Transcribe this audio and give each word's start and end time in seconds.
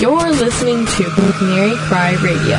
You're 0.00 0.30
listening 0.30 0.84
to 0.84 1.04
Canary 1.38 1.74
Cry 1.88 2.12
Radio. 2.22 2.58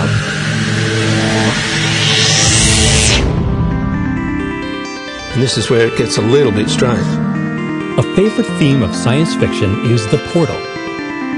And 5.33 5.39
this 5.43 5.55
is 5.55 5.69
where 5.69 5.85
it 5.85 5.95
gets 5.99 6.17
a 6.17 6.21
little 6.21 6.51
bit 6.51 6.67
strange. 6.67 7.05
A 7.99 8.15
favorite 8.15 8.47
theme 8.57 8.81
of 8.81 8.95
science 8.95 9.35
fiction 9.35 9.85
is 9.85 10.03
the 10.07 10.17
portal, 10.33 10.55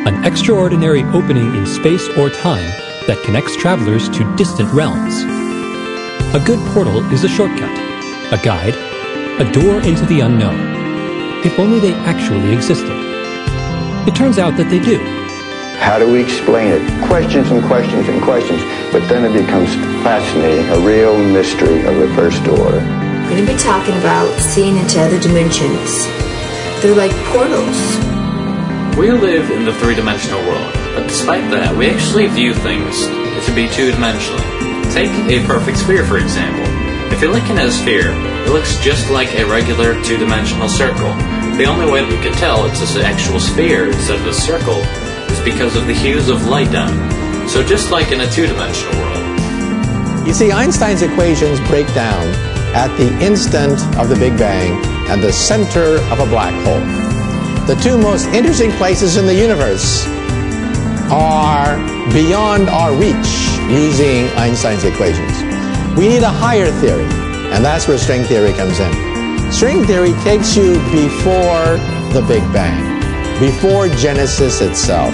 an 0.07 0.23
extraordinary 0.23 1.03
opening 1.03 1.53
in 1.53 1.65
space 1.65 2.07
or 2.17 2.29
time 2.29 2.69
that 3.07 3.21
connects 3.25 3.57
travelers 3.57 4.07
to 4.07 4.35
distant 4.37 4.71
realms. 4.71 5.15
A 6.33 6.41
good 6.45 6.65
portal 6.73 7.03
is 7.11 7.25
a 7.25 7.27
shortcut, 7.27 7.77
a 8.31 8.41
guide, 8.41 8.75
a 9.41 9.51
door 9.51 9.81
into 9.81 10.05
the 10.05 10.21
unknown. 10.21 11.45
If 11.45 11.59
only 11.59 11.81
they 11.81 11.93
actually 11.93 12.53
existed. 12.53 12.95
It 14.07 14.15
turns 14.15 14.39
out 14.39 14.55
that 14.55 14.69
they 14.69 14.79
do. 14.79 15.18
How 15.79 15.97
do 15.97 16.11
we 16.11 16.21
explain 16.21 16.73
it? 16.73 17.07
Questions 17.07 17.49
and 17.51 17.63
questions 17.63 18.07
and 18.09 18.21
questions, 18.21 18.61
but 18.91 19.07
then 19.07 19.23
it 19.23 19.33
becomes 19.33 19.73
fascinating, 20.03 20.67
a 20.69 20.79
real 20.85 21.17
mystery 21.17 21.79
of 21.85 21.95
the 21.95 22.13
first 22.15 22.45
order. 22.47 22.77
We're 22.77 23.29
going 23.29 23.45
to 23.45 23.53
be 23.53 23.57
talking 23.57 23.95
about 23.97 24.29
seeing 24.39 24.77
into 24.77 25.01
other 25.01 25.19
dimensions. 25.19 26.05
They're 26.83 26.93
like 26.93 27.15
portals. 27.31 27.79
We 28.99 29.09
live 29.11 29.49
in 29.51 29.63
the 29.63 29.73
three 29.75 29.95
dimensional 29.95 30.41
world, 30.41 30.73
but 30.93 31.07
despite 31.07 31.49
that, 31.51 31.75
we 31.75 31.89
actually 31.89 32.27
view 32.27 32.53
things 32.53 33.07
to 33.47 33.55
be 33.55 33.69
two 33.69 33.91
dimensional. 33.91 34.43
Take 34.91 35.09
a 35.31 35.45
perfect 35.47 35.77
sphere, 35.77 36.05
for 36.05 36.19
example. 36.19 36.67
If 37.11 37.21
you 37.21 37.31
look 37.31 37.49
in 37.49 37.57
a 37.57 37.71
sphere, 37.71 38.11
it 38.11 38.49
looks 38.49 38.77
just 38.83 39.09
like 39.09 39.33
a 39.39 39.45
regular 39.45 39.95
two 40.03 40.17
dimensional 40.17 40.67
circle. 40.67 41.15
The 41.57 41.65
only 41.65 41.89
way 41.89 42.03
we 42.03 42.21
can 42.21 42.33
tell 42.33 42.65
it's 42.65 42.95
an 42.95 43.01
actual 43.01 43.39
sphere 43.39 43.87
instead 43.87 44.19
of 44.19 44.27
a 44.27 44.33
circle 44.33 44.83
is 45.39 45.53
because 45.53 45.75
of 45.75 45.87
the 45.87 45.93
hues 45.93 46.29
of 46.29 46.47
light 46.47 46.69
it. 46.71 47.49
So, 47.49 47.63
just 47.63 47.91
like 47.91 48.11
in 48.11 48.21
a 48.21 48.29
two 48.29 48.45
dimensional 48.47 48.93
world. 48.99 50.27
You 50.27 50.33
see, 50.33 50.51
Einstein's 50.51 51.01
equations 51.01 51.59
break 51.67 51.87
down 51.93 52.27
at 52.75 52.95
the 52.97 53.09
instant 53.25 53.79
of 53.97 54.09
the 54.09 54.15
Big 54.15 54.37
Bang 54.37 54.85
and 55.09 55.23
the 55.23 55.33
center 55.33 55.97
of 56.11 56.19
a 56.19 56.25
black 56.25 56.53
hole. 56.63 56.79
The 57.65 57.79
two 57.81 57.97
most 57.97 58.27
interesting 58.27 58.71
places 58.73 59.17
in 59.17 59.25
the 59.25 59.33
universe 59.33 60.05
are 61.11 61.77
beyond 62.13 62.69
our 62.69 62.93
reach 62.93 63.31
using 63.69 64.27
Einstein's 64.37 64.83
equations. 64.83 65.41
We 65.97 66.07
need 66.07 66.23
a 66.23 66.29
higher 66.29 66.71
theory, 66.79 67.05
and 67.53 67.65
that's 67.65 67.87
where 67.87 67.97
string 67.97 68.23
theory 68.23 68.53
comes 68.53 68.79
in. 68.79 69.51
String 69.51 69.83
theory 69.85 70.13
takes 70.23 70.55
you 70.55 70.73
before 70.91 71.77
the 72.13 72.23
Big 72.27 72.43
Bang, 72.53 72.98
before 73.39 73.87
Genesis 73.87 74.59
itself. 74.59 75.13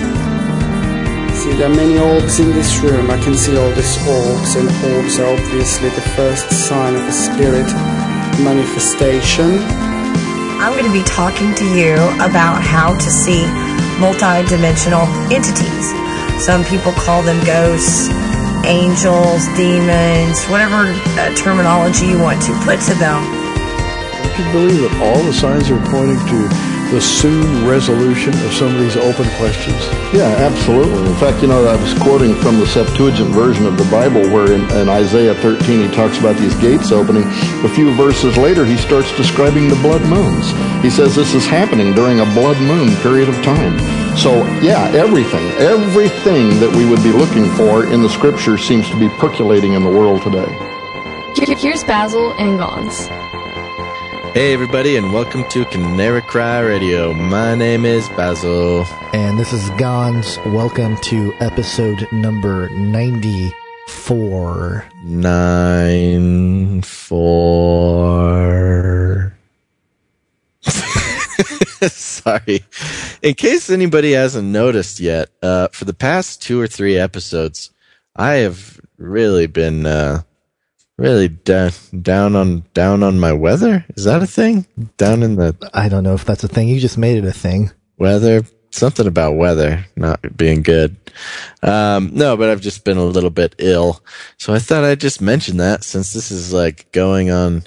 See, 1.37 1.53
there 1.53 1.69
are 1.69 1.75
many 1.75 1.99
orbs 1.99 2.39
in 2.39 2.49
this 2.49 2.79
room. 2.79 3.11
I 3.11 3.21
can 3.21 3.35
see 3.35 3.55
all 3.55 3.69
these 3.69 3.97
orbs, 4.07 4.55
and 4.55 4.67
orbs 4.97 5.19
are 5.19 5.31
obviously 5.31 5.89
the 5.89 6.01
first 6.17 6.49
sign 6.49 6.95
of 6.95 7.03
a 7.03 7.11
spirit 7.11 7.67
manifestation. 8.41 9.61
I'm 10.57 10.73
going 10.73 10.85
to 10.85 10.91
be 10.91 11.03
talking 11.03 11.53
to 11.53 11.65
you 11.77 11.93
about 12.17 12.63
how 12.63 12.97
to 12.97 13.09
see 13.11 13.45
multidimensional 14.01 15.05
entities. 15.29 15.93
Some 16.43 16.65
people 16.65 16.93
call 16.93 17.21
them 17.21 17.37
ghosts, 17.45 18.09
angels, 18.65 19.45
demons, 19.53 20.43
whatever 20.45 20.89
uh, 21.21 21.35
terminology 21.35 22.07
you 22.07 22.19
want 22.19 22.41
to 22.41 22.53
put 22.65 22.81
to 22.89 22.95
them. 22.97 23.21
I 23.21 24.33
can 24.33 24.51
believe 24.51 24.81
that 24.81 24.97
all 24.99 25.21
the 25.21 25.31
signs 25.31 25.69
are 25.69 25.79
pointing 25.91 26.17
to 26.17 26.74
the 26.95 27.01
soon 27.01 27.67
resolution 27.67 28.33
of 28.45 28.53
some 28.53 28.73
of 28.73 28.79
these 28.79 28.95
open 28.95 29.29
questions? 29.35 29.75
Yeah, 30.15 30.31
absolutely. 30.39 31.05
In 31.05 31.15
fact, 31.17 31.41
you 31.41 31.49
know, 31.49 31.67
I 31.67 31.75
was 31.75 31.93
quoting 31.95 32.33
from 32.35 32.57
the 32.57 32.65
Septuagint 32.65 33.31
version 33.31 33.65
of 33.65 33.77
the 33.77 33.83
Bible 33.91 34.21
where 34.31 34.53
in, 34.53 34.61
in 34.71 34.88
Isaiah 34.88 35.35
13 35.35 35.89
he 35.89 35.93
talks 35.93 36.19
about 36.19 36.38
these 36.38 36.55
gates 36.55 36.93
opening. 36.93 37.23
A 37.66 37.69
few 37.75 37.93
verses 37.95 38.38
later, 38.38 38.63
he 38.63 38.78
starts 38.78 39.13
describing 39.17 39.67
the 39.67 39.75
blood 39.75 40.03
moons. 40.03 40.51
He 40.81 40.89
says 40.89 41.13
this 41.13 41.33
is 41.33 41.45
happening 41.45 41.94
during 41.94 42.22
a 42.22 42.25
blood 42.33 42.61
moon 42.61 42.95
period 43.03 43.27
of 43.27 43.35
time. 43.44 43.77
So, 44.16 44.45
yeah, 44.62 44.89
everything, 44.95 45.45
everything 45.59 46.62
that 46.62 46.73
we 46.73 46.85
would 46.89 47.03
be 47.03 47.12
looking 47.12 47.51
for 47.57 47.91
in 47.91 48.03
the 48.03 48.09
scripture 48.09 48.57
seems 48.57 48.89
to 48.89 48.97
be 48.97 49.09
percolating 49.19 49.73
in 49.73 49.83
the 49.83 49.89
world 49.89 50.22
today. 50.22 50.47
Here's 51.59 51.83
Basil 51.83 52.31
and 52.38 52.57
Gonz. 52.57 53.25
Hey, 54.35 54.51
everybody, 54.51 54.97
and 54.97 55.13
welcome 55.13 55.47
to 55.51 55.63
Canary 55.63 56.22
Cry 56.22 56.59
Radio. 56.59 57.13
My 57.13 57.56
name 57.56 57.85
is 57.85 58.09
Basil. 58.09 58.84
And 59.13 59.40
this 59.40 59.53
is 59.53 59.69
Gonz. 59.79 60.35
Welcome 60.51 60.97
to 61.03 61.34
episode 61.40 62.06
number 62.12 62.68
94. 62.72 64.85
Nine, 65.06 66.81
four. 66.81 68.18
Sorry. 70.63 72.66
In 73.22 73.35
case 73.35 73.69
anybody 73.69 74.12
hasn't 74.12 74.50
noticed 74.50 75.00
yet, 75.00 75.29
uh, 75.41 75.69
for 75.69 75.85
the 75.85 75.94
past 75.94 76.41
two 76.41 76.59
or 76.59 76.68
three 76.68 76.97
episodes, 76.97 77.72
I 78.18 78.34
have 78.34 78.81
really 78.97 79.47
been, 79.47 79.85
uh, 79.85 80.24
really 80.97 81.28
down 81.28 81.72
down 82.01 82.35
on 82.35 82.63
down 82.73 83.03
on 83.03 83.19
my 83.19 83.33
weather. 83.33 83.85
Is 83.95 84.06
that 84.06 84.23
a 84.23 84.28
thing? 84.28 84.66
Down 84.97 85.23
in 85.23 85.35
the 85.35 85.56
I 85.73 85.89
don't 85.89 86.03
know 86.03 86.13
if 86.13 86.25
that's 86.25 86.44
a 86.44 86.47
thing. 86.47 86.67
You 86.67 86.79
just 86.79 86.97
made 86.97 87.17
it 87.17 87.28
a 87.28 87.33
thing. 87.33 87.72
Weather, 87.97 88.44
something 88.72 89.07
about 89.07 89.35
weather 89.35 89.85
not 89.95 90.38
being 90.38 90.61
good. 90.61 90.95
Um, 91.63 92.11
no, 92.13 92.35
but 92.35 92.50
I've 92.50 92.61
just 92.61 92.83
been 92.83 92.97
a 92.97 93.06
little 93.06 93.29
bit 93.29 93.56
ill, 93.57 94.03
so 94.38 94.53
I 94.53 94.59
thought 94.59 94.83
I'd 94.83 95.00
just 95.00 95.22
mention 95.22 95.57
that 95.57 95.83
since 95.83 96.13
this 96.13 96.31
is 96.31 96.53
like 96.53 96.91
going 96.91 97.31
on 97.31 97.63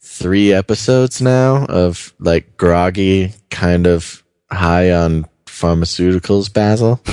three 0.00 0.52
episodes 0.52 1.20
now 1.20 1.64
of 1.66 2.14
like 2.20 2.56
groggy, 2.56 3.32
kind 3.50 3.86
of 3.86 4.22
high 4.50 4.92
on 4.92 5.26
pharmaceuticals, 5.46 6.52
Basil. 6.52 7.00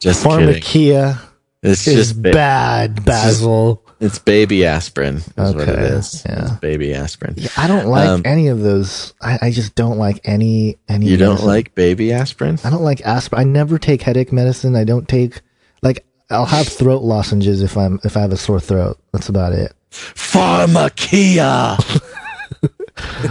just 0.00 0.24
pharmakeia. 0.24 1.14
Kidding. 1.14 1.33
It's 1.64 1.84
just 1.84 2.22
ba- 2.22 2.30
bad, 2.30 3.04
Basil. 3.06 3.82
It's, 3.98 4.16
it's, 4.16 4.18
baby 4.18 4.66
aspirin. 4.66 5.16
Is 5.16 5.38
okay, 5.38 5.56
what 5.56 5.68
it 5.68 5.78
is. 5.78 6.22
Yeah. 6.26 6.42
It's 6.42 6.52
baby 6.56 6.94
aspirin. 6.94 7.34
Yeah, 7.38 7.48
I 7.56 7.66
don't 7.66 7.86
like 7.86 8.06
um, 8.06 8.22
any 8.26 8.48
of 8.48 8.60
those. 8.60 9.14
I, 9.22 9.38
I, 9.40 9.50
just 9.50 9.74
don't 9.74 9.96
like 9.96 10.20
any 10.24 10.76
any. 10.88 11.06
You 11.06 11.16
don't 11.16 11.42
like 11.42 11.74
baby 11.74 12.12
aspirin? 12.12 12.58
I 12.64 12.70
don't 12.70 12.82
like 12.82 13.00
aspirin. 13.00 13.40
I 13.40 13.44
never 13.44 13.78
take 13.78 14.02
headache 14.02 14.30
medicine. 14.30 14.76
I 14.76 14.84
don't 14.84 15.08
take 15.08 15.40
like 15.80 16.04
I'll 16.28 16.44
have 16.44 16.68
throat 16.68 17.02
lozenges 17.02 17.62
if 17.62 17.78
I'm 17.78 17.98
if 18.04 18.14
I 18.16 18.20
have 18.20 18.32
a 18.32 18.36
sore 18.36 18.60
throat. 18.60 18.98
That's 19.12 19.30
about 19.30 19.54
it. 19.54 19.72
pharmakeia. 19.90 21.78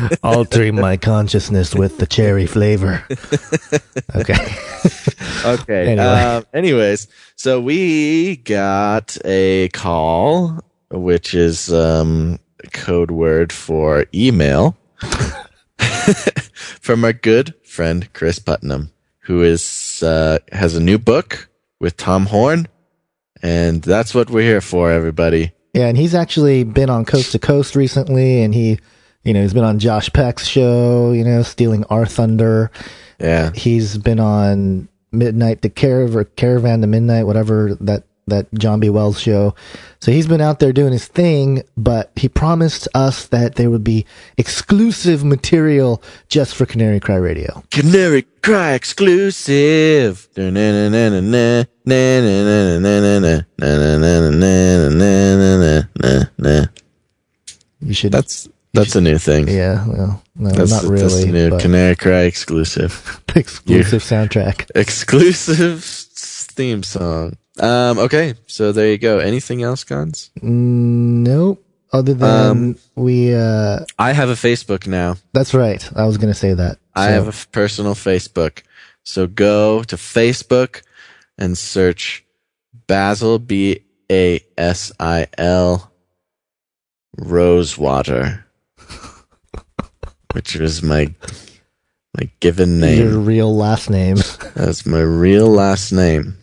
altering 0.23 0.75
my 0.75 0.97
consciousness 0.97 1.73
with 1.73 1.97
the 1.97 2.05
cherry 2.05 2.45
flavor. 2.45 3.03
Okay. 4.15 4.33
okay. 5.45 5.83
Anyway. 5.93 5.97
Uh, 5.97 6.41
anyways, 6.53 7.07
so 7.35 7.59
we 7.59 8.37
got 8.37 9.17
a 9.25 9.69
call, 9.69 10.59
which 10.91 11.33
is 11.33 11.73
um, 11.73 12.39
code 12.73 13.11
word 13.11 13.51
for 13.51 14.05
email, 14.13 14.77
from 16.79 17.03
our 17.05 17.13
good 17.13 17.53
friend 17.65 18.11
Chris 18.13 18.39
Putnam, 18.39 18.91
who 19.19 19.41
is 19.41 20.03
uh, 20.03 20.39
has 20.51 20.75
a 20.75 20.81
new 20.81 20.97
book 20.97 21.49
with 21.79 21.97
Tom 21.97 22.27
Horn, 22.27 22.67
and 23.41 23.81
that's 23.81 24.13
what 24.13 24.29
we're 24.29 24.47
here 24.47 24.61
for, 24.61 24.91
everybody. 24.91 25.53
Yeah, 25.73 25.87
and 25.87 25.97
he's 25.97 26.13
actually 26.13 26.63
been 26.63 26.89
on 26.89 27.03
Coast 27.03 27.31
to 27.31 27.39
Coast 27.39 27.75
recently, 27.75 28.43
and 28.43 28.53
he 28.53 28.79
you 29.23 29.33
know, 29.33 29.41
he's 29.41 29.53
been 29.53 29.63
on 29.63 29.79
Josh 29.79 30.11
Peck's 30.11 30.47
show, 30.47 31.11
you 31.11 31.23
know, 31.23 31.43
stealing 31.43 31.85
our 31.85 32.05
thunder. 32.05 32.71
Yeah. 33.19 33.51
He's 33.53 33.97
been 33.97 34.19
on 34.19 34.89
Midnight 35.11 35.61
to 35.61 35.69
Caravan, 35.69 36.25
Caravan 36.35 36.81
to 36.81 36.87
Midnight, 36.87 37.25
whatever 37.25 37.75
that 37.75 38.03
that 38.27 38.47
John 38.53 38.79
B. 38.79 38.89
Wells 38.89 39.19
show. 39.19 39.53
So 39.99 40.11
he's 40.11 40.27
been 40.27 40.39
out 40.41 40.59
there 40.59 40.71
doing 40.71 40.93
his 40.93 41.07
thing, 41.07 41.63
but 41.75 42.11
he 42.15 42.29
promised 42.29 42.87
us 42.93 43.27
that 43.27 43.55
there 43.55 43.69
would 43.69 43.83
be 43.83 44.05
exclusive 44.37 45.25
material 45.25 46.01
just 46.29 46.55
for 46.55 46.65
Canary 46.65 46.99
Cry 47.01 47.15
Radio. 47.15 47.63
Canary 47.71 48.21
Cry 48.41 48.73
exclusive. 48.73 50.29
You 57.81 57.93
should. 57.93 58.13
That's 58.13 58.47
that's 58.73 58.95
a 58.95 59.01
new 59.01 59.17
thing. 59.17 59.47
Yeah, 59.47 59.85
well, 59.87 60.23
no, 60.35 60.49
that's, 60.49 60.71
not 60.71 60.83
really. 60.83 61.01
That's 61.01 61.23
a 61.23 61.31
new 61.31 61.57
Canary 61.59 61.95
Cry 61.95 62.21
exclusive. 62.21 63.21
exclusive 63.35 64.01
soundtrack. 64.01 64.69
Exclusive 64.75 65.83
theme 65.83 66.83
song. 66.83 67.37
Um, 67.59 67.99
okay, 67.99 68.33
so 68.47 68.71
there 68.71 68.89
you 68.89 68.97
go. 68.97 69.19
Anything 69.19 69.61
else, 69.61 69.83
Guns? 69.83 70.31
Nope. 70.41 71.63
Other 71.91 72.15
than 72.15 72.49
um, 72.49 72.75
we, 72.95 73.35
uh, 73.35 73.81
I 73.99 74.13
have 74.13 74.29
a 74.29 74.33
Facebook 74.33 74.87
now. 74.87 75.17
That's 75.33 75.53
right. 75.53 75.87
I 75.95 76.05
was 76.05 76.17
going 76.17 76.33
to 76.33 76.39
say 76.39 76.55
that. 76.55 76.79
I 76.95 77.09
have 77.09 77.27
a 77.27 77.47
personal 77.51 77.93
Facebook. 77.93 78.63
So 79.03 79.27
go 79.27 79.83
to 79.83 79.95
Facebook 79.95 80.81
and 81.37 81.55
search 81.55 82.25
Basil 82.87 83.37
B 83.37 83.81
A 84.11 84.39
S 84.57 84.91
I 84.99 85.27
L 85.37 85.91
Rosewater, 87.17 88.42
which 90.33 90.55
was 90.55 90.83
my 90.83 91.13
my 92.17 92.29
given 92.39 92.79
name. 92.79 92.99
Your 92.99 93.19
real 93.19 93.55
last 93.55 93.89
name. 93.89 94.17
That's 94.55 94.85
my 94.85 95.01
real 95.01 95.47
last 95.47 95.91
name. 95.91 96.37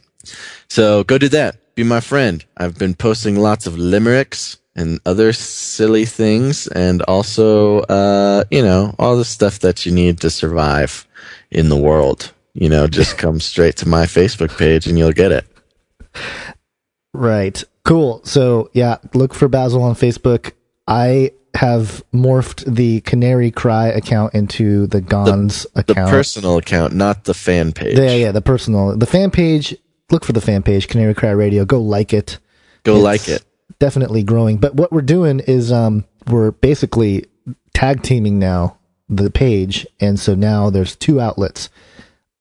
So 0.69 1.05
go 1.05 1.19
do 1.19 1.29
that. 1.29 1.57
Be 1.75 1.85
my 1.85 2.01
friend. 2.01 2.45
I've 2.57 2.77
been 2.79 2.95
posting 2.95 3.37
lots 3.37 3.67
of 3.67 3.79
limericks 3.79 4.59
and 4.75 5.01
other 5.07 5.33
silly 5.33 6.05
things 6.05 6.67
and 6.69 7.03
also, 7.03 7.81
uh, 7.81 8.45
you 8.51 8.63
know, 8.63 8.95
all 8.99 9.17
the 9.17 9.25
stuff 9.25 9.61
that 9.61 9.85
you 9.87 9.93
need 9.93 10.21
to 10.21 10.31
survive 10.31 11.07
in 11.51 11.69
the 11.69 11.77
world. 11.77 12.33
You 12.55 12.69
know, 12.69 12.87
just 12.87 13.19
come 13.19 13.39
straight 13.41 13.77
to 13.77 13.89
my 13.89 14.07
Facebook 14.07 14.57
page 14.59 14.87
and 14.87 14.99
you'll 14.99 15.13
get 15.13 15.33
it. 15.33 15.47
Right. 17.13 17.63
Cool. 17.85 18.21
So 18.25 18.71
yeah, 18.73 18.97
look 19.15 19.35
for 19.35 19.49
Basil 19.49 19.83
on 19.83 19.95
Facebook. 19.95 20.53
I 20.87 21.33
have 21.55 22.03
morphed 22.13 22.65
the 22.73 23.01
Canary 23.03 23.51
Cry 23.51 23.89
account 23.89 24.35
into 24.35 24.87
the 24.87 25.01
Gonz 25.01 25.67
The 25.75 25.81
account. 25.81 26.07
The 26.09 26.17
personal 26.17 26.57
account, 26.59 26.95
not 26.95 27.25
the 27.25 27.35
fan 27.35 27.73
page. 27.73 27.99
Yeah, 27.99 28.15
yeah, 28.15 28.33
the 28.33 28.43
personal. 28.43 28.97
The 28.97 29.07
fan 29.07 29.31
page, 29.31 29.75
look 30.11 30.25
for 30.25 30.33
the 30.33 30.41
fan 30.41 30.63
page, 30.63 30.89
Canary 30.89 31.15
Cry 31.15 31.31
Radio. 31.31 31.65
Go 31.65 31.81
like 31.81 32.13
it. 32.13 32.39
Go 32.85 32.97
It's 32.97 33.05
like 33.05 33.29
it. 33.29 33.45
Definitely 33.79 34.23
growing. 34.23 34.59
But 34.59 34.75
what 34.75 34.93
we're 34.93 35.03
doing 35.03 35.41
is 35.41 35.73
um 35.73 36.05
we're 36.29 36.51
basically 36.51 37.27
tag 37.75 38.03
teaming 38.03 38.39
now 38.39 38.77
the 39.09 39.31
page 39.31 39.87
and 40.01 40.21
so 40.21 40.35
now 40.35 40.71
there's 40.71 40.95
two 40.97 41.21
outlets. 41.21 41.71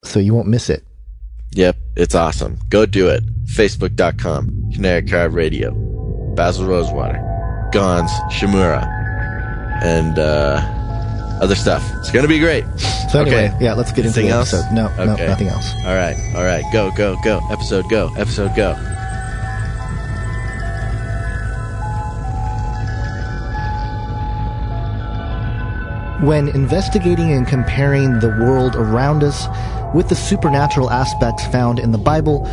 So 0.03 0.19
you 0.19 0.33
won't 0.33 0.47
miss 0.47 0.69
it. 0.69 0.83
Yep, 1.53 1.77
it's 1.95 2.15
awesome. 2.15 2.57
Go 2.69 2.85
do 2.85 3.07
it. 3.07 3.23
Facebook.com, 3.45 4.71
Canary 4.73 5.01
Cry 5.07 5.23
Radio, 5.23 5.71
Basil 6.35 6.65
Rosewater, 6.67 7.17
Gonz, 7.73 8.09
Shimura, 8.31 8.85
and 9.81 10.19
uh, 10.19 10.61
other 11.41 11.55
stuff. 11.55 11.83
It's 11.97 12.11
going 12.11 12.23
to 12.23 12.29
be 12.29 12.39
great. 12.39 12.65
So 13.11 13.21
anyway, 13.21 13.49
okay. 13.49 13.65
yeah, 13.65 13.73
let's 13.73 13.91
get 13.91 14.05
into 14.05 14.21
the 14.21 14.29
else? 14.29 14.53
episode. 14.53 14.73
No, 14.73 14.87
no, 14.97 15.15
nothing 15.15 15.47
else. 15.47 15.73
All 15.85 15.95
right, 15.95 16.15
all 16.35 16.43
right. 16.43 16.63
Go, 16.71 16.91
go, 16.91 17.17
go. 17.23 17.41
Episode 17.49 17.89
go. 17.89 18.13
Episode 18.15 18.55
go. 18.55 18.75
When 26.21 26.49
investigating 26.49 27.31
and 27.31 27.47
comparing 27.47 28.19
the 28.19 28.27
world 28.27 28.75
around 28.75 29.23
us 29.23 29.47
with 29.95 30.09
the 30.09 30.15
supernatural 30.15 30.91
aspects 30.91 31.47
found 31.47 31.79
in 31.79 31.93
the 31.93 31.97
Bible, 31.97 32.45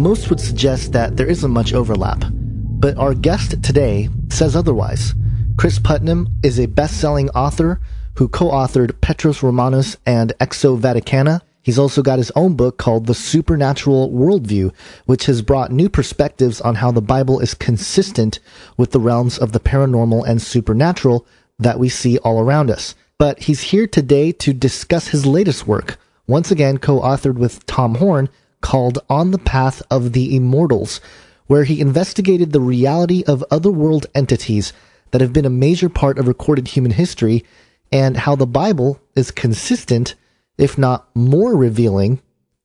most 0.00 0.30
would 0.30 0.40
suggest 0.40 0.92
that 0.92 1.18
there 1.18 1.26
isn't 1.26 1.50
much 1.50 1.74
overlap. 1.74 2.24
But 2.30 2.96
our 2.96 3.12
guest 3.12 3.62
today 3.62 4.08
says 4.30 4.56
otherwise. 4.56 5.14
Chris 5.60 5.78
Putnam 5.78 6.30
is 6.42 6.58
a 6.58 6.64
best-selling 6.64 7.28
author 7.32 7.82
who 8.14 8.28
co-authored 8.28 8.98
Petros 9.02 9.42
Romanus 9.42 9.98
and 10.06 10.32
Exo 10.40 10.80
Vaticana. 10.80 11.42
He's 11.60 11.78
also 11.78 12.00
got 12.00 12.16
his 12.16 12.32
own 12.34 12.56
book 12.56 12.78
called 12.78 13.04
The 13.04 13.14
Supernatural 13.14 14.10
Worldview, 14.10 14.72
which 15.04 15.26
has 15.26 15.42
brought 15.42 15.70
new 15.70 15.90
perspectives 15.90 16.62
on 16.62 16.76
how 16.76 16.90
the 16.90 17.02
Bible 17.02 17.40
is 17.40 17.52
consistent 17.52 18.38
with 18.78 18.92
the 18.92 19.00
realms 19.00 19.36
of 19.36 19.52
the 19.52 19.60
paranormal 19.60 20.26
and 20.26 20.40
supernatural 20.40 21.26
that 21.58 21.78
we 21.78 21.90
see 21.90 22.16
all 22.16 22.40
around 22.40 22.70
us. 22.70 22.94
But 23.18 23.40
he's 23.40 23.60
here 23.60 23.86
today 23.86 24.32
to 24.32 24.54
discuss 24.54 25.08
his 25.08 25.26
latest 25.26 25.66
work, 25.66 25.98
once 26.26 26.50
again 26.50 26.78
co-authored 26.78 27.36
with 27.36 27.66
Tom 27.66 27.96
Horn, 27.96 28.30
called 28.62 29.00
On 29.10 29.30
the 29.30 29.38
Path 29.38 29.82
of 29.90 30.14
the 30.14 30.34
Immortals, 30.34 31.02
where 31.48 31.64
he 31.64 31.82
investigated 31.82 32.52
the 32.52 32.62
reality 32.62 33.24
of 33.26 33.44
otherworld 33.50 34.06
entities 34.14 34.72
that 35.10 35.20
have 35.20 35.32
been 35.32 35.44
a 35.44 35.50
major 35.50 35.88
part 35.88 36.18
of 36.18 36.28
recorded 36.28 36.68
human 36.68 36.92
history 36.92 37.44
and 37.92 38.16
how 38.16 38.36
the 38.36 38.46
Bible 38.46 39.00
is 39.16 39.30
consistent, 39.30 40.14
if 40.58 40.78
not 40.78 41.08
more 41.14 41.56
revealing, 41.56 42.20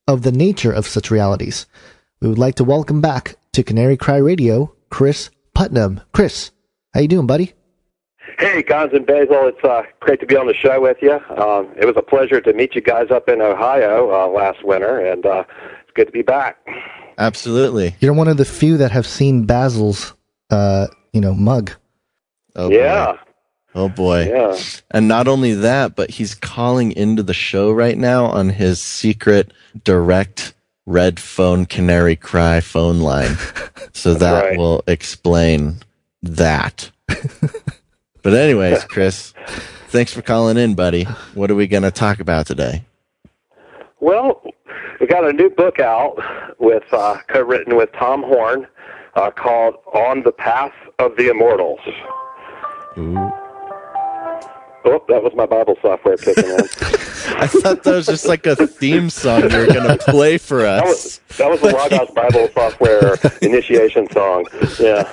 of 0.07 0.21
the 0.21 0.31
nature 0.31 0.71
of 0.71 0.85
such 0.85 1.09
realities. 1.09 1.65
We 2.21 2.29
would 2.29 2.37
like 2.37 2.55
to 2.55 2.63
welcome 2.63 3.01
back 3.01 3.35
to 3.53 3.63
Canary 3.63 3.97
Cry 3.97 4.17
Radio, 4.17 4.73
Chris 4.89 5.29
Putnam. 5.53 6.01
Chris, 6.13 6.51
how 6.93 7.01
you 7.01 7.07
doing, 7.07 7.27
buddy? 7.27 7.53
Hey, 8.37 8.63
Gonz 8.63 8.93
and 8.95 9.05
Basil, 9.05 9.47
it's 9.47 9.63
uh, 9.63 9.83
great 10.01 10.19
to 10.19 10.25
be 10.25 10.35
on 10.35 10.47
the 10.47 10.53
show 10.53 10.81
with 10.81 10.97
you. 11.01 11.13
Um, 11.13 11.69
it 11.77 11.85
was 11.85 11.95
a 11.95 12.01
pleasure 12.01 12.41
to 12.41 12.53
meet 12.53 12.75
you 12.75 12.81
guys 12.81 13.09
up 13.09 13.29
in 13.29 13.41
Ohio 13.41 14.11
uh, 14.11 14.27
last 14.27 14.63
winter, 14.63 14.99
and 14.99 15.25
uh, 15.25 15.43
it's 15.81 15.91
good 15.93 16.05
to 16.07 16.11
be 16.11 16.21
back. 16.21 16.57
Absolutely. 17.17 17.95
You're 17.99 18.13
one 18.13 18.27
of 18.27 18.37
the 18.37 18.45
few 18.45 18.77
that 18.77 18.91
have 18.91 19.07
seen 19.07 19.45
Basil's, 19.45 20.13
uh, 20.49 20.87
you 21.13 21.21
know, 21.21 21.33
mug. 21.33 21.71
Oh, 22.55 22.69
yeah. 22.69 23.13
Boy. 23.13 23.19
Oh 23.75 23.89
boy. 23.89 24.29
Yeah. 24.29 24.57
And 24.89 25.09
not 25.09 25.27
only 25.27 25.53
that, 25.53 25.95
but 25.95 26.09
he's 26.09 26.33
calling 26.33 26.93
into 26.93 27.21
the 27.21 27.33
show 27.33 27.71
right 27.71 27.97
now 27.97 28.25
on 28.25 28.49
his 28.49 28.81
secret 28.81 29.51
direct 29.83 30.53
red 30.85 31.19
phone 31.19 31.65
canary 31.65 32.15
cry 32.15 32.61
phone 32.61 32.99
line. 32.99 33.37
So 33.93 34.13
that 34.13 34.43
right. 34.43 34.57
will 34.57 34.83
explain 34.87 35.77
that. 36.21 36.91
but 37.07 38.33
anyways, 38.33 38.83
Chris, 38.83 39.33
thanks 39.87 40.11
for 40.11 40.21
calling 40.21 40.57
in, 40.57 40.75
buddy. 40.75 41.05
What 41.33 41.49
are 41.49 41.55
we 41.55 41.65
going 41.65 41.83
to 41.83 41.91
talk 41.91 42.19
about 42.19 42.45
today? 42.45 42.83
Well, 44.01 44.43
we 44.99 45.07
got 45.07 45.23
a 45.23 45.31
new 45.31 45.49
book 45.49 45.79
out 45.79 46.21
with 46.59 46.83
uh, 46.91 47.19
co-written 47.29 47.77
with 47.77 47.89
Tom 47.93 48.21
Horn 48.21 48.67
uh, 49.15 49.31
called 49.31 49.75
"On 49.93 50.23
the 50.23 50.33
Path 50.33 50.73
of 50.99 51.15
the 51.15 51.29
Immortals." 51.29 51.79
Ooh. 52.97 53.31
Oh, 54.87 55.03
that 55.07 55.23
was 55.23 55.33
my 55.35 55.47
Bible 55.47 55.75
software 55.81 56.15
kicking 56.17 56.43
in. 56.45 56.59
I 57.37 57.47
thought 57.47 57.81
that 57.83 57.95
was 57.95 58.05
just 58.05 58.27
like 58.27 58.45
a 58.45 58.55
theme 58.67 59.09
song 59.09 59.49
you 59.49 59.57
were 59.57 59.65
going 59.65 59.87
to 59.87 59.97
play 59.97 60.37
for 60.37 60.61
That 60.61 60.83
us. 60.85 61.19
was 61.27 61.37
that 61.37 61.49
was 61.49 61.59
the 61.61 61.71
Logos 61.71 62.11
Bible 62.11 62.47
software 62.53 63.15
initiation 63.41 64.07
song. 64.11 64.45
Yeah. 64.79 65.11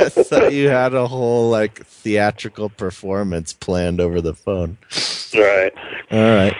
I 0.00 0.08
thought 0.08 0.52
you 0.54 0.68
had 0.70 0.94
a 0.94 1.06
whole 1.06 1.50
like 1.50 1.84
theatrical 1.84 2.70
performance 2.70 3.52
planned 3.52 4.00
over 4.00 4.22
the 4.22 4.34
phone. 4.34 4.78
Right. 5.34 5.72
All 6.10 6.34
right. 6.34 6.56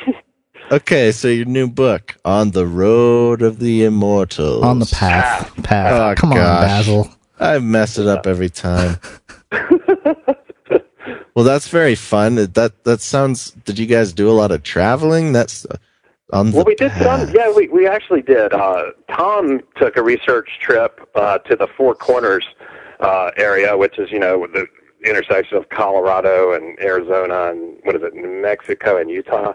Okay, 0.71 1.13
so 1.13 1.29
your 1.29 1.47
new 1.47 1.67
book, 1.69 2.17
On 2.27 2.51
the 2.51 2.67
Road 2.67 3.41
of 3.43 3.59
the 3.59 3.85
Immortals. 3.85 4.63
On 4.65 4.79
the 4.79 4.87
path. 4.87 5.51
Ah. 5.59 5.63
Path. 5.63 5.93
Oh, 6.19 6.21
Come 6.21 6.33
on. 6.33 6.37
Basil. 6.39 7.11
I 7.41 7.59
mess 7.59 7.97
it 7.99 8.07
up 8.07 8.27
every 8.27 8.51
time. 8.51 8.99
well, 11.35 11.45
that's 11.45 11.69
very 11.69 11.95
fun. 11.95 12.35
That 12.37 12.73
that 12.85 13.01
sounds. 13.01 13.51
Did 13.51 13.79
you 13.79 13.87
guys 13.87 14.13
do 14.13 14.29
a 14.31 14.33
lot 14.33 14.51
of 14.51 14.63
traveling? 14.63 15.33
That's 15.33 15.67
on 16.33 16.51
the 16.51 16.57
Well, 16.57 16.65
we 16.65 16.75
did 16.75 16.93
path. 16.93 17.29
some. 17.29 17.35
Yeah, 17.35 17.53
we 17.53 17.69
we 17.69 17.87
actually 17.87 18.23
did. 18.23 18.53
Uh, 18.53 18.91
Tom 19.11 19.61
took 19.77 19.97
a 19.97 20.03
research 20.03 20.59
trip 20.61 21.09
uh, 21.15 21.39
to 21.39 21.57
the 21.57 21.67
Four 21.77 21.95
Corners 21.95 22.47
uh, 23.01 23.31
area, 23.37 23.77
which 23.77 23.99
is 23.99 24.11
you 24.11 24.19
know 24.19 24.47
the 24.53 24.67
intersection 25.05 25.57
of 25.57 25.69
Colorado 25.71 26.53
and 26.55 26.79
Arizona 26.81 27.51
and 27.51 27.77
what 27.83 27.97
is 27.97 28.03
it, 28.03 28.15
New 28.15 28.41
Mexico 28.41 28.97
and 28.97 29.11
Utah 29.11 29.53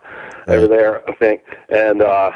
over 0.49 0.67
there, 0.67 1.09
I 1.09 1.13
think, 1.15 1.41
and 1.69 2.01
uh, 2.01 2.31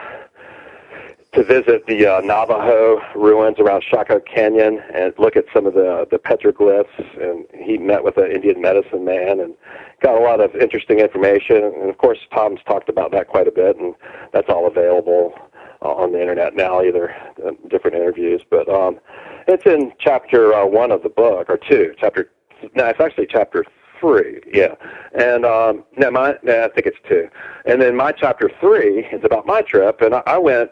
to 1.34 1.44
visit 1.44 1.86
the 1.88 2.06
uh, 2.06 2.20
Navajo 2.22 3.00
ruins 3.16 3.58
around 3.58 3.84
Chaco 3.84 4.20
Canyon 4.20 4.82
and 4.94 5.14
look 5.18 5.38
at 5.38 5.46
some 5.54 5.66
of 5.66 5.74
the 5.74 6.06
the 6.12 6.20
petroglyphs. 6.20 6.88
And 7.22 7.46
he 7.54 7.78
met 7.78 8.04
with 8.04 8.18
an 8.18 8.32
Indian 8.32 8.62
medicine 8.62 9.06
man 9.06 9.40
and 9.40 9.56
got 10.02 10.20
a 10.20 10.24
lot 10.24 10.42
of 10.42 10.54
interesting 10.56 11.00
information. 11.00 11.64
And 11.64 11.90
of 11.90 11.98
course, 11.98 12.20
Tom's 12.34 12.60
talked 12.68 12.90
about 12.90 13.12
that 13.12 13.28
quite 13.28 13.48
a 13.48 13.52
bit, 13.52 13.78
and 13.78 13.96
that's 14.34 14.50
all 14.50 14.68
available 14.68 15.34
uh, 15.82 15.94
on 15.94 16.12
the 16.12 16.20
internet 16.20 16.56
now, 16.56 16.82
either 16.82 17.16
uh, 17.46 17.52
different 17.70 17.96
interviews. 17.96 18.42
But 18.50 18.68
um, 18.68 19.00
it's 19.48 19.66
in 19.66 19.94
chapter 20.00 20.54
uh, 20.54 20.66
one 20.66 20.92
of 20.92 21.02
the 21.02 21.10
book, 21.10 21.50
or 21.50 21.58
two. 21.58 21.94
Chapter 21.98 22.30
no, 22.76 22.88
it's 22.88 23.00
actually 23.00 23.28
chapter 23.30 23.64
three. 24.02 24.42
Yeah, 24.52 24.76
and 25.18 25.46
um, 25.46 25.86
no, 25.98 26.12
my 26.12 26.36
no, 26.44 26.66
I 26.66 26.68
think 26.70 26.88
it's 26.88 26.98
two. 27.08 27.30
And 27.66 27.82
then 27.82 27.96
my 27.96 28.12
chapter 28.12 28.52
three 28.60 29.06
is 29.14 29.24
about 29.24 29.46
my 29.46 29.62
trip, 29.62 30.02
and 30.02 30.16
I, 30.16 30.24
I 30.26 30.38
went 30.38 30.72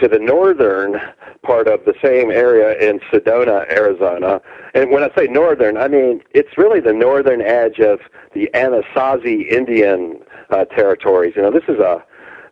to 0.00 0.08
the 0.08 0.18
northern 0.18 0.96
part 1.42 1.68
of 1.68 1.84
the 1.84 1.94
same 2.02 2.30
area 2.30 2.78
in 2.78 3.00
Sedona, 3.12 3.70
Arizona. 3.70 4.40
And 4.74 4.90
when 4.90 5.02
I 5.02 5.10
say 5.16 5.26
northern, 5.26 5.76
I 5.76 5.88
mean 5.88 6.22
it's 6.34 6.56
really 6.56 6.80
the 6.80 6.92
northern 6.92 7.40
edge 7.42 7.78
of 7.78 8.00
the 8.34 8.50
Anasazi 8.54 9.46
Indian 9.50 10.20
uh, 10.50 10.64
territories. 10.66 11.34
You 11.36 11.42
know, 11.42 11.50
this 11.50 11.68
is 11.68 11.78
a 11.78 12.04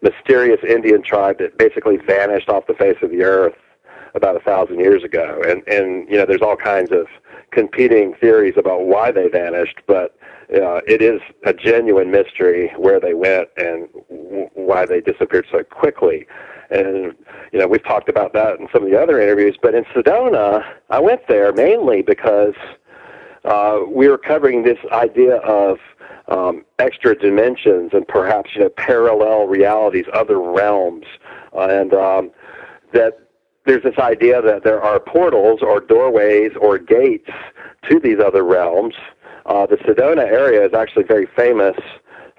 mysterious 0.02 0.60
Indian 0.66 1.02
tribe 1.02 1.38
that 1.38 1.58
basically 1.58 1.96
vanished 1.96 2.48
off 2.48 2.66
the 2.66 2.74
face 2.74 2.96
of 3.02 3.10
the 3.10 3.22
earth 3.22 3.54
about 4.14 4.36
a 4.36 4.40
thousand 4.40 4.78
years 4.80 5.04
ago. 5.04 5.42
And 5.46 5.66
and 5.68 6.08
you 6.08 6.16
know, 6.16 6.26
there's 6.26 6.42
all 6.42 6.56
kinds 6.56 6.90
of 6.92 7.06
competing 7.50 8.14
theories 8.14 8.54
about 8.56 8.86
why 8.86 9.10
they 9.10 9.28
vanished, 9.28 9.78
but 9.86 10.16
uh, 10.54 10.80
it 10.86 11.02
is 11.02 11.20
a 11.44 11.52
genuine 11.52 12.10
mystery 12.10 12.72
where 12.76 13.00
they 13.00 13.14
went 13.14 13.48
and 13.56 13.88
w- 14.08 14.48
why 14.54 14.86
they 14.86 15.00
disappeared 15.00 15.46
so 15.50 15.64
quickly. 15.64 16.26
And 16.70 17.14
you 17.52 17.58
know, 17.58 17.66
we've 17.66 17.84
talked 17.84 18.08
about 18.08 18.32
that 18.34 18.58
in 18.58 18.68
some 18.72 18.84
of 18.84 18.90
the 18.90 19.00
other 19.00 19.20
interviews. 19.20 19.56
But 19.60 19.74
in 19.74 19.84
Sedona, 19.84 20.64
I 20.90 21.00
went 21.00 21.26
there 21.28 21.52
mainly 21.52 22.02
because 22.02 22.54
uh, 23.44 23.80
we 23.88 24.08
were 24.08 24.18
covering 24.18 24.64
this 24.64 24.78
idea 24.92 25.36
of 25.36 25.78
um, 26.28 26.64
extra 26.78 27.16
dimensions 27.16 27.90
and 27.92 28.06
perhaps 28.06 28.50
you 28.54 28.62
know 28.62 28.68
parallel 28.70 29.46
realities, 29.46 30.06
other 30.12 30.40
realms, 30.40 31.06
uh, 31.54 31.68
and 31.70 31.94
um, 31.94 32.30
that 32.92 33.18
there's 33.64 33.82
this 33.82 33.98
idea 33.98 34.42
that 34.42 34.64
there 34.64 34.82
are 34.82 34.98
portals 34.98 35.60
or 35.62 35.80
doorways 35.80 36.52
or 36.60 36.78
gates 36.78 37.30
to 37.88 38.00
these 38.00 38.18
other 38.18 38.44
realms. 38.44 38.94
Uh, 39.44 39.66
the 39.66 39.76
Sedona 39.76 40.24
area 40.24 40.64
is 40.64 40.74
actually 40.74 41.04
very 41.04 41.26
famous 41.36 41.76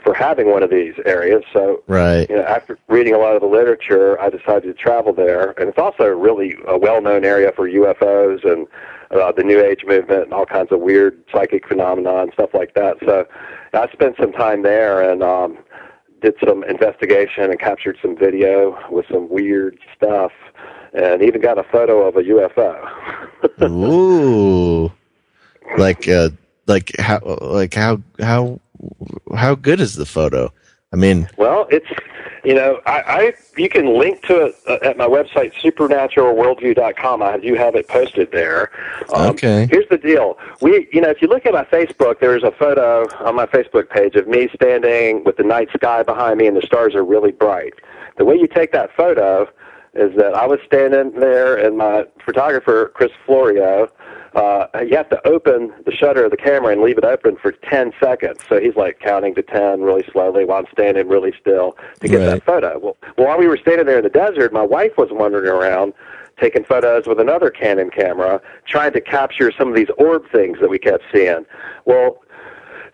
for 0.04 0.14
having 0.14 0.50
one 0.52 0.64
of 0.64 0.70
these 0.70 0.94
areas. 1.06 1.44
So, 1.52 1.84
right. 1.88 2.30
you 2.30 2.36
know, 2.36 2.44
after 2.44 2.78
reading 2.88 3.14
a 3.14 3.18
lot 3.18 3.36
of 3.36 3.42
the 3.42 3.48
literature, 3.48 4.20
I 4.22 4.30
decided 4.30 4.64
to 4.64 4.74
travel 4.74 5.14
there, 5.14 5.52
and 5.60 5.70
it's 5.70 5.78
also 5.78 6.06
really 6.06 6.56
a 6.68 6.78
well-known 6.78 7.26
area 7.26 7.52
for 7.56 7.68
UFOs 7.68 8.50
and 8.50 8.68
uh, 9.12 9.32
the 9.32 9.44
New 9.44 9.60
Age 9.60 9.84
movement 9.86 10.24
and 10.24 10.34
all 10.34 10.46
kinds 10.46 10.72
of 10.72 10.82
weird 10.82 11.24
psychic 11.32 11.68
phenomena 11.68 12.18
and 12.18 12.32
stuff 12.34 12.52
like 12.54 12.74
that. 12.76 12.98
So, 13.06 13.26
I 13.74 13.92
spent 13.92 14.16
some 14.20 14.32
time 14.32 14.64
there 14.64 15.02
and 15.02 15.24
um, 15.24 15.58
did 16.22 16.36
some 16.46 16.64
investigation 16.64 17.46
and 17.46 17.60
captured 17.60 17.98
some 18.02 18.18
video 18.18 18.78
with 18.90 19.06
some 19.12 19.30
weird 19.30 19.78
stuff, 19.96 20.32
and 20.94 21.22
even 21.22 21.42
got 21.42 21.58
a 21.58 21.64
photo 21.64 22.08
of 22.08 22.16
a 22.16 22.24
UFO. 22.24 23.62
Ooh, 23.62 24.92
like 25.78 26.08
uh, 26.08 26.30
like 26.66 26.92
how 27.00 27.20
like 27.42 27.74
how 27.74 28.02
how 28.20 28.60
how 29.36 29.56
good 29.56 29.80
is 29.80 29.96
the 29.96 30.06
photo? 30.06 30.52
I 30.94 30.96
mean, 30.96 31.28
Well, 31.38 31.68
it's 31.70 31.88
you 32.44 32.54
know 32.54 32.80
I, 32.86 33.02
I 33.02 33.34
you 33.58 33.68
can 33.68 33.98
link 33.98 34.22
to 34.24 34.46
it 34.46 34.56
uh, 34.68 34.78
at 34.84 34.98
my 34.98 35.06
website 35.06 35.54
supernaturalworldview.com. 35.56 37.22
I 37.22 37.38
do 37.38 37.56
have 37.56 37.76
it 37.76 37.88
posted 37.88 38.32
there. 38.32 38.72
Um, 39.14 39.32
Okay. 39.32 39.68
Here's 39.70 39.88
the 39.90 39.98
deal. 39.98 40.38
We 40.62 40.88
you 40.94 41.02
know 41.02 41.10
if 41.10 41.22
you 41.22 41.28
look 41.28 41.46
at 41.46 41.54
my 41.54 41.66
Facebook, 41.66 42.20
there's 42.20 42.44
a 42.44 42.52
photo 42.52 43.06
on 43.26 43.36
my 43.36 43.46
Facebook 43.48 43.90
page 43.90 44.16
of 44.16 44.28
me 44.28 44.50
standing 44.56 45.24
with 45.26 45.38
the 45.38 45.44
night 45.44 45.70
sky 45.76 46.04
behind 46.04 46.38
me 46.40 46.48
and 46.48 46.56
the 46.56 46.62
stars 46.62 46.96
are 46.96 47.04
really 47.04 47.32
bright. 47.32 47.74
The 48.18 48.26
way 48.26 48.36
you 48.36 48.48
take 48.48 48.72
that 48.72 48.96
photo 48.96 49.48
is 49.94 50.16
that 50.16 50.34
I 50.34 50.46
was 50.46 50.60
standing 50.66 51.20
there 51.20 51.58
and 51.58 51.78
my 51.78 52.06
photographer 52.24 52.92
Chris 52.94 53.12
Florio 53.26 53.90
uh, 54.38 54.68
you 54.88 54.96
have 54.96 55.10
to 55.10 55.28
open 55.28 55.74
the 55.86 55.92
shutter 55.92 56.26
of 56.26 56.32
the 56.32 56.38
camera 56.38 56.72
and 56.72 56.82
leave 56.82 56.98
it 56.98 57.04
open 57.04 57.36
for 57.38 57.52
10 57.52 57.92
seconds. 58.00 58.40
So 58.48 58.60
he's 58.60 58.76
like 58.76 59.00
counting 59.00 59.34
to 59.36 59.42
10 59.42 59.82
really 59.82 60.04
slowly 60.12 60.46
while 60.46 60.60
I'm 60.60 60.68
standing 60.72 61.08
really 61.08 61.34
still 61.40 61.76
to 62.02 62.08
get 62.08 62.18
Right. 62.20 62.26
that 62.26 62.44
photo. 62.44 62.78
Well, 62.80 62.98
while 63.16 63.38
we 63.40 63.48
were 63.48 63.58
standing 63.58 63.88
there 63.88 63.98
in 63.98 64.04
the 64.04 64.10
desert, 64.12 64.54
my 64.54 64.62
wife 64.62 64.92
was 64.98 65.10
wandering 65.12 65.50
around 65.50 65.94
taking 66.40 66.64
photos 66.64 67.08
with 67.08 67.20
another 67.20 67.50
Canon 67.50 67.90
camera, 67.90 68.40
trying 68.68 68.94
to 68.94 69.02
capture 69.02 69.52
some 69.58 69.70
of 69.70 69.76
these 69.76 69.90
orb 69.98 70.30
things 70.32 70.60
that 70.62 70.70
we 70.70 70.78
kept 70.78 71.04
seeing. 71.12 71.44
Well, 71.86 72.22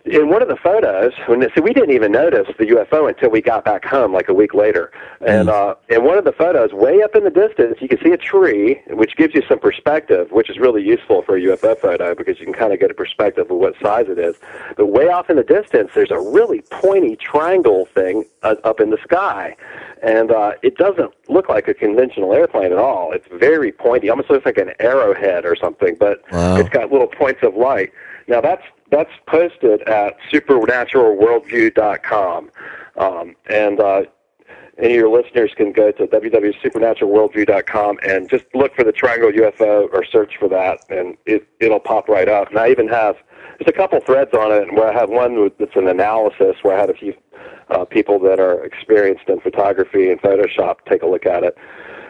in 0.04 0.28
one 0.28 0.42
of 0.42 0.48
the 0.48 0.56
photos, 0.56 1.12
when 1.26 1.40
they 1.40 1.48
see, 1.54 1.62
we 1.62 1.72
didn't 1.72 1.92
even 1.94 2.12
notice 2.12 2.46
the 2.58 2.66
UFO 2.66 3.08
until 3.08 3.30
we 3.30 3.40
got 3.40 3.64
back 3.64 3.86
home, 3.86 4.12
like 4.12 4.28
a 4.28 4.34
week 4.34 4.52
later. 4.52 4.92
And 5.26 5.48
uh, 5.48 5.76
in 5.88 6.04
one 6.04 6.18
of 6.18 6.24
the 6.24 6.32
photos, 6.32 6.72
way 6.74 7.00
up 7.02 7.14
in 7.16 7.24
the 7.24 7.30
distance, 7.30 7.78
you 7.80 7.88
can 7.88 7.98
see 8.04 8.10
a 8.10 8.18
tree, 8.18 8.82
which 8.90 9.16
gives 9.16 9.34
you 9.34 9.40
some 9.48 9.58
perspective, 9.58 10.30
which 10.30 10.50
is 10.50 10.58
really 10.58 10.82
useful 10.82 11.22
for 11.22 11.36
a 11.38 11.40
UFO 11.40 11.78
photo 11.80 12.14
because 12.14 12.38
you 12.38 12.44
can 12.44 12.52
kind 12.54 12.74
of 12.74 12.80
get 12.80 12.90
a 12.90 12.94
perspective 12.94 13.50
of 13.50 13.56
what 13.56 13.74
size 13.82 14.04
it 14.10 14.18
is. 14.18 14.36
But 14.76 14.86
way 14.88 15.08
off 15.08 15.30
in 15.30 15.36
the 15.36 15.42
distance, 15.42 15.90
there's 15.94 16.10
a 16.10 16.20
really 16.20 16.60
pointy 16.70 17.16
triangle 17.16 17.86
thing 17.94 18.24
uh, 18.42 18.56
up 18.62 18.80
in 18.80 18.90
the 18.90 18.98
sky, 19.02 19.56
and 20.02 20.30
uh, 20.30 20.52
it 20.62 20.76
doesn't 20.76 21.12
look 21.30 21.48
like 21.48 21.66
a 21.66 21.72
conventional 21.72 22.34
airplane 22.34 22.72
at 22.72 22.78
all. 22.78 23.12
It's 23.12 23.26
very 23.32 23.72
pointy, 23.72 24.10
almost 24.10 24.28
looks 24.28 24.44
like 24.44 24.58
an 24.58 24.72
arrowhead 24.80 25.46
or 25.46 25.56
something, 25.56 25.96
but 25.98 26.20
Wow. 26.30 26.56
it's 26.58 26.68
got 26.68 26.92
little 26.92 27.06
points 27.06 27.40
of 27.42 27.54
light. 27.56 27.90
Now 28.28 28.40
that's 28.42 28.62
that's 28.94 29.10
posted 29.26 29.82
at 29.88 30.16
supernaturalworldview.com, 30.32 32.50
um, 32.96 33.34
and 33.50 33.80
uh, 33.80 34.02
any 34.78 34.94
of 34.94 35.00
your 35.00 35.08
listeners 35.08 35.50
can 35.56 35.72
go 35.72 35.90
to 35.92 36.06
www.supernaturalworldview.com 36.06 37.98
and 38.06 38.28
just 38.30 38.44
look 38.54 38.74
for 38.76 38.84
the 38.84 38.92
triangle 38.92 39.30
UFO 39.32 39.88
or 39.92 40.04
search 40.04 40.36
for 40.38 40.48
that, 40.48 40.78
and 40.90 41.16
it 41.26 41.46
it'll 41.60 41.80
pop 41.80 42.08
right 42.08 42.28
up. 42.28 42.50
And 42.50 42.58
I 42.58 42.70
even 42.70 42.86
have 42.88 43.16
there's 43.58 43.68
a 43.68 43.72
couple 43.72 44.00
threads 44.00 44.32
on 44.34 44.52
it 44.52 44.68
and 44.68 44.76
where 44.76 44.88
I 44.88 44.92
have 44.92 45.10
one 45.10 45.50
that's 45.58 45.76
an 45.76 45.88
analysis 45.88 46.56
where 46.62 46.76
I 46.76 46.80
had 46.80 46.90
a 46.90 46.94
few 46.94 47.14
uh, 47.70 47.84
people 47.84 48.18
that 48.20 48.38
are 48.38 48.64
experienced 48.64 49.28
in 49.28 49.40
photography 49.40 50.10
and 50.10 50.20
Photoshop 50.20 50.76
take 50.88 51.02
a 51.02 51.06
look 51.06 51.26
at 51.26 51.42
it, 51.44 51.56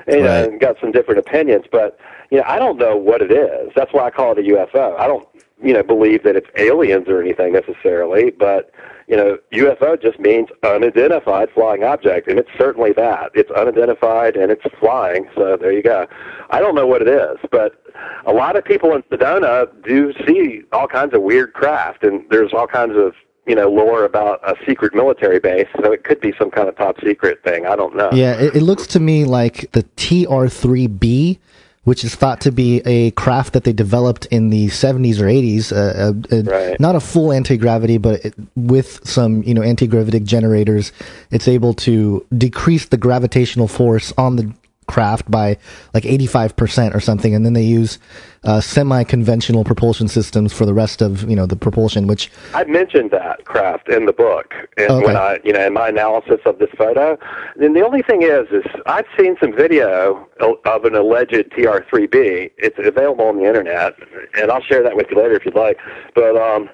and, 0.06 0.22
uh, 0.22 0.24
Right. 0.24 0.44
and 0.50 0.60
got 0.60 0.78
some 0.80 0.92
different 0.92 1.18
opinions. 1.20 1.64
But 1.70 1.98
you 2.30 2.38
know, 2.38 2.44
I 2.46 2.58
don't 2.58 2.78
know 2.78 2.96
what 2.96 3.22
it 3.22 3.30
is. 3.32 3.70
That's 3.74 3.92
why 3.92 4.04
I 4.06 4.10
call 4.10 4.32
it 4.32 4.38
a 4.38 4.42
UFO. 4.42 4.98
I 4.98 5.06
don't 5.06 5.26
you 5.62 5.72
know 5.72 5.82
believe 5.82 6.22
that 6.24 6.36
it's 6.36 6.48
aliens 6.56 7.08
or 7.08 7.20
anything 7.20 7.52
necessarily, 7.52 8.30
but 8.30 8.70
you 9.06 9.16
know, 9.16 9.38
UFO 9.52 10.00
just 10.00 10.18
means 10.18 10.48
unidentified 10.62 11.50
flying 11.54 11.84
object, 11.84 12.28
and 12.28 12.38
it's 12.38 12.48
certainly 12.56 12.92
that. 12.92 13.30
It's 13.34 13.50
unidentified 13.50 14.36
and 14.36 14.50
it's 14.50 14.64
flying. 14.80 15.28
So 15.34 15.56
there 15.60 15.72
you 15.72 15.82
go. 15.82 16.06
I 16.50 16.60
don't 16.60 16.74
know 16.74 16.86
what 16.86 17.02
it 17.02 17.08
is, 17.08 17.36
but 17.50 17.82
a 18.26 18.32
lot 18.32 18.56
of 18.56 18.64
people 18.64 18.94
in 18.94 19.02
Sedona 19.02 19.68
do 19.84 20.12
see 20.26 20.62
all 20.72 20.88
kinds 20.88 21.14
of 21.14 21.22
weird 21.22 21.52
craft, 21.52 22.02
and 22.02 22.24
there's 22.30 22.52
all 22.52 22.66
kinds 22.66 22.96
of 22.96 23.14
you 23.46 23.54
know 23.54 23.68
lore 23.68 24.04
about 24.04 24.40
a 24.42 24.56
secret 24.66 24.94
military 24.94 25.38
base. 25.38 25.68
So 25.82 25.92
it 25.92 26.04
could 26.04 26.20
be 26.20 26.32
some 26.38 26.50
kind 26.50 26.68
of 26.68 26.76
top 26.76 26.96
secret 27.04 27.42
thing. 27.44 27.66
I 27.66 27.76
don't 27.76 27.94
know. 27.94 28.10
Yeah, 28.12 28.34
it, 28.34 28.56
it 28.56 28.62
looks 28.62 28.86
to 28.88 29.00
me 29.00 29.24
like 29.24 29.70
the 29.72 29.82
TR3B, 29.82 31.38
which 31.84 32.02
is 32.04 32.14
thought 32.14 32.40
to 32.40 32.50
be 32.50 32.80
a 32.84 33.10
craft 33.12 33.52
that 33.52 33.64
they 33.64 33.72
developed 33.72 34.26
in 34.26 34.50
the 34.50 34.66
70s 34.68 35.20
or 35.20 35.26
80s. 35.26 35.72
Uh, 35.72 35.76
uh, 35.76 36.54
uh, 36.54 36.76
Not 36.80 36.96
a 36.96 37.00
full 37.00 37.32
anti 37.32 37.56
gravity, 37.56 37.98
but 37.98 38.24
it, 38.24 38.34
with 38.56 39.06
some 39.06 39.42
you 39.44 39.54
know 39.54 39.62
anti 39.62 39.86
gravitic 39.86 40.24
generators, 40.24 40.92
it's 41.30 41.48
able 41.48 41.74
to 41.74 42.26
decrease 42.36 42.86
the 42.86 42.96
gravitational 42.96 43.68
force 43.68 44.12
on 44.18 44.36
the 44.36 44.52
craft 44.86 45.30
by 45.30 45.56
like 45.92 46.04
85% 46.04 46.94
or 46.94 47.00
something 47.00 47.34
and 47.34 47.44
then 47.44 47.52
they 47.52 47.62
use 47.62 47.98
uh, 48.44 48.60
semi-conventional 48.60 49.64
propulsion 49.64 50.06
systems 50.08 50.52
for 50.52 50.66
the 50.66 50.74
rest 50.74 51.00
of 51.00 51.28
you 51.28 51.36
know 51.36 51.46
the 51.46 51.56
propulsion 51.56 52.06
which 52.06 52.30
I 52.52 52.64
mentioned 52.64 53.10
that 53.10 53.44
craft 53.46 53.88
in 53.88 54.04
the 54.06 54.12
book, 54.12 54.52
and 54.76 54.90
Okay. 54.90 55.06
when 55.06 55.16
I, 55.16 55.38
you 55.44 55.52
know, 55.52 55.66
in 55.66 55.72
my 55.72 55.88
analysis 55.88 56.40
of 56.44 56.58
this 56.58 56.68
photo. 56.76 57.16
And 57.60 57.74
the 57.74 57.84
only 57.84 58.02
thing 58.02 58.22
is, 58.22 58.46
is 58.50 58.64
I've 58.86 59.06
seen 59.18 59.36
some 59.40 59.54
video 59.54 60.28
of 60.40 60.84
an 60.84 60.94
alleged 60.94 61.50
TR3B. 61.56 62.50
It's 62.58 62.76
available 62.78 63.26
on 63.26 63.38
the 63.38 63.44
internet, 63.44 63.94
and 64.38 64.50
I'll 64.50 64.62
share 64.62 64.82
that 64.82 64.96
with 64.96 65.06
you 65.10 65.16
later 65.16 65.34
if 65.34 65.44
you'd 65.44 65.54
like. 65.54 65.78
But 66.14 66.36
um, 66.36 66.68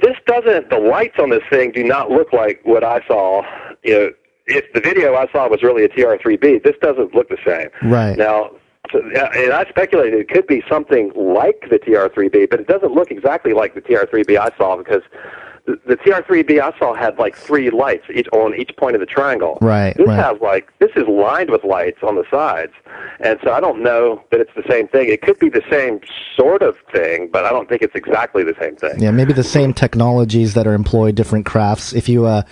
this 0.00 0.16
doesn't. 0.26 0.70
The 0.70 0.78
lights 0.78 1.16
on 1.18 1.30
this 1.30 1.42
thing 1.50 1.72
do 1.72 1.84
not 1.84 2.10
look 2.10 2.32
like 2.32 2.60
what 2.64 2.84
I 2.84 3.00
saw. 3.06 3.42
You 3.82 3.92
know, 3.98 4.10
if 4.46 4.72
the 4.72 4.80
video 4.80 5.14
I 5.14 5.30
saw 5.32 5.48
was 5.48 5.62
really 5.62 5.84
a 5.84 5.88
TR3B, 5.88 6.64
this 6.64 6.76
doesn't 6.80 7.14
look 7.14 7.28
the 7.28 7.38
same. 7.46 7.68
Right. 7.90 8.16
Now, 8.16 8.50
so, 8.90 9.00
and 9.00 9.52
I 9.52 9.64
speculated 9.68 10.20
it 10.20 10.28
could 10.28 10.46
be 10.46 10.62
something 10.68 11.12
like 11.14 11.68
the 11.70 11.78
TR3B, 11.78 12.50
but 12.50 12.60
it 12.60 12.66
doesn't 12.66 12.92
look 12.92 13.10
exactly 13.10 13.52
like 13.52 13.74
the 13.74 13.80
TR3B 13.80 14.38
I 14.38 14.56
saw 14.56 14.76
because 14.76 15.02
the, 15.64 15.78
the 15.86 15.96
TR3B 15.96 16.60
I 16.60 16.76
saw 16.78 16.92
had 16.94 17.18
like 17.18 17.36
three 17.36 17.70
lights 17.70 18.04
each 18.12 18.26
on 18.32 18.54
each 18.54 18.76
point 18.76 18.96
of 18.96 19.00
the 19.00 19.06
triangle. 19.06 19.58
Right, 19.60 19.96
This 19.96 20.08
right. 20.08 20.16
has 20.18 20.40
like 20.40 20.72
this 20.80 20.90
is 20.96 21.06
lined 21.06 21.50
with 21.50 21.62
lights 21.64 21.98
on 22.02 22.16
the 22.16 22.24
sides, 22.30 22.72
and 23.20 23.38
so 23.44 23.52
I 23.52 23.60
don't 23.60 23.80
know 23.82 24.22
that 24.30 24.40
it's 24.40 24.50
the 24.56 24.64
same 24.68 24.88
thing. 24.88 25.08
It 25.08 25.22
could 25.22 25.38
be 25.38 25.48
the 25.48 25.62
same 25.70 26.00
sort 26.36 26.62
of 26.62 26.76
thing, 26.92 27.28
but 27.32 27.44
I 27.44 27.50
don't 27.50 27.68
think 27.68 27.82
it's 27.82 27.94
exactly 27.94 28.42
the 28.42 28.56
same 28.60 28.74
thing. 28.76 29.00
Yeah, 29.00 29.12
maybe 29.12 29.32
the 29.32 29.44
same 29.44 29.72
technologies 29.72 30.54
that 30.54 30.66
are 30.66 30.74
employed, 30.74 31.14
different 31.14 31.46
crafts. 31.46 31.92
If 31.92 32.08
you, 32.08 32.26
uh, 32.26 32.42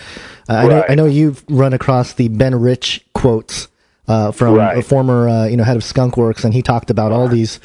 I 0.48 0.66
know, 0.68 0.76
Right. 0.80 0.90
I 0.90 0.94
know 0.94 1.06
you've 1.06 1.42
run 1.48 1.72
across 1.72 2.12
the 2.12 2.28
Ben 2.28 2.60
Rich 2.60 3.04
quotes 3.14 3.68
uh, 4.06 4.30
from 4.32 4.54
Right. 4.54 4.78
a 4.78 4.82
former, 4.82 5.28
uh, 5.28 5.46
you 5.46 5.56
know, 5.56 5.64
head 5.64 5.76
of 5.76 5.82
Skunkworks, 5.82 6.44
and 6.44 6.54
he 6.54 6.62
talked 6.62 6.90
about 6.90 7.10
all 7.12 7.26
these, 7.28 7.58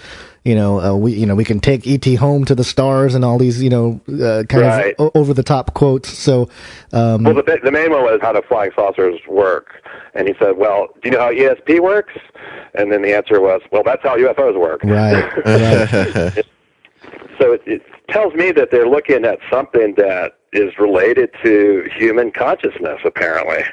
you 0.46 0.56
know, 0.56 0.80
uh, 0.80 0.96
we, 0.96 1.12
you 1.14 1.26
know, 1.26 1.36
we 1.36 1.44
can 1.44 1.60
take 1.60 1.86
ET 1.88 2.06
home 2.16 2.46
to 2.46 2.56
the 2.56 2.64
stars, 2.64 3.16
and 3.16 3.26
all 3.26 3.38
these, 3.38 3.62
you 3.62 3.70
know, 3.70 4.00
uh, 4.08 4.44
kind 4.48 4.64
Right. 4.66 4.96
of 5.00 5.12
o- 5.14 5.20
over 5.20 5.34
the 5.34 5.44
top 5.44 5.74
quotes. 5.74 6.08
So, 6.18 6.48
um, 6.94 7.24
Well, 7.24 7.34
the, 7.34 7.44
ba- 7.44 7.60
the 7.64 7.72
main 7.72 7.92
one 7.92 8.04
was 8.04 8.20
how 8.22 8.32
do 8.32 8.42
flying 8.48 8.72
saucers 8.76 9.20
work, 9.28 9.82
and 10.14 10.28
he 10.28 10.36
said, 10.40 10.56
"Well, 10.58 10.88
do 11.02 11.10
you 11.10 11.12
know 11.12 11.20
how 11.20 11.32
ESP 11.32 11.80
works?" 11.82 12.14
And 12.76 12.92
then 12.92 13.02
the 13.02 13.14
answer 13.16 13.42
was, 13.42 13.62
"Well, 13.72 13.84
that's 13.84 14.04
how 14.04 14.16
UFOs 14.18 14.58
work." 14.58 14.82
right, 14.84 15.26
right. 15.46 16.46
So 17.38 17.52
it, 17.52 17.62
it 17.66 17.82
tells 18.10 18.34
me 18.34 18.52
that 18.54 18.72
they're 18.72 18.88
looking 18.88 19.26
at 19.26 19.40
something 19.52 19.94
that 19.96 20.38
is 20.54 20.72
related 20.80 21.32
to 21.44 21.86
human 21.94 22.32
consciousness, 22.32 23.02
apparently. 23.04 23.64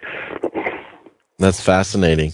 That's 1.38 1.60
fascinating. 1.60 2.32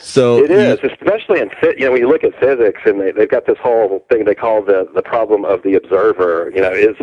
So 0.00 0.42
It 0.44 0.50
is, 0.52 0.78
especially 0.84 1.40
in 1.40 1.50
you 1.76 1.84
know 1.86 1.90
when 1.92 2.00
you 2.00 2.08
look 2.08 2.22
at 2.22 2.38
physics, 2.38 2.80
and 2.86 3.00
they, 3.00 3.10
they've 3.10 3.28
got 3.28 3.46
this 3.46 3.58
whole 3.58 4.04
thing 4.08 4.24
they 4.24 4.34
call 4.34 4.62
the 4.62 4.88
the 4.94 5.02
problem 5.02 5.44
of 5.44 5.62
the 5.64 5.74
observer. 5.74 6.52
You 6.54 6.60
know, 6.60 6.72
is 6.72 6.96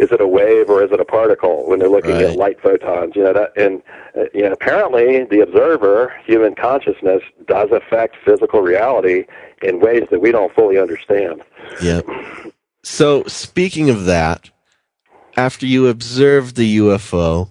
is 0.00 0.10
it 0.10 0.20
a 0.20 0.26
wave 0.26 0.68
or 0.68 0.82
is 0.82 0.90
it 0.90 0.98
a 0.98 1.04
particle 1.04 1.68
when 1.68 1.78
they're 1.78 1.88
looking 1.88 2.12
Right. 2.12 2.24
at 2.24 2.36
light 2.36 2.60
photons? 2.60 3.14
You 3.14 3.22
know 3.22 3.32
that, 3.34 3.56
and 3.56 3.82
uh, 4.18 4.24
you 4.34 4.42
know 4.42 4.52
apparently 4.52 5.24
the 5.24 5.40
observer, 5.40 6.12
human 6.26 6.54
consciousness, 6.56 7.22
does 7.46 7.70
affect 7.70 8.16
physical 8.24 8.60
reality 8.62 9.26
in 9.62 9.78
ways 9.80 10.04
that 10.10 10.20
we 10.20 10.32
don't 10.32 10.52
fully 10.54 10.76
understand. 10.78 11.42
Yep. 11.82 12.04
So 12.82 13.22
speaking 13.24 13.90
of 13.90 14.06
that, 14.06 14.50
after 15.36 15.66
you 15.66 15.86
observed 15.86 16.56
the 16.56 16.78
UFO, 16.78 17.48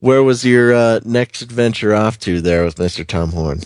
where 0.00 0.22
was 0.22 0.44
your 0.44 0.74
uh, 0.74 1.00
next 1.04 1.40
adventure 1.42 1.94
off 1.94 2.18
to 2.20 2.40
there 2.40 2.64
with 2.64 2.74
Mr. 2.76 3.06
Tom 3.06 3.30
Horn? 3.32 3.60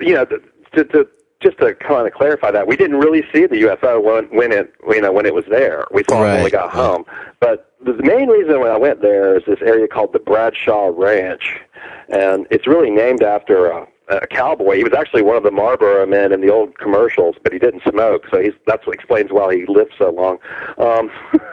You 0.00 0.14
know, 0.14 0.24
to, 0.26 0.84
to, 0.84 1.08
just 1.42 1.58
to 1.58 1.74
kind 1.74 2.06
of 2.06 2.12
clarify 2.14 2.50
that, 2.50 2.66
we 2.66 2.76
didn't 2.76 2.98
really 2.98 3.22
see 3.32 3.46
the 3.46 3.56
UFO 3.56 4.02
when 4.02 4.24
when 4.36 4.52
it 4.52 4.72
you 4.88 5.00
know 5.00 5.12
when 5.12 5.26
it 5.26 5.34
was 5.34 5.44
there. 5.48 5.86
We 5.92 6.02
saw 6.08 6.22
it 6.22 6.34
when 6.34 6.44
we 6.44 6.50
got 6.50 6.70
home. 6.70 7.04
But 7.40 7.72
the 7.84 7.94
main 7.94 8.28
reason 8.28 8.60
when 8.60 8.70
I 8.70 8.76
went 8.76 9.02
there 9.02 9.36
is 9.36 9.44
this 9.46 9.60
area 9.60 9.86
called 9.86 10.12
the 10.12 10.18
Bradshaw 10.18 10.90
Ranch, 10.94 11.60
and 12.08 12.46
it's 12.50 12.66
really 12.66 12.90
named 12.90 13.22
after 13.22 13.66
a, 13.66 13.86
a 14.08 14.26
cowboy. 14.26 14.76
He 14.76 14.84
was 14.84 14.94
actually 14.94 15.22
one 15.22 15.36
of 15.36 15.42
the 15.42 15.50
Marlboro 15.50 16.06
men 16.06 16.32
in 16.32 16.40
the 16.40 16.50
old 16.50 16.78
commercials, 16.78 17.36
but 17.42 17.52
he 17.52 17.58
didn't 17.58 17.82
smoke, 17.88 18.24
so 18.30 18.40
he's 18.40 18.54
that's 18.66 18.86
what 18.86 18.94
explains 18.94 19.30
why 19.30 19.54
he 19.54 19.66
lived 19.66 19.92
so 19.98 20.10
long. 20.10 20.38
Um, 20.78 21.10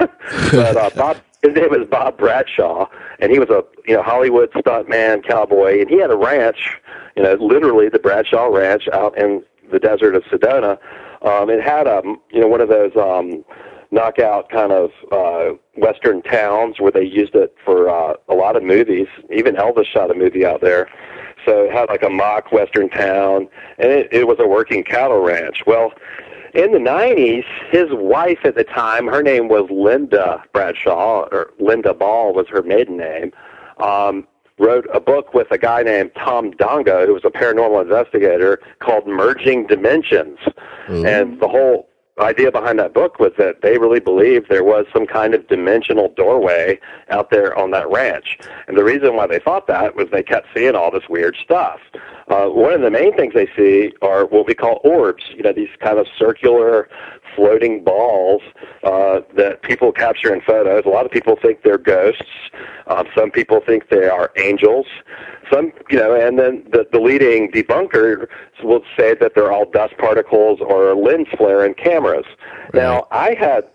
but 0.51 0.77
uh, 0.77 0.89
Bob, 0.95 1.17
his 1.43 1.53
name 1.53 1.69
was 1.69 1.87
Bob 1.89 2.17
Bradshaw, 2.17 2.87
and 3.19 3.31
he 3.31 3.37
was 3.37 3.49
a 3.49 3.63
you 3.85 3.95
know 3.95 4.01
Hollywood 4.01 4.49
stuntman 4.53 5.27
cowboy, 5.27 5.81
and 5.81 5.89
he 5.89 5.99
had 5.99 6.09
a 6.09 6.15
ranch, 6.15 6.79
you 7.15 7.23
know, 7.23 7.33
literally 7.33 7.89
the 7.89 7.99
Bradshaw 7.99 8.47
Ranch 8.47 8.87
out 8.93 9.17
in 9.17 9.43
the 9.71 9.79
desert 9.79 10.15
of 10.15 10.23
Sedona. 10.23 10.77
Um, 11.21 11.49
it 11.49 11.61
had 11.61 11.85
a 11.85 12.01
you 12.31 12.39
know 12.39 12.47
one 12.47 12.61
of 12.61 12.69
those 12.69 12.95
um, 12.95 13.43
knockout 13.91 14.49
kind 14.49 14.71
of 14.71 14.91
uh, 15.11 15.55
western 15.75 16.21
towns 16.21 16.79
where 16.79 16.91
they 16.91 17.03
used 17.03 17.35
it 17.35 17.53
for 17.63 17.89
uh, 17.89 18.13
a 18.29 18.33
lot 18.33 18.55
of 18.55 18.63
movies. 18.63 19.07
Even 19.31 19.55
Elvis 19.55 19.85
shot 19.85 20.11
a 20.11 20.13
movie 20.13 20.45
out 20.45 20.61
there. 20.61 20.89
So 21.45 21.65
it 21.65 21.73
had 21.73 21.89
like 21.89 22.03
a 22.03 22.09
mock 22.09 22.53
western 22.53 22.89
town, 22.89 23.49
and 23.77 23.91
it, 23.91 24.07
it 24.13 24.27
was 24.27 24.37
a 24.39 24.47
working 24.47 24.81
cattle 24.81 25.19
ranch. 25.19 25.63
Well, 25.67 25.91
in 26.53 26.71
the 26.71 26.79
90s, 26.79 27.45
his 27.71 27.87
wife 27.91 28.39
at 28.43 28.55
the 28.55 28.63
time, 28.63 29.07
her 29.07 29.23
name 29.23 29.47
was 29.47 29.67
Linda 29.71 30.43
Bradshaw, 30.53 31.27
or 31.31 31.51
Linda 31.59 31.93
Ball 31.93 32.33
was 32.33 32.47
her 32.49 32.61
maiden 32.61 32.97
name, 32.97 33.31
um, 33.79 34.27
wrote 34.59 34.85
a 34.93 34.99
book 34.99 35.33
with 35.33 35.51
a 35.51 35.57
guy 35.57 35.81
named 35.81 36.11
Tom 36.15 36.51
Dongo, 36.53 37.07
who 37.07 37.13
was 37.13 37.25
a 37.25 37.31
paranormal 37.31 37.81
investigator, 37.81 38.59
called 38.79 39.07
Merging 39.07 39.65
Dimensions. 39.65 40.37
And 41.07 41.39
the 41.39 41.47
whole 41.47 41.89
idea 42.19 42.51
behind 42.51 42.77
that 42.79 42.93
book 42.93 43.19
was 43.19 43.31
that 43.37 43.61
they 43.61 43.77
really 43.77 43.99
believed 43.99 44.47
there 44.49 44.63
was 44.63 44.85
some 44.93 45.07
kind 45.07 45.33
of 45.33 45.47
dimensional 45.47 46.09
doorway 46.15 46.79
out 47.09 47.31
there 47.31 47.57
on 47.57 47.71
that 47.71 47.89
ranch. 47.89 48.37
And 48.67 48.77
the 48.77 48.83
reason 48.83 49.15
why 49.15 49.27
they 49.27 49.39
thought 49.39 49.67
that 49.67 49.95
was 49.95 50.07
they 50.11 50.23
kept 50.23 50.47
seeing 50.55 50.75
all 50.75 50.91
this 50.91 51.09
weird 51.09 51.35
stuff. 51.43 51.79
Uh, 52.27 52.47
one 52.47 52.73
of 52.73 52.81
the 52.81 52.91
main 52.91 53.15
things 53.15 53.33
they 53.33 53.47
see 53.55 53.93
are 54.01 54.25
what 54.25 54.45
we 54.47 54.53
call 54.53 54.79
orbs, 54.83 55.23
you 55.35 55.41
know, 55.41 55.53
these 55.53 55.69
kind 55.79 55.97
of 55.97 56.07
circular 56.17 56.87
floating 57.35 57.83
balls 57.83 58.41
uh, 58.83 59.21
that 59.35 59.61
people 59.61 59.91
capture 59.91 60.33
in 60.33 60.41
photos. 60.41 60.83
A 60.85 60.89
lot 60.89 61.05
of 61.05 61.11
people 61.11 61.37
think 61.41 61.63
they're 61.63 61.77
ghosts. 61.77 62.23
Um, 62.87 63.07
some 63.15 63.31
people 63.31 63.61
think 63.65 63.89
they 63.89 64.07
are 64.07 64.31
angels. 64.37 64.85
Some, 65.51 65.71
you 65.89 65.97
know, 65.97 66.13
and 66.15 66.39
then 66.39 66.65
the, 66.71 66.87
the 66.91 66.99
leading 66.99 67.51
debunker 67.51 68.27
will 68.63 68.83
say 68.97 69.15
that 69.15 69.33
they're 69.35 69.51
all 69.51 69.69
dust 69.69 69.97
particles 69.97 70.59
or 70.61 70.95
lens 70.95 71.27
flare 71.37 71.65
in 71.65 71.73
cameras. 71.73 72.25
Now, 72.73 73.07
I 73.11 73.35
had 73.35 73.65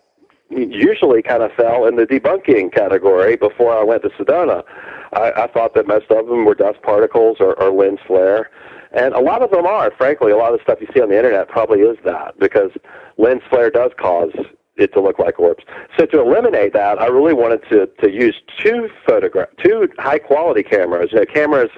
usually 0.50 1.22
kind 1.22 1.42
of 1.42 1.52
fell 1.52 1.86
in 1.86 1.96
the 1.96 2.06
debunking 2.06 2.72
category 2.72 3.36
before 3.36 3.76
I 3.76 3.84
went 3.84 4.02
to 4.02 4.08
Sedona. 4.10 4.64
I, 5.12 5.32
I 5.36 5.46
thought 5.46 5.74
that 5.74 5.86
most 5.86 6.10
of 6.10 6.26
them 6.26 6.44
were 6.44 6.54
dust 6.54 6.82
particles 6.82 7.36
or, 7.40 7.58
or 7.60 7.70
lens 7.70 8.00
flare. 8.06 8.50
And 8.92 9.14
a 9.14 9.20
lot 9.20 9.42
of 9.42 9.50
them 9.50 9.66
are, 9.66 9.90
frankly. 9.90 10.32
A 10.32 10.36
lot 10.36 10.52
of 10.52 10.58
the 10.58 10.62
stuff 10.62 10.80
you 10.80 10.88
see 10.94 11.00
on 11.00 11.10
the 11.10 11.16
internet 11.16 11.48
probably 11.48 11.80
is 11.80 11.98
that 12.04 12.38
because 12.38 12.70
lens 13.16 13.42
flare 13.50 13.70
does 13.70 13.92
cause 13.98 14.32
it 14.76 14.92
to 14.92 15.00
look 15.00 15.18
like 15.18 15.38
orbs. 15.38 15.64
So 15.98 16.06
to 16.06 16.20
eliminate 16.20 16.72
that, 16.72 17.00
I 17.00 17.06
really 17.06 17.34
wanted 17.34 17.62
to, 17.68 17.86
to 18.00 18.10
use 18.10 18.40
two 18.58 18.88
photograph, 19.06 19.48
two 19.62 19.88
high 19.98 20.20
quality 20.20 20.62
cameras, 20.62 21.10
you 21.12 21.18
know, 21.18 21.26
cameras 21.26 21.70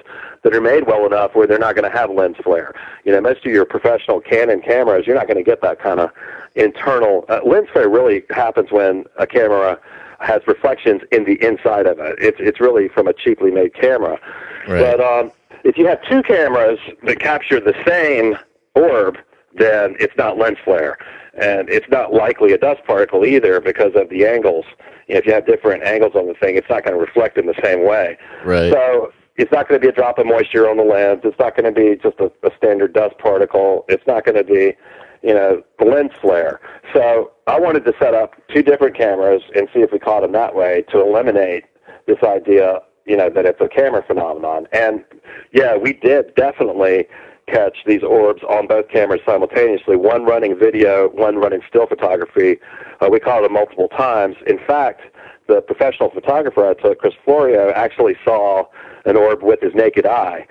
that 0.43 0.55
are 0.55 0.61
made 0.61 0.87
well 0.87 1.05
enough 1.05 1.35
where 1.35 1.47
they're 1.47 1.59
not 1.59 1.75
going 1.75 1.89
to 1.89 1.97
have 1.97 2.11
lens 2.11 2.37
flare. 2.43 2.73
You 3.03 3.11
know, 3.11 3.21
most 3.21 3.45
of 3.45 3.51
your 3.51 3.65
professional 3.65 4.21
Canon 4.21 4.61
cameras, 4.61 5.05
you're 5.05 5.15
not 5.15 5.27
going 5.27 5.37
to 5.37 5.43
get 5.43 5.61
that 5.61 5.79
kind 5.79 5.99
of 5.99 6.11
internal 6.55 7.25
uh, 7.27 7.41
lens 7.45 7.69
flare. 7.73 7.89
Really 7.89 8.23
happens 8.29 8.71
when 8.71 9.05
a 9.17 9.27
camera 9.27 9.79
has 10.19 10.41
reflections 10.47 11.01
in 11.11 11.25
the 11.25 11.43
inside 11.43 11.87
of 11.87 11.99
it. 11.99 12.15
It's 12.19 12.37
it's 12.39 12.59
really 12.59 12.87
from 12.87 13.07
a 13.07 13.13
cheaply 13.13 13.51
made 13.51 13.73
camera. 13.73 14.19
Right. 14.67 14.79
But 14.79 15.01
um, 15.01 15.31
if 15.63 15.77
you 15.77 15.87
have 15.87 15.99
two 16.09 16.23
cameras 16.23 16.79
that 17.03 17.19
capture 17.19 17.59
the 17.59 17.75
same 17.87 18.35
orb, 18.75 19.17
then 19.57 19.95
it's 19.99 20.15
not 20.17 20.37
lens 20.37 20.57
flare, 20.63 20.97
and 21.33 21.69
it's 21.69 21.87
not 21.89 22.13
likely 22.13 22.53
a 22.53 22.57
dust 22.57 22.81
particle 22.85 23.25
either 23.25 23.59
because 23.59 23.91
of 23.95 24.09
the 24.09 24.25
angles. 24.25 24.65
You 25.07 25.15
know, 25.15 25.19
if 25.19 25.25
you 25.25 25.33
have 25.33 25.45
different 25.45 25.83
angles 25.83 26.13
on 26.15 26.27
the 26.27 26.33
thing, 26.35 26.55
it's 26.55 26.69
not 26.69 26.83
going 26.83 26.93
to 26.93 26.99
reflect 26.99 27.37
in 27.37 27.45
the 27.45 27.59
same 27.63 27.85
way. 27.85 28.17
Right. 28.45 28.71
So 28.71 29.11
it's 29.35 29.51
not 29.51 29.67
going 29.67 29.79
to 29.79 29.85
be 29.85 29.89
a 29.89 29.95
drop 29.95 30.19
of 30.19 30.25
moisture 30.25 30.69
on 30.69 30.77
the 30.77 30.83
lens. 30.83 31.21
It's 31.23 31.37
not 31.39 31.55
going 31.55 31.73
to 31.73 31.77
be 31.77 31.95
just 32.01 32.19
a, 32.19 32.31
a 32.47 32.51
standard 32.57 32.93
dust 32.93 33.17
particle. 33.17 33.85
It's 33.89 34.05
not 34.07 34.23
going 34.25 34.37
to 34.37 34.43
be, 34.43 34.75
you 35.21 35.33
know, 35.33 35.63
lens 35.83 36.11
flare. 36.21 36.59
So 36.93 37.31
I 37.47 37.59
wanted 37.59 37.85
to 37.85 37.93
set 37.99 38.13
up 38.13 38.35
two 38.53 38.61
different 38.61 38.95
cameras 38.95 39.41
and 39.55 39.67
see 39.73 39.79
if 39.81 39.91
we 39.91 39.99
caught 39.99 40.21
them 40.21 40.31
that 40.33 40.55
way 40.55 40.83
to 40.91 41.01
eliminate 41.01 41.65
this 42.07 42.17
idea, 42.23 42.79
you 43.11 43.17
know, 43.17 43.29
that 43.29 43.45
it's 43.45 43.59
a 43.59 43.67
camera 43.67 44.01
phenomenon. 44.07 44.67
And 44.71 45.03
yeah, 45.51 45.75
we 45.75 45.91
did 45.91 46.33
definitely 46.35 47.07
catch 47.47 47.79
these 47.85 48.03
orbs 48.03 48.41
on 48.43 48.67
both 48.67 48.87
cameras 48.87 49.19
simultaneously, 49.25 49.97
one 49.97 50.23
running 50.23 50.57
video, 50.57 51.09
one 51.09 51.35
running 51.35 51.59
still 51.67 51.87
photography. 51.87 52.57
Uh, 53.01 53.09
we 53.11 53.19
caught 53.19 53.41
them 53.41 53.51
multiple 53.51 53.89
times. 53.89 54.37
In 54.47 54.59
fact, 54.65 55.01
the 55.47 55.59
professional 55.59 56.09
photographer 56.09 56.65
I 56.65 56.73
took, 56.75 56.99
Chris 56.99 57.13
Florio, 57.25 57.73
actually 57.75 58.15
saw 58.23 58.63
an 59.03 59.17
orb 59.17 59.43
with 59.43 59.59
his 59.59 59.75
naked 59.75 60.05
eye. 60.05 60.47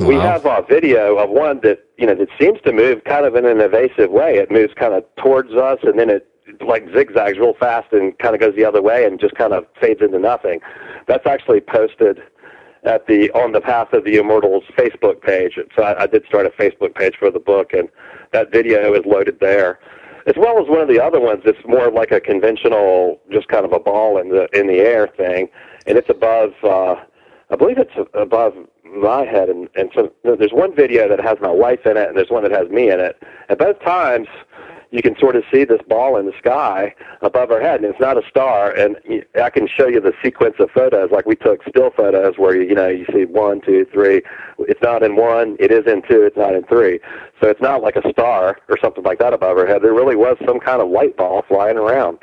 We 0.00 0.14
have 0.14 0.46
a 0.46 0.62
video 0.68 1.16
of 1.16 1.30
one 1.30 1.58
that 1.62 1.78
you 1.96 2.06
know 2.06 2.14
that 2.14 2.28
seems 2.38 2.60
to 2.66 2.72
move 2.72 3.02
kind 3.04 3.26
of 3.26 3.34
in 3.34 3.46
an 3.46 3.60
evasive 3.60 4.10
way. 4.10 4.36
It 4.36 4.52
moves 4.52 4.74
kind 4.74 4.94
of 4.94 5.04
towards 5.16 5.54
us, 5.54 5.78
and 5.82 5.98
then 5.98 6.10
it 6.10 6.28
like 6.60 6.86
zigzags 6.94 7.38
real 7.38 7.54
fast 7.54 7.92
and 7.92 8.16
kind 8.18 8.34
of 8.34 8.40
goes 8.40 8.54
the 8.56 8.64
other 8.64 8.82
way, 8.82 9.04
and 9.04 9.20
just 9.20 9.34
kind 9.34 9.52
of 9.52 9.66
fades 9.80 10.00
into 10.00 10.18
nothing. 10.18 10.60
That's 11.06 11.26
actually 11.26 11.60
posted 11.60 12.22
at 12.84 13.06
the 13.06 13.30
on 13.32 13.52
the 13.52 13.60
Path 13.60 13.92
of 13.92 14.04
the 14.04 14.16
Immortals 14.16 14.64
Facebook 14.76 15.20
page. 15.20 15.58
So 15.74 15.82
I, 15.82 16.04
I 16.04 16.06
did 16.06 16.24
start 16.26 16.46
a 16.46 16.50
Facebook 16.50 16.94
page 16.94 17.14
for 17.18 17.30
the 17.30 17.40
book, 17.40 17.72
and 17.72 17.88
that 18.32 18.52
video 18.52 18.94
is 18.94 19.04
loaded 19.04 19.40
there, 19.40 19.80
as 20.26 20.34
well 20.36 20.60
as 20.62 20.68
one 20.68 20.80
of 20.80 20.88
the 20.88 21.02
other 21.02 21.20
ones 21.20 21.42
that's 21.44 21.58
more 21.66 21.90
like 21.90 22.12
a 22.12 22.20
conventional, 22.20 23.20
just 23.30 23.48
kind 23.48 23.64
of 23.64 23.72
a 23.72 23.80
ball 23.80 24.18
in 24.18 24.28
the 24.28 24.48
in 24.52 24.66
the 24.66 24.78
air 24.78 25.08
thing, 25.16 25.48
and 25.86 25.98
it's 25.98 26.10
above. 26.10 26.52
uh 26.62 26.96
I 27.48 27.54
believe 27.54 27.78
it's 27.78 28.08
above 28.14 28.54
my 28.84 29.24
head, 29.24 29.48
and 29.48 29.68
and 29.76 29.90
so 29.94 30.12
there's 30.24 30.52
one 30.52 30.74
video 30.74 31.08
that 31.08 31.20
has 31.20 31.38
my 31.40 31.50
wife 31.50 31.86
in 31.86 31.96
it, 31.96 32.08
and 32.08 32.16
there's 32.16 32.30
one 32.30 32.42
that 32.42 32.52
has 32.52 32.68
me 32.68 32.90
in 32.90 32.98
it. 33.00 33.22
At 33.48 33.58
both 33.58 33.80
times, 33.80 34.28
you 34.96 35.02
can 35.02 35.16
sort 35.18 35.36
of 35.36 35.44
see 35.52 35.64
this 35.64 35.80
ball 35.88 36.16
in 36.16 36.26
the 36.26 36.32
sky 36.38 36.94
above 37.22 37.50
our 37.50 37.60
head, 37.60 37.80
and 37.80 37.84
it's 37.84 38.00
not 38.00 38.16
a 38.16 38.26
star. 38.28 38.70
And 38.70 38.96
I 39.40 39.50
can 39.50 39.68
show 39.68 39.86
you 39.86 40.00
the 40.00 40.12
sequence 40.22 40.56
of 40.58 40.70
photos, 40.70 41.10
like 41.10 41.26
we 41.26 41.36
took 41.36 41.62
still 41.68 41.90
photos 41.90 42.38
where 42.38 42.56
you, 42.56 42.68
you 42.68 42.74
know 42.74 42.88
you 42.88 43.06
see 43.12 43.24
one, 43.24 43.60
two, 43.60 43.86
three. 43.92 44.22
It's 44.60 44.82
not 44.82 45.02
in 45.02 45.16
one, 45.16 45.56
it 45.60 45.70
is 45.70 45.86
in 45.86 46.02
two, 46.02 46.22
it's 46.22 46.36
not 46.36 46.54
in 46.54 46.64
three. 46.64 47.00
So 47.40 47.48
it's 47.48 47.60
not 47.60 47.82
like 47.82 47.96
a 47.96 48.10
star 48.10 48.58
or 48.68 48.78
something 48.82 49.04
like 49.04 49.18
that 49.18 49.32
above 49.32 49.58
our 49.58 49.66
head. 49.66 49.82
There 49.82 49.92
really 49.94 50.16
was 50.16 50.36
some 50.46 50.60
kind 50.60 50.80
of 50.80 50.88
light 50.88 51.16
ball 51.16 51.44
flying 51.48 51.76
around. 51.76 52.18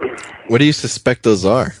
What 0.48 0.58
do 0.58 0.64
you 0.64 0.72
suspect 0.72 1.24
those 1.24 1.44
are? 1.44 1.74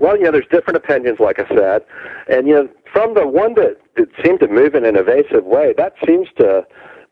Well, 0.00 0.16
you 0.16 0.24
know, 0.24 0.32
there's 0.32 0.48
different 0.50 0.76
opinions, 0.76 1.20
like 1.20 1.38
I 1.38 1.46
said, 1.54 1.82
and 2.28 2.48
you 2.48 2.54
know, 2.54 2.68
from 2.92 3.14
the 3.14 3.26
one 3.26 3.54
that, 3.54 3.76
that 3.96 4.08
seemed 4.24 4.40
to 4.40 4.48
move 4.48 4.74
in 4.74 4.84
an 4.84 4.96
evasive 4.96 5.44
way, 5.44 5.74
that 5.76 5.94
seems 6.06 6.28
to 6.38 6.66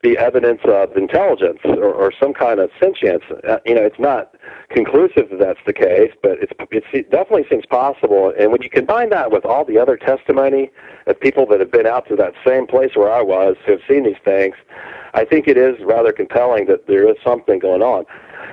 be 0.04 0.18
evidence 0.18 0.60
of 0.64 0.94
intelligence 0.96 1.58
or, 1.64 1.90
or 1.92 2.12
some 2.20 2.34
kind 2.34 2.60
of 2.60 2.70
sentience. 2.78 3.24
Uh, 3.48 3.56
you 3.64 3.74
know, 3.74 3.82
it's 3.82 3.98
not 3.98 4.34
conclusive 4.68 5.30
that 5.30 5.38
that's 5.40 5.58
the 5.66 5.72
case, 5.72 6.12
but 6.22 6.32
it's, 6.42 6.52
it's, 6.70 6.86
it 6.92 7.10
definitely 7.10 7.46
seems 7.50 7.64
possible. 7.64 8.32
And 8.38 8.52
when 8.52 8.60
you 8.60 8.68
combine 8.68 9.08
that 9.10 9.32
with 9.32 9.46
all 9.46 9.64
the 9.64 9.78
other 9.78 9.96
testimony 9.96 10.70
of 11.06 11.18
people 11.18 11.46
that 11.46 11.58
have 11.58 11.72
been 11.72 11.86
out 11.86 12.06
to 12.08 12.16
that 12.16 12.34
same 12.46 12.66
place 12.66 12.90
where 12.94 13.10
I 13.10 13.22
was, 13.22 13.56
who 13.64 13.72
have 13.72 13.80
seen 13.88 14.04
these 14.04 14.22
things, 14.24 14.54
I 15.14 15.24
think 15.24 15.48
it 15.48 15.56
is 15.56 15.74
rather 15.82 16.12
compelling 16.12 16.66
that 16.66 16.86
there 16.86 17.08
is 17.08 17.16
something 17.24 17.58
going 17.58 17.82
on. 17.82 18.04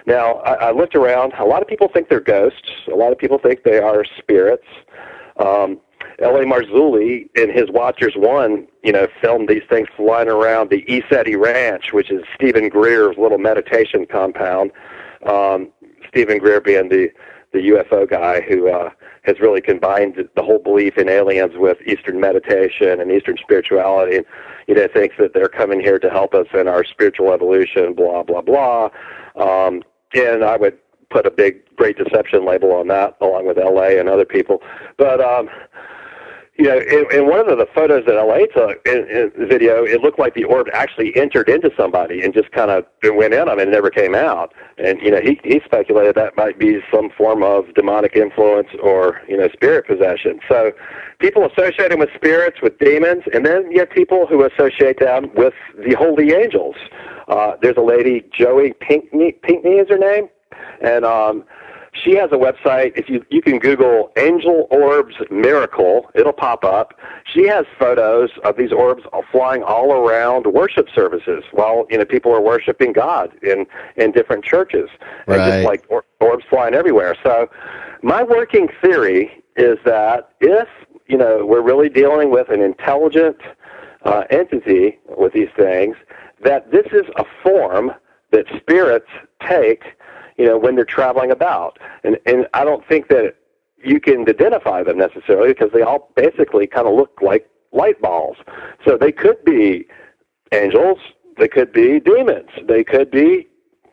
Now, 0.06 0.36
I, 0.38 0.70
I 0.70 0.72
looked 0.72 0.96
around. 0.96 1.34
A 1.38 1.44
lot 1.44 1.62
of 1.62 1.68
people 1.68 1.90
think 1.94 2.08
they're 2.08 2.22
ghosts. 2.22 2.72
A 2.92 2.96
lot 2.96 3.12
of 3.12 3.18
people 3.18 3.38
think 3.38 3.64
they 3.64 3.80
are 3.80 4.06
spirits. 4.18 4.68
Um, 5.38 5.80
L.A. 6.21 6.45
Marzulli 6.45 7.29
and 7.36 7.51
his 7.51 7.69
Watchers 7.69 8.13
One, 8.15 8.67
you 8.84 8.91
know, 8.91 9.07
filmed 9.21 9.49
these 9.49 9.63
things 9.69 9.88
flying 9.95 10.29
around 10.29 10.69
the 10.69 10.84
ECETI 10.84 11.39
Ranch, 11.39 11.93
which 11.93 12.12
is 12.12 12.23
Steven 12.36 12.69
Greer's 12.69 13.17
little 13.17 13.39
meditation 13.39 14.05
compound. 14.05 14.71
Um, 15.25 15.69
Steven 16.07 16.38
Greer 16.38 16.62
being 16.62 16.89
the 16.89 17.10
the 17.53 17.60
UFO 17.60 18.10
guy 18.10 18.41
who 18.41 18.69
uh, 18.69 18.91
has 19.23 19.39
really 19.39 19.62
combined 19.62 20.15
the 20.36 20.41
whole 20.41 20.60
belief 20.60 20.97
in 20.97 21.10
aliens 21.10 21.53
with 21.55 21.77
Eastern 21.86 22.19
meditation 22.19 23.01
and 23.01 23.12
Eastern 23.12 23.38
spirituality. 23.38 24.17
And, 24.17 24.25
you 24.67 24.75
know, 24.75 24.88
thinks 24.88 25.15
that 25.19 25.34
they're 25.34 25.49
coming 25.49 25.81
here 25.81 25.99
to 25.99 26.10
help 26.10 26.34
us 26.34 26.47
in 26.53 26.67
our 26.67 26.84
spiritual 26.86 27.34
evolution, 27.34 27.93
blah, 27.93 28.23
blah, 28.23 28.41
blah. 28.41 28.89
Um, 29.36 29.84
and 30.13 30.43
I 30.43 30.55
would 30.57 30.77
put 31.10 31.25
a 31.25 31.31
big 31.31 31.75
Great 31.75 31.97
Deception 31.97 32.45
label 32.45 32.71
on 32.71 32.88
that, 32.88 33.17
along 33.19 33.47
with 33.47 33.57
LA 33.57 33.99
and 33.99 34.07
other 34.07 34.25
people. 34.25 34.62
But, 34.97 35.19
um, 35.19 35.49
you 36.58 36.66
know, 36.66 36.78
in, 36.78 37.06
in 37.12 37.28
one 37.28 37.40
of 37.40 37.58
the, 37.58 37.66
photos 37.74 38.06
that 38.06 38.16
LA 38.16 38.46
took 38.54 38.86
in, 38.86 39.08
in 39.10 39.32
the 39.40 39.46
video, 39.46 39.86
it 39.86 40.02
looked 40.02 40.20
like 40.20 40.34
the 40.34 40.44
orb 40.44 40.68
actually 40.74 41.16
entered 41.16 41.48
into 41.48 41.72
somebody 41.78 42.22
and 42.22 42.34
just 42.34 42.52
kind 42.52 42.70
of 42.70 42.86
went 43.04 43.34
in 43.34 43.46
them 43.46 43.60
and 43.60 43.72
never 43.72 43.90
came 43.90 44.14
out. 44.14 44.54
And 44.78 45.00
you 45.02 45.10
know, 45.10 45.22
he 45.22 45.40
he 45.44 45.62
speculated 45.64 46.16
that 46.16 46.36
might 46.36 46.60
be 46.60 46.80
some 46.94 47.10
form 47.12 47.44
of 47.44 47.74
demonic 47.76 48.16
influence 48.16 48.68
or 48.84 49.22
you 49.30 49.38
know 49.38 49.48
spirit 49.54 49.88
possession. 49.88 50.40
So 50.50 50.74
people 51.20 51.46
associate 51.46 51.92
them 51.92 52.00
with 52.00 52.10
spirits, 52.14 52.58
with 52.62 52.78
demons, 52.80 53.24
and 53.34 53.46
then 53.46 53.72
you 53.72 53.80
have 53.80 53.90
people 53.90 54.28
who 54.28 54.46
associate 54.46 55.00
them 55.00 55.32
with 55.36 55.54
the 55.78 55.96
holy 55.96 56.34
angels. 56.34 56.76
Uh, 57.30 57.54
there's 57.62 57.78
a 57.78 57.82
lady, 57.82 58.26
Joey 58.34 58.74
Pinkney, 58.74 59.32
Pinkney 59.42 59.78
is 59.78 59.88
her 59.88 59.98
name, 59.98 60.28
and 60.82 61.06
um, 61.06 61.46
she 61.93 62.15
has 62.15 62.32
a 62.32 62.36
website. 62.36 62.93
If 62.95 63.10
you 63.10 63.25
you 63.30 63.41
can 63.41 63.60
Google 63.60 64.12
Angel 64.17 64.67
Orbs 64.71 65.15
Miracle, 65.30 66.10
it'll 66.15 66.34
pop 66.34 66.63
up. 66.63 66.93
She 67.25 67.47
has 67.47 67.65
photos 67.77 68.30
of 68.43 68.56
these 68.58 68.71
orbs 68.71 69.04
flying 69.32 69.63
all 69.63 69.91
around 69.93 70.47
worship 70.47 70.88
services 70.93 71.43
while 71.51 71.86
you 71.89 71.97
know 71.97 72.06
people 72.06 72.34
are 72.34 72.41
worshiping 72.41 72.93
God 72.93 73.32
in 73.43 73.65
in 73.97 74.12
different 74.12 74.43
churches, 74.45 74.89
and 75.27 75.38
Right. 75.38 75.51
just 75.51 75.65
like 75.65 75.86
or, 75.89 76.06
orbs 76.19 76.45
flying 76.49 76.73
everywhere. 76.73 77.15
So, 77.23 77.49
my 78.01 78.23
working 78.23 78.69
theory 78.82 79.43
is 79.58 79.77
that 79.86 80.30
if 80.39 80.67
you 81.08 81.17
know 81.17 81.45
we're 81.45 81.62
really 81.62 81.89
dealing 81.89 82.32
with 82.32 82.49
an 82.49 82.62
intelligent 82.62 83.38
uh, 84.04 84.23
entity 84.30 84.97
with 85.17 85.34
these 85.34 85.49
things, 85.58 85.95
that 86.43 86.71
this 86.71 86.88
is 86.93 87.04
a 87.17 87.25
form 87.43 87.91
that 88.32 88.45
spirits 88.58 89.10
take 89.45 89.84
you 90.41 90.47
know, 90.47 90.58
when 90.58 90.75
they're 90.75 90.86
traveling 90.99 91.32
about. 91.32 91.77
And 92.04 92.17
and 92.25 92.47
I 92.54 92.63
don't 92.65 92.86
think 92.88 93.08
that 93.10 93.36
you 93.84 93.99
can 93.99 94.21
identify 94.27 94.84
them 94.84 94.97
necessarily 94.97 95.49
because 95.49 95.71
they 95.73 95.82
all 95.89 96.12
basically 96.15 96.65
kind 96.67 96.88
of 96.88 96.93
look 96.95 97.19
like 97.21 97.43
light 97.71 98.01
balls. 98.01 98.38
So 98.86 98.97
they 98.97 99.12
could 99.12 99.43
be 99.45 99.86
angels, 100.51 100.99
they 101.38 101.47
could 101.47 101.71
be 101.71 101.99
demons, 101.99 102.49
they 102.67 102.84
could 102.84 103.10
be 103.12 103.47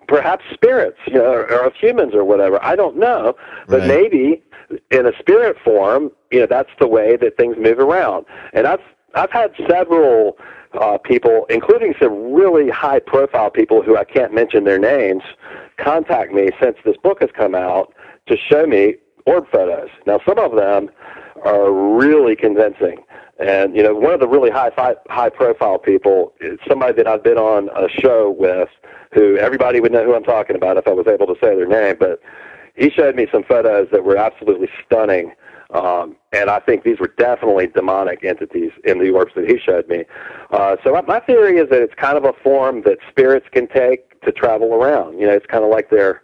perhaps 0.06 0.44
spirits, 0.52 0.98
you 1.06 1.14
know, 1.14 1.30
or, 1.32 1.42
or 1.64 1.70
humans 1.84 2.14
or 2.14 2.24
whatever. 2.24 2.56
I 2.62 2.74
don't 2.76 2.96
know, 2.96 3.34
but 3.66 3.80
Right. 3.80 3.88
maybe 3.88 4.42
in 4.90 5.06
a 5.06 5.12
spirit 5.18 5.56
form, 5.64 6.11
you 6.30 6.40
know, 6.40 6.46
that's 6.46 6.70
the 6.80 6.88
way 6.88 7.16
that 7.16 7.37
things 7.37 7.56
move 7.58 7.78
around. 7.78 8.24
And 8.52 8.66
I've 8.66 8.84
I've 9.14 9.30
had 9.30 9.50
several 9.68 10.37
uh, 10.74 10.98
people, 10.98 11.46
including 11.48 11.94
some 12.00 12.14
really 12.32 12.68
high 12.68 13.00
profile 13.00 13.50
people 13.50 13.80
who 13.82 13.96
I 13.96 14.04
can't 14.04 14.34
mention 14.34 14.64
their 14.64 14.78
names, 14.78 15.22
contact 15.78 16.32
me 16.32 16.50
since 16.60 16.76
this 16.84 16.96
book 17.02 17.20
has 17.20 17.30
come 17.36 17.54
out 17.54 17.94
to 18.26 18.36
show 18.36 18.66
me 18.66 18.96
orb 19.26 19.46
photos. 19.50 19.88
Now, 20.06 20.20
some 20.26 20.38
of 20.38 20.56
them 20.56 20.90
are 21.44 21.72
really 21.72 22.36
convincing. 22.36 22.98
And 23.38 23.76
you 23.76 23.82
know, 23.82 23.94
one 23.94 24.12
of 24.12 24.20
the 24.20 24.26
really 24.26 24.50
high 24.50 24.70
fi- 24.70 24.96
high 25.08 25.28
profile 25.30 25.78
people 25.78 26.32
is 26.40 26.58
somebody 26.68 26.92
that 26.94 27.06
I've 27.06 27.22
been 27.22 27.38
on 27.38 27.68
a 27.68 27.88
show 27.88 28.34
with, 28.36 28.68
who 29.12 29.36
everybody 29.36 29.80
would 29.80 29.92
know 29.92 30.04
who 30.04 30.14
I'm 30.14 30.24
talking 30.24 30.56
about 30.56 30.76
if 30.76 30.88
I 30.88 30.92
was 30.92 31.06
able 31.06 31.26
to 31.26 31.36
say 31.40 31.54
their 31.54 31.68
name. 31.68 31.96
But 31.98 32.20
he 32.74 32.90
showed 32.90 33.14
me 33.14 33.26
some 33.30 33.44
photos 33.44 33.88
that 33.92 34.04
were 34.04 34.16
absolutely 34.16 34.68
stunning, 34.84 35.32
um, 35.70 36.16
and 36.32 36.50
I 36.50 36.58
think 36.60 36.82
these 36.82 36.98
were 36.98 37.12
definitely 37.16 37.68
demonic 37.68 38.24
entities 38.24 38.72
in 38.84 38.98
the 38.98 39.10
orbs 39.10 39.32
that 39.36 39.48
he 39.48 39.58
showed 39.58 39.88
me. 39.88 40.04
Uh, 40.50 40.76
so 40.82 40.92
my, 40.92 41.02
my 41.02 41.20
theory 41.20 41.58
is 41.58 41.68
that 41.70 41.80
it's 41.80 41.94
kind 41.94 42.16
of 42.16 42.24
a 42.24 42.32
form 42.42 42.82
that 42.82 42.98
spirits 43.08 43.46
can 43.52 43.68
take 43.68 44.08
to 44.24 44.33
travel 44.33 44.74
around. 44.74 45.18
You 45.18 45.26
know, 45.26 45.33
it's 45.35 45.46
kind 45.46 45.64
of 45.64 45.70
like 45.70 45.90
their 45.90 46.22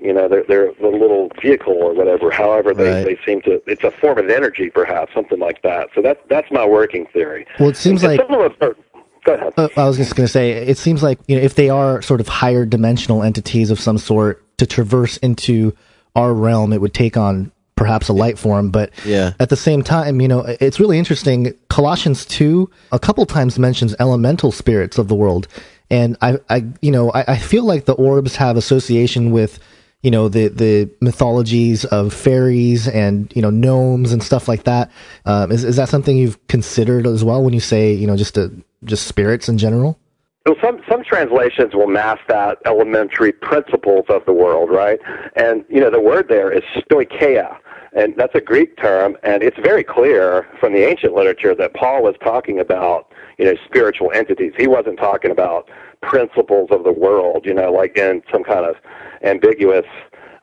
you 0.00 0.12
know, 0.12 0.28
their 0.28 0.42
their 0.44 0.72
the 0.80 0.88
little 0.88 1.30
vehicle 1.40 1.72
or 1.74 1.94
whatever. 1.94 2.30
However, 2.30 2.74
they 2.74 2.90
Right. 2.92 3.04
they 3.04 3.18
seem 3.24 3.40
to. 3.42 3.62
It's 3.66 3.84
a 3.84 3.90
form 3.92 4.18
of 4.18 4.28
energy, 4.28 4.68
perhaps 4.70 5.14
something 5.14 5.38
like 5.38 5.62
that. 5.62 5.88
So 5.94 6.02
that's 6.02 6.20
that's 6.28 6.50
my 6.50 6.66
working 6.66 7.06
theory. 7.12 7.46
Well, 7.60 7.68
it 7.70 7.76
seems 7.76 8.02
And 8.02 8.12
like- 8.16 8.20
some 8.28 8.38
of 8.40 8.52
them 8.58 8.68
are- 8.70 8.76
Go 9.24 9.32
ahead. 9.32 9.54
Uh, 9.56 9.68
I 9.78 9.86
was 9.86 9.96
just 9.96 10.14
going 10.14 10.26
to 10.26 10.30
say, 10.30 10.50
it 10.50 10.76
seems 10.76 11.02
like 11.02 11.18
you 11.28 11.36
know 11.36 11.42
if 11.42 11.54
they 11.54 11.70
are 11.70 12.02
sort 12.02 12.20
of 12.20 12.28
higher 12.28 12.66
dimensional 12.66 13.22
entities 13.22 13.70
of 13.70 13.80
some 13.80 13.96
sort 13.96 14.42
to 14.58 14.66
traverse 14.66 15.16
into 15.18 15.72
our 16.14 16.34
realm, 16.34 16.74
it 16.74 16.80
would 16.82 16.92
take 16.92 17.16
on 17.16 17.50
perhaps 17.74 18.08
a 18.10 18.12
light 18.12 18.38
form. 18.38 18.68
But 18.70 18.90
Yeah. 19.06 19.32
at 19.40 19.48
the 19.48 19.56
same 19.56 19.82
time, 19.82 20.20
you 20.20 20.28
know, 20.28 20.44
it's 20.60 20.78
really 20.78 20.98
interesting. 20.98 21.54
Colossians 21.70 22.26
two 22.26 22.68
a 22.92 22.98
couple 22.98 23.24
times 23.24 23.58
mentions 23.58 23.96
elemental 23.98 24.52
spirits 24.52 24.98
of 24.98 25.08
the 25.08 25.14
world, 25.14 25.48
and 25.90 26.16
I, 26.20 26.38
I 26.48 26.66
you 26.80 26.90
know, 26.90 27.10
I, 27.12 27.24
I 27.28 27.38
feel 27.38 27.64
like 27.64 27.84
the 27.84 27.94
orbs 27.94 28.36
have 28.36 28.56
association 28.56 29.30
with 29.30 29.58
you 30.02 30.10
know 30.10 30.28
the 30.28 30.48
the 30.48 30.90
mythologies 31.00 31.84
of 31.86 32.12
fairies 32.12 32.86
and 32.86 33.32
you 33.34 33.42
know 33.42 33.50
gnomes 33.50 34.12
and 34.12 34.22
stuff 34.22 34.48
like 34.48 34.64
that. 34.64 34.90
Um, 35.24 35.50
is 35.50 35.64
is 35.64 35.76
that 35.76 35.88
something 35.88 36.16
you've 36.16 36.46
considered 36.46 37.06
as 37.06 37.24
well 37.24 37.42
when 37.42 37.54
you 37.54 37.60
say 37.60 37.92
you 37.92 38.06
know 38.06 38.16
just 38.16 38.36
a, 38.36 38.52
just 38.84 39.06
spirits 39.06 39.48
in 39.48 39.58
general? 39.58 39.98
Well, 40.46 40.56
some 40.62 40.82
some 40.90 41.02
translations 41.02 41.74
will 41.74 41.86
mask 41.86 42.20
that 42.28 42.58
elementary 42.66 43.32
principles 43.32 44.04
of 44.10 44.26
the 44.26 44.32
world, 44.34 44.68
right? 44.70 44.98
And 45.36 45.64
you 45.70 45.80
know, 45.80 45.90
the 45.90 46.00
word 46.02 46.28
there 46.28 46.52
is 46.52 46.62
stoicheia, 46.76 47.56
and 47.96 48.14
that's 48.18 48.34
a 48.34 48.42
Greek 48.42 48.76
term, 48.76 49.16
and 49.22 49.42
it's 49.42 49.56
very 49.62 49.82
clear 49.82 50.46
from 50.60 50.74
the 50.74 50.86
ancient 50.86 51.14
literature 51.14 51.54
that 51.54 51.72
Paul 51.72 52.02
was 52.02 52.14
talking 52.22 52.60
about, 52.60 53.10
you 53.38 53.46
know, 53.46 53.54
spiritual 53.64 54.12
entities. 54.12 54.52
He 54.58 54.66
wasn't 54.66 54.98
talking 54.98 55.30
about 55.30 55.70
principles 56.02 56.68
of 56.70 56.84
the 56.84 56.92
world, 56.92 57.46
you 57.46 57.54
know, 57.54 57.72
like 57.72 57.96
in 57.96 58.22
some 58.30 58.44
kind 58.44 58.66
of 58.66 58.76
ambiguous 59.22 59.86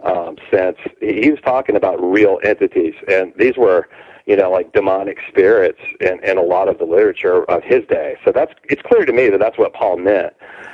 um, 0.04 0.36
sense. 0.50 0.78
He 1.00 1.22
he 1.22 1.30
was 1.30 1.40
talking 1.46 1.76
about 1.76 2.02
real 2.02 2.40
entities, 2.44 2.96
and 3.08 3.34
these 3.38 3.56
were, 3.56 3.88
you 4.32 4.38
know, 4.38 4.50
like 4.50 4.72
demonic 4.72 5.18
spirits 5.28 5.82
in, 6.00 6.24
in 6.24 6.38
a 6.38 6.42
lot 6.42 6.70
of 6.70 6.78
the 6.78 6.86
literature 6.86 7.44
of 7.52 7.62
his 7.66 7.82
day. 7.90 8.16
So 8.24 8.32
that's 8.32 8.54
it's 8.70 8.82
clear 8.82 9.04
to 9.04 9.12
me 9.12 9.28
that 9.28 9.42
that's 9.42 9.58
what 9.58 9.74
Paul 9.74 9.98
meant. 9.98 10.32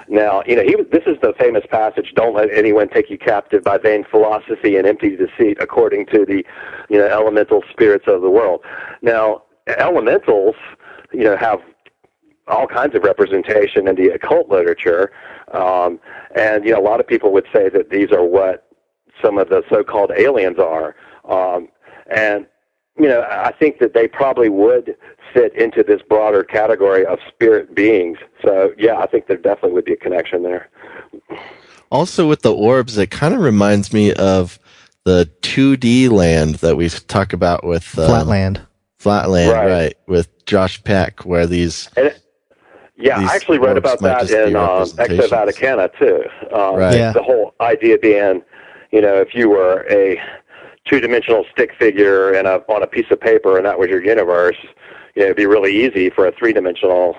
Now, 0.07 0.43
you 0.45 0.55
know, 0.55 0.61
he 0.61 0.75
was, 0.75 0.85
this 0.91 1.01
is 1.07 1.17
the 1.23 1.33
famous 1.39 1.63
passage: 1.71 2.13
"Don't 2.15 2.35
let 2.35 2.53
anyone 2.53 2.87
take 2.87 3.09
you 3.09 3.17
captive 3.17 3.63
by 3.63 3.79
vain 3.79 4.05
philosophy 4.11 4.77
and 4.77 4.85
empty 4.85 5.15
deceit, 5.15 5.57
according 5.59 6.05
to 6.13 6.23
the, 6.23 6.45
you 6.87 6.99
know, 6.99 7.07
elemental 7.07 7.63
spirits 7.71 8.05
of 8.07 8.21
the 8.21 8.29
world." 8.29 8.61
Now, 9.01 9.41
elementals, 9.65 10.55
you 11.11 11.23
know, 11.23 11.35
have 11.35 11.59
all 12.47 12.67
kinds 12.67 12.93
of 12.93 13.01
representation 13.01 13.87
in 13.87 13.95
the 13.95 14.09
occult 14.09 14.49
literature. 14.49 15.11
Um, 15.51 15.99
and, 16.35 16.63
you 16.63 16.73
know, 16.73 16.79
a 16.79 16.87
lot 16.91 16.99
of 16.99 17.07
people 17.07 17.33
would 17.33 17.47
say 17.51 17.69
that 17.69 17.89
these 17.89 18.11
are 18.11 18.23
what 18.23 18.67
some 19.19 19.39
of 19.39 19.49
the 19.49 19.63
so-called 19.67 20.11
aliens 20.15 20.59
are. 20.59 20.95
Um, 21.25 21.69
and, 22.09 22.45
you 22.99 23.07
know, 23.07 23.21
I 23.29 23.51
think 23.51 23.79
that 23.79 23.93
they 23.93 24.07
probably 24.07 24.49
would 24.49 24.95
fit 25.33 25.53
into 25.55 25.83
this 25.83 26.01
broader 26.01 26.43
category 26.43 27.05
of 27.05 27.19
spirit 27.27 27.75
beings. 27.75 28.17
So, 28.43 28.73
yeah, 28.77 28.97
I 28.97 29.07
think 29.07 29.27
there 29.27 29.37
definitely 29.37 29.71
would 29.73 29.85
be 29.85 29.93
a 29.93 29.97
connection 29.97 30.43
there. 30.43 30.69
Also, 31.91 32.27
with 32.27 32.41
the 32.41 32.53
orbs, 32.53 32.97
it 32.97 33.11
kind 33.11 33.33
of 33.33 33.41
reminds 33.41 33.93
me 33.93 34.13
of 34.13 34.59
the 35.03 35.29
2D 35.41 36.09
land 36.09 36.55
that 36.55 36.75
we 36.75 36.89
talk 36.89 37.33
about 37.33 37.63
with 37.63 37.97
um, 37.97 38.07
Flatland. 38.07 38.61
Flatland, 38.97 39.51
Right. 39.51 39.67
right. 39.69 39.95
With 40.07 40.45
Josh 40.45 40.83
Peck, 40.83 41.25
where 41.25 41.45
these 41.47 41.89
And 41.95 42.07
it, 42.07 42.21
yeah, 42.97 43.19
These 43.19 43.29
I 43.29 43.35
actually 43.35 43.59
read 43.59 43.77
about 43.77 43.99
that 43.99 44.29
in 44.31 44.55
um, 44.55 44.79
representations. 44.79 45.29
Exo 45.29 45.45
Vaticana 45.45 45.99
too. 45.99 46.23
Um, 46.53 46.75
Right. 46.75 46.97
Yeah. 46.97 47.11
The 47.13 47.21
whole 47.21 47.53
idea 47.61 47.97
being, 47.99 48.41
you 48.91 49.01
know, 49.01 49.15
if 49.17 49.35
you 49.35 49.49
were 49.49 49.85
a 49.89 50.19
two-dimensional 50.89 51.45
stick 51.51 51.71
figure 51.77 52.33
in 52.33 52.45
a, 52.45 52.57
on 52.69 52.83
a 52.83 52.87
piece 52.87 53.09
of 53.11 53.19
paper 53.19 53.57
and 53.57 53.65
that 53.65 53.77
was 53.77 53.89
your 53.89 54.03
universe, 54.03 54.57
you 55.15 55.21
know, 55.21 55.25
it'd 55.25 55.37
be 55.37 55.45
really 55.45 55.75
easy 55.75 56.09
for 56.09 56.27
a 56.27 56.31
three-dimensional 56.31 57.15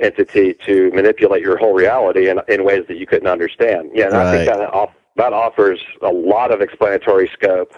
entity 0.00 0.54
to 0.66 0.90
manipulate 0.92 1.42
your 1.42 1.56
whole 1.56 1.74
reality 1.74 2.28
in, 2.28 2.40
in 2.48 2.64
ways 2.64 2.84
that 2.88 2.96
you 2.96 3.06
couldn't 3.06 3.28
understand. 3.28 3.90
Yeah, 3.94 4.06
and 4.06 4.16
I 4.16 4.32
think 4.32 4.50
that 4.50 4.60
off, 4.72 4.90
that 5.16 5.32
offers 5.32 5.80
a 6.02 6.12
lot 6.12 6.52
of 6.52 6.60
explanatory 6.60 7.30
scope 7.32 7.72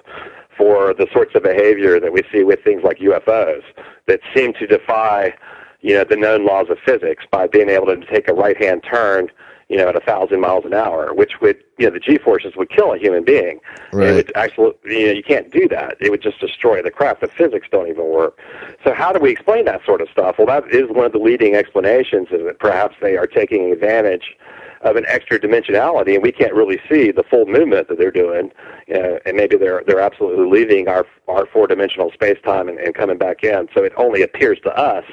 for 0.57 0.95
the 0.95 1.07
sorts 1.13 1.35
of 1.35 1.43
behavior 1.43 2.01
that 2.01 2.13
we 2.13 2.23
see 2.33 2.43
with 2.43 2.63
things 2.65 2.83
like 2.83 2.99
UFOs 2.99 3.63
that 4.07 4.21
seem 4.35 4.55
to 4.55 4.67
defy, 4.67 5.35
you 5.83 5.95
know, 5.95 6.05
the 6.05 6.17
known 6.17 6.47
laws 6.47 6.67
of 6.71 6.79
physics 6.85 7.25
by 7.31 7.47
being 7.47 7.69
able 7.69 7.87
to 7.87 8.03
take 8.07 8.29
a 8.29 8.35
right-hand 8.35 8.83
turn 8.91 9.29
you 9.69 9.77
know, 9.77 9.89
at 9.89 9.97
a 9.97 10.01
thousand 10.01 10.41
miles 10.41 10.65
an 10.65 10.75
hour, 10.75 11.13
which 11.13 11.41
would, 11.41 11.57
you 11.79 11.87
know, 11.87 11.93
the 11.93 11.99
G 11.99 12.19
forces 12.19 12.55
would 12.57 12.71
kill 12.71 12.93
a 12.93 12.99
human 12.99 13.25
being. 13.25 13.59
Right. 13.93 14.11
It 14.11 14.13
would 14.15 14.37
actually, 14.37 14.73
you 14.85 15.07
know, 15.07 15.13
you 15.13 15.25
can't 15.25 15.51
do 15.51 15.67
that. 15.69 15.97
It 16.01 16.11
would 16.11 16.23
just 16.23 16.39
destroy 16.41 16.83
the 16.83 16.91
craft. 16.91 17.21
The 17.21 17.29
physics 17.29 17.67
don't 17.71 17.89
even 17.89 18.05
work. 18.07 18.39
So 18.85 18.95
how 18.95 19.13
do 19.13 19.19
we 19.19 19.31
explain 19.31 19.65
that 19.65 19.85
sort 19.85 20.01
of 20.01 20.09
stuff? 20.11 20.37
Well, 20.39 20.47
that 20.47 20.73
is 20.73 20.85
one 20.89 21.05
of 21.05 21.13
the 21.13 21.19
leading 21.19 21.57
explanations 21.57 22.29
is 22.31 22.45
that 22.45 22.61
perhaps 22.61 22.95
they 23.03 23.17
are 23.17 23.27
taking 23.27 23.73
advantage 23.73 24.37
of 24.83 24.95
an 24.95 25.05
extra 25.09 25.41
dimensionality, 25.41 26.15
and 26.15 26.23
we 26.23 26.31
can't 26.31 26.55
really 26.55 26.79
see 26.89 27.11
the 27.11 27.25
full 27.25 27.47
movement 27.47 27.89
that 27.89 27.99
they're 27.99 28.11
doing. 28.11 28.53
Uh, 28.95 29.19
and 29.27 29.37
maybe 29.37 29.57
they're 29.57 29.83
they're 29.87 30.01
absolutely 30.01 30.47
leaving 30.47 30.87
our 30.87 31.05
our 31.27 31.47
four 31.47 31.67
dimensional 31.67 32.13
space 32.13 32.39
time 32.45 32.69
and, 32.69 32.79
and 32.79 32.95
coming 32.95 33.19
back 33.19 33.43
in. 33.43 33.69
So 33.75 33.83
it 33.83 33.93
only 33.97 34.23
appears 34.23 34.61
to 34.61 34.71
us 34.77 35.05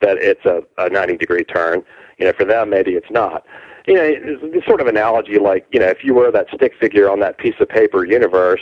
that 0.00 0.16
it's 0.18 0.44
a, 0.46 0.62
a 0.78 0.88
90 0.88 1.18
degree 1.18 1.44
turn. 1.44 1.82
You 2.18 2.26
know, 2.26 2.32
for 2.32 2.44
them 2.44 2.70
maybe 2.70 2.92
it's 2.92 3.10
not 3.10 3.44
you 3.86 3.94
know, 3.94 4.02
it's 4.04 4.66
sort 4.66 4.80
of 4.80 4.86
analogy 4.86 5.38
like, 5.38 5.66
you 5.72 5.80
know, 5.80 5.88
if 5.88 6.04
you 6.04 6.14
were 6.14 6.30
that 6.30 6.46
stick 6.54 6.72
figure 6.80 7.10
on 7.10 7.20
that 7.20 7.38
piece 7.38 7.54
of 7.60 7.68
paper 7.68 8.04
universe, 8.04 8.60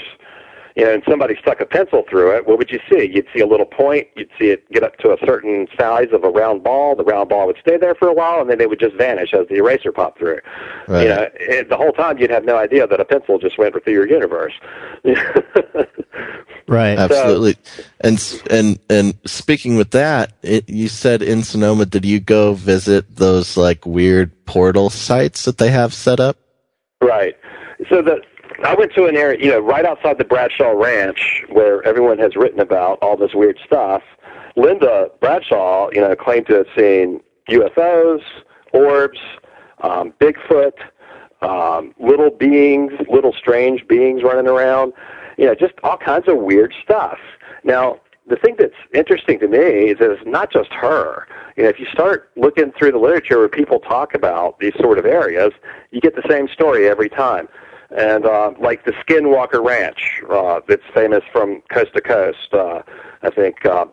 you 0.76 0.84
know, 0.84 0.94
and 0.94 1.02
somebody 1.08 1.36
stuck 1.40 1.60
a 1.60 1.66
pencil 1.66 2.04
through 2.08 2.36
it, 2.36 2.46
what 2.46 2.56
would 2.58 2.70
you 2.70 2.78
see? 2.90 3.10
You'd 3.12 3.26
see 3.34 3.40
a 3.40 3.46
little 3.46 3.66
point. 3.66 4.08
You'd 4.14 4.30
see 4.38 4.50
it 4.50 4.70
get 4.70 4.82
up 4.82 4.96
to 4.98 5.12
a 5.12 5.16
certain 5.26 5.66
size 5.78 6.08
of 6.12 6.24
a 6.24 6.28
round 6.30 6.62
ball. 6.62 6.94
The 6.94 7.04
round 7.04 7.28
ball 7.28 7.46
would 7.48 7.58
stay 7.60 7.76
there 7.76 7.94
for 7.94 8.08
a 8.08 8.14
while, 8.14 8.40
and 8.40 8.48
then 8.48 8.60
it 8.60 8.68
would 8.68 8.80
just 8.80 8.94
vanish 8.94 9.34
as 9.34 9.48
the 9.48 9.56
eraser 9.56 9.92
popped 9.92 10.18
through. 10.18 10.38
Right. 10.86 11.02
You 11.02 11.08
know, 11.08 11.28
and 11.50 11.68
the 11.68 11.76
whole 11.76 11.92
time 11.92 12.18
you'd 12.18 12.30
have 12.30 12.44
no 12.44 12.56
idea 12.56 12.86
that 12.86 13.00
a 13.00 13.04
pencil 13.04 13.38
just 13.38 13.58
went 13.58 13.74
through 13.82 13.92
your 13.92 14.08
universe. 14.08 14.54
Right. 16.66 16.98
Absolutely. 16.98 17.56
and 18.00 18.42
and 18.50 18.78
and 18.88 19.14
speaking 19.24 19.76
with 19.76 19.90
that, 19.92 20.32
it, 20.42 20.68
you 20.68 20.88
said 20.88 21.22
in 21.22 21.42
Sonoma, 21.42 21.86
did 21.86 22.04
you 22.04 22.20
go 22.20 22.54
visit 22.54 23.16
those 23.16 23.56
like 23.56 23.86
weird 23.86 24.44
portal 24.44 24.90
sites 24.90 25.44
that 25.44 25.58
they 25.58 25.70
have 25.70 25.92
set 25.92 26.20
up? 26.20 26.36
Right. 27.02 27.36
So 27.88 28.02
the 28.02 28.20
I 28.64 28.74
went 28.74 28.92
to 28.94 29.06
an 29.06 29.16
area, 29.16 29.38
you 29.40 29.50
know, 29.50 29.60
right 29.60 29.84
outside 29.86 30.18
the 30.18 30.24
Bradshaw 30.24 30.70
Ranch, 30.70 31.44
where 31.48 31.82
everyone 31.86 32.18
has 32.18 32.36
written 32.36 32.60
about 32.60 32.98
all 33.00 33.16
this 33.16 33.34
weird 33.34 33.58
stuff. 33.64 34.02
Linda 34.56 35.10
Bradshaw, 35.20 35.88
you 35.92 36.00
know, 36.00 36.14
claimed 36.14 36.46
to 36.48 36.56
have 36.56 36.66
seen 36.76 37.20
UFOs, 37.48 38.20
orbs, 38.72 39.18
um, 39.82 40.12
Bigfoot, 40.20 40.72
um, 41.42 41.94
little 41.98 42.30
beings, 42.30 42.92
little 43.08 43.32
strange 43.32 43.86
beings 43.88 44.22
running 44.22 44.46
around. 44.46 44.92
You 45.40 45.46
know, 45.46 45.54
just 45.54 45.72
all 45.82 45.96
kinds 45.96 46.28
of 46.28 46.36
weird 46.36 46.74
stuff. 46.84 47.18
Now, 47.64 47.98
the 48.28 48.36
thing 48.36 48.56
that's 48.58 48.74
interesting 48.94 49.40
to 49.40 49.48
me 49.48 49.90
is 49.90 49.98
that 49.98 50.10
it's 50.10 50.22
not 50.26 50.52
just 50.52 50.70
her. 50.72 51.26
You 51.56 51.62
know, 51.62 51.70
if 51.70 51.80
you 51.80 51.86
start 51.86 52.30
looking 52.36 52.72
through 52.78 52.92
the 52.92 52.98
literature 52.98 53.38
where 53.38 53.48
people 53.48 53.80
talk 53.80 54.14
about 54.14 54.58
these 54.60 54.74
sort 54.78 54.98
of 54.98 55.06
areas, 55.06 55.52
you 55.92 56.00
get 56.02 56.14
the 56.14 56.28
same 56.28 56.46
story 56.48 56.88
every 56.88 57.08
time. 57.08 57.48
And 57.90 58.26
uh, 58.26 58.52
like 58.60 58.84
the 58.84 58.92
Skinwalker 58.92 59.64
Ranch, 59.64 60.22
uh, 60.30 60.60
that's 60.68 60.82
famous 60.94 61.24
from 61.32 61.62
coast 61.72 61.94
to 61.94 62.02
coast. 62.02 62.52
Uh, 62.52 62.82
I 63.22 63.30
think 63.30 63.64
uh, 63.64 63.86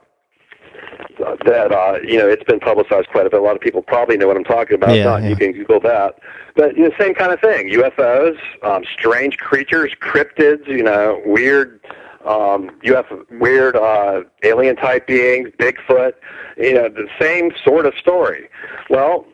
that 1.45 1.71
uh, 1.71 1.99
you 2.03 2.17
know 2.17 2.27
it's 2.27 2.43
been 2.43 2.59
publicized 2.59 3.07
quite 3.09 3.25
a 3.25 3.29
bit. 3.29 3.39
A 3.39 3.43
lot 3.43 3.55
of 3.55 3.61
people 3.61 3.81
probably 3.81 4.17
know 4.17 4.27
what 4.27 4.37
I'm 4.37 4.43
talking 4.43 4.75
about. 4.75 4.95
Yeah, 4.95 5.03
Not, 5.05 5.23
yeah. 5.23 5.29
You 5.29 5.35
can 5.35 5.51
Google 5.53 5.79
that. 5.81 6.19
But 6.55 6.75
you 6.75 6.83
know, 6.83 6.91
same 6.99 7.13
kind 7.13 7.31
of 7.31 7.39
thing. 7.39 7.69
UFOs, 7.69 8.37
um, 8.63 8.83
strange 8.97 9.37
creatures, 9.37 9.93
cryptids. 10.01 10.67
You 10.67 10.83
know, 10.83 11.21
weird. 11.25 11.79
Um, 12.25 12.71
UFO, 12.83 13.25
weird 13.39 13.77
uh, 13.77 14.23
alien 14.43 14.75
type 14.75 15.07
beings, 15.07 15.47
Bigfoot, 15.59 16.11
you 16.57 16.73
know, 16.73 16.89
the 16.89 17.07
same 17.21 17.53
sort 17.63 17.85
of 17.85 17.93
story. 17.93 18.49
Well, 18.89 19.25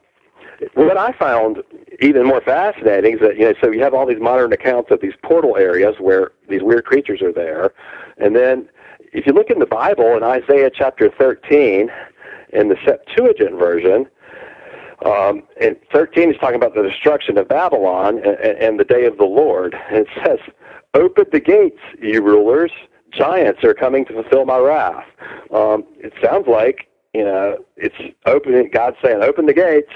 what 0.76 0.98
I 0.98 1.12
found 1.14 1.64
even 2.02 2.26
more 2.26 2.42
fascinating 2.42 3.16
is 3.16 3.20
that 3.22 3.38
you 3.38 3.46
know, 3.46 3.54
so 3.62 3.72
you 3.72 3.82
have 3.82 3.94
all 3.94 4.06
these 4.06 4.22
modern 4.22 4.54
accounts 4.54 4.92
of 4.92 5.02
these 5.02 5.14
portal 5.24 5.58
areas 5.58 5.96
where 6.00 6.32
these 6.50 6.62
weird 6.62 6.86
creatures 6.86 7.22
are 7.22 7.34
there, 7.34 7.74
and 8.18 8.36
then 8.36 8.70
if 9.14 9.28
you 9.28 9.34
look 9.34 9.50
in 9.50 9.60
the 9.60 9.66
Bible 9.66 10.18
in 10.18 10.24
Isaiah 10.24 10.72
chapter 10.74 11.10
13, 11.10 11.90
in 12.52 12.70
the 12.70 12.78
Septuagint 12.86 13.58
version, 13.58 14.08
um, 15.06 15.44
and 15.60 15.76
13 15.92 16.32
is 16.32 16.38
talking 16.40 16.56
about 16.56 16.76
the 16.76 16.82
destruction 16.84 17.38
of 17.38 17.48
Babylon 17.48 18.18
and, 18.20 18.58
and 18.58 18.80
the 18.80 18.84
day 18.84 19.06
of 19.06 19.18
the 19.18 19.26
Lord. 19.26 19.76
And 19.90 20.00
it 20.00 20.08
says, 20.24 20.40
"Open 20.94 21.26
the 21.32 21.40
gates, 21.40 21.80
you 22.02 22.22
rulers! 22.22 22.72
Giants 23.12 23.64
are 23.64 23.74
coming 23.74 24.06
to 24.06 24.14
fulfill 24.14 24.46
my 24.46 24.58
wrath." 24.58 25.06
Um, 25.52 25.84
it 26.00 26.14
sounds 26.24 26.48
like 26.48 26.88
you 27.14 27.24
know 27.24 27.58
it's 27.78 27.96
opening. 28.26 28.70
God's 28.72 28.98
saying, 29.04 29.22
"Open 29.24 29.46
the 29.46 29.54
gates." 29.54 29.92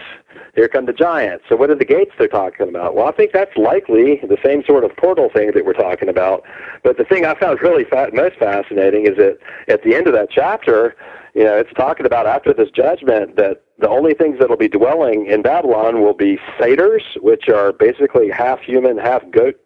Here 0.55 0.67
come 0.67 0.85
the 0.85 0.93
giants. 0.93 1.45
So 1.49 1.55
what 1.55 1.69
are 1.69 1.75
the 1.75 1.85
gates 1.85 2.11
they're 2.17 2.27
talking 2.27 2.67
about? 2.67 2.95
Well, 2.95 3.07
I 3.07 3.11
think 3.11 3.31
that's 3.31 3.55
likely 3.55 4.21
the 4.27 4.37
same 4.43 4.63
sort 4.65 4.83
of 4.83 4.95
portal 4.97 5.29
thing 5.29 5.51
that 5.53 5.65
we're 5.65 5.73
talking 5.73 6.09
about. 6.09 6.43
But 6.83 6.97
the 6.97 7.03
thing 7.03 7.25
I 7.25 7.35
found 7.39 7.61
really 7.61 7.83
fa- 7.83 8.09
most 8.13 8.37
fascinating 8.37 9.05
is 9.05 9.17
that 9.17 9.37
at 9.67 9.83
the 9.83 9.95
end 9.95 10.07
of 10.07 10.13
that 10.13 10.29
chapter, 10.31 10.95
you 11.35 11.43
know, 11.43 11.55
it's 11.57 11.71
talking 11.73 12.05
about 12.07 12.25
after 12.25 12.53
this 12.53 12.71
judgment 12.71 13.35
that 13.35 13.61
the 13.77 13.87
only 13.87 14.15
things 14.15 14.39
that 14.39 14.49
will 14.49 14.57
be 14.57 14.67
dwelling 14.67 15.27
in 15.27 15.43
Babylon 15.43 16.01
will 16.01 16.15
be 16.15 16.39
satyrs, 16.59 17.03
which 17.21 17.47
are 17.47 17.71
basically 17.71 18.29
half 18.29 18.59
human, 18.61 18.97
half 18.97 19.21
goat 19.29 19.59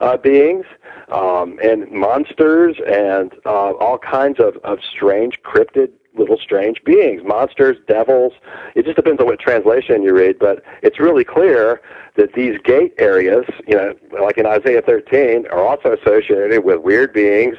uh, 0.00 0.16
beings, 0.16 0.64
um, 1.08 1.58
and 1.62 1.90
monsters, 1.90 2.76
and 2.86 3.34
uh, 3.44 3.72
all 3.72 3.98
kinds 3.98 4.40
of, 4.40 4.56
of 4.64 4.78
strange, 4.82 5.40
cryptid, 5.42 5.90
little 6.14 6.38
strange 6.38 6.82
beings, 6.84 7.22
monsters, 7.24 7.76
devils. 7.88 8.32
It 8.74 8.84
just 8.84 8.96
depends 8.96 9.20
on 9.20 9.26
what 9.26 9.38
translation 9.40 10.02
you 10.02 10.14
read, 10.14 10.38
but 10.38 10.62
it's 10.82 11.00
really 11.00 11.24
clear 11.24 11.80
that 12.16 12.34
these 12.34 12.58
gate 12.64 12.94
areas, 12.98 13.44
you 13.66 13.76
know, 13.76 13.94
like 14.22 14.38
in 14.38 14.46
Isaiah 14.46 14.82
13, 14.82 15.46
are 15.48 15.66
also 15.66 15.92
associated 15.92 16.64
with 16.64 16.80
weird 16.80 17.12
beings, 17.12 17.56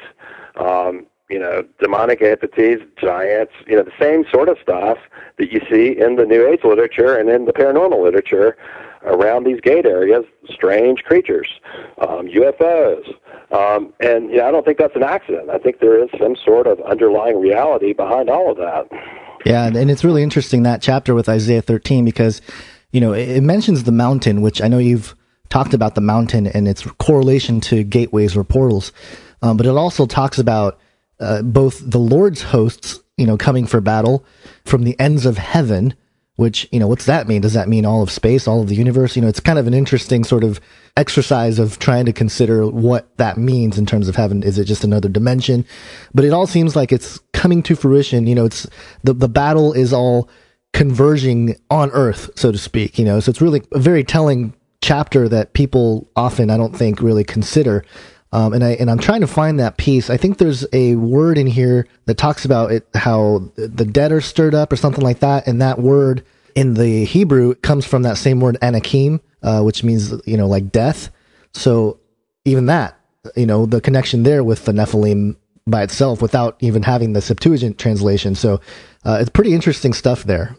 um, 0.56 1.06
you 1.28 1.38
know, 1.38 1.64
demonic 1.80 2.22
entities, 2.22 2.78
giants, 2.96 3.52
you 3.66 3.76
know, 3.76 3.82
the 3.82 3.92
same 4.00 4.24
sort 4.32 4.48
of 4.48 4.56
stuff 4.62 4.98
that 5.38 5.52
you 5.52 5.60
see 5.70 5.98
in 5.98 6.16
the 6.16 6.24
New 6.24 6.46
Age 6.46 6.60
literature 6.64 7.16
and 7.16 7.28
in 7.28 7.44
the 7.44 7.52
paranormal 7.52 8.02
literature 8.02 8.56
around 9.06 9.44
these 9.44 9.60
gate 9.60 9.86
areas, 9.86 10.24
strange 10.50 11.02
creatures, 11.04 11.48
um, 11.98 12.28
UFOs. 12.28 13.08
Um, 13.52 13.92
and 14.00 14.30
yeah, 14.30 14.46
I 14.46 14.50
don't 14.50 14.64
think 14.64 14.78
that's 14.78 14.96
an 14.96 15.04
accident. 15.04 15.50
I 15.50 15.58
think 15.58 15.80
there 15.80 16.02
is 16.02 16.10
some 16.20 16.36
sort 16.36 16.66
of 16.66 16.80
underlying 16.82 17.40
reality 17.40 17.92
behind 17.92 18.28
all 18.28 18.50
of 18.50 18.56
that. 18.58 18.88
Yeah, 19.44 19.66
and 19.66 19.90
it's 19.90 20.02
really 20.02 20.24
interesting 20.24 20.64
that 20.64 20.82
chapter 20.82 21.14
with 21.14 21.28
Isaiah 21.28 21.62
13 21.62 22.04
because, 22.04 22.42
you 22.90 23.00
know, 23.00 23.12
it, 23.12 23.28
it 23.28 23.42
mentions 23.42 23.84
the 23.84 23.92
mountain, 23.92 24.42
which 24.42 24.60
I 24.60 24.66
know 24.66 24.78
you've 24.78 25.14
talked 25.48 25.72
about 25.72 25.94
the 25.94 26.00
mountain 26.00 26.48
and 26.48 26.66
its 26.66 26.82
correlation 26.98 27.60
to 27.62 27.84
gateways 27.84 28.36
or 28.36 28.42
portals, 28.42 28.92
um, 29.42 29.56
but 29.56 29.66
it 29.66 29.70
also 29.70 30.06
talks 30.06 30.38
about 30.38 30.80
uh, 31.20 31.42
both 31.42 31.80
the 31.88 31.98
Lord's 31.98 32.42
hosts, 32.42 33.00
you 33.16 33.26
know, 33.26 33.36
coming 33.36 33.66
for 33.66 33.80
battle 33.80 34.24
from 34.64 34.82
the 34.82 34.98
ends 34.98 35.24
of 35.26 35.38
heaven. 35.38 35.94
Which 36.36 36.68
you 36.70 36.78
know, 36.78 36.86
what's 36.86 37.06
that 37.06 37.26
mean? 37.26 37.40
Does 37.40 37.54
that 37.54 37.68
mean 37.68 37.86
all 37.86 38.02
of 38.02 38.10
space, 38.10 38.46
all 38.46 38.60
of 38.60 38.68
the 38.68 38.74
universe? 38.74 39.16
You 39.16 39.22
know, 39.22 39.28
it's 39.28 39.40
kind 39.40 39.58
of 39.58 39.66
an 39.66 39.74
interesting 39.74 40.22
sort 40.22 40.44
of 40.44 40.60
exercise 40.96 41.58
of 41.58 41.78
trying 41.78 42.04
to 42.06 42.12
consider 42.12 42.66
what 42.66 43.16
that 43.16 43.38
means 43.38 43.78
in 43.78 43.86
terms 43.86 44.08
of 44.08 44.16
heaven. 44.16 44.42
Is 44.42 44.58
it 44.58 44.64
just 44.64 44.84
another 44.84 45.08
dimension? 45.08 45.64
But 46.14 46.24
it 46.24 46.32
all 46.32 46.46
seems 46.46 46.76
like 46.76 46.92
it's 46.92 47.18
coming 47.32 47.62
to 47.64 47.74
fruition. 47.76 48.26
You 48.26 48.34
know, 48.34 48.44
it's 48.44 48.66
the 49.02 49.14
the 49.14 49.28
battle 49.28 49.72
is 49.72 49.92
all 49.92 50.28
converging 50.72 51.56
on 51.70 51.90
Earth, 51.92 52.30
so 52.36 52.52
to 52.52 52.58
speak. 52.58 52.98
You 52.98 53.06
know, 53.06 53.18
so 53.20 53.30
it's 53.30 53.40
really 53.40 53.62
a 53.72 53.78
very 53.78 54.04
telling 54.04 54.52
chapter 54.82 55.28
that 55.28 55.54
people 55.54 56.08
often, 56.16 56.50
I 56.50 56.56
don't 56.56 56.76
think, 56.76 57.00
really 57.00 57.24
consider. 57.24 57.84
Um, 58.36 58.52
and 58.52 58.62
I 58.62 58.72
and 58.72 58.90
I'm 58.90 58.98
trying 58.98 59.22
to 59.22 59.26
find 59.26 59.58
that 59.60 59.78
piece. 59.78 60.10
I 60.10 60.18
think 60.18 60.36
there's 60.36 60.66
a 60.74 60.94
word 60.96 61.38
in 61.38 61.46
here 61.46 61.86
that 62.04 62.18
talks 62.18 62.44
about 62.44 62.70
it, 62.70 62.86
how 62.94 63.50
the 63.56 63.86
dead 63.86 64.12
are 64.12 64.20
stirred 64.20 64.54
up 64.54 64.70
or 64.70 64.76
something 64.76 65.02
like 65.02 65.20
that. 65.20 65.46
And 65.46 65.62
that 65.62 65.78
word 65.78 66.22
in 66.54 66.74
the 66.74 67.06
Hebrew 67.06 67.54
comes 67.54 67.86
from 67.86 68.02
that 68.02 68.18
same 68.18 68.40
word 68.40 68.58
anakim, 68.60 69.22
uh, 69.42 69.62
which 69.62 69.82
means 69.82 70.12
you 70.26 70.36
know 70.36 70.48
like 70.48 70.70
death. 70.70 71.08
So 71.54 71.98
even 72.44 72.66
that, 72.66 73.00
you 73.36 73.46
know, 73.46 73.64
the 73.64 73.80
connection 73.80 74.22
there 74.22 74.44
with 74.44 74.66
the 74.66 74.72
Nephilim 74.72 75.36
by 75.66 75.82
itself, 75.82 76.20
without 76.20 76.58
even 76.60 76.82
having 76.82 77.14
the 77.14 77.22
Septuagint 77.22 77.78
translation. 77.78 78.34
So 78.34 78.60
uh, 79.06 79.16
it's 79.18 79.30
pretty 79.30 79.54
interesting 79.54 79.94
stuff 79.94 80.24
there. 80.24 80.54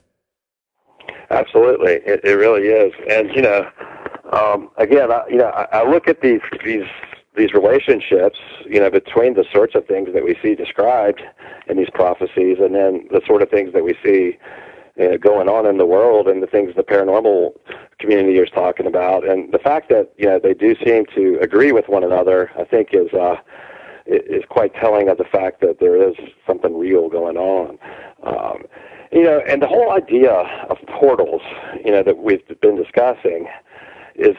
Absolutely, 1.30 1.92
it, 2.08 2.22
it 2.24 2.38
really 2.38 2.70
is. 2.70 2.92
And 3.08 3.30
you 3.36 3.44
know, 3.44 3.70
um, 4.32 4.72
again, 4.78 5.12
I, 5.12 5.22
you 5.30 5.38
know, 5.38 5.50
I, 5.50 5.68
I 5.74 5.88
look 5.88 6.08
at 6.08 6.22
these 6.22 6.42
these 6.66 6.88
these 7.38 7.54
relationships, 7.54 8.40
you 8.66 8.80
know, 8.80 8.90
between 8.90 9.36
the 9.36 9.46
sorts 9.54 9.76
of 9.76 9.86
things 9.86 10.10
that 10.14 10.24
we 10.24 10.36
see 10.42 10.56
described 10.56 11.22
in 11.68 11.78
these 11.78 11.90
prophecies, 11.94 12.58
and 12.60 12.76
then 12.76 13.08
the 13.12 13.22
sort 13.26 13.42
of 13.42 13.50
things 13.50 13.74
that 13.74 13.84
we 13.84 13.96
see 14.04 14.38
you 14.98 15.10
know, 15.10 15.18
going 15.18 15.48
on 15.48 15.66
in 15.66 15.78
the 15.78 15.86
world, 15.86 16.28
and 16.28 16.42
the 16.42 16.48
things 16.48 16.76
the 16.76 16.84
paranormal 16.84 17.54
community 18.00 18.38
is 18.40 18.50
talking 18.50 18.88
about, 18.88 19.28
and 19.28 19.54
the 19.54 19.60
fact 19.60 19.90
that 19.90 20.12
you 20.18 20.26
know 20.26 20.40
they 20.40 20.54
do 20.54 20.76
seem 20.84 21.06
to 21.16 21.38
agree 21.42 21.72
with 21.72 21.88
one 21.88 22.04
another, 22.04 22.52
I 22.58 22.64
think 22.64 22.90
is. 22.94 23.14
Uh, 23.14 23.38
is 24.10 24.44
quite 24.48 24.74
telling 24.74 25.10
of 25.10 25.18
the 25.18 25.26
fact 25.26 25.60
that 25.60 25.82
there 25.82 26.02
is 26.02 26.16
something 26.46 26.78
real 26.78 27.10
going 27.10 27.36
on. 27.36 27.78
Um, 28.24 28.64
you 29.12 29.24
know, 29.24 29.42
and 29.48 29.62
the 29.62 29.68
whole 29.68 29.92
idea 29.92 30.32
of 30.70 30.78
portals, 30.88 31.42
you 31.84 31.92
know, 31.92 32.04
that 32.04 32.18
we've 32.18 32.42
been 32.62 32.76
discussing, 32.76 33.48
is 34.18 34.36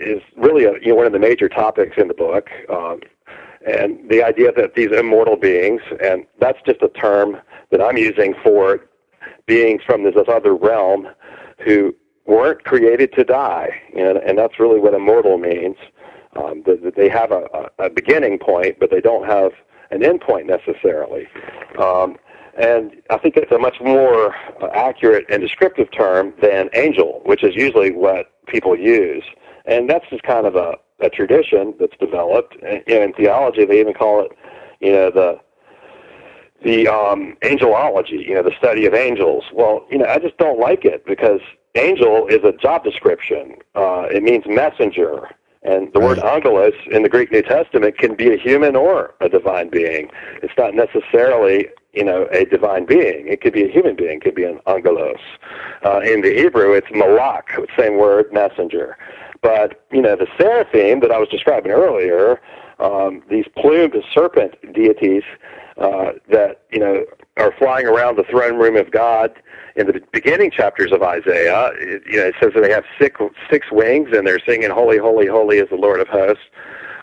is 0.00 0.22
really 0.36 0.64
a, 0.64 0.72
you 0.80 0.88
know 0.88 0.94
one 0.94 1.06
of 1.06 1.12
the 1.12 1.18
major 1.18 1.48
topics 1.48 1.96
in 1.96 2.08
the 2.08 2.14
book, 2.14 2.48
um, 2.70 3.00
and 3.66 4.08
the 4.08 4.22
idea 4.22 4.52
that 4.52 4.74
these 4.74 4.90
immortal 4.92 5.36
beings, 5.36 5.82
and 6.02 6.26
that's 6.40 6.58
just 6.66 6.82
a 6.82 6.88
term 6.88 7.36
that 7.70 7.82
I'm 7.82 7.96
using 7.96 8.34
for 8.42 8.88
beings 9.46 9.82
from 9.84 10.04
this 10.04 10.14
other 10.28 10.54
realm 10.54 11.08
who 11.64 11.94
weren't 12.26 12.64
created 12.64 13.12
to 13.14 13.24
die, 13.24 13.70
and, 13.96 14.18
and 14.18 14.38
that's 14.38 14.58
really 14.60 14.78
what 14.80 14.94
immortal 14.94 15.38
means. 15.38 15.76
Um, 16.36 16.62
that, 16.66 16.82
that 16.84 16.94
they 16.94 17.08
have 17.08 17.32
a, 17.32 17.70
a 17.78 17.88
beginning 17.88 18.38
point, 18.38 18.78
but 18.78 18.90
they 18.90 19.00
don't 19.00 19.26
have 19.26 19.52
an 19.90 20.04
end 20.04 20.20
point 20.20 20.46
necessarily. 20.46 21.26
Um, 21.78 22.16
and 22.58 22.96
I 23.10 23.18
think 23.18 23.36
it's 23.36 23.50
a 23.52 23.58
much 23.58 23.80
more 23.80 24.34
uh, 24.62 24.68
accurate 24.74 25.24
and 25.30 25.40
descriptive 25.40 25.90
term 25.90 26.34
than 26.42 26.68
angel, 26.74 27.22
which 27.24 27.44
is 27.44 27.54
usually 27.54 27.92
what 27.92 28.32
people 28.48 28.76
use. 28.76 29.24
And 29.66 29.88
that's 29.88 30.08
just 30.10 30.22
kind 30.22 30.46
of 30.46 30.56
a, 30.56 30.76
a 31.00 31.10
tradition 31.10 31.74
that's 31.78 31.96
developed. 31.98 32.56
And, 32.62 32.82
in 32.86 33.12
theology, 33.12 33.64
they 33.64 33.80
even 33.80 33.94
call 33.94 34.24
it, 34.24 34.32
you 34.80 34.92
know, 34.92 35.10
the 35.10 35.40
the 36.64 36.88
um, 36.88 37.36
angelology, 37.42 38.26
you 38.26 38.34
know, 38.34 38.42
the 38.42 38.54
study 38.58 38.84
of 38.84 38.92
angels. 38.92 39.44
Well, 39.52 39.86
you 39.90 39.98
know, 39.98 40.06
I 40.06 40.18
just 40.18 40.36
don't 40.38 40.58
like 40.58 40.84
it 40.84 41.06
because 41.06 41.40
angel 41.76 42.26
is 42.26 42.42
a 42.42 42.52
job 42.52 42.82
description. 42.82 43.56
Uh, 43.76 44.06
it 44.10 44.24
means 44.24 44.44
messenger. 44.46 45.28
And 45.62 45.92
the 45.92 46.00
word 46.00 46.18
angelos 46.18 46.72
in 46.90 47.02
the 47.02 47.08
Greek 47.08 47.30
New 47.30 47.42
Testament 47.42 47.98
can 47.98 48.14
be 48.14 48.32
a 48.32 48.36
human 48.36 48.74
or 48.74 49.14
a 49.20 49.28
divine 49.28 49.70
being. 49.70 50.10
It's 50.42 50.52
not 50.56 50.74
necessarily, 50.74 51.68
you 51.92 52.04
know, 52.04 52.26
a 52.30 52.44
divine 52.44 52.84
being. 52.86 53.26
It 53.28 53.40
could 53.40 53.52
be 53.52 53.64
a 53.64 53.70
human 53.70 53.96
being. 53.96 54.18
It 54.18 54.22
could 54.22 54.34
be 54.34 54.44
an 54.44 54.60
angelos. 54.66 55.20
Uh, 55.84 56.00
in 56.00 56.20
the 56.20 56.32
Hebrew, 56.34 56.72
it's 56.72 56.86
malak, 56.92 57.48
same 57.78 57.98
word, 57.98 58.32
messenger. 58.32 58.96
But, 59.40 59.84
you 59.90 60.02
know, 60.02 60.16
the 60.16 60.26
seraphim 60.38 61.00
that 61.00 61.10
I 61.10 61.18
was 61.18 61.28
describing 61.28 61.72
earlier, 61.72 62.40
um, 62.78 63.22
these 63.30 63.46
plumed 63.56 63.94
serpent 64.12 64.54
deities 64.74 65.22
uh, 65.78 66.12
that, 66.30 66.62
you 66.70 66.80
know, 66.80 67.04
are 67.36 67.54
flying 67.58 67.86
around 67.86 68.16
the 68.16 68.24
throne 68.24 68.58
room 68.58 68.76
of 68.76 68.90
God 68.90 69.32
in 69.76 69.86
the 69.86 70.02
beginning 70.12 70.50
chapters 70.50 70.92
of 70.92 71.02
Isaiah, 71.02 71.70
it, 71.74 72.02
you 72.04 72.18
know, 72.18 72.26
it 72.26 72.34
says 72.42 72.50
that 72.54 72.62
they 72.62 72.72
have 72.72 72.84
six, 73.00 73.20
six 73.48 73.68
wings 73.70 74.08
and 74.12 74.26
they're 74.26 74.40
singing, 74.44 74.70
Holy, 74.70 74.98
Holy, 74.98 75.26
Holy 75.26 75.58
is 75.58 75.68
the 75.70 75.76
Lord 75.76 76.00
of 76.00 76.08
hosts. 76.08 76.42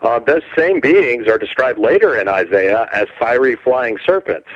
Uh, 0.02 0.20
those 0.20 0.42
same 0.58 0.82
beings 0.82 1.26
are 1.28 1.38
described 1.38 1.80
later 1.80 2.20
in 2.20 2.28
Isaiah 2.28 2.88
as 2.92 3.08
fiery 3.18 3.56
flying 3.56 3.98
serpents. 4.06 4.50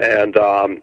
And, 0.00 0.36
um, 0.36 0.82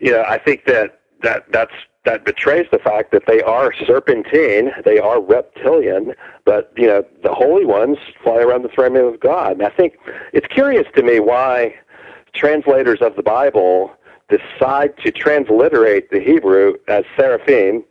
you 0.00 0.10
know, 0.10 0.22
I 0.22 0.38
think 0.38 0.64
that, 0.66 1.00
that 1.22 1.50
that's, 1.52 1.74
that 2.04 2.24
betrays 2.24 2.66
the 2.70 2.78
fact 2.78 3.12
that 3.12 3.22
they 3.26 3.40
are 3.40 3.72
serpentine, 3.86 4.72
they 4.84 4.98
are 4.98 5.22
reptilian, 5.22 6.12
but, 6.44 6.72
you 6.76 6.86
know, 6.86 7.02
the 7.22 7.32
holy 7.32 7.64
ones 7.64 7.96
fly 8.22 8.36
around 8.36 8.62
the 8.62 8.68
throne 8.68 8.92
room 8.94 9.14
of 9.14 9.20
God. 9.20 9.52
And 9.52 9.62
I 9.62 9.70
think 9.70 9.98
it's 10.32 10.46
curious 10.48 10.86
to 10.96 11.02
me 11.02 11.20
why 11.20 11.74
translators 12.34 12.98
of 13.00 13.16
the 13.16 13.22
Bible 13.22 13.92
decide 14.28 14.96
to 14.98 15.10
transliterate 15.10 16.10
the 16.10 16.20
Hebrew 16.20 16.74
as 16.88 17.04
seraphim 17.16 17.84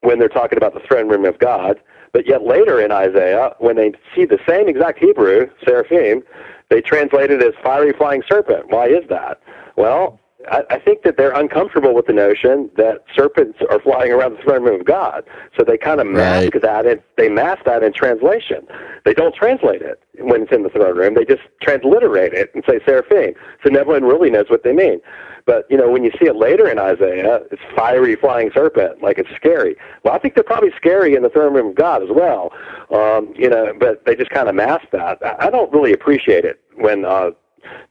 when 0.00 0.18
they're 0.18 0.28
talking 0.28 0.56
about 0.58 0.74
the 0.74 0.80
throne 0.88 1.08
room 1.08 1.24
of 1.24 1.38
God, 1.38 1.80
but 2.12 2.28
yet 2.28 2.44
later 2.44 2.80
in 2.80 2.92
Isaiah, 2.92 3.54
when 3.58 3.76
they 3.76 3.92
see 4.14 4.24
the 4.24 4.38
same 4.48 4.68
exact 4.68 4.98
Hebrew, 4.98 5.48
seraphim, 5.64 6.22
they 6.70 6.80
translate 6.80 7.30
it 7.30 7.42
as 7.42 7.54
fiery 7.62 7.92
flying 7.92 8.22
serpent. 8.28 8.68
Why 8.68 8.86
is 8.86 9.06
that? 9.08 9.40
Well, 9.76 10.18
I, 10.46 10.62
I 10.70 10.78
think 10.78 11.02
that 11.02 11.16
they're 11.16 11.32
uncomfortable 11.32 11.94
with 11.94 12.06
the 12.06 12.12
notion 12.12 12.70
that 12.76 13.04
serpents 13.14 13.58
are 13.68 13.80
flying 13.80 14.12
around 14.12 14.36
the 14.36 14.42
throne 14.42 14.62
room 14.62 14.80
of 14.80 14.86
God. 14.86 15.24
So 15.56 15.64
they 15.64 15.76
kind 15.76 16.00
of 16.00 16.06
mask 16.06 16.54
right. 16.54 16.62
that 16.62 16.86
and 16.86 17.02
they 17.16 17.28
mask 17.28 17.64
that 17.64 17.82
in 17.82 17.92
translation. 17.92 18.66
They 19.04 19.14
don't 19.14 19.34
translate 19.34 19.82
it 19.82 20.00
when 20.18 20.42
it's 20.42 20.52
in 20.52 20.62
the 20.62 20.68
throne 20.68 20.96
room. 20.96 21.14
They 21.14 21.24
just 21.24 21.42
transliterate 21.60 22.34
it 22.34 22.52
and 22.54 22.62
say 22.68 22.78
seraphim. 22.86 23.34
So 23.64 23.70
no 23.70 23.82
one 23.82 24.04
really 24.04 24.30
knows 24.30 24.48
what 24.48 24.62
they 24.62 24.72
mean. 24.72 25.00
But 25.44 25.66
you 25.70 25.76
know, 25.76 25.90
when 25.90 26.04
you 26.04 26.10
see 26.20 26.26
it 26.26 26.36
later 26.36 26.68
in 26.68 26.78
Isaiah, 26.78 27.40
it's 27.50 27.62
fiery 27.74 28.16
flying 28.16 28.50
serpent, 28.52 29.02
like 29.02 29.18
it's 29.18 29.30
scary. 29.34 29.76
Well, 30.04 30.14
I 30.14 30.18
think 30.18 30.34
they're 30.34 30.44
probably 30.44 30.70
scary 30.76 31.14
in 31.14 31.22
the 31.22 31.30
throne 31.30 31.54
room 31.54 31.68
of 31.68 31.74
God 31.74 32.02
as 32.02 32.10
well. 32.10 32.52
Um, 32.90 33.32
you 33.34 33.48
know, 33.48 33.72
but 33.78 34.04
they 34.04 34.14
just 34.14 34.30
kind 34.30 34.48
of 34.48 34.54
mask 34.54 34.84
that. 34.92 35.18
I 35.40 35.50
don't 35.50 35.72
really 35.72 35.92
appreciate 35.92 36.44
it 36.44 36.60
when 36.76 37.06
uh, 37.06 37.30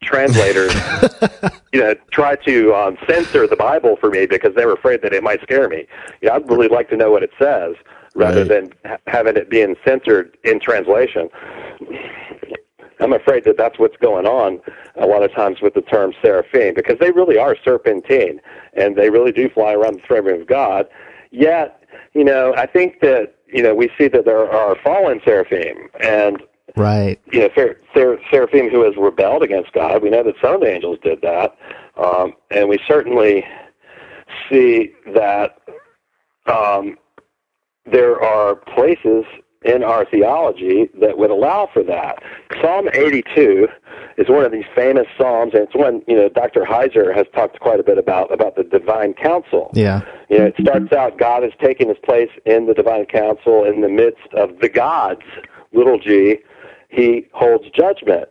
translators, 0.01 0.73
you 1.73 1.79
know, 1.79 1.95
try 2.11 2.35
to 2.35 2.73
um, 2.73 2.97
censor 3.07 3.47
the 3.47 3.55
Bible 3.55 3.97
for 3.99 4.09
me 4.09 4.25
because 4.25 4.53
they're 4.55 4.73
afraid 4.73 5.01
that 5.01 5.13
it 5.13 5.23
might 5.23 5.41
scare 5.41 5.67
me. 5.67 5.85
You 6.21 6.29
know, 6.29 6.35
I'd 6.35 6.49
really 6.49 6.67
like 6.67 6.89
to 6.89 6.97
know 6.97 7.11
what 7.11 7.23
it 7.23 7.31
says 7.39 7.75
rather 8.15 8.41
right. 8.41 8.47
than 8.47 8.73
ha- 8.85 8.97
having 9.07 9.37
it 9.37 9.49
being 9.49 9.75
censored 9.85 10.37
in 10.43 10.59
translation. 10.59 11.29
I'm 12.99 13.13
afraid 13.13 13.43
that 13.45 13.57
that's 13.57 13.77
what's 13.77 13.97
going 13.97 14.25
on 14.25 14.59
a 14.95 15.05
lot 15.05 15.23
of 15.23 15.31
times 15.33 15.61
with 15.61 15.75
the 15.75 15.81
term 15.81 16.13
seraphim 16.21 16.73
because 16.73 16.97
they 16.99 17.11
really 17.11 17.37
are 17.37 17.55
serpentine 17.63 18.41
and 18.73 18.95
they 18.95 19.09
really 19.09 19.31
do 19.31 19.49
fly 19.49 19.73
around 19.73 19.95
the 19.95 20.01
throne 20.07 20.41
of 20.41 20.47
God. 20.47 20.87
Yet, 21.31 21.83
you 22.13 22.23
know, 22.23 22.55
I 22.55 22.65
think 22.65 23.01
that 23.01 23.35
you 23.47 23.61
know 23.61 23.75
we 23.75 23.89
see 23.97 24.07
that 24.07 24.25
there 24.25 24.49
are 24.49 24.75
fallen 24.83 25.21
seraphim 25.23 25.89
and 25.99 26.41
right, 26.77 27.19
you 27.31 27.41
know, 27.41 27.49
ser- 27.55 27.79
ser- 27.93 28.19
seraphim 28.31 28.69
who 28.69 28.83
has 28.83 28.95
rebelled 28.97 29.43
against 29.43 29.73
God. 29.73 30.01
We 30.01 30.09
know 30.09 30.23
that 30.23 30.35
some 30.41 30.55
of 30.55 30.61
the 30.61 30.71
angels 30.71 30.97
did 31.03 31.21
that, 31.21 31.57
um, 31.97 32.33
and 32.51 32.69
we 32.69 32.79
certainly 32.87 33.45
see 34.49 34.93
that 35.13 35.57
um, 36.47 36.97
there 37.85 38.21
are 38.21 38.55
places 38.55 39.25
in 39.63 39.83
our 39.83 40.05
theology 40.05 40.89
that 41.01 41.17
would 41.17 41.31
allow 41.31 41.69
for 41.73 41.83
that. 41.83 42.23
Psalm 42.61 42.89
82 42.93 43.67
is 44.17 44.29
one 44.29 44.45
of 44.45 44.51
these 44.51 44.65
famous 44.75 45.07
psalms, 45.17 45.53
and 45.53 45.63
it's 45.63 45.75
one 45.75 46.01
you 46.07 46.15
know 46.15 46.29
Dr. 46.29 46.61
Heiser 46.61 47.15
has 47.15 47.25
talked 47.33 47.59
quite 47.59 47.79
a 47.79 47.83
bit 47.83 47.97
about 47.97 48.31
about 48.31 48.55
the 48.55 48.63
divine 48.63 49.13
council. 49.13 49.71
Yeah, 49.73 50.01
you 50.29 50.39
know, 50.39 50.45
it 50.45 50.55
starts 50.61 50.91
out 50.93 51.17
God 51.17 51.43
is 51.43 51.51
taking 51.61 51.89
His 51.89 51.97
place 52.03 52.29
in 52.45 52.67
the 52.67 52.73
divine 52.73 53.05
council 53.05 53.63
in 53.63 53.81
the 53.81 53.89
midst 53.89 54.33
of 54.33 54.59
the 54.59 54.69
gods, 54.69 55.21
little 55.73 55.99
g. 55.99 56.37
He 56.89 57.27
holds 57.33 57.65
judgment. 57.75 58.29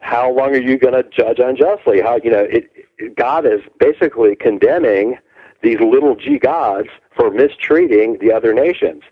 How 0.00 0.32
long 0.32 0.50
are 0.54 0.60
you 0.60 0.78
going 0.78 0.94
to 0.94 1.08
judge 1.08 1.38
unjustly? 1.38 2.00
How 2.00 2.18
you 2.22 2.30
know 2.30 2.46
it, 2.48 3.16
God 3.16 3.46
is 3.46 3.60
basically 3.78 4.34
condemning 4.36 5.18
these 5.62 5.78
little 5.80 6.16
g 6.16 6.38
gods 6.38 6.88
for 7.16 7.30
mistreating 7.30 8.18
the 8.20 8.32
other 8.32 8.52
nations. 8.52 9.02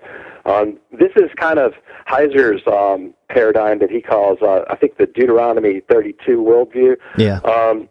Um, 0.44 0.78
this 0.90 1.12
is 1.16 1.30
kind 1.36 1.58
of 1.58 1.74
Heiser's 2.08 2.62
um, 2.66 3.14
paradigm 3.28 3.78
that 3.80 3.90
he 3.90 4.00
calls, 4.00 4.38
uh, 4.42 4.64
I 4.68 4.76
think, 4.76 4.96
the 4.96 5.06
Deuteronomy 5.06 5.80
32 5.88 6.38
worldview. 6.38 6.96
Yeah. 7.16 7.38
Um, 7.40 7.88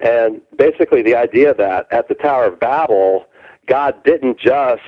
and 0.00 0.40
basically, 0.56 1.02
the 1.02 1.16
idea 1.16 1.54
that 1.54 1.86
at 1.90 2.08
the 2.08 2.14
Tower 2.14 2.46
of 2.46 2.60
Babel, 2.60 3.24
God 3.66 3.94
didn't 4.04 4.38
just 4.38 4.82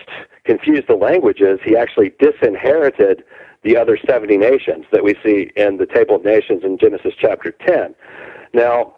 confuse 0.45 0.83
the 0.87 0.95
languages; 0.95 1.61
He 1.65 1.77
actually 1.77 2.13
disinherited 2.19 3.25
the 3.65 3.77
other 3.77 3.99
70 4.07 4.37
nations 4.37 4.85
that 4.93 5.03
we 5.03 5.15
see 5.25 5.51
in 5.57 5.79
the 5.79 5.87
Table 5.87 6.17
of 6.17 6.25
Nations 6.25 6.63
in 6.65 6.79
Genesis 6.79 7.15
chapter 7.19 7.51
10. 7.67 7.95
Now, 8.53 8.95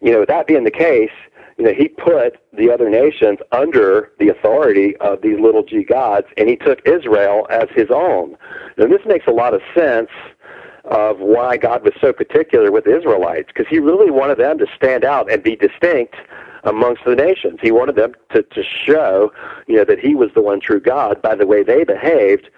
you 0.00 0.12
know, 0.12 0.24
that 0.26 0.46
being 0.46 0.64
the 0.64 0.70
case, 0.70 1.10
you 1.58 1.64
know, 1.64 1.72
he 1.72 1.88
put 1.88 2.36
the 2.52 2.70
other 2.70 2.88
nations 2.90 3.38
under 3.52 4.12
the 4.18 4.28
authority 4.28 4.96
of 4.98 5.22
these 5.22 5.40
little 5.40 5.62
g 5.62 5.84
gods, 5.84 6.26
and 6.36 6.48
he 6.48 6.56
took 6.56 6.86
Israel 6.86 7.46
as 7.50 7.68
his 7.74 7.88
own. 7.90 8.36
And 8.76 8.92
this 8.92 9.00
makes 9.06 9.26
a 9.26 9.32
lot 9.32 9.54
of 9.54 9.62
sense 9.74 10.10
of 10.84 11.18
why 11.18 11.56
God 11.56 11.82
was 11.82 11.94
so 12.00 12.12
particular 12.12 12.70
with 12.70 12.84
the 12.84 12.96
Israelites, 12.96 13.48
because 13.48 13.66
he 13.68 13.78
really 13.78 14.10
wanted 14.10 14.38
them 14.38 14.58
to 14.58 14.66
stand 14.76 15.04
out 15.04 15.30
and 15.32 15.42
be 15.42 15.56
distinct 15.56 16.14
amongst 16.64 17.04
the 17.04 17.14
nations. 17.14 17.58
He 17.62 17.72
wanted 17.72 17.96
them 17.96 18.12
to, 18.32 18.42
to 18.42 18.62
show, 18.62 19.32
you 19.66 19.76
know, 19.76 19.84
that 19.84 19.98
he 19.98 20.14
was 20.14 20.30
the 20.34 20.42
one 20.42 20.60
true 20.60 20.80
God 20.80 21.22
by 21.22 21.34
the 21.34 21.46
way 21.46 21.62
they 21.62 21.84
behaved 21.84 22.50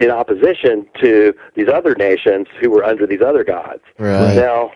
in 0.00 0.10
opposition 0.10 0.86
to 1.00 1.34
these 1.54 1.68
other 1.68 1.94
nations 1.94 2.46
who 2.60 2.70
were 2.70 2.84
under 2.84 3.06
these 3.06 3.20
other 3.20 3.44
gods. 3.44 3.82
Right. 3.98 4.36
Now, 4.36 4.72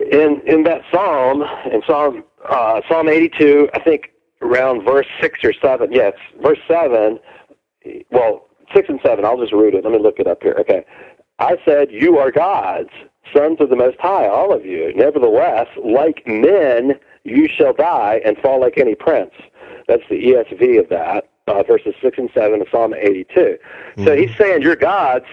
in 0.00 0.40
in 0.46 0.64
that 0.64 0.82
psalm, 0.92 1.44
in 1.72 1.82
Psalm 1.86 2.24
uh, 2.48 2.80
Psalm 2.88 3.08
82, 3.08 3.70
I 3.74 3.80
think 3.80 4.10
around 4.42 4.84
verse 4.84 5.06
six 5.20 5.38
or 5.44 5.52
seven. 5.52 5.92
Yes, 5.92 6.14
verse 6.42 6.58
seven. 6.68 7.18
Well, 8.10 8.46
six 8.74 8.88
and 8.88 9.00
seven. 9.04 9.24
I'll 9.24 9.40
just 9.40 9.52
read 9.52 9.74
it. 9.74 9.84
Let 9.84 9.92
me 9.92 9.98
look 9.98 10.18
it 10.18 10.26
up 10.26 10.42
here. 10.42 10.56
Okay. 10.60 10.84
I 11.38 11.56
said, 11.64 11.90
"You 11.90 12.18
are 12.18 12.30
gods, 12.30 12.90
sons 13.34 13.60
of 13.60 13.70
the 13.70 13.76
Most 13.76 13.98
High, 14.00 14.26
all 14.26 14.52
of 14.52 14.64
you. 14.64 14.92
Nevertheless, 14.94 15.68
like 15.84 16.22
men, 16.26 16.98
you 17.24 17.48
shall 17.48 17.72
die 17.72 18.20
and 18.24 18.36
fall 18.38 18.60
like 18.60 18.78
any 18.78 18.94
prince." 18.94 19.32
That's 19.86 20.02
the 20.08 20.16
ESV 20.16 20.78
of 20.80 20.88
that, 20.88 21.28
uh, 21.46 21.62
verses 21.62 21.94
six 22.02 22.18
and 22.18 22.30
seven 22.34 22.60
of 22.60 22.68
Psalm 22.70 22.94
82. 22.94 23.24
Mm-hmm. 23.34 24.04
So 24.04 24.16
he's 24.16 24.34
saying, 24.36 24.62
"You're 24.62 24.76
gods." 24.76 25.26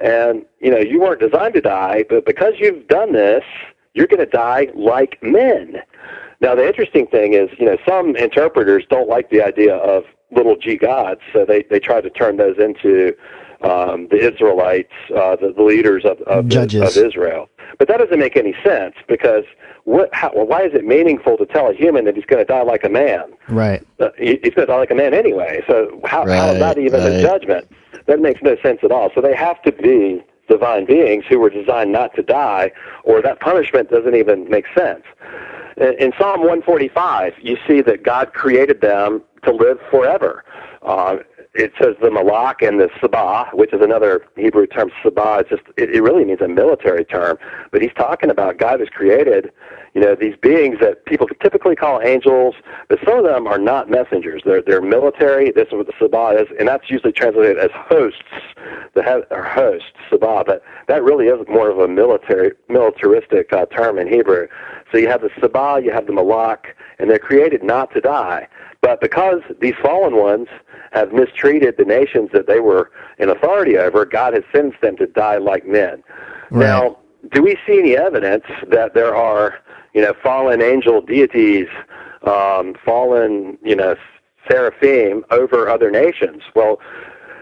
And 0.00 0.44
you 0.60 0.70
know 0.70 0.78
you 0.78 1.00
weren't 1.00 1.20
designed 1.20 1.54
to 1.54 1.60
die, 1.60 2.04
but 2.08 2.24
because 2.24 2.54
you've 2.58 2.86
done 2.86 3.12
this, 3.12 3.42
you're 3.94 4.06
going 4.06 4.20
to 4.20 4.26
die 4.26 4.68
like 4.74 5.18
men. 5.22 5.78
Now, 6.40 6.54
the 6.54 6.64
interesting 6.64 7.08
thing 7.08 7.34
is, 7.34 7.50
you 7.58 7.66
know, 7.66 7.76
some 7.86 8.14
interpreters 8.14 8.84
don't 8.88 9.08
like 9.08 9.30
the 9.30 9.42
idea 9.42 9.74
of 9.74 10.04
little 10.30 10.56
g 10.56 10.76
gods, 10.76 11.20
so 11.32 11.44
they 11.44 11.64
they 11.68 11.80
try 11.80 12.00
to 12.00 12.10
turn 12.10 12.36
those 12.36 12.58
into 12.58 13.12
um, 13.62 14.08
the 14.08 14.32
Israelites, 14.32 14.92
uh, 15.14 15.36
the, 15.36 15.52
the 15.56 15.62
leaders 15.62 16.04
of 16.04 16.20
of, 16.22 16.48
Judges. 16.48 16.96
of 16.96 17.04
Israel. 17.04 17.48
But 17.78 17.88
that 17.88 17.98
doesn't 17.98 18.18
make 18.18 18.36
any 18.36 18.54
sense 18.64 18.94
because 19.08 19.44
what? 19.84 20.12
How, 20.12 20.30
well, 20.34 20.46
why 20.46 20.62
is 20.62 20.74
it 20.74 20.84
meaningful 20.84 21.36
to 21.38 21.46
tell 21.46 21.68
a 21.68 21.74
human 21.74 22.04
that 22.04 22.14
he's 22.14 22.24
going 22.24 22.44
to 22.44 22.50
die 22.50 22.62
like 22.62 22.84
a 22.84 22.88
man? 22.88 23.32
Right. 23.48 23.86
Uh, 23.98 24.10
he, 24.18 24.38
he's 24.42 24.54
going 24.54 24.66
to 24.66 24.72
die 24.72 24.76
like 24.76 24.90
a 24.90 24.94
man 24.94 25.14
anyway. 25.14 25.62
So 25.66 26.00
how, 26.04 26.26
how 26.26 26.52
is 26.52 26.58
that 26.58 26.78
even 26.78 27.00
right. 27.00 27.12
a 27.12 27.22
judgment? 27.22 27.70
That 28.06 28.20
makes 28.20 28.40
no 28.42 28.56
sense 28.62 28.80
at 28.82 28.90
all. 28.90 29.10
So 29.14 29.20
they 29.20 29.34
have 29.34 29.60
to 29.62 29.72
be 29.72 30.22
divine 30.48 30.86
beings 30.86 31.24
who 31.28 31.38
were 31.38 31.50
designed 31.50 31.92
not 31.92 32.14
to 32.14 32.22
die, 32.22 32.72
or 33.04 33.22
that 33.22 33.40
punishment 33.40 33.90
doesn't 33.90 34.14
even 34.14 34.48
make 34.48 34.64
sense. 34.76 35.02
In, 35.76 35.94
in 35.98 36.12
Psalm 36.18 36.40
145, 36.40 37.34
you 37.40 37.56
see 37.66 37.82
that 37.82 38.02
God 38.02 38.32
created 38.32 38.80
them 38.80 39.22
to 39.44 39.52
live 39.52 39.78
forever. 39.90 40.44
Uh, 40.82 41.18
it 41.58 41.72
says 41.82 41.96
the 42.00 42.10
malak 42.10 42.62
and 42.62 42.78
the 42.78 42.88
sabah, 43.00 43.52
which 43.52 43.72
is 43.72 43.80
another 43.82 44.24
Hebrew 44.36 44.68
term. 44.68 44.92
Sabah 45.02 45.42
is 45.42 45.48
just 45.50 45.62
it, 45.76 45.90
it 45.94 46.02
really 46.02 46.24
means 46.24 46.40
a 46.40 46.46
military 46.46 47.04
term, 47.04 47.36
but 47.72 47.82
he's 47.82 47.92
talking 47.96 48.30
about 48.30 48.58
God 48.58 48.78
has 48.78 48.88
created, 48.88 49.50
you 49.92 50.00
know, 50.00 50.14
these 50.14 50.36
beings 50.36 50.78
that 50.80 51.04
people 51.04 51.26
typically 51.42 51.74
call 51.74 52.00
angels, 52.00 52.54
but 52.88 53.00
some 53.04 53.18
of 53.18 53.24
them 53.24 53.48
are 53.48 53.58
not 53.58 53.90
messengers. 53.90 54.42
They're 54.44 54.62
they're 54.62 54.80
military. 54.80 55.50
This 55.50 55.66
is 55.66 55.72
what 55.72 55.86
the 55.86 55.92
sabah 55.94 56.40
is, 56.40 56.48
and 56.60 56.68
that's 56.68 56.88
usually 56.88 57.12
translated 57.12 57.58
as 57.58 57.70
hosts. 57.74 58.22
The 58.94 59.02
have 59.02 59.24
are 59.32 59.42
hosts 59.42 59.98
sabah, 60.12 60.46
but 60.46 60.62
that 60.86 61.02
really 61.02 61.26
is 61.26 61.44
more 61.48 61.70
of 61.70 61.80
a 61.80 61.88
military 61.88 62.52
militaristic 62.68 63.52
uh, 63.52 63.66
term 63.66 63.98
in 63.98 64.06
Hebrew. 64.06 64.46
So 64.92 64.98
you 64.98 65.08
have 65.08 65.22
the 65.22 65.30
sabah, 65.40 65.84
you 65.84 65.90
have 65.90 66.06
the 66.06 66.12
malak, 66.12 66.76
and 67.00 67.10
they're 67.10 67.18
created 67.18 67.64
not 67.64 67.92
to 67.94 68.00
die. 68.00 68.46
But 68.80 69.00
because 69.00 69.40
these 69.60 69.74
fallen 69.82 70.16
ones 70.16 70.48
have 70.92 71.12
mistreated 71.12 71.76
the 71.76 71.84
nations 71.84 72.30
that 72.32 72.46
they 72.46 72.60
were 72.60 72.90
in 73.18 73.28
authority 73.28 73.76
over, 73.76 74.04
God 74.04 74.34
has 74.34 74.44
sentenced 74.52 74.80
them 74.80 74.96
to 74.98 75.06
die 75.06 75.38
like 75.38 75.66
men. 75.66 76.02
Now, 76.50 76.98
do 77.32 77.42
we 77.42 77.58
see 77.66 77.78
any 77.78 77.96
evidence 77.96 78.44
that 78.70 78.94
there 78.94 79.14
are, 79.14 79.58
you 79.92 80.00
know, 80.00 80.14
fallen 80.22 80.62
angel 80.62 81.00
deities, 81.02 81.66
um, 82.22 82.74
fallen, 82.84 83.58
you 83.62 83.76
know, 83.76 83.96
seraphim 84.50 85.24
over 85.30 85.68
other 85.68 85.90
nations? 85.90 86.42
Well, 86.54 86.80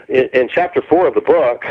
in, 0.09 0.29
in 0.33 0.49
chapter 0.49 0.83
four 0.83 1.07
of 1.07 1.15
the 1.15 1.21
book, 1.21 1.65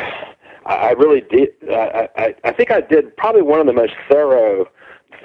I, 0.65 0.75
I 0.75 0.91
really 0.91 1.21
did. 1.21 1.49
I, 1.69 2.07
I, 2.15 2.35
I 2.43 2.51
think 2.51 2.71
I 2.71 2.81
did 2.81 3.15
probably 3.17 3.41
one 3.41 3.59
of 3.59 3.65
the 3.65 3.73
most 3.73 3.93
thorough, 4.09 4.67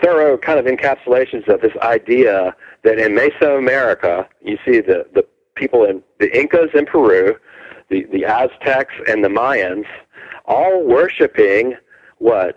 thorough 0.03 0.36
kind 0.38 0.59
of 0.59 0.66
encapsulations 0.66 1.47
of 1.49 1.61
this 1.61 1.76
idea 1.82 2.57
that 2.84 2.98
in 2.98 3.12
Mesoamerica, 3.12 4.26
you 4.42 4.58
see 4.64 4.80
the 4.80 5.06
the 5.14 5.24
people 5.54 5.84
in 5.84 6.02
the 6.18 6.36
Incas 6.36 6.70
in 6.74 6.86
Peru, 6.86 7.36
the 7.88 8.06
the 8.12 8.24
Aztecs 8.24 8.94
and 9.08 9.24
the 9.24 9.28
Mayans, 9.28 9.86
all 10.46 10.84
worshiping 10.84 11.76
what 12.18 12.56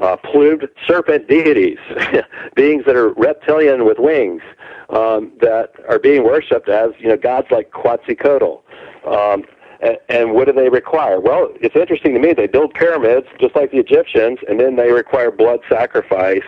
uh, 0.00 0.16
plumed 0.16 0.68
serpent 0.86 1.28
deities, 1.28 1.78
beings 2.54 2.84
that 2.86 2.94
are 2.94 3.10
reptilian 3.14 3.84
with 3.84 3.98
wings, 3.98 4.42
um, 4.90 5.32
that 5.40 5.72
are 5.88 5.98
being 5.98 6.24
worshipped 6.24 6.68
as 6.68 6.90
you 6.98 7.08
know 7.08 7.16
gods 7.16 7.48
like 7.50 7.70
Quetzalcoatl. 7.70 8.62
Um, 9.06 9.44
and, 9.80 9.96
and 10.08 10.32
what 10.32 10.46
do 10.46 10.52
they 10.52 10.68
require? 10.68 11.20
Well, 11.20 11.52
it's 11.60 11.76
interesting 11.76 12.14
to 12.14 12.20
me. 12.20 12.32
They 12.32 12.46
build 12.46 12.74
pyramids 12.74 13.26
just 13.40 13.54
like 13.54 13.70
the 13.70 13.78
Egyptians, 13.78 14.38
and 14.48 14.58
then 14.58 14.76
they 14.76 14.90
require 14.90 15.30
blood 15.30 15.60
sacrifice 15.68 16.42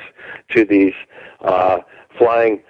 to 0.50 0.64
these 0.64 0.94
uh, 1.40 1.78
flying 2.18 2.60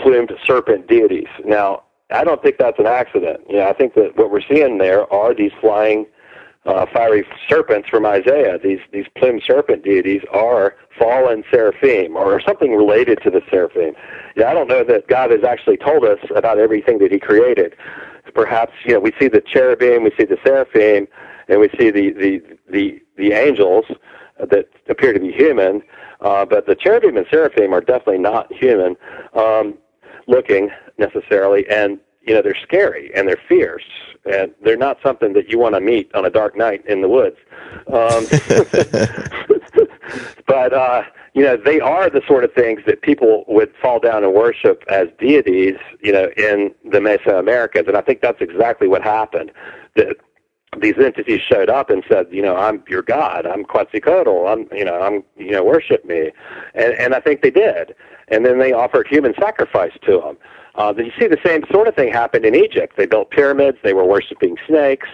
plumed 0.00 0.32
serpent 0.46 0.88
deities. 0.88 1.28
Now, 1.44 1.82
I 2.10 2.24
don't 2.24 2.42
think 2.42 2.58
that's 2.58 2.78
an 2.78 2.86
accident. 2.86 3.40
You 3.48 3.56
know, 3.56 3.68
I 3.68 3.72
think 3.72 3.94
that 3.94 4.16
what 4.16 4.30
we're 4.30 4.42
seeing 4.42 4.78
there 4.78 5.10
are 5.12 5.34
these 5.34 5.52
flying 5.60 6.06
uh, 6.64 6.86
fiery 6.92 7.26
serpents 7.48 7.88
from 7.88 8.06
Isaiah. 8.06 8.58
These 8.62 8.80
these 8.92 9.06
plumed 9.16 9.42
serpent 9.46 9.84
deities 9.84 10.22
are 10.32 10.76
fallen 10.98 11.42
seraphim 11.50 12.16
or 12.16 12.40
something 12.40 12.74
related 12.74 13.20
to 13.22 13.30
the 13.30 13.40
seraphim. 13.50 13.94
Yeah, 14.36 14.50
I 14.50 14.54
don't 14.54 14.68
know 14.68 14.84
that 14.84 15.08
God 15.08 15.30
has 15.30 15.42
actually 15.42 15.76
told 15.76 16.04
us 16.04 16.18
about 16.34 16.58
everything 16.58 16.98
that 16.98 17.10
He 17.10 17.18
created. 17.18 17.74
Perhaps 18.34 18.72
you 18.84 18.94
know 18.94 19.00
we 19.00 19.12
see 19.20 19.28
the 19.28 19.40
cherubim, 19.40 20.04
we 20.04 20.12
see 20.16 20.24
the 20.24 20.38
seraphim, 20.44 21.08
and 21.48 21.60
we 21.60 21.68
see 21.78 21.90
the 21.90 22.12
the 22.12 22.40
the, 22.70 23.02
the 23.16 23.32
angels 23.32 23.86
that 24.38 24.68
appear 24.88 25.12
to 25.12 25.20
be 25.20 25.32
human. 25.32 25.82
Uh, 26.22 26.44
but 26.44 26.66
the 26.66 26.74
cherubim 26.74 27.16
and 27.16 27.26
seraphim 27.30 27.72
are 27.72 27.80
definitely 27.80 28.18
not 28.18 28.52
human 28.52 28.96
um, 29.34 29.76
looking 30.26 30.70
necessarily, 30.98 31.68
and 31.68 31.98
you 32.22 32.32
know 32.34 32.40
they're 32.42 32.56
scary 32.62 33.10
and 33.14 33.26
they're 33.26 33.40
fierce 33.48 33.84
and 34.24 34.52
they're 34.62 34.76
not 34.76 34.98
something 35.02 35.32
that 35.32 35.48
you 35.48 35.58
want 35.58 35.74
to 35.74 35.80
meet 35.80 36.14
on 36.14 36.24
a 36.24 36.30
dark 36.30 36.56
night 36.56 36.86
in 36.86 37.00
the 37.00 37.08
woods. 37.08 37.36
Um, 37.88 38.26
but 40.46 40.72
uh, 40.72 41.02
you 41.34 41.42
know 41.42 41.56
they 41.56 41.80
are 41.80 42.08
the 42.08 42.22
sort 42.26 42.44
of 42.44 42.52
things 42.52 42.80
that 42.86 43.02
people 43.02 43.44
would 43.48 43.72
fall 43.80 43.98
down 43.98 44.22
and 44.24 44.32
worship 44.32 44.84
as 44.88 45.08
deities, 45.18 45.76
you 46.00 46.12
know, 46.12 46.28
in 46.36 46.74
the 46.84 46.98
Mesoamericans, 46.98 47.88
and 47.88 47.96
I 47.96 48.00
think 48.00 48.20
that's 48.20 48.40
exactly 48.40 48.86
what 48.88 49.02
happened. 49.02 49.50
That 49.96 50.16
these 50.80 50.94
entities 50.98 51.40
showed 51.40 51.68
up 51.68 51.90
and 51.90 52.02
said, 52.08 52.26
you 52.30 52.40
know, 52.40 52.56
I'm 52.56 52.82
your 52.88 53.02
God, 53.02 53.46
I'm 53.46 53.64
Quetzalcoatl, 53.64 54.46
I'm, 54.48 54.68
you 54.76 54.84
know, 54.84 55.00
I'm, 55.00 55.22
you 55.36 55.50
know, 55.50 55.62
worship 55.62 56.04
me, 56.04 56.30
and 56.74 56.94
and 56.94 57.14
I 57.14 57.20
think 57.20 57.42
they 57.42 57.50
did, 57.50 57.94
and 58.28 58.46
then 58.46 58.58
they 58.58 58.72
offered 58.72 59.06
human 59.06 59.34
sacrifice 59.38 59.92
to 60.06 60.20
them. 60.20 60.38
Uh, 60.74 60.94
you 60.96 61.12
see 61.20 61.26
the 61.26 61.38
same 61.44 61.62
sort 61.70 61.88
of 61.88 61.94
thing 61.94 62.10
happened 62.10 62.46
in 62.46 62.54
Egypt. 62.54 62.96
They 62.96 63.04
built 63.04 63.30
pyramids, 63.30 63.76
they 63.82 63.92
were 63.92 64.06
worshiping 64.06 64.56
snakes, 64.66 65.08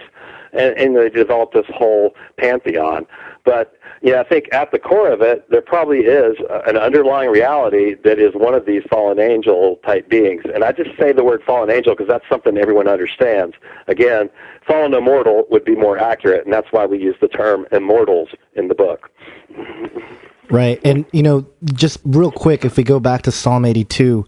and, 0.53 0.77
and 0.77 0.95
they 0.95 1.09
developed 1.09 1.53
this 1.53 1.65
whole 1.69 2.15
pantheon. 2.37 3.05
But 3.45 3.73
yeah, 4.01 4.21
I 4.21 4.23
think 4.23 4.47
at 4.53 4.71
the 4.71 4.79
core 4.79 5.11
of 5.11 5.21
it, 5.21 5.49
there 5.49 5.61
probably 5.61 5.99
is 5.99 6.37
an 6.65 6.77
underlying 6.77 7.29
reality 7.31 7.95
that 8.03 8.19
is 8.19 8.33
one 8.33 8.53
of 8.53 8.65
these 8.65 8.83
fallen 8.89 9.19
angel 9.19 9.79
type 9.85 10.09
beings. 10.09 10.43
And 10.53 10.63
I 10.63 10.71
just 10.71 10.91
say 10.97 11.11
the 11.11 11.23
word 11.23 11.43
fallen 11.43 11.69
angel 11.69 11.93
because 11.95 12.07
that's 12.07 12.27
something 12.29 12.57
everyone 12.57 12.87
understands. 12.87 13.55
Again, 13.87 14.29
fallen 14.65 14.93
immortal 14.93 15.45
would 15.49 15.65
be 15.65 15.75
more 15.75 15.97
accurate, 15.97 16.45
and 16.45 16.53
that's 16.53 16.71
why 16.71 16.85
we 16.85 16.99
use 16.99 17.15
the 17.21 17.27
term 17.27 17.65
immortals 17.71 18.29
in 18.55 18.67
the 18.67 18.75
book. 18.75 19.09
Right. 20.49 20.79
And, 20.83 21.05
you 21.11 21.21
know, 21.21 21.45
just 21.73 21.99
real 22.03 22.31
quick, 22.31 22.65
if 22.65 22.77
we 22.77 22.83
go 22.83 22.99
back 22.99 23.23
to 23.23 23.31
Psalm 23.31 23.65
82 23.65 24.25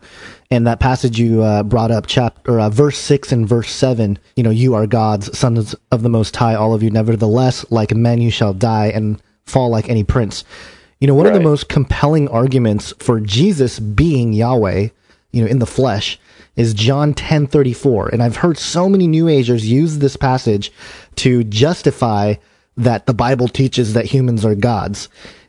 and 0.51 0.67
that 0.67 0.81
passage 0.81 1.17
you 1.17 1.41
uh, 1.41 1.63
brought 1.63 1.91
up, 1.91 2.05
chapter, 2.07 2.59
uh, 2.59 2.69
verse 2.69 2.97
6 2.97 3.31
and 3.31 3.47
verse 3.47 3.71
7, 3.71 4.19
you 4.35 4.43
know, 4.43 4.49
you 4.49 4.75
are 4.75 4.85
God's 4.85 5.35
sons 5.37 5.73
of 5.91 6.03
the 6.03 6.09
Most 6.09 6.35
High, 6.35 6.55
all 6.55 6.73
of 6.73 6.83
you. 6.83 6.91
Nevertheless, 6.91 7.65
like 7.71 7.95
men 7.95 8.21
you 8.21 8.29
shall 8.29 8.53
die 8.53 8.87
and 8.87 9.21
fall 9.45 9.69
like 9.69 9.89
any 9.89 10.03
prince. 10.03 10.43
You 10.99 11.07
know, 11.07 11.15
one 11.15 11.25
of 11.25 11.33
the 11.33 11.39
most 11.39 11.69
compelling 11.69 12.27
arguments 12.27 12.93
for 12.99 13.21
Jesus 13.21 13.79
being 13.79 14.33
Yahweh, 14.33 14.89
you 15.31 15.41
know, 15.41 15.49
in 15.49 15.59
the 15.59 15.65
flesh 15.65 16.19
is 16.55 16.73
John 16.73 17.13
10:34. 17.13 18.09
And 18.09 18.21
I've 18.21 18.35
heard 18.35 18.57
so 18.57 18.89
many 18.89 19.07
new 19.07 19.27
agers 19.27 19.71
use 19.71 19.97
this 19.97 20.17
passage 20.17 20.71
to 21.15 21.43
justify 21.45 22.35
that 22.77 23.05
the 23.05 23.13
Bible 23.13 23.47
teaches 23.47 23.93
that 23.93 24.05
humans 24.05 24.45
are 24.45 24.53
gods. 24.53 25.07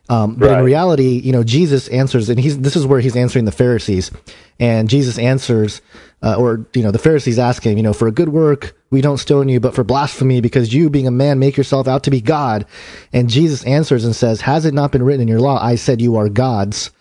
Um, 0.09 0.35
but 0.35 0.51
in 0.59 0.65
reality, 0.65 1.21
you 1.23 1.31
know, 1.31 1.43
Jesus 1.43 1.87
answers, 1.87 2.29
and 2.29 2.37
he's 2.39 2.59
this 2.59 2.75
is 2.75 2.85
where 2.85 2.99
he's 2.99 3.15
answering 3.15 3.45
the 3.45 3.53
Pharisees, 3.53 4.11
and 4.59 4.89
Jesus 4.89 5.17
answers, 5.17 5.81
uh, 6.21 6.35
or 6.35 6.65
you 6.73 6.83
know, 6.83 6.91
the 6.91 6.99
Pharisees 6.99 7.39
ask 7.39 7.65
him, 7.65 7.77
you 7.77 7.83
know, 7.83 7.93
for 7.93 8.07
a 8.07 8.11
good 8.11 8.29
work 8.29 8.75
we 8.91 9.01
don't 9.01 9.17
stone 9.17 9.49
you, 9.49 9.59
but 9.59 9.73
for 9.73 9.83
blasphemy, 9.83 10.39
because 10.39 10.71
you, 10.73 10.87
being 10.89 11.07
a 11.07 11.11
man, 11.11 11.39
make 11.39 11.57
yourself 11.57 11.87
out 11.87 12.03
to 12.03 12.11
be 12.11 12.21
God. 12.21 12.65
And 13.11 13.27
Jesus 13.29 13.63
answers 13.65 14.05
and 14.05 14.15
says, 14.15 14.41
"Has 14.41 14.65
it 14.65 14.73
not 14.73 14.91
been 14.91 15.01
written 15.03 15.21
in 15.21 15.27
your 15.27 15.39
law? 15.39 15.57
I 15.63 15.75
said 15.75 16.01
you 16.01 16.15
are 16.17 16.29
gods." 16.29 16.91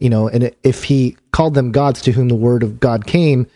You 0.00 0.10
know, 0.10 0.26
and 0.28 0.50
if 0.62 0.84
he 0.84 1.16
called 1.32 1.54
them 1.54 1.72
gods 1.72 2.02
to 2.02 2.12
whom 2.12 2.28
the 2.28 2.34
word 2.34 2.62
of 2.62 2.80
God 2.80 3.06
came, 3.06 3.46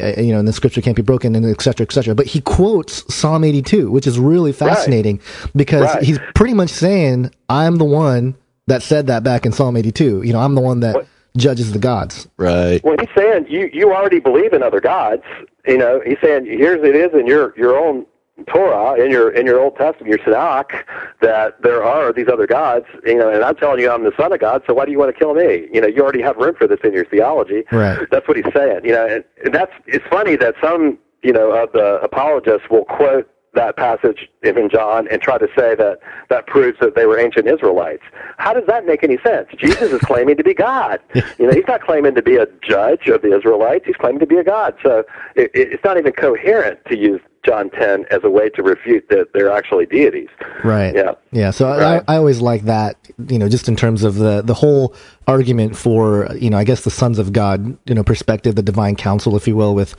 uh, 0.00 0.20
you 0.20 0.32
know, 0.32 0.38
and 0.40 0.46
the 0.46 0.52
scripture 0.52 0.80
can't 0.80 0.94
be 0.96 1.02
broken, 1.02 1.34
and 1.34 1.46
et 1.46 1.62
cetera, 1.62 1.86
et 1.88 1.92
cetera. 1.92 2.14
But 2.14 2.26
he 2.26 2.40
quotes 2.40 3.02
Psalm 3.14 3.44
82, 3.44 3.90
which 3.90 4.06
is 4.06 4.18
really 4.18 4.52
fascinating 4.52 5.18
because 5.56 5.84
Right. 5.94 6.02
he's 6.02 6.18
pretty 6.34 6.54
much 6.54 6.70
saying, 6.70 7.30
I'm 7.48 7.76
the 7.76 7.84
one 7.84 8.34
that 8.68 8.82
said 8.82 9.06
that 9.08 9.24
back 9.24 9.44
in 9.44 9.52
Psalm 9.52 9.76
82. 9.76 10.22
You 10.22 10.32
know, 10.32 10.40
I'm 10.40 10.54
the 10.54 10.60
one 10.60 10.80
that 10.80 11.06
judges 11.36 11.72
the 11.72 11.78
gods. 11.78 12.28
Right. 12.36 12.82
Well, 12.84 12.96
he's 13.00 13.08
saying 13.16 13.46
you 13.48 13.70
you 13.72 13.92
already 13.92 14.20
believe 14.20 14.52
in 14.52 14.62
other 14.62 14.80
gods. 14.80 15.22
You 15.66 15.78
know, 15.78 16.00
he's 16.04 16.18
saying 16.22 16.46
here's 16.46 16.82
it 16.86 16.94
is 16.94 17.12
in 17.18 17.26
your 17.26 17.54
your 17.56 17.76
own 17.76 18.06
Torah 18.46 19.02
in 19.02 19.10
your 19.10 19.30
in 19.30 19.46
your 19.46 19.60
Old 19.60 19.76
Testament, 19.76 20.08
your 20.08 20.18
Tanakh, 20.18 20.84
that 21.20 21.60
there 21.62 21.82
are 21.82 22.12
these 22.12 22.28
other 22.28 22.46
gods. 22.46 22.86
You 23.04 23.16
know, 23.16 23.30
and 23.30 23.42
I'm 23.42 23.56
telling 23.56 23.80
you 23.80 23.90
I'm 23.90 24.04
the 24.04 24.12
Son 24.16 24.32
of 24.32 24.40
God. 24.40 24.62
So 24.66 24.74
why 24.74 24.84
do 24.84 24.92
you 24.92 24.98
want 24.98 25.14
to 25.14 25.18
kill 25.18 25.34
me? 25.34 25.68
You 25.72 25.80
know, 25.80 25.88
you 25.88 26.02
already 26.02 26.22
have 26.22 26.36
room 26.36 26.54
for 26.54 26.66
this 26.66 26.78
in 26.84 26.92
your 26.92 27.04
theology. 27.06 27.64
Right. 27.72 27.98
That's 28.10 28.28
what 28.28 28.36
he's 28.36 28.52
saying. 28.54 28.84
You 28.84 28.92
know, 28.92 29.06
and, 29.06 29.24
and 29.44 29.54
that's 29.54 29.72
it's 29.86 30.04
funny 30.08 30.36
that 30.36 30.54
some 30.62 30.98
you 31.22 31.32
know 31.32 31.50
of 31.50 31.72
the 31.72 32.00
apologists 32.02 32.68
will 32.70 32.84
quote 32.84 33.28
that 33.58 33.76
passage 33.76 34.30
in 34.42 34.70
John 34.70 35.08
and 35.08 35.20
try 35.20 35.36
to 35.36 35.48
say 35.56 35.74
that 35.74 35.98
that 36.30 36.46
proves 36.46 36.78
that 36.80 36.94
they 36.94 37.06
were 37.06 37.18
ancient 37.18 37.48
Israelites. 37.48 38.04
How 38.38 38.54
does 38.54 38.66
that 38.68 38.86
make 38.86 39.02
any 39.02 39.18
sense? 39.18 39.48
Jesus 39.58 39.90
is 39.92 40.00
claiming 40.00 40.36
to 40.36 40.44
be 40.44 40.54
God. 40.54 41.00
You 41.38 41.46
know, 41.46 41.52
he's 41.52 41.66
not 41.66 41.82
claiming 41.82 42.14
to 42.14 42.22
be 42.22 42.36
a 42.36 42.46
judge 42.62 43.08
of 43.08 43.22
the 43.22 43.36
Israelites. 43.36 43.84
He's 43.86 43.96
claiming 43.96 44.20
to 44.20 44.26
be 44.26 44.36
a 44.36 44.44
God. 44.44 44.74
So 44.82 45.04
it, 45.34 45.50
it's 45.54 45.84
not 45.84 45.98
even 45.98 46.12
coherent 46.12 46.78
to 46.86 46.96
use 46.96 47.20
John 47.44 47.70
10 47.70 48.04
as 48.10 48.20
a 48.24 48.30
way 48.30 48.48
to 48.50 48.62
refute 48.62 49.08
that 49.10 49.28
they're 49.32 49.50
actually 49.50 49.86
deities. 49.86 50.28
Right. 50.64 50.94
Yeah. 50.94 51.12
Yeah. 51.32 51.50
So 51.50 51.68
Right. 51.68 52.02
I, 52.08 52.14
I 52.14 52.16
always 52.16 52.40
like 52.40 52.62
that, 52.62 52.96
you 53.28 53.38
know, 53.38 53.48
just 53.48 53.68
in 53.68 53.76
terms 53.76 54.02
of 54.04 54.16
the, 54.16 54.42
the 54.42 54.54
whole 54.54 54.94
argument 55.26 55.76
for, 55.76 56.28
you 56.36 56.50
know, 56.50 56.58
I 56.58 56.64
guess 56.64 56.82
the 56.84 56.90
sons 56.90 57.18
of 57.18 57.32
God, 57.32 57.76
you 57.86 57.94
know, 57.94 58.02
perspective, 58.04 58.54
the 58.54 58.62
divine 58.62 58.96
council, 58.96 59.36
if 59.36 59.46
you 59.48 59.56
will, 59.56 59.74
with 59.74 59.94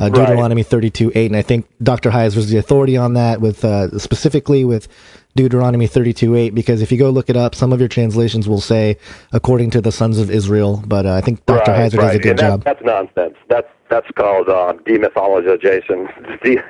uh, 0.00 0.04
Right. 0.10 0.12
Deuteronomy 0.14 0.62
32, 0.62 1.12
8. 1.14 1.26
And 1.30 1.36
I 1.36 1.42
think 1.42 1.66
Dr. 1.82 2.10
Heiser 2.10 2.36
was 2.36 2.50
the 2.50 2.58
authority 2.58 2.96
on 2.96 3.14
that 3.14 3.40
with, 3.40 3.64
uh, 3.64 3.96
specifically 3.98 4.64
with 4.64 4.88
Deuteronomy 5.36 5.86
32, 5.86 6.34
8, 6.36 6.54
because 6.54 6.80
if 6.80 6.92
you 6.92 6.98
go 6.98 7.10
look 7.10 7.28
it 7.28 7.36
up, 7.36 7.54
some 7.54 7.72
of 7.72 7.80
your 7.80 7.88
translations 7.88 8.48
will 8.48 8.60
say, 8.60 8.96
according 9.32 9.70
to 9.70 9.80
the 9.80 9.90
sons 9.92 10.18
of 10.18 10.30
Israel. 10.30 10.82
But 10.86 11.06
uh, 11.06 11.14
I 11.14 11.20
think 11.20 11.44
Dr. 11.46 11.72
Right, 11.72 11.90
Heiser 11.92 11.96
does 11.96 12.14
a 12.14 12.18
good 12.18 12.30
and 12.30 12.38
that- 12.38 12.48
job. 12.50 12.64
That's 12.64 12.82
nonsense. 12.84 13.34
That's 13.48 13.66
that's 13.94 14.10
called 14.16 14.48
uh, 14.48 14.74
demythologization. 14.86 16.08
De- 16.42 16.62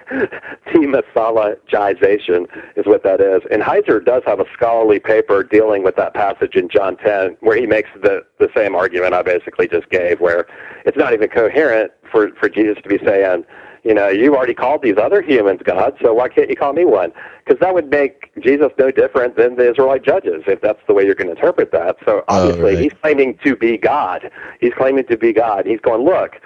demythologization 0.74 2.46
is 2.76 2.84
what 2.84 3.02
that 3.02 3.20
is. 3.20 3.40
And 3.50 3.62
Heiser 3.62 4.04
does 4.04 4.22
have 4.26 4.40
a 4.40 4.44
scholarly 4.52 4.98
paper 4.98 5.42
dealing 5.42 5.82
with 5.82 5.96
that 5.96 6.12
passage 6.12 6.54
in 6.54 6.68
John 6.68 6.98
10, 6.98 7.38
where 7.40 7.56
he 7.56 7.66
makes 7.66 7.88
the 8.02 8.24
the 8.38 8.50
same 8.54 8.74
argument 8.74 9.14
I 9.14 9.22
basically 9.22 9.68
just 9.68 9.88
gave, 9.88 10.20
where 10.20 10.46
it's 10.84 10.98
not 10.98 11.14
even 11.14 11.30
coherent 11.30 11.92
for 12.12 12.30
for 12.38 12.50
Jesus 12.50 12.76
to 12.82 12.88
be 12.90 12.98
saying. 13.04 13.44
You 13.84 13.92
know, 13.92 14.08
you've 14.08 14.34
already 14.34 14.54
called 14.54 14.82
these 14.82 14.96
other 14.96 15.20
humans 15.20 15.60
God, 15.62 15.94
so 16.02 16.14
why 16.14 16.28
can't 16.30 16.48
you 16.48 16.56
call 16.56 16.72
me 16.72 16.86
one? 16.86 17.12
Because 17.44 17.60
that 17.60 17.74
would 17.74 17.90
make 17.90 18.32
Jesus 18.42 18.68
no 18.78 18.90
different 18.90 19.36
than 19.36 19.56
the 19.56 19.70
Israelite 19.70 20.02
judges, 20.02 20.42
if 20.46 20.62
that's 20.62 20.80
the 20.86 20.94
way 20.94 21.04
you're 21.04 21.14
going 21.14 21.28
to 21.28 21.34
interpret 21.34 21.70
that. 21.72 21.96
So 22.06 22.24
obviously, 22.28 22.74
right. 22.74 22.78
he's 22.78 22.92
claiming 23.02 23.38
to 23.44 23.54
be 23.54 23.76
God. 23.76 24.30
He's 24.58 24.72
claiming 24.72 25.04
to 25.08 25.18
be 25.18 25.34
God. 25.34 25.66
He's 25.66 25.80
going, 25.80 26.02
look, 26.02 26.40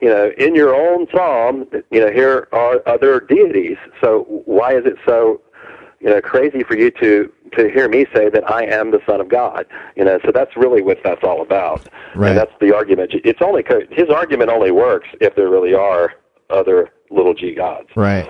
you 0.00 0.08
know, 0.08 0.32
in 0.38 0.54
your 0.54 0.74
own 0.74 1.06
psalm, 1.14 1.66
you 1.90 2.00
know, 2.00 2.10
here 2.10 2.48
are 2.52 2.82
other 2.86 3.20
deities. 3.20 3.76
So 4.00 4.24
why 4.46 4.74
is 4.74 4.86
it 4.86 4.96
so, 5.06 5.40
you 6.00 6.08
know, 6.08 6.20
crazy 6.20 6.62
for 6.62 6.76
you 6.76 6.90
to 6.92 7.32
to 7.56 7.68
hear 7.68 7.88
me 7.88 8.06
say 8.14 8.30
that 8.30 8.48
I 8.48 8.64
am 8.64 8.92
the 8.92 9.00
Son 9.06 9.20
of 9.20 9.28
God? 9.28 9.66
You 9.96 10.04
know, 10.04 10.18
so 10.24 10.30
that's 10.32 10.56
really 10.56 10.82
what 10.82 10.98
that's 11.04 11.22
all 11.22 11.42
about. 11.42 11.88
Right. 12.14 12.30
And 12.30 12.38
that's 12.38 12.52
the 12.60 12.74
argument. 12.74 13.12
It's 13.12 13.42
only 13.42 13.64
his 13.90 14.08
argument 14.08 14.50
only 14.50 14.70
works 14.70 15.08
if 15.20 15.34
there 15.36 15.48
really 15.48 15.74
are 15.74 16.14
other 16.48 16.90
little 17.10 17.34
g 17.34 17.54
gods. 17.54 17.88
Right. 17.94 18.28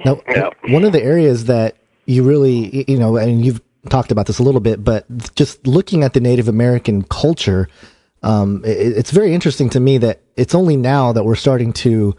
Now, 0.04 0.52
one 0.68 0.84
of 0.84 0.92
the 0.92 1.02
areas 1.02 1.44
that 1.44 1.76
you 2.06 2.22
really, 2.22 2.84
you 2.90 2.98
know, 2.98 3.16
and 3.16 3.44
you've 3.44 3.60
talked 3.88 4.10
about 4.10 4.26
this 4.26 4.38
a 4.38 4.42
little 4.42 4.60
bit, 4.60 4.82
but 4.82 5.06
just 5.34 5.66
looking 5.66 6.02
at 6.02 6.12
the 6.14 6.20
Native 6.20 6.48
American 6.48 7.02
culture, 7.02 7.68
um, 8.22 8.62
it, 8.64 8.96
it's 8.96 9.10
very 9.10 9.34
interesting 9.34 9.70
to 9.70 9.80
me 9.80 9.98
that 9.98 10.20
it's 10.36 10.54
only 10.54 10.76
now 10.76 11.12
that 11.12 11.24
we're 11.24 11.34
starting 11.34 11.72
to, 11.74 12.14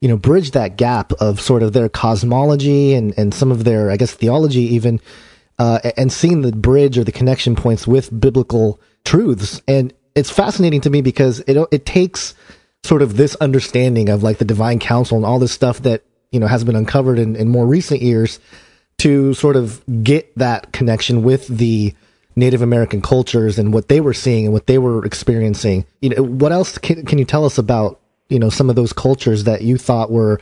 you 0.00 0.08
know, 0.08 0.16
bridge 0.16 0.52
that 0.52 0.76
gap 0.76 1.12
of 1.14 1.40
sort 1.40 1.62
of 1.62 1.72
their 1.72 1.88
cosmology 1.88 2.94
and, 2.94 3.14
and 3.18 3.34
some 3.34 3.50
of 3.50 3.64
their, 3.64 3.90
I 3.90 3.96
guess, 3.96 4.12
theology 4.12 4.62
even, 4.74 5.00
uh, 5.58 5.80
and 5.96 6.12
seeing 6.12 6.42
the 6.42 6.52
bridge 6.52 6.98
or 6.98 7.04
the 7.04 7.12
connection 7.12 7.56
points 7.56 7.86
with 7.86 8.20
biblical 8.20 8.80
truths. 9.04 9.62
And 9.66 9.92
it's 10.14 10.30
fascinating 10.30 10.80
to 10.82 10.90
me 10.90 11.00
because 11.02 11.40
it, 11.40 11.56
it 11.72 11.86
takes 11.86 12.34
sort 12.84 13.02
of 13.02 13.16
this 13.16 13.34
understanding 13.36 14.08
of 14.08 14.22
like 14.22 14.38
the 14.38 14.44
divine 14.44 14.78
council 14.78 15.16
and 15.16 15.26
all 15.26 15.38
this 15.38 15.52
stuff 15.52 15.82
that, 15.82 16.04
you 16.30 16.38
know, 16.38 16.46
has 16.46 16.62
been 16.62 16.76
uncovered 16.76 17.18
in, 17.18 17.34
in 17.36 17.48
more 17.48 17.66
recent 17.66 18.02
years 18.02 18.38
to 18.98 19.32
sort 19.34 19.56
of 19.56 19.82
get 20.02 20.34
that 20.36 20.72
connection 20.72 21.22
with 21.22 21.46
the 21.48 21.94
Native 22.38 22.62
American 22.62 23.02
cultures 23.02 23.58
and 23.58 23.72
what 23.72 23.88
they 23.88 24.00
were 24.00 24.14
seeing 24.14 24.44
and 24.44 24.52
what 24.52 24.66
they 24.66 24.78
were 24.78 25.04
experiencing. 25.04 25.84
You 26.00 26.10
know, 26.10 26.22
what 26.22 26.52
else 26.52 26.78
can, 26.78 27.04
can 27.04 27.18
you 27.18 27.24
tell 27.24 27.44
us 27.44 27.58
about, 27.58 28.00
you 28.28 28.38
know, 28.38 28.50
some 28.50 28.70
of 28.70 28.76
those 28.76 28.92
cultures 28.92 29.44
that 29.44 29.62
you 29.62 29.76
thought 29.76 30.10
were 30.10 30.40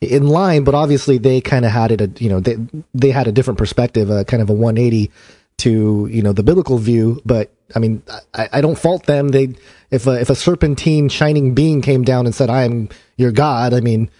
in 0.00 0.28
line, 0.28 0.64
but 0.64 0.74
obviously 0.74 1.18
they 1.18 1.40
kind 1.40 1.64
of 1.64 1.72
had 1.72 1.90
it, 1.90 2.00
a, 2.00 2.22
you 2.22 2.28
know, 2.28 2.40
they, 2.40 2.56
they 2.94 3.10
had 3.10 3.26
a 3.26 3.32
different 3.32 3.58
perspective, 3.58 4.10
a 4.10 4.24
kind 4.24 4.42
of 4.42 4.50
a 4.50 4.52
180 4.52 5.10
to, 5.58 6.08
you 6.10 6.22
know, 6.22 6.32
the 6.32 6.42
biblical 6.42 6.78
view. 6.78 7.20
But 7.24 7.50
I 7.74 7.78
mean, 7.80 8.02
I, 8.34 8.48
I 8.54 8.60
don't 8.60 8.78
fault 8.78 9.06
them. 9.06 9.28
They, 9.28 9.54
if 9.90 10.06
a, 10.06 10.20
if 10.20 10.30
a 10.30 10.34
serpentine 10.34 11.08
shining 11.08 11.54
being 11.54 11.82
came 11.82 12.04
down 12.04 12.26
and 12.26 12.34
said, 12.34 12.50
I 12.50 12.62
am 12.62 12.88
your 13.16 13.32
God, 13.32 13.74
I 13.74 13.80
mean, 13.80 14.10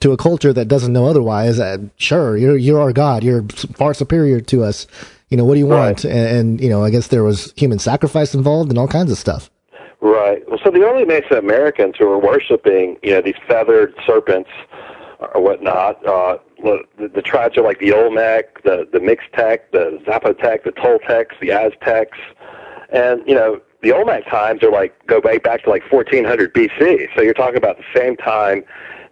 to 0.00 0.12
a 0.12 0.16
culture 0.16 0.52
that 0.52 0.68
doesn't 0.68 0.92
know 0.92 1.06
otherwise, 1.06 1.58
uh, 1.58 1.78
sure, 1.96 2.36
you're, 2.36 2.56
you're 2.56 2.80
our 2.80 2.92
God. 2.92 3.24
You're 3.24 3.42
far 3.74 3.94
superior 3.94 4.40
to 4.40 4.62
us. 4.62 4.86
You 5.32 5.38
know, 5.38 5.46
what 5.46 5.54
do 5.54 5.60
you 5.60 5.66
want? 5.66 6.04
And, 6.04 6.36
and, 6.36 6.60
you 6.60 6.68
know, 6.68 6.84
I 6.84 6.90
guess 6.90 7.06
there 7.06 7.24
was 7.24 7.54
human 7.56 7.78
sacrifice 7.78 8.34
involved 8.34 8.68
and 8.68 8.78
all 8.78 8.86
kinds 8.86 9.10
of 9.10 9.16
stuff. 9.16 9.50
Right. 10.02 10.46
Well, 10.46 10.58
so 10.62 10.70
the 10.70 10.82
early 10.82 11.06
Mesoamericans 11.06 11.96
who 11.96 12.06
were 12.06 12.18
worshiping, 12.18 12.98
you 13.02 13.12
know, 13.12 13.22
these 13.22 13.36
feathered 13.48 13.94
serpents 14.06 14.50
or 15.34 15.40
whatnot, 15.42 16.04
uh, 16.06 16.36
the, 16.62 16.82
the 17.08 17.22
tribes 17.22 17.56
are 17.56 17.62
like 17.62 17.78
the 17.78 17.94
Olmec, 17.94 18.62
the 18.62 18.86
the 18.92 18.98
Mixtec, 18.98 19.70
the 19.72 20.02
Zapotec, 20.06 20.64
the 20.64 20.72
Toltecs, 20.72 21.32
the 21.40 21.50
Aztecs, 21.50 22.18
and 22.90 23.22
you 23.26 23.34
know, 23.34 23.58
the 23.82 23.92
Olmec 23.92 24.26
times 24.28 24.62
are 24.62 24.70
like 24.70 24.94
go 25.06 25.18
way 25.24 25.38
back 25.38 25.64
to 25.64 25.70
like 25.70 25.90
1400 25.90 26.52
BC. 26.52 27.08
So 27.16 27.22
you're 27.22 27.32
talking 27.32 27.56
about 27.56 27.78
the 27.78 27.98
same 27.98 28.16
time 28.16 28.64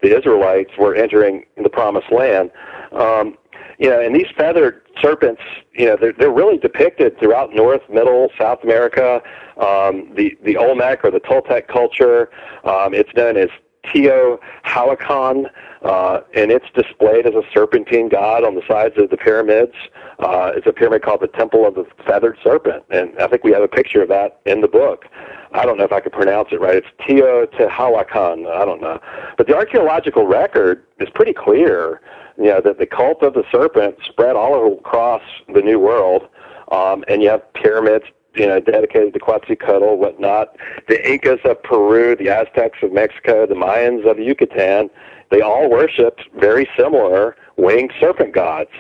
the 0.03 0.15
Israelites 0.15 0.73
were 0.79 0.95
entering 0.95 1.47
the 1.57 1.71
Promised 1.71 2.13
Land. 2.13 2.51
Um, 2.93 3.39
you 3.81 3.89
know, 3.89 3.99
and 3.99 4.15
these 4.15 4.27
feathered 4.37 4.83
serpents, 5.01 5.41
you 5.73 5.87
know, 5.87 5.97
they're, 5.99 6.13
they're 6.13 6.31
really 6.31 6.59
depicted 6.59 7.19
throughout 7.19 7.55
North, 7.55 7.81
Middle, 7.89 8.29
South 8.39 8.63
America. 8.63 9.23
Um, 9.57 10.13
the 10.15 10.37
the 10.45 10.57
Olmec 10.57 11.03
or 11.03 11.11
the 11.11 11.21
Toltec 11.21 11.67
culture, 11.67 12.31
um, 12.65 12.93
it's 12.93 13.13
known 13.15 13.39
as 13.39 13.49
Teotihuacan, 13.87 15.51
uh, 15.83 16.21
and 16.35 16.51
it's 16.51 16.67
displayed 16.75 17.27
as 17.27 17.35
a 17.35 17.43
serpentine 17.55 18.11
god 18.11 18.45
on 18.45 18.55
the 18.55 18.63
sides 18.69 18.95
of 18.99 19.09
the 19.09 19.17
pyramids. 19.17 19.75
Uh, 20.19 20.53
it's 20.55 20.67
a 20.67 20.73
pyramid 20.73 21.03
called 21.03 21.23
the 21.23 21.29
Temple 21.29 21.67
of 21.67 21.75
the 21.75 21.87
Feathered 22.07 22.37
Serpent, 22.45 22.85
and 22.91 23.19
I 23.19 23.27
think 23.27 23.45
we 23.45 23.53
have 23.53 23.63
a 23.63 23.69
picture 23.69 24.03
of 24.03 24.09
that 24.11 24.41
in 24.45 24.61
the 24.61 24.69
book. 24.69 25.07
I 25.53 25.65
don't 25.65 25.79
know 25.79 25.85
if 25.85 25.93
I 25.93 26.01
could 26.01 26.13
pronounce 26.13 26.49
it 26.53 26.61
right. 26.61 26.77
It's 26.77 26.87
Teotihuacan. 27.09 28.47
I 28.47 28.65
don't 28.67 28.83
know, 28.83 29.01
but 29.39 29.47
the 29.47 29.57
archaeological 29.57 30.27
record 30.27 30.85
is 30.99 31.09
pretty 31.15 31.33
clear. 31.33 32.03
You 32.41 32.47
know 32.47 32.61
that 32.63 32.79
the 32.79 32.87
cult 32.87 33.23
of 33.23 33.35
the 33.35 33.45
serpent 33.53 33.97
spread 34.05 34.35
all 34.35 34.79
across 34.79 35.23
the 35.53 35.61
New 35.61 35.79
World, 35.79 36.27
um, 36.73 37.05
and 37.07 37.23
you 37.23 37.29
have 37.29 37.53
pyramids 37.53 38.07
you 38.35 38.47
know, 38.47 38.61
dedicated 38.61 39.13
to 39.13 39.19
Quetzalcoatl, 39.19 39.97
whatnot. 39.97 40.57
The 40.89 41.11
Incas 41.11 41.41
of 41.45 41.63
Peru, 41.63 42.17
the 42.17 42.29
Aztecs 42.29 42.79
of 42.83 42.93
Mexico, 42.93 43.47
the 43.47 43.55
Mayans 43.55 44.09
of 44.09 44.19
Yucatan, 44.19 44.89
they 45.31 45.41
all 45.41 45.71
worshipped 45.71 46.23
very 46.39 46.69
similar 46.77 47.37
winged 47.57 47.93
serpent 48.01 48.35
gods. 48.35 48.71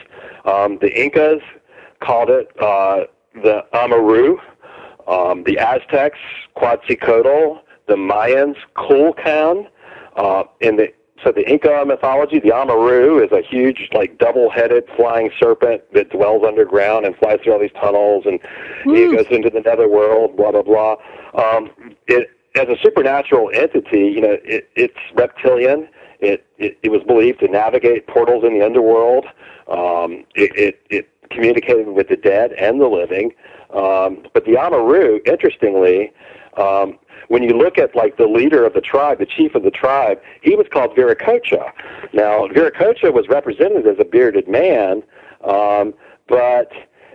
Um, 0.44 0.78
the 0.80 0.90
Incas 1.00 1.42
called 2.00 2.30
it 2.30 2.50
uh, 2.60 3.04
the 3.34 3.64
Amaru, 3.72 4.36
um, 5.06 5.44
the 5.44 5.58
Aztecs 5.58 6.18
Quetzalcoatl, 6.54 7.60
the 7.86 7.96
Mayans 7.96 8.56
Kulcan, 8.76 9.68
uh, 10.16 10.44
and 10.60 10.78
the 10.78 10.92
so 11.22 11.32
the 11.32 11.48
Inca 11.48 11.84
mythology, 11.86 12.38
the 12.40 12.54
Amaru 12.54 13.22
is 13.22 13.30
a 13.32 13.42
huge, 13.42 13.88
like 13.92 14.18
double-headed 14.18 14.84
flying 14.96 15.30
serpent 15.38 15.82
that 15.92 16.10
dwells 16.10 16.42
underground 16.46 17.04
and 17.06 17.16
flies 17.16 17.38
through 17.42 17.54
all 17.54 17.58
these 17.58 17.72
tunnels, 17.80 18.24
and 18.26 18.40
it 18.86 19.16
goes 19.16 19.26
into 19.30 19.50
the 19.50 19.60
netherworld. 19.60 20.36
Blah 20.36 20.52
blah 20.52 20.62
blah. 20.62 20.96
Um, 21.34 21.70
it 22.06 22.30
as 22.56 22.68
a 22.68 22.76
supernatural 22.82 23.50
entity, 23.54 24.08
you 24.08 24.20
know, 24.20 24.36
it, 24.44 24.68
it's 24.74 24.98
reptilian. 25.14 25.88
It, 26.20 26.44
it 26.58 26.78
it 26.82 26.90
was 26.90 27.02
believed 27.02 27.40
to 27.40 27.48
navigate 27.48 28.06
portals 28.06 28.44
in 28.44 28.58
the 28.58 28.64
underworld. 28.64 29.26
Um, 29.68 30.24
it, 30.34 30.50
it 30.56 30.80
it 30.90 31.08
communicated 31.30 31.88
with 31.88 32.08
the 32.08 32.16
dead 32.16 32.52
and 32.54 32.80
the 32.80 32.88
living. 32.88 33.32
Um, 33.72 34.26
but 34.34 34.44
the 34.44 34.58
Amaru, 34.58 35.20
interestingly, 35.26 36.12
um, 36.56 36.98
when 37.30 37.44
you 37.44 37.56
look 37.56 37.78
at 37.78 37.94
like 37.94 38.16
the 38.16 38.26
leader 38.26 38.66
of 38.66 38.74
the 38.74 38.80
tribe, 38.80 39.20
the 39.20 39.24
chief 39.24 39.54
of 39.54 39.62
the 39.62 39.70
tribe, 39.70 40.20
he 40.42 40.56
was 40.56 40.66
called 40.68 40.96
Viracocha. 40.96 41.70
Now, 42.12 42.48
Viracocha 42.48 43.14
was 43.14 43.28
represented 43.28 43.86
as 43.86 43.98
a 44.00 44.04
bearded 44.04 44.48
man, 44.48 45.04
um, 45.44 45.94
but 46.26 46.72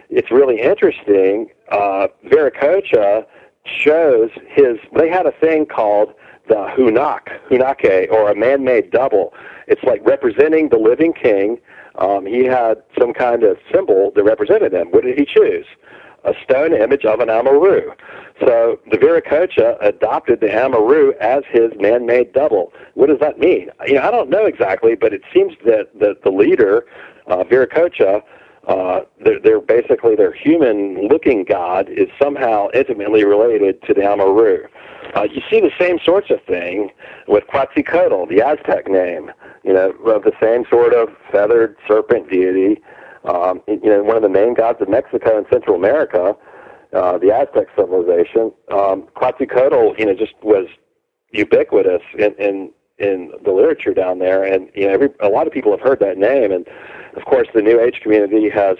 it's 0.09 0.32
really 0.32 0.61
interesting. 0.61 1.49
Uh, 1.70 2.07
Viracocha 2.28 3.26
shows 3.66 4.30
his. 4.47 4.78
They 4.97 5.09
had 5.09 5.26
a 5.26 5.34
thing 5.34 5.66
called 5.66 6.13
the 6.47 6.72
Hunak, 6.78 7.38
Hunake, 7.49 8.09
or 8.09 8.32
a 8.32 8.36
man-made 8.36 8.91
double. 8.91 9.34
It's 9.68 9.84
like 9.84 9.99
representing 10.05 10.70
the 10.70 10.78
living 10.78 11.11
king. 11.11 11.59
Um, 11.95 12.26
he 12.26 12.45
had 12.45 12.82
some 12.97 13.13
kind 13.13 13.43
of 13.43 13.57
symbol 13.74 14.11
that 14.16 14.24
represented 14.24 14.74
him. 14.74 14.91
What 14.91 15.03
did 15.03 15.20
he 15.20 15.26
choose? 15.26 15.66
A 16.26 16.34
stone 16.43 16.73
image 16.73 17.05
of 17.05 17.19
an 17.19 17.30
Amaru. 17.30 17.91
So 18.41 18.80
the 18.91 18.97
Viracocha 18.97 19.78
adopted 19.82 20.41
the 20.41 20.53
Amaru 20.53 21.13
as 21.21 21.43
his 21.49 21.71
man-made 21.80 22.34
double. 22.34 22.73
What 22.95 23.07
does 23.07 23.19
that 23.19 23.39
mean? 23.39 23.69
You 23.86 23.95
know, 23.95 24.01
I 24.01 24.11
don't 24.11 24.30
know 24.30 24.45
exactly, 24.45 24.95
but 24.95 25.13
it 25.13 25.21
seems 25.34 25.53
that 25.65 25.88
that 25.99 26.23
the 26.23 26.32
leader, 26.32 26.86
uh, 27.28 27.43
Viracocha, 27.43 28.21
uh, 28.67 29.01
they're, 29.23 29.39
they're 29.39 29.61
basically 29.61 30.15
their 30.15 30.34
human-looking 30.34 31.45
god 31.45 31.88
is 31.88 32.07
somehow 32.21 32.67
intimately 32.73 33.23
related 33.23 33.82
to 33.84 33.93
the 33.93 34.03
Amaru. 34.03 34.67
Uh, 35.15 35.28
you 35.32 35.41
see 35.49 35.61
the 35.61 35.71
same 35.80 35.99
sorts 36.03 36.30
of 36.32 36.43
thing 36.43 36.89
with 37.28 37.45
Quetzalcoatl, 37.47 38.26
the 38.26 38.41
Aztec 38.41 38.88
name. 38.88 39.32
You 39.63 39.73
know, 39.73 39.91
of 40.07 40.23
the 40.23 40.34
same 40.41 40.65
sort 40.69 40.93
of 40.93 41.09
feathered 41.32 41.78
serpent 41.88 42.30
deity. 42.30 42.82
Um, 43.28 43.61
you 43.67 43.89
know, 43.89 44.03
one 44.03 44.15
of 44.15 44.23
the 44.23 44.30
main 44.30 44.53
gods 44.53 44.82
of 44.82 44.89
Mexico 44.89 45.38
and 45.38 45.45
Central 45.51 45.76
America, 45.76 46.36
uh, 46.93 47.17
the 47.17 47.32
Aztec 47.32 47.67
civilization. 47.76 48.51
Um, 48.71 49.07
Quetzalcoatl, 49.15 49.95
you 49.97 50.05
know, 50.05 50.13
just 50.13 50.34
was 50.41 50.67
ubiquitous 51.32 52.01
in, 52.17 52.34
in 52.36 52.71
in 52.97 53.32
the 53.43 53.51
literature 53.51 53.93
down 53.93 54.19
there, 54.19 54.43
and 54.43 54.69
you 54.73 54.88
know, 54.88 54.93
every 54.93 55.09
a 55.19 55.28
lot 55.28 55.47
of 55.47 55.53
people 55.53 55.71
have 55.71 55.82
heard 55.82 55.99
that 55.99 56.17
name, 56.17 56.51
and 56.51 56.65
of 57.15 57.26
course, 57.26 57.47
the 57.53 57.61
New 57.61 57.80
Age 57.80 57.99
community 58.01 58.49
has 58.49 58.78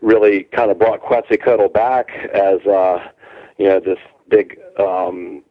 really 0.00 0.44
kind 0.44 0.70
of 0.70 0.78
brought 0.78 1.00
Quetzalcoatl 1.00 1.68
back 1.68 2.10
as 2.32 2.60
uh, 2.66 3.08
you 3.58 3.66
know 3.66 3.80
this 3.80 3.98
big 4.28 4.58
um, 4.78 5.42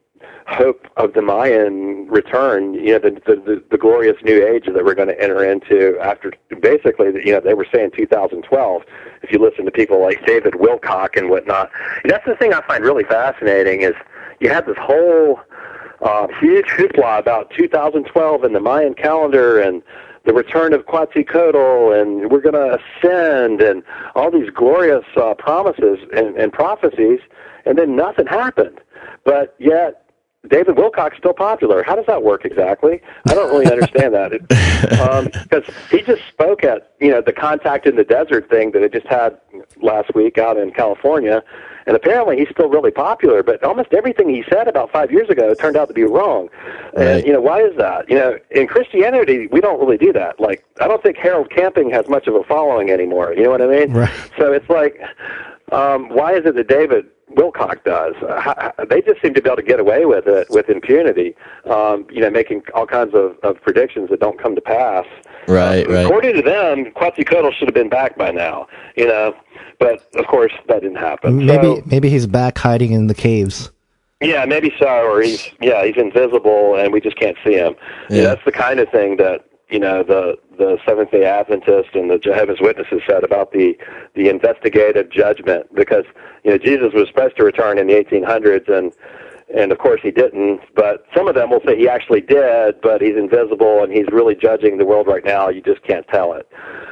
hope 0.48 0.88
of 0.96 1.14
the 1.14 1.22
Mayan 1.22 2.08
return, 2.08 2.74
you 2.74 2.94
know, 2.94 3.00
the, 3.00 3.12
the, 3.26 3.64
the 3.70 3.78
glorious 3.78 4.16
new 4.24 4.46
age 4.46 4.66
that 4.66 4.86
we're 4.86 4.96
going 4.96 5.10
to 5.10 5.22
enter 5.22 5.44
into 5.44 6.00
after 6.00 6.32
basically, 6.62 7.08
you 7.24 7.34
know, 7.34 7.42
they 7.42 7.54
were 7.54 7.68
saying 7.74 7.92
2012. 7.98 8.84
If 9.24 9.32
you 9.32 9.40
listen 9.40 9.66
to 9.66 9.72
people 9.72 10.02
like 10.02 10.26
David 10.26 10.54
Wilcock 10.54 11.18
and 11.18 11.30
whatnot, 11.30 11.70
and 12.04 12.12
that's 12.12 12.26
the 12.26 12.36
thing 12.36 12.54
I 12.54 12.66
find 12.66 12.84
really 12.84 13.04
fascinating 13.04 13.82
is 13.82 13.94
you 14.40 14.50
have 14.50 14.66
this 14.66 14.78
whole 14.80 15.40
uh, 16.02 16.28
huge 16.40 16.68
hoopla 16.68 17.20
about 17.20 17.52
2012 17.52 18.44
and 18.44 18.56
the 18.56 18.60
Mayan 18.60 18.94
calendar 18.94 19.60
and 19.60 19.84
the 20.26 20.34
return 20.34 20.74
of 20.74 20.86
Quetzalcoatl 20.86 21.92
and 21.92 22.32
we're 22.32 22.42
going 22.42 22.54
to 22.54 22.80
ascend 22.80 23.62
and 23.62 23.84
all 24.16 24.32
these 24.32 24.50
glorious 24.50 25.06
uh, 25.18 25.34
promises 25.34 26.00
and, 26.16 26.38
and 26.38 26.54
prophecies, 26.54 27.20
and 27.66 27.78
then 27.78 27.98
nothing 27.98 28.28
happened. 28.28 28.80
But 29.26 29.56
yet 29.60 30.07
David 30.48 30.76
Wilcock's 30.76 31.18
still 31.18 31.34
popular. 31.34 31.84
How 31.84 31.96
does 31.96 32.06
that 32.08 32.24
work 32.24 32.46
exactly? 32.46 33.02
I 33.30 33.34
don't 33.34 33.52
really 33.52 33.72
understand 33.72 34.14
that 34.14 34.32
because 34.32 35.70
um, 35.70 35.76
he 35.92 36.02
just 36.02 36.22
spoke 36.28 36.64
at 36.64 36.94
you 37.00 37.10
know 37.10 37.22
the 37.22 37.34
contact 37.34 37.86
in 37.86 37.96
the 37.96 38.04
desert 38.04 38.50
thing 38.50 38.72
that 38.72 38.84
it 38.84 38.94
just 38.94 39.08
had 39.08 39.38
last 39.82 40.14
week 40.16 40.38
out 40.38 40.58
in 40.58 40.72
California, 40.72 41.44
and 41.86 41.96
apparently 41.96 42.38
he's 42.38 42.50
still 42.50 42.70
really 42.70 42.92
popular. 42.92 43.44
But 43.44 43.64
almost 43.64 43.94
everything 43.94 44.30
he 44.30 44.44
said 44.50 44.68
about 44.68 44.92
five 44.92 45.12
years 45.12 45.30
ago 45.30 45.54
turned 45.54 45.78
out 45.78 45.88
to 45.88 45.94
be 45.94 46.04
wrong. 46.04 46.50
Right. 46.94 47.08
And 47.08 47.26
you 47.26 47.34
know 47.34 47.42
why 47.42 47.62
is 47.62 47.76
that? 47.78 48.10
You 48.10 48.16
know, 48.16 48.38
in 48.52 48.68
Christianity 48.68 49.48
we 49.48 49.62
don't 49.62 49.80
really 49.80 49.98
do 49.98 50.14
that. 50.14 50.40
Like 50.40 50.66
I 50.82 50.88
don't 50.88 51.02
think 51.04 51.18
Harold 51.18 51.50
Camping 51.50 51.90
has 51.92 52.08
much 52.08 52.28
of 52.28 52.36
a 52.36 52.44
following 52.44 52.90
anymore. 52.90 53.34
You 53.34 53.44
know 53.44 53.52
what 53.52 53.62
I 53.62 53.68
mean? 53.68 53.92
Right. 53.94 54.32
So 54.38 54.52
it's 54.54 54.70
like, 54.70 55.00
um, 55.72 56.10
why 56.10 56.34
is 56.34 56.46
it 56.46 56.56
that 56.56 56.68
David 56.68 57.06
Wilcock 57.36 57.84
does. 57.84 58.16
Uh, 58.22 58.72
they 58.90 59.02
just 59.02 59.22
seem 59.22 59.34
to 59.34 59.42
be 59.42 59.50
able 59.50 59.58
to 59.58 59.64
get 59.64 59.80
away 59.80 60.06
with 60.06 60.28
it 60.28 60.48
with 60.50 60.70
impunity. 60.70 61.36
Um, 61.66 62.08
you 62.10 62.22
know, 62.22 62.30
making 62.30 62.64
all 62.74 62.86
kinds 62.86 63.14
of, 63.14 63.38
of 63.44 63.62
predictions 63.62 64.10
that 64.10 64.20
don't 64.20 64.42
come 64.42 64.56
to 64.56 64.62
pass. 64.62 65.06
Right, 65.48 65.88
uh, 65.88 65.92
right. 65.92 66.06
According 66.06 66.36
to 66.36 66.42
them, 66.42 66.92
Quetzalcoatl 66.92 67.52
should 67.52 67.68
have 67.68 67.76
been 67.76 67.90
back 67.90 68.18
by 68.18 68.32
now. 68.32 68.68
You 68.96 69.08
know, 69.08 69.36
but 69.80 70.08
of 70.16 70.26
course 70.28 70.54
that 70.68 70.82
didn't 70.82 70.98
happen. 70.98 71.46
Maybe 71.46 71.64
so, 71.64 71.84
maybe 71.86 72.10
he's 72.10 72.28
back 72.28 72.58
hiding 72.58 72.92
in 72.92 73.08
the 73.08 73.16
caves. 73.16 73.72
Yeah, 74.22 74.46
maybe 74.46 74.74
so, 74.80 74.88
or 74.88 75.22
he's 75.22 75.50
yeah 75.62 75.86
he's 75.86 75.98
invisible 75.98 76.76
and 76.76 76.92
we 76.92 77.02
just 77.02 77.18
can't 77.18 77.38
see 77.46 77.54
him. 77.54 77.76
Yeah. 78.10 78.24
that's 78.24 78.46
the 78.46 78.52
kind 78.52 78.80
of 78.80 78.90
thing 78.90 79.18
that 79.18 79.46
you 79.70 79.80
know 79.80 80.04
the 80.04 80.38
the 80.58 80.78
Seventh 80.88 81.12
Day 81.12 81.26
Adventist 81.26 81.90
and 81.94 82.10
the 82.10 82.18
Jehovah's 82.18 82.60
Witnesses 82.62 83.02
said 83.08 83.24
about 83.24 83.52
the 83.52 83.78
the 84.16 84.30
investigative 84.30 85.10
judgment 85.10 85.74
because 85.76 86.06
you 86.44 86.52
know 86.52 86.58
Jesus 86.58 86.94
was 86.94 87.08
supposed 87.08 87.38
to 87.38 87.44
return 87.44 87.78
in 87.78 87.88
the 87.88 87.94
1800s 87.94 88.70
and 88.70 88.94
and 89.56 89.72
of 89.72 89.78
course 89.78 90.02
he 90.04 90.12
didn't. 90.12 90.62
But 90.76 91.06
some 91.16 91.28
of 91.28 91.36
them 91.36 91.50
will 91.50 91.62
say 91.66 91.78
he 91.78 91.88
actually 91.88 92.22
did, 92.22 92.82
but 92.82 93.02
he's 93.02 93.16
invisible 93.16 93.84
and 93.84 93.92
he's 93.94 94.08
really 94.12 94.36
judging 94.36 94.78
the 94.78 94.86
world 94.86 95.08
right 95.08 95.24
now. 95.24 95.50
You 95.50 95.62
just 95.62 95.84
can't 95.84 96.08
tell 96.10 96.34
it. 96.34 96.48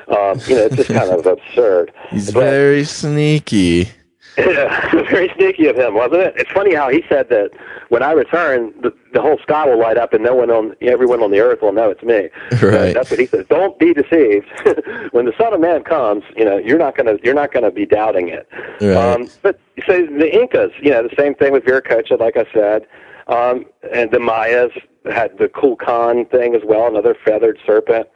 Um, 0.07 0.39
you 0.47 0.55
know, 0.55 0.65
it's 0.65 0.76
just 0.76 0.89
kind 0.89 1.11
of 1.11 1.26
absurd. 1.26 1.91
He's 2.09 2.32
But- 2.32 2.41
very 2.41 2.84
sneaky. 2.86 3.89
Yeah, 4.38 4.91
very 5.09 5.31
sneaky 5.36 5.67
of 5.67 5.75
him, 5.75 5.93
wasn't 5.93 6.21
it? 6.21 6.33
It's 6.38 6.51
funny 6.51 6.73
how 6.73 6.89
he 6.89 7.03
said 7.09 7.29
that 7.29 7.51
when 7.89 8.03
I 8.03 8.11
return, 8.11 8.73
the, 8.81 8.93
the 9.13 9.21
whole 9.21 9.38
sky 9.39 9.65
will 9.65 9.79
light 9.79 9.97
up, 9.97 10.13
and 10.13 10.23
no 10.23 10.36
one 10.36 10.49
on 10.49 10.75
everyone 10.81 11.21
on 11.21 11.31
the 11.31 11.39
earth 11.39 11.61
will 11.61 11.71
know 11.71 11.89
it's 11.89 12.03
me. 12.03 12.29
Right. 12.65 12.93
That's 12.95 13.11
what 13.11 13.19
he 13.19 13.27
said. 13.27 13.47
Don't 13.47 13.77
be 13.77 13.93
deceived. 13.93 14.47
when 15.11 15.25
the 15.25 15.33
Son 15.38 15.53
of 15.53 15.59
Man 15.59 15.83
comes, 15.83 16.23
you 16.36 16.43
know 16.43 16.57
you're 16.57 16.79
not 16.79 16.95
gonna 16.95 17.17
you're 17.21 17.36
not 17.36 17.53
gonna 17.53 17.69
be 17.69 17.86
doubting 17.86 18.29
it. 18.29 18.47
Right. 18.81 18.95
Um, 18.95 19.29
but 19.43 19.59
so 19.86 20.05
the 20.05 20.33
Incas, 20.33 20.71
you 20.81 20.89
know, 20.89 21.03
the 21.03 21.15
same 21.15 21.36
thing 21.36 21.51
with 21.51 21.63
Viracocha, 21.63 22.19
like 22.19 22.38
I 22.38 22.45
said, 22.51 22.88
um, 23.27 23.65
and 23.93 24.09
the 24.09 24.19
Mayas 24.19 24.71
had 25.05 25.38
the 25.38 25.47
Kulkan 25.47 26.29
thing 26.31 26.55
as 26.55 26.61
well, 26.65 26.88
another 26.88 27.15
feathered 27.23 27.59
serpent. 27.65 28.07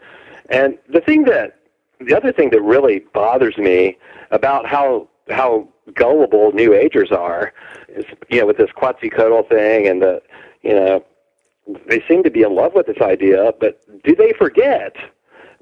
And 0.49 0.77
the 0.91 1.01
thing 1.01 1.25
that 1.25 1.59
the 1.99 2.15
other 2.15 2.31
thing 2.31 2.49
that 2.51 2.61
really 2.61 2.99
bothers 3.13 3.57
me 3.57 3.97
about 4.31 4.65
how 4.65 5.07
how 5.29 5.67
gullible 5.95 6.51
New 6.51 6.73
Agers 6.73 7.11
are 7.11 7.53
is 7.87 8.05
you 8.29 8.39
know 8.39 8.47
with 8.47 8.57
this 8.57 8.71
Quetzalcoatl 8.71 9.47
thing 9.47 9.87
and 9.87 10.01
the 10.01 10.21
you 10.61 10.73
know 10.73 11.03
they 11.87 12.03
seem 12.07 12.23
to 12.23 12.31
be 12.31 12.41
in 12.41 12.55
love 12.55 12.73
with 12.73 12.87
this 12.87 13.01
idea, 13.01 13.53
but 13.59 13.81
do 14.03 14.15
they 14.15 14.33
forget 14.33 14.95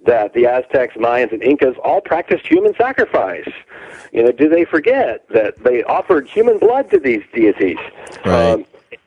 that 0.06 0.34
the 0.34 0.46
Aztecs, 0.46 0.96
Mayans, 0.96 1.34
and 1.34 1.44
Incas 1.44 1.76
all 1.84 2.02
practiced 2.02 2.48
human 2.48 2.74
sacrifice? 2.76 3.50
You 4.14 4.24
know, 4.24 4.32
do 4.32 4.48
they 4.48 4.64
forget 4.64 5.28
that 5.30 5.62
they 5.64 5.84
offered 5.84 6.28
human 6.28 6.60
blood 6.60 6.90
to 6.92 7.00
these 7.00 7.24
deities? 7.34 7.78
Right. 8.26 8.52
Um, 8.52 8.66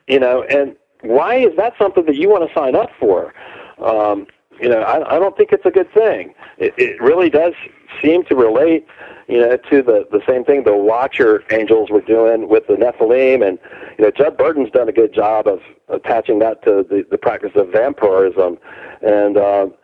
you 0.08 0.18
know, 0.18 0.42
and 0.42 0.76
why 1.02 1.36
is 1.36 1.56
that 1.56 1.74
something 1.78 2.04
that 2.06 2.16
you 2.16 2.28
want 2.28 2.46
to 2.46 2.54
sign 2.54 2.74
up 2.74 2.90
for? 2.98 3.32
Um, 3.78 4.26
you 4.60 4.68
know, 4.68 4.82
I, 4.82 5.16
I 5.16 5.18
don't 5.18 5.36
think 5.36 5.52
it's 5.52 5.64
a 5.64 5.70
good 5.70 5.90
thing. 5.92 6.34
It, 6.58 6.74
it 6.76 7.00
really 7.00 7.30
does 7.30 7.54
seem 8.03 8.24
to 8.24 8.34
relate, 8.34 8.86
you 9.28 9.38
know, 9.38 9.57
to 9.57 9.82
the 9.82 10.07
the 10.11 10.22
same 10.26 10.45
thing 10.45 10.64
the 10.64 10.76
Watcher 10.76 11.45
angels 11.51 11.91
were 11.91 12.01
doing 12.01 12.49
with 12.49 12.66
the 12.66 12.74
Nephilim, 12.74 13.47
and 13.47 13.59
you 13.99 14.05
know, 14.05 14.11
Judd 14.11 14.36
Burton's 14.36 14.70
done 14.70 14.88
a 14.88 14.93
good 14.93 15.12
job 15.12 15.47
of 15.47 15.61
attaching 15.88 16.38
that 16.41 16.62
to 16.64 16.84
the 16.88 17.07
the 17.11 17.18
practice 17.18 17.53
of 17.55 17.68
vampirism, 17.72 18.59
and. 19.03 19.36
Um, 19.36 19.74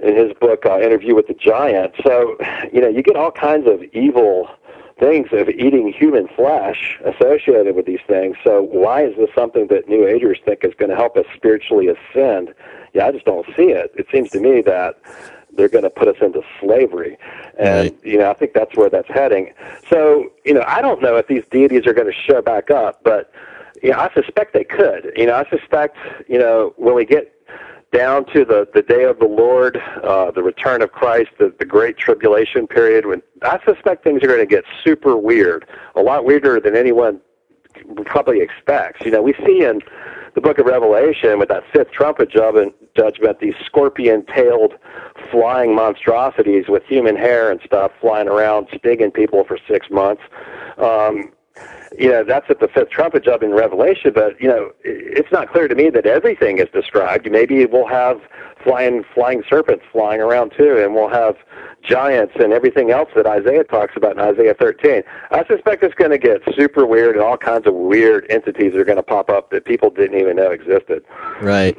in 0.00 0.16
his 0.16 0.32
book 0.38 0.66
uh, 0.66 0.80
Interview 0.80 1.14
with 1.14 1.28
the 1.28 1.34
Giant. 1.34 1.94
So, 2.04 2.36
you 2.72 2.80
know, 2.80 2.88
you 2.88 3.02
get 3.02 3.16
all 3.16 3.30
kinds 3.30 3.66
of 3.66 3.82
evil 3.94 4.48
things 4.98 5.28
of 5.32 5.48
eating 5.48 5.92
human 5.92 6.28
flesh 6.36 6.98
associated 7.04 7.74
with 7.74 7.86
these 7.86 8.00
things. 8.06 8.36
So, 8.44 8.62
why 8.62 9.04
is 9.04 9.16
this 9.16 9.30
something 9.34 9.66
that 9.68 9.88
New 9.88 10.06
Agers 10.06 10.38
think 10.44 10.64
is 10.64 10.72
going 10.78 10.90
to 10.90 10.96
help 10.96 11.16
us 11.16 11.24
spiritually 11.34 11.88
ascend? 11.88 12.54
Yeah, 12.92 13.06
I 13.06 13.12
just 13.12 13.24
don't 13.24 13.46
see 13.56 13.70
it. 13.70 13.92
It 13.96 14.06
seems 14.12 14.30
to 14.30 14.40
me 14.40 14.62
that 14.62 15.00
they're 15.56 15.68
going 15.68 15.84
to 15.84 15.90
put 15.90 16.08
us 16.08 16.16
into 16.20 16.42
slavery. 16.60 17.18
And, 17.58 17.96
you 18.02 18.18
know, 18.18 18.30
I 18.30 18.34
think 18.34 18.52
that's 18.52 18.76
where 18.76 18.90
that's 18.90 19.08
heading. 19.08 19.52
So, 19.88 20.30
you 20.44 20.54
know, 20.54 20.64
I 20.66 20.80
don't 20.80 21.00
know 21.00 21.16
if 21.16 21.26
these 21.28 21.44
deities 21.50 21.86
are 21.86 21.92
going 21.92 22.10
to 22.10 22.18
show 22.18 22.42
back 22.42 22.70
up, 22.70 23.00
but, 23.04 23.32
you 23.82 23.90
know, 23.90 23.98
I 23.98 24.12
suspect 24.14 24.54
they 24.54 24.64
could. 24.64 25.12
You 25.16 25.26
know, 25.26 25.34
I 25.34 25.48
suspect, 25.50 25.96
you 26.28 26.38
know, 26.38 26.74
when 26.76 26.94
we 26.94 27.04
get 27.04 27.30
down 27.92 28.24
to 28.26 28.44
the, 28.44 28.68
the 28.74 28.82
day 28.82 29.04
of 29.04 29.20
the 29.20 29.26
Lord, 29.26 29.80
uh, 30.02 30.32
the 30.32 30.42
return 30.42 30.82
of 30.82 30.90
Christ, 30.90 31.30
the, 31.38 31.54
the 31.58 31.64
great 31.64 31.96
tribulation 31.96 32.66
period, 32.66 33.06
when 33.06 33.22
I 33.42 33.60
suspect 33.64 34.02
things 34.02 34.22
are 34.24 34.26
going 34.26 34.40
to 34.40 34.46
get 34.46 34.64
super 34.82 35.16
weird, 35.16 35.66
a 35.94 36.02
lot 36.02 36.24
weirder 36.24 36.58
than 36.58 36.74
anyone 36.74 37.20
probably 38.04 38.40
expects. 38.40 39.04
You 39.04 39.10
know, 39.10 39.22
we 39.22 39.34
see 39.46 39.64
in 39.64 39.80
the 40.34 40.40
book 40.40 40.58
of 40.58 40.66
Revelation 40.66 41.38
with 41.38 41.48
that 41.48 41.64
fifth 41.72 41.90
trumpet 41.92 42.30
judgment, 42.30 42.74
these 43.40 43.54
scorpion-tailed 43.64 44.74
flying 45.30 45.74
monstrosities 45.74 46.64
with 46.68 46.82
human 46.84 47.16
hair 47.16 47.50
and 47.50 47.60
stuff 47.64 47.92
flying 48.00 48.28
around, 48.28 48.68
stinging 48.76 49.10
people 49.10 49.44
for 49.44 49.58
six 49.68 49.90
months. 49.90 50.22
Um, 50.78 51.32
you 51.98 52.08
know, 52.08 52.24
that's 52.24 52.50
at 52.50 52.60
the 52.60 52.68
fifth 52.68 52.90
trumpet 52.90 53.24
job 53.24 53.42
in 53.42 53.52
Revelation, 53.52 54.12
but, 54.12 54.40
you 54.40 54.48
know, 54.48 54.72
it's 54.82 55.30
not 55.30 55.50
clear 55.52 55.68
to 55.68 55.74
me 55.74 55.90
that 55.90 56.06
everything 56.06 56.58
is 56.58 56.68
described. 56.72 57.30
Maybe 57.30 57.64
we'll 57.66 57.86
have 57.86 58.20
flying, 58.62 59.04
flying 59.14 59.44
serpents 59.48 59.84
flying 59.92 60.20
around 60.20 60.52
too, 60.56 60.78
and 60.78 60.94
we'll 60.94 61.10
have 61.10 61.36
giants 61.82 62.34
and 62.40 62.52
everything 62.52 62.90
else 62.90 63.10
that 63.14 63.26
Isaiah 63.26 63.62
talks 63.62 63.94
about 63.96 64.12
in 64.12 64.20
Isaiah 64.20 64.54
13. 64.54 65.02
I 65.30 65.44
suspect 65.46 65.82
it's 65.82 65.94
going 65.94 66.10
to 66.10 66.18
get 66.18 66.42
super 66.56 66.86
weird 66.86 67.14
and 67.14 67.24
all 67.24 67.36
kinds 67.36 67.66
of 67.66 67.74
weird 67.74 68.26
entities 68.30 68.74
are 68.74 68.84
going 68.84 68.96
to 68.96 69.02
pop 69.02 69.30
up 69.30 69.50
that 69.50 69.64
people 69.64 69.90
didn't 69.90 70.18
even 70.18 70.36
know 70.36 70.50
existed. 70.50 71.04
Right. 71.40 71.76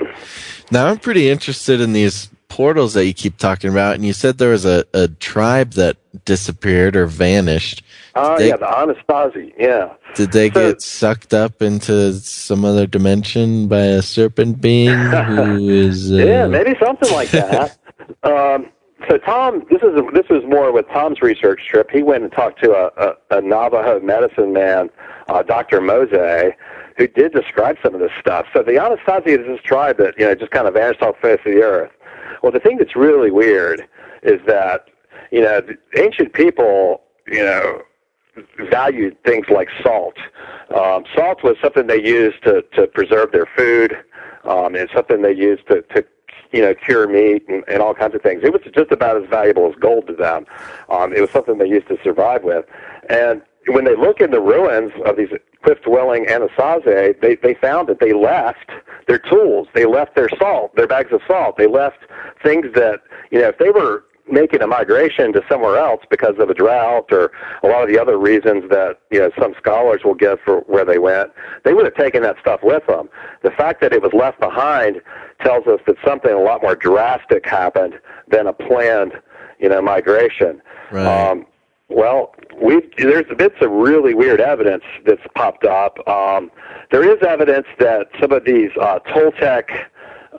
Now 0.72 0.88
I'm 0.88 1.00
pretty 1.00 1.30
interested 1.30 1.82
in 1.82 1.94
these 1.94 2.30
portals 2.48 2.94
that 2.94 3.06
you 3.06 3.14
keep 3.14 3.38
talking 3.38 3.70
about, 3.70 3.96
and 3.96 4.06
you 4.06 4.14
said 4.14 4.38
there 4.38 4.52
was 4.52 4.66
a, 4.66 4.86
a 4.94 5.08
tribe 5.08 5.72
that 5.72 5.98
disappeared 6.24 6.96
or 6.96 7.06
vanished. 7.06 7.84
Oh 8.16 8.38
They- 8.38 8.48
yeah, 8.50 8.58
the 8.58 8.66
Anasazi. 8.66 9.54
Yeah. 9.58 9.94
Did 10.16 10.32
they 10.32 10.50
get 10.50 10.82
sucked 10.82 11.34
up 11.34 11.62
into 11.62 12.14
some 12.14 12.64
other 12.64 12.88
dimension 12.88 13.68
by 13.68 13.82
a 13.82 14.02
serpent 14.02 14.62
being 14.62 14.96
who 14.98 15.70
is? 15.70 16.12
Uh, 16.12 16.16
Yeah, 16.16 16.48
maybe 16.48 16.76
something 16.82 17.12
like 17.12 17.30
that. 17.32 17.78
um, 18.24 18.68
so 19.10 19.18
Tom, 19.18 19.64
this 19.70 19.82
is 19.84 20.00
this 20.14 20.30
was 20.30 20.44
more 20.48 20.72
with 20.72 20.88
Tom's 20.88 21.22
research 21.22 21.68
trip. 21.70 21.92
He 21.92 22.02
went 22.02 22.24
and 22.24 22.32
talked 22.32 22.62
to 22.64 22.72
a, 22.72 22.92
a, 23.32 23.38
a 23.38 23.42
Navajo 23.42 24.00
medicine 24.00 24.54
man, 24.54 24.90
uh, 25.28 25.44
Dr. 25.44 25.82
Mose, 25.82 26.54
who 26.98 27.08
did 27.10 27.34
describe 27.34 27.76
some 27.84 27.94
of 27.94 28.00
this 28.00 28.12
stuff. 28.20 28.46
So 28.54 28.64
the 28.64 28.74
Anasazi 28.74 29.28
is 29.40 29.46
this 29.46 29.62
tribe 29.62 29.98
that 29.98 30.18
you 30.18 30.26
know 30.26 30.34
just 30.36 30.52
kind 30.52 30.68
of 30.68 30.74
vanished 30.76 31.02
off 31.02 31.16
the 31.22 31.36
face 31.38 31.46
of 31.46 31.54
the 31.54 31.62
earth. 31.62 31.92
Well, 32.42 32.54
the 32.54 32.62
thing 32.62 32.78
that's 32.78 32.96
really 32.96 33.32
weird 33.32 33.86
is 34.24 34.40
that 34.48 34.86
you 35.32 35.42
know 35.42 35.60
the 35.60 35.78
ancient 36.02 36.32
people, 36.34 37.02
you 37.28 37.44
know, 37.44 37.82
valued 38.70 39.22
things 39.24 39.48
like 39.50 39.70
salt. 39.82 40.16
Um, 40.76 41.06
salt 41.16 41.44
was 41.44 41.56
something 41.62 41.88
they 41.88 42.04
used 42.04 42.44
to, 42.44 42.64
to 42.74 42.88
preserve 42.88 43.32
their 43.32 43.48
food. 43.58 43.96
Um, 44.44 44.76
it's 44.76 44.94
something 44.94 45.22
they 45.22 45.34
used 45.34 45.68
to, 45.68 45.82
to 45.94 46.06
you 46.52 46.62
know 46.62 46.74
cure 46.74 47.08
meat 47.08 47.44
and, 47.48 47.64
and 47.68 47.82
all 47.82 47.94
kinds 47.94 48.16
of 48.16 48.22
things. 48.22 48.42
It 48.44 48.54
was 48.54 48.62
just 48.74 48.92
about 48.92 49.22
as 49.22 49.30
valuable 49.30 49.68
as 49.70 49.76
gold 49.76 50.08
to 50.08 50.14
them. 50.14 50.46
Um, 50.90 51.14
it 51.14 51.22
was 51.22 51.30
something 51.32 51.58
they 51.58 51.68
used 51.68 51.88
to 51.88 51.98
survive 52.04 52.44
with. 52.44 52.66
And 53.10 53.42
when 53.68 53.86
they 53.86 53.96
look 53.96 54.22
in 54.22 54.32
the 54.32 54.42
ruins 54.42 54.92
of 55.06 55.18
these 55.18 55.30
cliff-dwelling 55.64 56.26
Anasazi, 56.26 57.20
they 57.22 57.36
they 57.36 57.56
found 57.56 57.90
that 57.90 58.00
they 58.00 58.14
left 58.14 58.70
their 59.08 59.20
tools, 59.20 59.68
they 59.74 59.86
left 59.86 60.16
their 60.16 60.30
salt, 60.38 60.76
their 60.76 60.88
bags 60.88 61.12
of 61.12 61.22
salt, 61.28 61.58
they 61.58 61.68
left 61.68 61.98
things 62.44 62.68
that 62.76 63.02
you 63.32 63.40
know 63.40 63.50
if 63.50 63.58
they 63.58 63.70
were 63.70 64.04
making 64.30 64.62
a 64.62 64.68
migration 64.68 65.32
to 65.34 65.42
somewhere 65.50 65.78
else 65.78 66.02
because 66.10 66.36
of 66.40 66.50
a 66.50 66.54
drought 66.54 67.12
or 67.12 67.32
a 67.64 67.68
lot 67.68 67.84
of 67.84 67.90
the 67.90 68.00
other 68.00 68.18
reasons 68.18 68.70
that 68.70 69.00
you 69.12 69.20
know 69.20 69.30
some 69.40 69.54
scholars 69.58 70.02
will 70.04 70.16
give 70.16 70.40
for 70.44 70.62
where 70.62 70.86
they 70.86 70.98
went, 70.98 71.32
they 71.64 71.74
would 71.74 71.86
have 71.86 71.96
taken 71.96 72.24
that 72.24 72.36
stuff 72.40 72.62
with 72.64 72.86
them. 72.88 73.10
The 73.44 73.52
fact 73.52 73.82
that 73.82 73.94
it 73.94 74.02
was 74.02 74.12
left 74.14 74.40
behind 74.40 75.02
tells 75.44 75.68
us 75.68 75.80
that 75.88 75.96
something 76.06 76.32
a 76.32 76.42
lot 76.42 76.62
more 76.62 76.76
drastic 76.76 77.46
happened 77.46 78.00
than 78.28 78.48
a 78.48 78.54
planned, 78.54 79.14
you 79.60 79.70
know, 79.70 79.82
migration. 79.82 80.62
Right. 80.92 81.06
Um, 81.06 81.46
well, 81.90 82.34
we 82.62 82.82
there's 82.98 83.26
been 83.38 83.52
some 83.62 83.74
really 83.74 84.14
weird 84.14 84.42
evidence 84.42 84.84
that's 85.06 85.22
popped 85.36 85.66
up. 85.66 86.00
Um, 86.08 86.50
there 86.92 87.04
is 87.04 87.22
evidence 87.22 87.68
that 87.80 88.08
some 88.20 88.32
of 88.32 88.44
these 88.46 88.72
uh, 88.82 89.00
Toltec 89.08 89.86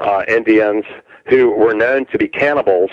uh, 0.01 0.25
Indians 0.27 0.85
who 1.29 1.51
were 1.51 1.75
known 1.75 2.07
to 2.07 2.19
be 2.19 2.29
cannibals, 2.29 2.91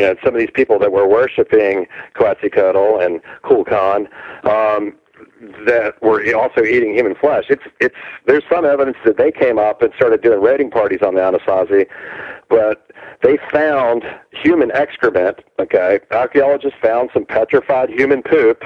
you 0.00 0.06
know, 0.06 0.14
some 0.24 0.34
of 0.34 0.40
these 0.40 0.50
people 0.54 0.78
that 0.78 0.92
were 0.92 1.06
worshiping 1.06 1.86
Quetzalcoatl 2.14 3.04
and 3.04 3.20
Kulkan, 3.44 4.08
um, 4.48 4.94
that 5.66 5.94
were 6.00 6.22
also 6.34 6.62
eating 6.62 6.94
human 6.94 7.14
flesh. 7.14 7.44
It's 7.50 7.64
it's 7.80 7.94
there's 8.26 8.44
some 8.50 8.64
evidence 8.64 8.96
that 9.04 9.18
they 9.18 9.30
came 9.30 9.58
up 9.58 9.82
and 9.82 9.92
started 9.94 10.22
doing 10.22 10.40
raiding 10.40 10.70
parties 10.70 11.00
on 11.04 11.14
the 11.14 11.20
Anasazi, 11.20 11.86
but 12.48 12.90
they 13.22 13.36
found 13.52 14.04
human 14.30 14.70
excrement. 14.72 15.40
Okay, 15.58 16.00
archaeologists 16.10 16.78
found 16.80 17.10
some 17.12 17.26
petrified 17.26 17.90
human 17.90 18.22
poop. 18.22 18.62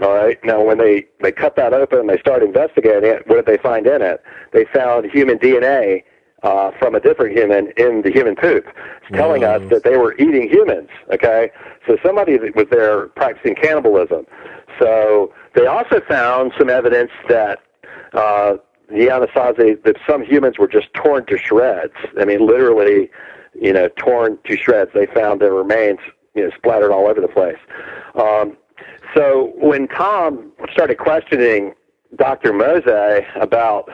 All 0.00 0.14
right, 0.14 0.38
now 0.44 0.62
when 0.62 0.76
they 0.76 1.06
they 1.22 1.32
cut 1.32 1.56
that 1.56 1.72
open 1.72 2.00
and 2.00 2.10
they 2.10 2.18
started 2.18 2.44
investigating 2.44 3.08
it, 3.08 3.26
what 3.26 3.36
did 3.36 3.46
they 3.46 3.62
find 3.62 3.86
in 3.86 4.02
it? 4.02 4.22
They 4.52 4.66
found 4.66 5.10
human 5.10 5.38
DNA. 5.38 6.04
Uh, 6.44 6.70
from 6.78 6.94
a 6.94 7.00
different 7.00 7.34
human 7.34 7.72
in 7.78 8.02
the 8.02 8.10
human 8.10 8.36
poop, 8.36 8.66
it's 8.66 9.16
telling 9.16 9.44
us 9.44 9.62
that 9.70 9.82
they 9.82 9.96
were 9.96 10.14
eating 10.18 10.46
humans. 10.46 10.90
Okay, 11.10 11.50
so 11.86 11.96
somebody 12.04 12.36
was 12.54 12.66
there 12.70 13.06
practicing 13.16 13.54
cannibalism. 13.54 14.26
So 14.78 15.32
they 15.54 15.64
also 15.64 16.02
found 16.06 16.52
some 16.58 16.68
evidence 16.68 17.10
that 17.30 17.60
uh, 18.12 18.56
the 18.88 19.06
Anasazi, 19.06 19.82
that 19.84 19.96
some 20.06 20.22
humans 20.22 20.58
were 20.58 20.68
just 20.68 20.92
torn 20.92 21.24
to 21.26 21.38
shreds. 21.38 21.94
I 22.20 22.26
mean, 22.26 22.46
literally, 22.46 23.10
you 23.58 23.72
know, 23.72 23.88
torn 23.96 24.38
to 24.44 24.56
shreds. 24.56 24.90
They 24.92 25.06
found 25.06 25.40
their 25.40 25.54
remains, 25.54 26.00
you 26.34 26.44
know, 26.44 26.50
splattered 26.56 26.90
all 26.90 27.06
over 27.06 27.20
the 27.20 27.28
place. 27.28 27.58
Um, 28.14 28.56
so 29.14 29.52
when 29.56 29.88
Tom 29.88 30.52
started 30.72 30.98
questioning 30.98 31.72
Dr. 32.16 32.52
Mose 32.52 33.24
about 33.36 33.88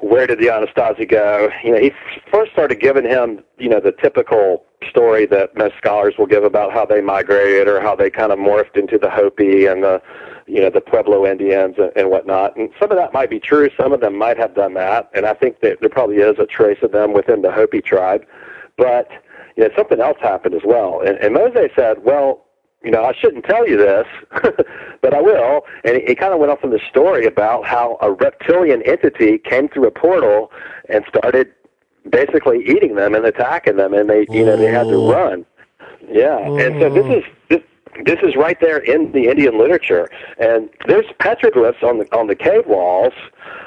where 0.00 0.26
did 0.26 0.38
the 0.38 0.46
Anastasi 0.46 1.08
go? 1.08 1.50
You 1.64 1.72
know, 1.72 1.80
he 1.80 1.92
first 2.30 2.52
started 2.52 2.80
giving 2.80 3.04
him, 3.04 3.42
you 3.58 3.68
know, 3.68 3.80
the 3.80 3.92
typical 3.92 4.64
story 4.88 5.26
that 5.26 5.56
most 5.56 5.74
scholars 5.76 6.14
will 6.18 6.26
give 6.26 6.44
about 6.44 6.72
how 6.72 6.86
they 6.86 7.00
migrated 7.00 7.66
or 7.66 7.80
how 7.80 7.96
they 7.96 8.10
kind 8.10 8.30
of 8.30 8.38
morphed 8.38 8.76
into 8.76 8.96
the 8.96 9.10
Hopi 9.10 9.66
and 9.66 9.82
the, 9.82 10.00
you 10.46 10.60
know, 10.60 10.70
the 10.70 10.80
Pueblo 10.80 11.26
Indians 11.26 11.76
and, 11.78 11.90
and 11.96 12.10
whatnot. 12.10 12.56
And 12.56 12.70
some 12.78 12.90
of 12.92 12.96
that 12.96 13.12
might 13.12 13.28
be 13.28 13.40
true. 13.40 13.70
Some 13.76 13.92
of 13.92 14.00
them 14.00 14.16
might 14.16 14.38
have 14.38 14.54
done 14.54 14.74
that. 14.74 15.10
And 15.14 15.26
I 15.26 15.34
think 15.34 15.60
that 15.60 15.80
there 15.80 15.88
probably 15.88 16.16
is 16.16 16.38
a 16.38 16.46
trace 16.46 16.78
of 16.82 16.92
them 16.92 17.12
within 17.12 17.42
the 17.42 17.50
Hopi 17.50 17.80
tribe. 17.80 18.24
But, 18.76 19.08
you 19.56 19.64
know, 19.64 19.70
something 19.76 20.00
else 20.00 20.18
happened 20.20 20.54
as 20.54 20.62
well. 20.64 21.00
And, 21.00 21.18
and 21.18 21.34
Mose 21.34 21.70
said, 21.74 22.04
well, 22.04 22.44
you 22.82 22.90
know, 22.90 23.04
I 23.04 23.12
shouldn't 23.12 23.44
tell 23.44 23.68
you 23.68 23.76
this, 23.76 24.06
but 25.02 25.12
I 25.12 25.20
will. 25.20 25.62
And 25.84 25.96
he, 25.96 26.06
he 26.08 26.14
kind 26.14 26.32
of 26.32 26.38
went 26.38 26.52
off 26.52 26.62
on 26.62 26.70
the 26.70 26.80
story 26.88 27.26
about 27.26 27.66
how 27.66 27.98
a 28.00 28.12
reptilian 28.12 28.82
entity 28.82 29.38
came 29.38 29.68
through 29.68 29.86
a 29.86 29.90
portal 29.90 30.52
and 30.88 31.04
started 31.08 31.52
basically 32.08 32.64
eating 32.64 32.94
them 32.94 33.14
and 33.14 33.24
attacking 33.24 33.76
them, 33.76 33.94
and 33.94 34.08
they, 34.08 34.26
you 34.30 34.44
know, 34.44 34.56
they 34.56 34.70
had 34.70 34.84
to 34.84 35.10
run. 35.10 35.44
Yeah, 36.10 36.38
and 36.38 36.80
so 36.80 36.88
this 36.88 37.06
is 37.06 37.24
this 37.48 37.60
this 38.04 38.18
is 38.22 38.36
right 38.36 38.58
there 38.60 38.78
in 38.78 39.12
the 39.12 39.28
Indian 39.28 39.58
literature, 39.58 40.08
and 40.38 40.70
there's 40.86 41.04
petroglyphs 41.20 41.82
on 41.82 41.98
the 41.98 42.16
on 42.16 42.28
the 42.28 42.34
cave 42.34 42.66
walls 42.66 43.12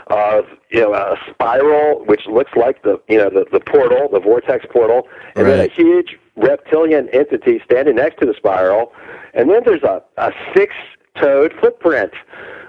of 0.08 0.46
you 0.70 0.80
know 0.80 0.94
a 0.94 1.18
spiral 1.30 2.04
which 2.06 2.26
looks 2.28 2.52
like 2.56 2.82
the 2.84 3.00
you 3.08 3.18
know 3.18 3.30
the 3.30 3.46
the 3.52 3.60
portal, 3.60 4.10
the 4.12 4.20
vortex 4.20 4.66
portal, 4.72 5.08
and 5.36 5.46
then 5.46 5.60
a 5.60 5.72
huge 5.72 6.18
reptilian 6.36 7.10
entity 7.10 7.62
standing 7.66 7.96
next 7.96 8.20
to 8.20 8.26
the 8.26 8.34
spiral, 8.34 8.94
and 9.34 9.50
then 9.50 9.62
there's 9.66 9.84
a 9.84 10.02
a 10.18 10.32
six-toed 10.56 11.54
footprint. 11.60 12.14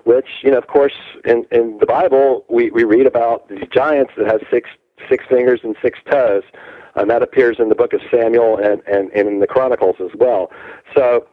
Which 0.05 0.27
you 0.43 0.51
know, 0.51 0.59
of 0.59 0.67
course, 0.67 0.95
in 1.25 1.47
in 1.53 1.79
the 1.79 1.87
Bible 1.87 2.45
we 2.49 2.71
we 2.71 2.85
read 2.85 3.07
about 3.07 3.49
these 3.49 3.65
giants 3.71 4.13
that 4.17 4.27
have 4.27 4.41
six 4.51 4.69
six 5.09 5.25
fingers 5.29 5.61
and 5.63 5.77
six 5.81 5.99
toes, 6.11 6.43
and 6.97 7.09
that 7.11 7.23
appears 7.23 7.57
in 7.61 7.69
the 7.69 7.75
book 7.75 7.93
of 7.93 8.01
Samuel 8.11 8.57
and 8.57 8.83
and, 8.87 9.11
and 9.13 9.29
in 9.29 9.41
the 9.41 9.47
Chronicles 9.47 9.97
as 10.01 10.11
well. 10.19 10.51
So 10.95 11.27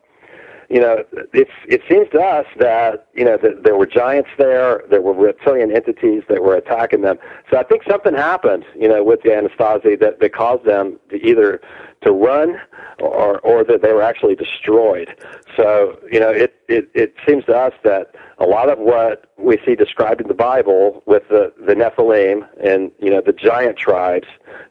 you 0.70 0.80
know, 0.80 1.04
it's 1.34 1.52
it 1.68 1.82
seems 1.90 2.10
to 2.12 2.20
us 2.20 2.46
that 2.60 3.08
you 3.16 3.26
know 3.26 3.38
that 3.38 3.64
there 3.64 3.76
were 3.76 3.88
giants 3.88 4.30
there, 4.38 4.84
there 4.90 5.02
were 5.02 5.14
reptilian 5.14 5.76
entities 5.76 6.22
that 6.30 6.44
were 6.44 6.56
attacking 6.56 7.02
them. 7.02 7.18
So 7.50 7.58
I 7.58 7.64
think 7.64 7.84
something 7.90 8.14
happened, 8.14 8.66
you 8.76 8.88
know, 8.88 9.04
with 9.04 9.22
the 9.24 9.30
Anastasi 9.30 10.00
that 10.00 10.20
that 10.20 10.34
caused 10.34 10.66
them 10.66 11.00
to 11.10 11.16
either 11.26 11.60
to 12.02 12.12
run 12.12 12.58
or 13.00 13.40
or 13.40 13.64
that 13.64 13.82
they 13.82 13.94
were 13.94 14.04
actually 14.04 14.36
destroyed. 14.36 15.16
So 15.58 15.98
you 16.12 16.20
know, 16.20 16.30
it 16.30 16.56
it 16.68 16.90
it 16.94 17.16
seems 17.28 17.46
to 17.46 17.56
us 17.56 17.74
that 17.84 18.14
a 18.38 18.46
lot 18.46 18.70
of 18.70 18.78
what 18.78 19.26
we 19.38 19.58
see 19.66 19.76
described 19.76 20.22
in 20.22 20.28
the 20.28 20.36
Bible 20.36 21.02
with 21.08 21.28
the 21.30 21.52
the 21.66 21.74
Nephilim 21.74 22.48
and 22.64 22.92
you 23.00 23.10
know 23.10 23.22
the 23.26 23.34
giant 23.34 23.78
tribes 23.78 24.28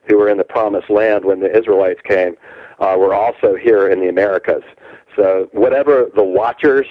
who 0.06 0.16
were 0.16 0.28
in 0.28 0.38
the 0.38 0.44
promised 0.44 0.90
land 0.90 1.24
when 1.24 1.40
the 1.40 1.54
Israelites 1.56 2.00
came 2.04 2.36
uh, 2.78 2.94
were 2.96 3.14
also 3.14 3.56
here 3.56 3.88
in 3.88 4.00
the 4.00 4.08
Americas. 4.08 4.62
So 5.18 5.48
whatever 5.52 6.08
the 6.14 6.22
Watchers 6.22 6.86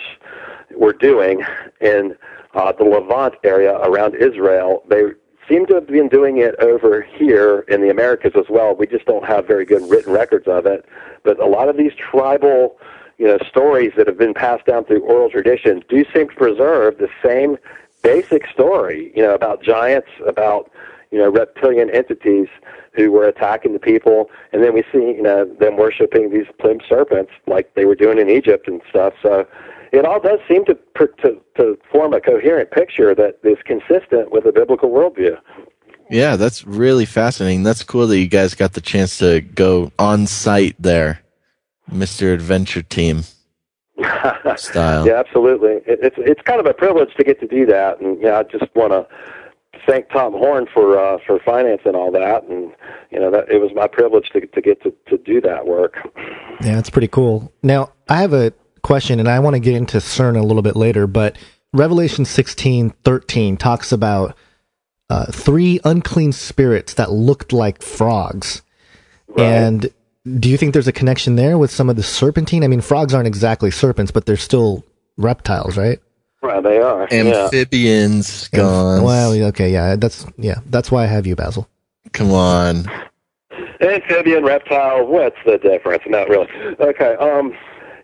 were 0.75 0.91
doing 0.91 1.45
in 1.80 2.13
uh, 2.53 2.73
the 2.73 2.84
Levant 2.84 3.36
area 3.45 3.78
around 3.78 4.15
Israel, 4.15 4.84
they 4.89 5.03
seem 5.47 5.65
to 5.67 5.75
have 5.75 5.88
been 5.88 6.09
doing 6.09 6.39
it 6.39 6.53
over 6.59 7.01
here 7.01 7.59
in 7.69 7.82
the 7.82 7.89
Americas 7.89 8.34
as 8.36 8.49
well. 8.49 8.75
We 8.75 8.86
just 8.86 9.05
don't 9.05 9.25
have 9.25 9.47
very 9.47 9.63
good 9.63 9.89
written 9.89 10.11
records 10.11 10.45
of 10.45 10.65
it. 10.65 10.86
But 11.23 11.39
a 11.39 11.45
lot 11.45 11.69
of 11.69 11.78
these 11.78 11.93
tribal, 11.95 12.78
you 13.17 13.28
know, 13.28 13.38
stories 13.47 13.93
that 13.95 14.07
have 14.07 14.17
been 14.17 14.34
passed 14.34 14.65
down 14.65 14.84
through 14.84 15.03
oral 15.03 15.30
tradition 15.30 15.82
do 15.88 16.03
seem 16.13 16.28
to 16.28 16.36
preserve 16.36 16.97
the 16.97 17.07
same 17.23 17.57
basic 18.01 18.45
story, 18.47 19.13
you 19.15 19.21
know, 19.21 19.34
about 19.34 19.63
giants, 19.63 20.09
about 20.28 20.69
you 21.12 21.18
know 21.18 21.30
reptilian 21.30 21.89
entities 21.89 22.47
who 22.93 23.12
were 23.12 23.26
attacking 23.26 23.74
the 23.74 23.80
people, 23.80 24.30
and 24.51 24.64
then 24.64 24.74
we 24.74 24.84
see 24.91 24.99
you 24.99 25.22
know 25.22 25.45
them 25.45 25.78
worshiping 25.78 26.32
these 26.32 26.47
plumed 26.60 26.84
serpents 26.88 27.32
like 27.45 27.74
they 27.76 27.86
were 27.86 27.95
doing 27.95 28.18
in 28.18 28.30
Egypt 28.30 28.68
and 28.68 28.82
stuff. 28.89 29.14
So 29.22 29.47
it 29.91 30.05
all 30.05 30.20
does 30.20 30.39
seem 30.47 30.66
to 30.66 30.78
to 30.97 31.41
to 31.58 31.78
form 31.91 32.14
a 32.14 32.22
coherent 32.22 32.72
picture 32.72 33.16
that 33.16 33.39
is 33.43 33.58
consistent 33.66 34.32
with 34.32 34.45
a 34.45 34.51
biblical 34.51 34.89
worldview. 34.89 35.38
Yeah, 36.10 36.38
that's 36.38 36.66
really 36.66 37.05
fascinating. 37.05 37.64
That's 37.64 37.84
cool 37.84 38.08
that 38.08 38.18
you 38.18 38.28
guys 38.28 38.53
got 38.53 38.74
the 38.74 38.82
chance 38.82 39.18
to 39.18 39.41
go 39.41 39.91
on 39.99 40.26
site 40.26 40.76
there, 40.80 41.20
Mr. 41.91 42.34
Adventure 42.34 42.82
Team 42.82 43.24
style. 44.55 45.05
Yeah, 45.05 45.20
absolutely. 45.20 45.82
It, 45.86 45.99
it's 46.01 46.16
it's 46.18 46.41
kind 46.41 46.60
of 46.60 46.66
a 46.66 46.74
privilege 46.74 47.14
to 47.16 47.24
get 47.24 47.39
to 47.41 47.47
do 47.47 47.66
that, 47.66 47.99
and 47.99 48.22
yeah, 48.22 48.39
I 48.39 48.43
just 48.43 48.74
want 48.76 48.91
to 48.91 49.08
thank 49.86 50.09
Tom 50.09 50.34
Horn 50.34 50.67
for 50.73 50.97
uh, 50.97 51.17
for 51.25 51.39
financing 51.39 51.95
all 51.95 52.11
that, 52.11 52.43
and 52.43 52.71
you 53.11 53.19
know 53.19 53.32
that 53.32 53.49
it 53.49 53.59
was 53.59 53.71
my 53.75 53.88
privilege 53.88 54.30
to 54.30 54.45
to 54.45 54.61
get 54.61 54.82
to 54.84 54.93
to 55.07 55.17
do 55.17 55.41
that 55.41 55.67
work. 55.67 55.97
Yeah, 56.61 56.80
it's 56.80 56.89
pretty 56.89 57.07
cool. 57.07 57.51
Now, 57.61 57.91
I 58.09 58.21
have 58.21 58.34
a 58.34 58.53
question, 58.82 59.19
and 59.19 59.28
I 59.28 59.39
want 59.39 59.55
to 59.55 59.59
get 59.59 59.75
into 59.75 59.97
CERN 59.97 60.38
a 60.38 60.43
little 60.43 60.61
bit 60.61 60.75
later, 60.75 61.07
but 61.07 61.38
Revelation 61.73 62.25
sixteen 62.25 62.91
thirteen 63.03 63.57
talks 63.57 63.91
about 63.91 64.36
uh, 65.09 65.25
three 65.32 65.80
unclean 65.84 66.32
spirits 66.32 66.93
that 66.95 67.11
looked 67.11 67.53
like 67.53 67.82
frogs. 67.82 68.61
And 69.38 69.91
do 70.39 70.49
you 70.49 70.57
think 70.57 70.73
there's 70.73 70.88
a 70.88 70.93
connection 70.93 71.36
there 71.36 71.57
with 71.59 71.69
some 71.69 71.89
of 71.89 71.95
the 71.95 72.01
serpentine? 72.01 72.63
I 72.63 72.67
mean, 72.67 72.82
frogs 72.82 73.13
aren't 73.13 73.28
exactly 73.28 73.69
serpents, 73.69 74.11
but 74.11 74.25
they're 74.25 74.36
still 74.36 74.84
reptiles, 75.15 75.78
right? 75.78 75.99
Right, 76.41 76.61
they 76.61 76.79
are. 76.79 77.07
yeah. 77.11 77.45
Amphibians, 77.45 78.47
gone. 78.49 79.03
Well, 79.03 79.33
okay, 79.47 79.71
yeah, 79.71 79.95
that's 79.95 80.25
yeah, 80.38 80.59
that's 80.67 80.91
why 80.91 81.03
I 81.03 81.07
have 81.07 81.25
you, 81.25 81.35
Basil. 81.35 81.67
Come 82.13 82.31
on. 82.31 82.85
Amphibian, 83.81 84.43
reptile, 84.43 85.05
what's 85.05 85.38
the 85.45 85.57
difference? 85.57 86.03
Not 86.07 86.29
really. 86.29 86.47
Okay. 86.79 87.15
Um. 87.15 87.53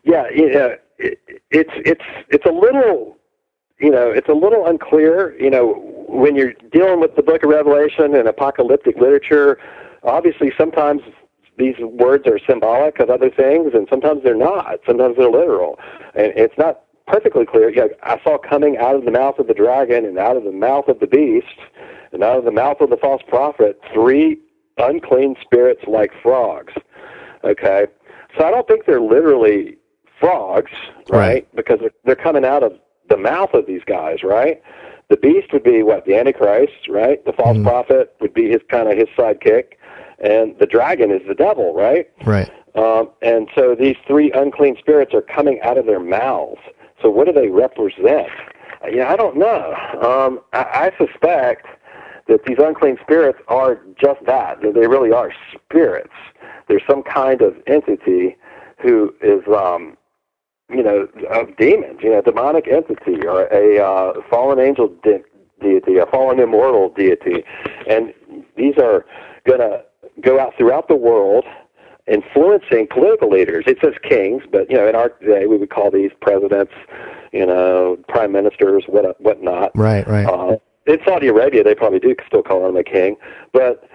Yeah. 0.03 0.25
Yeah. 0.33 0.75
It, 0.97 1.19
it's 1.51 1.71
it's 1.85 2.03
it's 2.29 2.45
a 2.45 2.51
little, 2.51 3.17
you 3.79 3.89
know, 3.89 4.09
it's 4.11 4.29
a 4.29 4.33
little 4.33 4.65
unclear. 4.67 5.35
You 5.39 5.49
know, 5.49 6.05
when 6.07 6.35
you're 6.35 6.53
dealing 6.71 6.99
with 6.99 7.15
the 7.15 7.23
Book 7.23 7.43
of 7.43 7.49
Revelation 7.49 8.15
and 8.15 8.27
apocalyptic 8.27 8.97
literature, 8.97 9.59
obviously 10.03 10.51
sometimes 10.57 11.01
these 11.57 11.75
words 11.79 12.27
are 12.27 12.39
symbolic 12.47 12.99
of 12.99 13.09
other 13.09 13.29
things, 13.29 13.71
and 13.73 13.87
sometimes 13.89 14.23
they're 14.23 14.35
not. 14.35 14.79
Sometimes 14.85 15.17
they're 15.17 15.29
literal, 15.29 15.79
and 16.15 16.33
it's 16.35 16.57
not 16.57 16.82
perfectly 17.07 17.45
clear. 17.45 17.69
Yeah, 17.69 17.87
I 18.03 18.19
saw 18.23 18.37
coming 18.37 18.77
out 18.77 18.95
of 18.95 19.05
the 19.05 19.11
mouth 19.11 19.39
of 19.39 19.47
the 19.47 19.53
dragon 19.53 20.05
and 20.05 20.17
out 20.17 20.37
of 20.37 20.43
the 20.43 20.51
mouth 20.51 20.87
of 20.87 20.99
the 20.99 21.07
beast 21.07 21.59
and 22.11 22.23
out 22.23 22.37
of 22.37 22.45
the 22.45 22.51
mouth 22.51 22.81
of 22.81 22.89
the 22.89 22.97
false 22.97 23.21
prophet 23.27 23.79
three 23.93 24.39
unclean 24.77 25.35
spirits 25.41 25.81
like 25.87 26.11
frogs. 26.21 26.73
Okay, 27.43 27.87
so 28.37 28.45
I 28.45 28.51
don't 28.51 28.67
think 28.67 28.85
they're 28.85 29.01
literally 29.01 29.77
frogs, 30.19 30.71
right? 31.09 31.47
Because 31.55 31.79
they're, 31.81 31.91
they're 32.05 32.15
coming 32.15 32.45
out 32.45 32.63
of 32.63 32.73
the 33.09 33.17
mouth 33.17 33.53
of 33.53 33.65
these 33.67 33.83
guys, 33.85 34.23
right? 34.23 34.61
The 35.09 35.17
beast 35.17 35.51
would 35.51 35.63
be 35.63 35.83
what 35.83 36.05
the 36.05 36.15
Antichrist, 36.15 36.87
right? 36.89 37.23
The 37.25 37.33
false 37.33 37.57
prophet 37.63 38.15
would 38.21 38.33
be 38.33 38.49
his 38.49 38.61
kind 38.69 38.89
of 38.89 38.97
his 38.97 39.09
sidekick, 39.17 39.73
and 40.19 40.57
the 40.59 40.65
dragon 40.65 41.11
is 41.11 41.21
the 41.27 41.35
devil, 41.35 41.73
right? 41.73 42.09
Right. 42.25 42.49
Um, 42.75 43.09
and 43.21 43.49
so 43.53 43.75
these 43.75 43.97
three 44.07 44.31
unclean 44.31 44.77
spirits 44.79 45.13
are 45.13 45.21
coming 45.21 45.59
out 45.61 45.77
of 45.77 45.85
their 45.85 45.99
mouths. 45.99 46.61
So 47.03 47.09
what 47.09 47.27
do 47.27 47.33
they 47.33 47.49
represent? 47.49 48.29
Yeah, 48.89 49.11
I 49.11 49.15
don't 49.15 49.37
know. 49.37 49.75
Um, 50.01 50.39
I, 50.53 50.91
I 50.97 51.05
suspect 51.05 51.67
that 52.27 52.45
these 52.45 52.57
unclean 52.59 52.97
spirits 53.03 53.39
are 53.49 53.79
just 54.01 54.25
that. 54.25 54.61
That 54.61 54.73
They 54.73 54.87
really 54.87 55.11
are 55.11 55.31
spirits. 55.53 56.13
There's 56.67 56.81
some 56.89 57.03
kind 57.03 57.41
of 57.41 57.55
entity 57.67 58.37
who 58.81 59.13
is, 59.21 59.41
um, 59.53 59.97
you 60.69 60.81
know, 60.81 61.07
of 61.29 61.55
demons, 61.57 61.99
you 62.01 62.09
know, 62.09 62.21
demonic 62.21 62.67
entity 62.67 63.25
or 63.27 63.47
a 63.53 63.79
uh, 63.85 64.13
fallen 64.29 64.59
angel 64.59 64.87
de- 65.03 65.23
deity, 65.61 65.97
a 65.97 66.05
fallen 66.05 66.39
immortal 66.39 66.89
deity, 66.89 67.43
and 67.89 68.13
these 68.55 68.75
are 68.77 69.05
going 69.45 69.59
to 69.59 69.83
go 70.21 70.39
out 70.39 70.53
throughout 70.57 70.87
the 70.87 70.95
world 70.95 71.45
influencing 72.07 72.87
political 72.89 73.29
leaders. 73.29 73.63
It 73.67 73.77
says 73.81 73.93
kings, 74.03 74.43
but 74.51 74.69
you 74.69 74.77
know, 74.77 74.87
in 74.87 74.95
our 74.95 75.09
day, 75.25 75.45
we 75.47 75.57
would 75.57 75.69
call 75.69 75.91
these 75.91 76.11
presidents, 76.21 76.73
you 77.31 77.45
know, 77.45 77.97
prime 78.07 78.31
ministers, 78.31 78.83
what 78.87 79.19
whatnot. 79.21 79.71
Right, 79.75 80.07
right. 80.07 80.25
Uh, 80.25 80.57
in 80.85 80.99
Saudi 81.05 81.27
Arabia, 81.27 81.63
they 81.63 81.75
probably 81.75 81.99
do 81.99 82.13
still 82.27 82.43
call 82.43 82.67
him 82.67 82.75
a 82.75 82.83
king, 82.83 83.15
but 83.53 83.87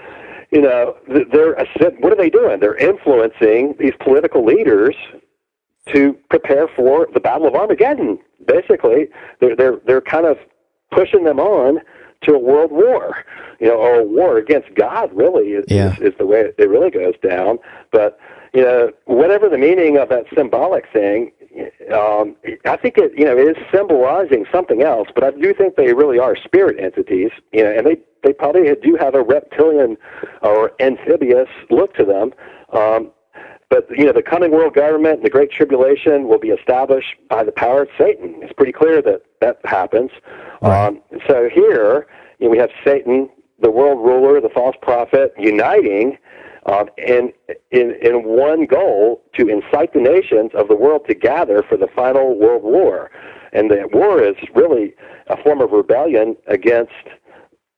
you 0.51 0.63
know, 0.63 0.97
they're 1.07 1.55
what 1.99 2.13
are 2.13 2.17
they 2.17 2.31
doing? 2.31 2.61
They're 2.61 2.77
influencing 2.77 3.75
these 3.79 3.93
political 4.01 4.45
leaders 4.45 4.97
to 5.93 6.17
prepare 6.31 6.69
for 6.69 7.07
the 7.13 7.21
Battle 7.21 7.47
of 7.47 7.55
Armageddon. 7.55 8.19
Basically, 8.47 9.09
they're 9.41 9.55
they're 9.55 9.77
they're 9.87 10.01
kind 10.01 10.25
of 10.25 10.39
pushing 10.91 11.25
them 11.25 11.39
on 11.39 11.81
to 12.23 12.33
a 12.35 12.39
world 12.39 12.71
war, 12.73 13.25
you 13.61 13.69
know, 13.69 13.77
or 13.77 14.01
a 14.01 14.05
war 14.05 14.39
against 14.39 14.75
God. 14.75 15.11
Really, 15.15 15.53
is, 15.53 15.65
Yeah. 15.69 15.93
is, 15.95 16.13
is 16.13 16.15
the 16.19 16.27
way 16.27 16.53
it 16.57 16.69
really 16.69 16.91
goes 16.91 17.15
down. 17.23 17.59
But 17.93 18.19
you 18.55 18.63
know, 18.63 18.91
whatever 19.05 19.49
the 19.49 19.59
meaning 19.59 19.99
of 19.99 20.09
that 20.09 20.25
symbolic 20.35 20.87
thing, 20.93 21.33
um, 21.93 22.37
I 22.65 22.77
think 22.77 22.99
it 22.99 23.13
you 23.17 23.25
know 23.25 23.37
it 23.37 23.57
is 23.57 23.63
symbolizing 23.73 24.47
something 24.53 24.83
else. 24.83 25.09
But 25.15 25.25
I 25.25 25.31
do 25.33 25.53
think 25.55 25.77
they 25.77 25.93
really 25.93 26.19
are 26.19 26.37
spirit 26.37 26.77
entities, 26.79 27.31
you 27.53 27.63
know, 27.63 27.71
and 27.71 27.87
they 27.87 27.97
they 28.25 28.33
probably 28.33 28.75
do 28.83 28.97
have 28.99 29.15
a 29.15 29.23
reptilian 29.23 29.97
or 30.43 30.73
amphibious 30.81 31.49
look 31.71 31.95
to 31.95 32.05
them. 32.05 32.33
Um, 32.73 33.11
but 33.71 33.87
you 33.91 34.07
know, 34.07 34.13
the 34.13 34.23
coming 34.23 34.51
world 34.51 34.75
government, 34.75 35.23
the 35.23 35.31
great 35.31 35.51
tribulation, 35.51 36.27
will 36.27 36.39
be 36.39 36.49
established 36.49 37.15
by 37.29 37.45
the 37.45 37.53
power 37.53 37.83
of 37.83 37.89
Satan. 37.99 38.37
It's 38.43 38.53
pretty 38.53 38.73
clear 38.73 39.03
that 39.03 39.23
that 39.41 39.61
happens. 39.65 40.11
Um, 40.63 41.03
so 41.27 41.49
here, 41.53 42.07
you 42.39 42.47
know, 42.47 42.51
we 42.51 42.59
have 42.59 42.71
Satan, 42.85 43.29
the 43.61 43.71
world 43.71 43.99
ruler, 43.99 44.41
the 44.41 44.49
false 44.49 44.77
prophet, 44.81 45.35
uniting 45.39 46.17
um, 46.67 46.89
in 46.97 47.33
in 47.71 47.95
in 48.03 48.25
one 48.25 48.67
goal 48.67 49.23
to 49.35 49.49
incite 49.49 49.93
the 49.93 50.01
nations 50.01 50.51
of 50.55 50.69
the 50.69 50.77
world 50.77 51.07
to 51.09 51.15
gather 51.15 51.63
for 51.63 51.77
the 51.77 51.89
final 51.95 52.39
world 52.39 52.63
war. 52.63 53.11
And 53.53 53.71
the 53.71 53.89
war 53.93 54.23
is 54.23 54.37
really 54.55 54.95
a 55.29 55.43
form 55.43 55.61
of 55.61 55.73
rebellion 55.73 56.37
against 56.47 56.93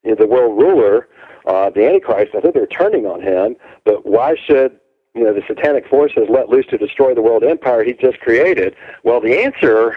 you 0.02 0.10
know, 0.10 0.16
the 0.16 0.26
world 0.26 0.58
ruler, 0.58 1.08
uh, 1.46 1.70
the 1.70 1.86
Antichrist. 1.86 2.34
I 2.36 2.40
think 2.40 2.54
they're 2.54 2.66
turning 2.66 3.06
on 3.06 3.22
him. 3.22 3.56
But 3.84 4.04
why 4.04 4.34
should 4.34 4.79
you 5.14 5.24
know 5.24 5.32
the 5.34 5.42
satanic 5.48 5.86
forces 5.88 6.24
let 6.28 6.48
loose 6.48 6.66
to 6.66 6.78
destroy 6.78 7.14
the 7.14 7.22
world 7.22 7.42
empire 7.44 7.84
he 7.84 7.92
just 7.94 8.20
created? 8.20 8.74
Well, 9.04 9.20
the 9.20 9.38
answer 9.42 9.96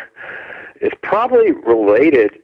is 0.82 0.92
probably 1.02 1.52
related 1.52 2.40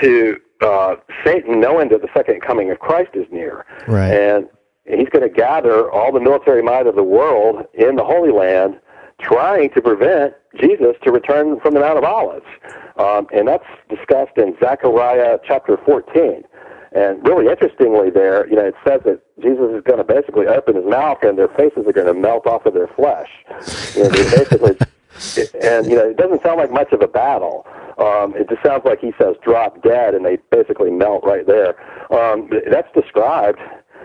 to 0.00 0.36
uh, 0.60 0.96
Satan 1.24 1.60
knowing 1.60 1.88
that 1.90 2.02
the 2.02 2.08
second 2.14 2.42
coming 2.42 2.70
of 2.70 2.78
Christ 2.80 3.10
is 3.14 3.26
near, 3.30 3.64
Right. 3.86 4.12
and 4.12 4.48
he's 4.86 5.08
going 5.08 5.22
to 5.22 5.28
gather 5.34 5.90
all 5.90 6.12
the 6.12 6.20
military 6.20 6.62
might 6.62 6.86
of 6.86 6.96
the 6.96 7.02
world 7.04 7.64
in 7.74 7.96
the 7.96 8.04
Holy 8.04 8.32
Land, 8.32 8.78
trying 9.20 9.70
to 9.70 9.80
prevent 9.80 10.34
Jesus 10.60 10.96
to 11.04 11.12
return 11.12 11.60
from 11.60 11.74
the 11.74 11.80
Mount 11.80 11.98
of 11.98 12.04
Olives, 12.04 12.46
um, 12.98 13.26
and 13.32 13.46
that's 13.48 13.64
discussed 13.88 14.36
in 14.36 14.56
Zechariah 14.60 15.38
chapter 15.46 15.76
14. 15.84 16.42
And 16.92 17.26
really 17.26 17.50
interestingly, 17.50 18.10
there, 18.10 18.48
you 18.48 18.56
know, 18.56 18.64
it 18.64 18.74
says 18.86 19.00
that 19.04 19.20
Jesus 19.40 19.70
is 19.74 19.82
going 19.82 19.98
to 19.98 20.04
basically 20.04 20.46
open 20.46 20.76
his 20.76 20.86
mouth, 20.86 21.18
and 21.22 21.36
their 21.36 21.48
faces 21.48 21.86
are 21.86 21.92
going 21.92 22.06
to 22.06 22.14
melt 22.14 22.46
off 22.46 22.66
of 22.66 22.74
their 22.74 22.88
flesh. 22.88 23.28
You 23.94 24.04
know, 24.04 24.10
basically, 24.10 24.76
and 25.62 25.86
you 25.86 25.96
know, 25.96 26.08
it 26.08 26.16
doesn't 26.16 26.42
sound 26.42 26.58
like 26.58 26.72
much 26.72 26.92
of 26.92 27.02
a 27.02 27.08
battle. 27.08 27.66
Um, 27.98 28.34
it 28.36 28.48
just 28.48 28.62
sounds 28.62 28.84
like 28.84 29.00
he 29.00 29.12
says 29.20 29.36
drop 29.42 29.82
dead, 29.82 30.14
and 30.14 30.24
they 30.24 30.38
basically 30.50 30.90
melt 30.90 31.24
right 31.24 31.46
there. 31.46 31.76
Um, 32.12 32.48
that's 32.70 32.92
described 32.94 33.58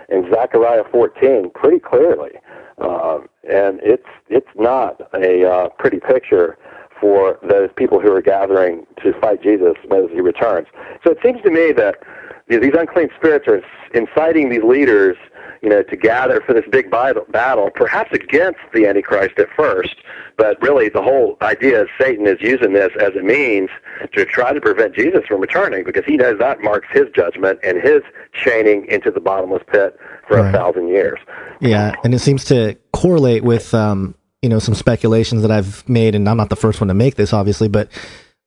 in 0.10 0.30
Zechariah 0.30 0.84
14 0.92 1.52
pretty 1.56 1.80
clearly, 1.80 2.32
um, 2.80 3.30
and 3.50 3.80
it's 3.82 4.08
it's 4.30 4.50
not 4.56 5.00
a 5.14 5.46
uh, 5.50 5.70
pretty 5.70 6.00
picture 6.00 6.58
for 7.00 7.38
those 7.44 7.70
people 7.76 8.00
who 8.00 8.12
are 8.12 8.22
gathering 8.22 8.86
to 9.04 9.14
fight 9.20 9.44
Jesus 9.44 9.76
as 9.92 10.06
he 10.12 10.22
returns. 10.22 10.68
So 11.04 11.12
it 11.12 11.18
seems 11.24 11.42
to 11.44 11.52
me 11.52 11.72
that 11.74 12.02
these 12.48 12.74
unclean 12.78 13.10
spirits 13.18 13.48
are 13.48 13.62
inciting 13.94 14.50
these 14.50 14.64
leaders, 14.64 15.18
you 15.62 15.70
know, 15.70 15.82
to 15.84 15.96
gather 15.96 16.42
for 16.42 16.54
this 16.54 16.66
big 16.70 16.92
battle, 16.92 17.26
battle, 17.30 17.70
perhaps 17.74 18.12
against 18.12 18.60
the 18.74 18.86
Antichrist 18.86 19.40
at 19.40 19.48
first, 19.56 19.96
but 20.38 20.62
really 20.62 20.90
the 20.90 21.02
whole 21.02 21.38
idea 21.42 21.84
is 21.84 21.88
Satan 22.00 22.28
is 22.28 22.38
using 22.42 22.74
this 22.74 22.92
as 23.00 23.16
a 23.16 23.22
means 23.22 23.70
to 24.14 24.26
try 24.26 24.52
to 24.52 24.60
prevent 24.60 24.96
Jesus 24.96 25.22
from 25.28 25.40
returning 25.40 25.84
because 25.84 26.04
he 26.06 26.18
knows 26.18 26.38
that 26.40 26.62
marks 26.62 26.88
his 26.92 27.06
judgment 27.16 27.60
and 27.64 27.82
his 27.82 28.02
chaining 28.34 28.86
into 28.88 29.10
the 29.10 29.22
bottomless 29.22 29.64
pit 29.72 29.98
for 30.28 30.38
a 30.38 30.52
thousand 30.52 30.90
years. 30.90 31.20
Yeah, 31.62 31.96
and 32.04 32.14
it 32.14 32.20
seems 32.20 32.46
to 32.46 32.76
correlate 32.92 33.44
with 33.44 33.74
um, 33.74 34.16
you 34.42 34.50
know 34.50 34.60
some 34.60 34.76
speculations 34.76 35.44
that 35.44 35.52
I've 35.52 35.88
made, 35.88 36.16
and 36.16 36.28
I'm 36.28 36.38
not 36.38 36.50
the 36.50 36.56
first 36.56 36.82
one 36.82 36.90
to 36.90 36.94
make 36.94 37.16
this, 37.16 37.32
obviously, 37.32 37.70
but 37.70 37.90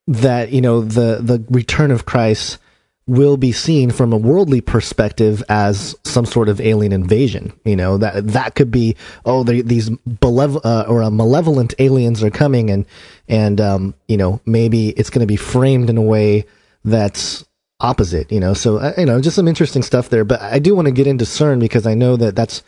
that 0.07 0.51
you 0.51 0.61
know 0.61 0.81
the 0.81 1.19
the 1.21 1.43
return 1.49 1.91
of 1.91 2.05
Christ 2.05 2.59
will 3.07 3.37
be 3.37 3.53
seen 3.53 3.89
from 3.89 4.11
a 4.11 4.17
worldly 4.17 4.59
perspective 4.59 5.41
as 5.49 5.95
some 6.03 6.25
sort 6.25 6.49
of 6.49 6.59
alien 6.59 6.91
invasion. 6.91 7.53
You 7.63 7.75
know 7.75 7.97
that 7.97 8.27
that 8.27 8.55
could 8.55 8.69
be 8.71 8.95
oh 9.25 9.43
these 9.43 9.89
belev- 9.89 10.61
uh, 10.63 10.85
or 10.87 11.01
uh, 11.03 11.09
malevolent 11.09 11.73
aliens 11.79 12.21
are 12.23 12.29
coming, 12.29 12.69
and 12.69 12.85
and 13.27 13.59
um, 13.61 13.93
you 14.07 14.17
know 14.17 14.41
maybe 14.45 14.89
it's 14.89 15.09
going 15.09 15.21
to 15.21 15.27
be 15.27 15.37
framed 15.37 15.89
in 15.89 15.97
a 15.97 16.01
way 16.01 16.45
that's 16.83 17.45
opposite. 17.79 18.31
You 18.31 18.39
know, 18.39 18.53
so 18.53 18.77
uh, 18.77 18.93
you 18.97 19.05
know 19.05 19.21
just 19.21 19.35
some 19.35 19.47
interesting 19.47 19.83
stuff 19.83 20.09
there. 20.09 20.25
But 20.25 20.41
I 20.41 20.59
do 20.59 20.75
want 20.75 20.87
to 20.87 20.91
get 20.91 21.07
into 21.07 21.25
CERN 21.25 21.59
because 21.59 21.87
I 21.87 21.93
know 21.93 22.17
that 22.17 22.35
that's 22.35 22.61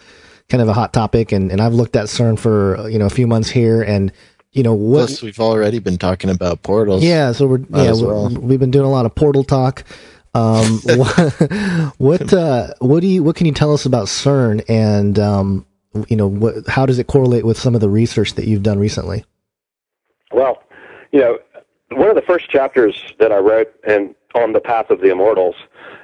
kind 0.48 0.62
of 0.62 0.68
a 0.70 0.74
hot 0.74 0.94
topic, 0.94 1.32
and, 1.32 1.52
and 1.52 1.62
I've 1.62 1.74
looked 1.74 1.96
at 1.96 2.06
CERN 2.06 2.40
for 2.40 2.78
uh, 2.78 2.86
you 2.88 2.98
know 2.98 3.06
a 3.06 3.12
few 3.12 3.28
months 3.28 3.50
here, 3.50 3.82
and 3.82 4.12
you 4.52 4.64
know 4.64 4.74
what 4.74 5.08
Plus, 5.08 5.22
we've 5.22 5.40
already 5.40 5.80
been 5.80 5.98
talking 5.98 6.30
about 6.30 6.64
portals. 6.64 7.04
yeah, 7.04 7.34
so 7.34 7.46
we're 7.46 7.58
Might 7.70 7.84
yeah 7.84 7.92
well. 7.92 8.30
we've 8.30 8.60
been 8.60 8.72
doing 8.72 8.86
a 8.86 8.90
lot 8.90 9.06
of 9.06 9.14
portal 9.14 9.44
talk. 9.44 9.84
Um, 10.34 10.80
what 10.86 11.94
what, 11.98 12.34
uh, 12.34 12.74
what 12.80 13.00
do 13.02 13.08
you 13.08 13.24
what 13.24 13.36
can 13.36 13.46
you 13.46 13.52
tell 13.52 13.74
us 13.74 13.86
about 13.86 14.08
CERN 14.08 14.64
and 14.70 15.18
um, 15.18 15.66
you 16.08 16.16
know 16.16 16.28
what 16.28 16.68
how 16.68 16.86
does 16.86 17.00
it 17.00 17.08
correlate 17.08 17.46
with 17.46 17.58
some 17.58 17.76
of 17.76 17.82
the 17.82 17.90
research 17.90 18.36
that 18.36 18.46
you've 18.46 18.64
done 18.64 18.80
recently? 18.80 19.26
Well, 20.32 20.64
you 21.12 21.20
know, 21.20 21.40
one 21.92 22.10
of 22.10 22.16
the 22.16 22.22
first 22.22 22.50
chapters 22.50 23.14
that 23.20 23.32
I 23.32 23.38
wrote 23.38 23.74
in 23.88 24.16
on 24.36 24.54
the 24.54 24.60
Path 24.60 24.92
of 24.92 25.02
the 25.02 25.10
Immortals 25.10 25.56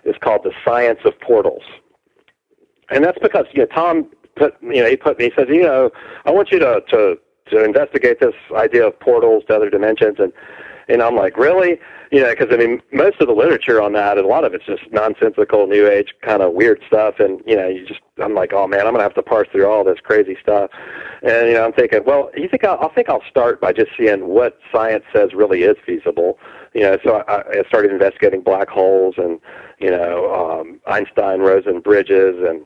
is 0.03 0.15
called 0.19 0.43
"The 0.43 0.53
Science 0.63 0.99
of 1.05 1.19
Portals," 1.19 1.63
and 2.89 3.03
that's 3.03 3.19
because 3.19 3.45
you 3.53 3.59
know 3.59 3.67
Tom 3.67 4.09
put 4.36 4.55
you 4.61 4.82
know 4.82 4.89
he 4.89 4.97
put 4.97 5.19
me 5.19 5.26
he 5.26 5.32
says 5.36 5.47
you 5.49 5.63
know 5.63 5.91
I 6.26 6.32
want 6.32 6.51
you 6.51 6.59
to 6.59 6.84
to 6.89 7.19
to 7.51 7.63
investigate 7.63 8.19
this 8.19 8.34
idea 8.55 8.88
of 8.88 8.99
portals 8.99 9.43
to 9.47 9.55
other 9.55 9.69
dimensions 9.69 10.15
and 10.17 10.34
and 10.88 11.01
I'm 11.01 11.15
like 11.15 11.38
really? 11.38 11.79
You 12.11 12.21
know 12.21 12.29
because 12.31 12.47
I 12.51 12.57
mean 12.57 12.81
most 12.91 13.19
of 13.19 13.27
the 13.27 13.33
literature 13.33 13.81
on 13.81 13.93
that 13.93 14.17
and 14.17 14.25
a 14.25 14.29
lot 14.29 14.43
of 14.43 14.53
it's 14.53 14.65
just 14.65 14.83
nonsensical 14.91 15.67
new 15.67 15.88
age 15.88 16.13
kind 16.21 16.41
of 16.41 16.53
weird 16.53 16.81
stuff. 16.88 17.15
And 17.19 17.41
you 17.45 17.55
know 17.55 17.67
you 17.67 17.86
just 17.86 18.01
I'm 18.21 18.33
like 18.33 18.53
oh 18.53 18.67
man 18.67 18.86
I'm 18.86 18.93
gonna 18.93 19.03
have 19.03 19.15
to 19.15 19.23
parse 19.23 19.47
through 19.51 19.67
all 19.67 19.83
this 19.83 19.99
crazy 20.03 20.38
stuff. 20.41 20.69
And 21.23 21.47
you 21.47 21.53
know 21.53 21.65
I'm 21.65 21.73
thinking 21.73 22.03
well 22.05 22.31
you 22.36 22.47
think 22.47 22.63
I'll, 22.63 22.79
I 22.79 22.93
think 22.93 23.09
I'll 23.09 23.23
start 23.29 23.59
by 23.59 23.73
just 23.73 23.91
seeing 23.97 24.27
what 24.27 24.59
science 24.71 25.03
says 25.13 25.33
really 25.33 25.63
is 25.63 25.75
feasible. 25.86 26.38
You 26.73 26.81
know 26.81 26.97
so 27.03 27.23
I, 27.27 27.59
I 27.59 27.63
started 27.67 27.91
investigating 27.91 28.41
black 28.41 28.69
holes 28.69 29.15
and 29.17 29.39
you 29.79 29.89
know 29.89 30.33
um, 30.33 30.79
Einstein 30.88 31.39
Rosen 31.39 31.79
bridges 31.79 32.36
and 32.47 32.65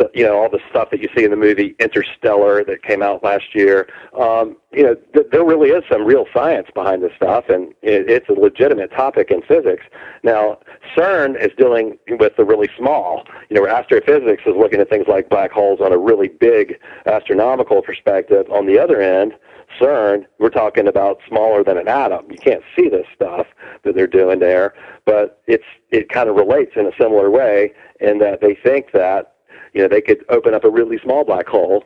the, 0.00 0.10
you 0.14 0.24
know 0.24 0.36
all 0.40 0.48
the 0.48 0.60
stuff 0.70 0.90
that 0.90 1.00
you 1.00 1.08
see 1.16 1.24
in 1.24 1.30
the 1.30 1.36
movie 1.36 1.76
Interstellar 1.78 2.64
that 2.64 2.82
came 2.82 3.02
out 3.02 3.22
last 3.22 3.54
year. 3.54 3.88
Um, 4.18 4.56
you 4.72 4.82
know, 4.82 4.94
th- 5.14 5.26
there 5.30 5.44
really 5.44 5.70
is 5.70 5.84
some 5.90 6.04
real 6.04 6.24
science 6.32 6.68
behind 6.74 7.02
this 7.02 7.12
stuff, 7.16 7.44
and 7.48 7.72
it, 7.82 8.10
it's 8.10 8.28
a 8.28 8.32
legitimate 8.32 8.90
topic 8.92 9.30
in 9.30 9.42
physics. 9.42 9.84
Now, 10.22 10.58
CERN 10.96 11.40
is 11.40 11.50
dealing 11.56 11.98
with 12.08 12.34
the 12.36 12.44
really 12.44 12.68
small. 12.76 13.24
You 13.48 13.56
know, 13.56 13.62
where 13.62 13.70
astrophysics 13.70 14.42
is 14.46 14.54
looking 14.56 14.80
at 14.80 14.88
things 14.88 15.06
like 15.06 15.28
black 15.28 15.52
holes 15.52 15.80
on 15.80 15.92
a 15.92 15.98
really 15.98 16.28
big 16.28 16.78
astronomical 17.06 17.82
perspective. 17.82 18.46
On 18.50 18.66
the 18.66 18.78
other 18.78 19.00
end, 19.00 19.34
CERN, 19.78 20.26
we're 20.38 20.48
talking 20.48 20.88
about 20.88 21.20
smaller 21.28 21.62
than 21.62 21.76
an 21.76 21.88
atom. 21.88 22.30
You 22.30 22.38
can't 22.38 22.62
see 22.76 22.88
this 22.88 23.06
stuff 23.14 23.46
that 23.84 23.94
they're 23.94 24.06
doing 24.06 24.38
there, 24.40 24.74
but 25.04 25.42
it's 25.46 25.64
it 25.90 26.08
kind 26.08 26.28
of 26.28 26.36
relates 26.36 26.72
in 26.76 26.86
a 26.86 26.92
similar 26.98 27.30
way 27.30 27.72
in 28.00 28.18
that 28.18 28.40
they 28.40 28.54
think 28.54 28.92
that 28.92 29.34
you 29.72 29.82
know, 29.82 29.88
they 29.88 30.00
could 30.00 30.24
open 30.28 30.54
up 30.54 30.64
a 30.64 30.70
really 30.70 30.98
small 30.98 31.24
black 31.24 31.46
hole 31.46 31.84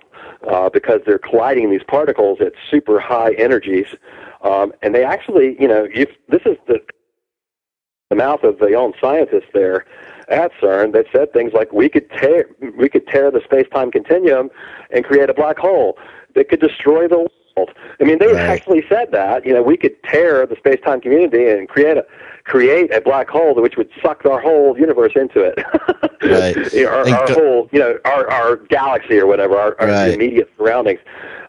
uh, 0.48 0.68
because 0.70 1.00
they're 1.06 1.18
colliding 1.18 1.70
these 1.70 1.82
particles 1.86 2.40
at 2.40 2.52
super 2.70 2.98
high 2.98 3.32
energies, 3.34 3.86
um, 4.42 4.72
and 4.82 4.94
they 4.94 5.04
actually, 5.04 5.56
you 5.60 5.68
know, 5.68 5.86
if 5.92 6.10
this 6.28 6.42
is 6.46 6.56
the 6.66 6.80
the 8.10 8.16
mouth 8.16 8.44
of 8.44 8.58
the 8.58 8.74
own 8.74 8.92
scientists 9.00 9.48
there 9.54 9.86
at 10.28 10.52
CERN 10.60 10.92
that 10.92 11.06
said 11.10 11.32
things 11.32 11.52
like 11.52 11.72
we 11.72 11.88
could 11.88 12.08
tear 12.10 12.48
we 12.78 12.88
could 12.88 13.06
tear 13.08 13.30
the 13.30 13.40
space 13.44 13.66
time 13.74 13.90
continuum 13.90 14.50
and 14.90 15.04
create 15.04 15.30
a 15.30 15.34
black 15.34 15.58
hole 15.58 15.98
that 16.34 16.48
could 16.48 16.60
destroy 16.60 17.08
the. 17.08 17.28
I 17.56 18.04
mean, 18.04 18.18
they 18.18 18.26
right. 18.26 18.36
actually 18.36 18.84
said 18.88 19.12
that. 19.12 19.46
You 19.46 19.54
know, 19.54 19.62
we 19.62 19.76
could 19.76 20.02
tear 20.04 20.46
the 20.46 20.56
space 20.56 20.80
time 20.84 21.00
community 21.00 21.48
and 21.48 21.68
create 21.68 21.96
a 21.96 22.04
create 22.44 22.92
a 22.92 23.00
black 23.00 23.28
hole 23.28 23.54
which 23.54 23.76
would 23.76 23.88
suck 24.02 24.26
our 24.26 24.40
whole 24.40 24.78
universe 24.78 25.12
into 25.14 25.40
it. 25.40 25.58
right. 26.22 26.74
our, 26.86 27.08
our 27.08 27.32
whole, 27.32 27.68
you 27.72 27.78
know, 27.78 27.98
our 28.04 28.30
our 28.30 28.56
galaxy 28.56 29.18
or 29.18 29.26
whatever, 29.26 29.56
our, 29.56 29.80
our 29.80 29.88
Right. 29.88 30.14
immediate 30.14 30.50
surroundings. 30.56 31.00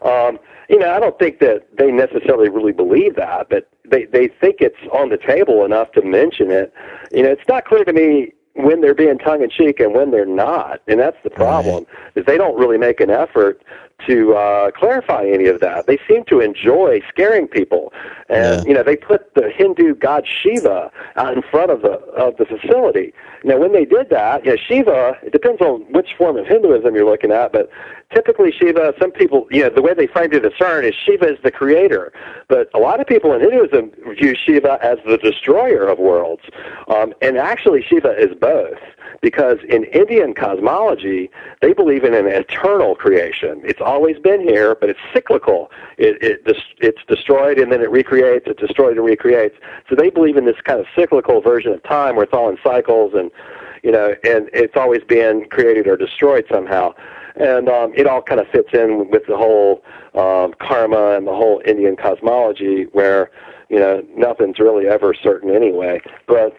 Um, 0.02 0.38
you 0.68 0.78
know, 0.78 0.90
I 0.90 0.98
don't 0.98 1.18
think 1.18 1.38
that 1.40 1.66
they 1.76 1.92
necessarily 1.92 2.48
really 2.48 2.72
believe 2.72 3.16
that, 3.16 3.48
but 3.48 3.68
they 3.84 4.04
they 4.06 4.28
think 4.28 4.56
it's 4.60 4.76
on 4.92 5.10
the 5.10 5.18
table 5.18 5.64
enough 5.64 5.92
to 5.92 6.02
mention 6.02 6.50
it. 6.50 6.72
You 7.12 7.22
know, 7.22 7.30
it's 7.30 7.48
not 7.48 7.64
clear 7.64 7.84
to 7.84 7.92
me 7.92 8.32
when 8.54 8.80
they're 8.80 8.94
being 8.94 9.18
tongue 9.18 9.42
in 9.42 9.50
cheek 9.50 9.80
and 9.80 9.94
when 9.94 10.10
they're 10.10 10.24
not, 10.26 10.80
and 10.88 10.98
that's 10.98 11.18
the 11.22 11.30
problem. 11.30 11.86
Is 12.14 12.24
they 12.24 12.38
don't 12.38 12.58
really 12.58 12.78
make 12.78 13.00
an 13.00 13.10
effort 13.10 13.62
to 14.06 14.34
uh, 14.34 14.70
clarify 14.72 15.26
any 15.26 15.46
of 15.46 15.60
that. 15.60 15.86
They 15.86 15.98
seem 16.08 16.24
to 16.24 16.40
enjoy 16.40 17.00
scaring 17.08 17.48
people, 17.48 17.92
and 18.28 18.66
you 18.66 18.74
know 18.74 18.82
they 18.82 18.96
put 18.96 19.34
the 19.34 19.50
Hindu 19.50 19.94
god 19.94 20.26
Shiva 20.26 20.90
out 21.16 21.34
in 21.34 21.42
front 21.42 21.70
of 21.70 21.82
the 21.82 21.98
of 22.16 22.36
the 22.36 22.44
facility. 22.44 23.12
Now, 23.44 23.58
when 23.58 23.72
they 23.72 23.84
did 23.84 24.10
that, 24.10 24.44
you 24.44 24.50
know, 24.50 24.56
Shiva. 24.56 25.18
It 25.22 25.32
depends 25.32 25.60
on 25.60 25.80
which 25.92 26.14
form 26.16 26.36
of 26.36 26.46
Hinduism 26.46 26.94
you're 26.94 27.08
looking 27.08 27.30
at, 27.30 27.52
but 27.52 27.70
typically 28.12 28.52
Shiva. 28.52 28.94
Some 29.00 29.10
people, 29.12 29.46
you 29.50 29.62
know, 29.62 29.70
the 29.70 29.82
way 29.82 29.94
they 29.94 30.06
framed 30.06 30.34
it 30.34 30.44
at 30.44 30.52
CERN 30.52 30.84
is 30.84 30.94
Shiva 30.94 31.26
is 31.34 31.38
the 31.42 31.50
creator, 31.50 32.12
but 32.48 32.68
a 32.74 32.78
lot 32.78 33.00
of 33.00 33.06
people 33.06 33.32
in 33.32 33.40
Hinduism 33.40 33.92
view 34.16 34.34
Shiva 34.34 34.78
as 34.82 34.98
the 35.06 35.18
destroyer 35.18 35.86
of 35.86 35.98
worlds, 35.98 36.42
um, 36.88 37.14
and 37.22 37.36
actually 37.36 37.82
Shiva 37.82 38.14
is 38.18 38.34
both 38.40 38.78
because 39.20 39.58
in 39.68 39.84
Indian 39.84 40.34
cosmology, 40.34 41.30
they 41.62 41.72
believe 41.72 42.04
in 42.04 42.14
an 42.14 42.26
eternal 42.26 42.94
creation. 42.94 43.60
It's 43.64 43.80
always 43.80 44.18
been 44.18 44.40
here, 44.40 44.74
but 44.74 44.90
it's 44.90 45.00
cyclical. 45.12 45.70
It, 45.98 46.22
it 46.22 46.56
it's 46.78 47.02
destroyed 47.08 47.58
and 47.58 47.72
then 47.72 47.80
it 47.80 47.90
recreates. 47.90 48.46
It's 48.46 48.60
destroyed 48.60 48.96
and 48.96 49.06
recreates. 49.06 49.56
So 49.88 49.94
they 49.94 50.10
believe 50.10 50.36
in 50.36 50.44
this 50.44 50.60
kind 50.64 50.80
of 50.80 50.86
cyclical 50.94 51.40
version 51.40 51.72
of 51.72 51.82
time 51.82 52.16
where 52.16 52.24
it's 52.24 52.32
all 52.32 52.48
in 52.48 52.58
cycles 52.62 53.14
and 53.14 53.30
you 53.82 53.92
know, 53.92 54.16
and 54.24 54.50
it's 54.52 54.76
always 54.76 55.02
being 55.06 55.48
created 55.48 55.86
or 55.86 55.96
destroyed 55.96 56.44
somehow. 56.50 56.92
And 57.36 57.68
um, 57.68 57.92
it 57.94 58.06
all 58.06 58.20
kind 58.20 58.40
of 58.40 58.48
fits 58.48 58.70
in 58.72 59.10
with 59.10 59.26
the 59.28 59.36
whole 59.36 59.84
um, 60.14 60.54
karma 60.58 61.16
and 61.16 61.26
the 61.26 61.34
whole 61.34 61.62
Indian 61.64 61.94
cosmology, 61.94 62.84
where 62.92 63.30
you 63.68 63.78
know 63.78 64.04
nothing's 64.16 64.58
really 64.58 64.88
ever 64.88 65.14
certain 65.14 65.54
anyway. 65.54 66.00
But 66.26 66.56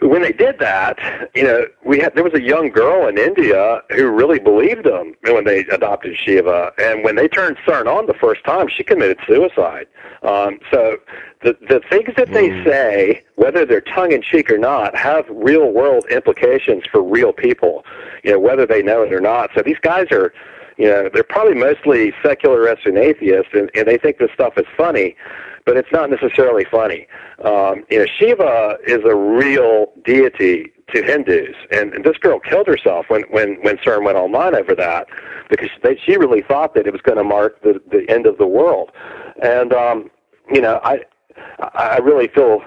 when 0.00 0.22
they 0.22 0.32
did 0.32 0.58
that, 0.58 0.98
you 1.34 1.42
know, 1.42 1.66
we 1.84 1.98
had 1.98 2.14
there 2.14 2.24
was 2.24 2.34
a 2.34 2.42
young 2.42 2.68
girl 2.70 3.06
in 3.08 3.18
India 3.18 3.82
who 3.90 4.08
really 4.08 4.38
believed 4.38 4.84
them 4.84 5.14
when 5.22 5.44
they 5.44 5.60
adopted 5.60 6.16
Shiva, 6.16 6.72
and 6.78 7.04
when 7.04 7.16
they 7.16 7.28
turned 7.28 7.56
CERN 7.66 7.86
on 7.86 8.06
the 8.06 8.14
first 8.14 8.44
time, 8.44 8.68
she 8.68 8.82
committed 8.84 9.18
suicide. 9.26 9.86
Um, 10.22 10.58
so 10.70 10.96
the 11.42 11.56
the 11.68 11.80
things 11.90 12.10
that 12.16 12.32
they 12.32 12.48
say, 12.64 13.22
whether 13.36 13.66
they're 13.66 13.80
tongue 13.80 14.12
in 14.12 14.22
cheek 14.22 14.50
or 14.50 14.58
not, 14.58 14.96
have 14.96 15.26
real 15.28 15.70
world 15.70 16.04
implications 16.10 16.84
for 16.90 17.02
real 17.02 17.32
people. 17.32 17.84
You 18.22 18.32
know, 18.32 18.40
whether 18.40 18.66
they 18.66 18.82
know 18.82 19.02
it 19.02 19.12
or 19.12 19.20
not. 19.20 19.50
So 19.54 19.62
these 19.62 19.78
guys 19.82 20.06
are 20.10 20.32
you 20.76 20.86
know, 20.86 21.08
they're 21.12 21.22
probably 21.22 21.54
mostly 21.54 22.12
secularists 22.22 22.84
and 22.84 22.98
atheists, 22.98 23.52
and, 23.54 23.70
and 23.74 23.86
they 23.86 23.96
think 23.96 24.18
this 24.18 24.30
stuff 24.34 24.58
is 24.58 24.66
funny, 24.76 25.16
but 25.64 25.76
it's 25.76 25.90
not 25.92 26.10
necessarily 26.10 26.64
funny. 26.70 27.06
Um, 27.44 27.84
you 27.90 27.98
know, 27.98 28.06
Shiva 28.18 28.76
is 28.86 29.00
a 29.04 29.14
real 29.14 29.92
deity 30.04 30.72
to 30.92 31.02
Hindus, 31.02 31.54
and, 31.70 31.94
and 31.94 32.04
this 32.04 32.18
girl 32.18 32.38
killed 32.38 32.66
herself 32.66 33.06
when 33.08 33.22
when 33.30 33.54
when 33.62 33.78
CERN 33.78 34.04
went 34.04 34.18
online 34.18 34.54
over 34.54 34.74
that 34.74 35.06
because 35.48 35.70
they, 35.82 35.98
she 36.04 36.16
really 36.16 36.42
thought 36.42 36.74
that 36.74 36.86
it 36.86 36.92
was 36.92 37.00
going 37.00 37.18
to 37.18 37.24
mark 37.24 37.62
the 37.62 37.80
the 37.90 38.08
end 38.10 38.26
of 38.26 38.38
the 38.38 38.46
world, 38.46 38.92
and 39.42 39.72
um, 39.72 40.10
you 40.52 40.60
know, 40.60 40.80
I 40.84 41.00
I 41.58 41.98
really 41.98 42.28
feel 42.28 42.62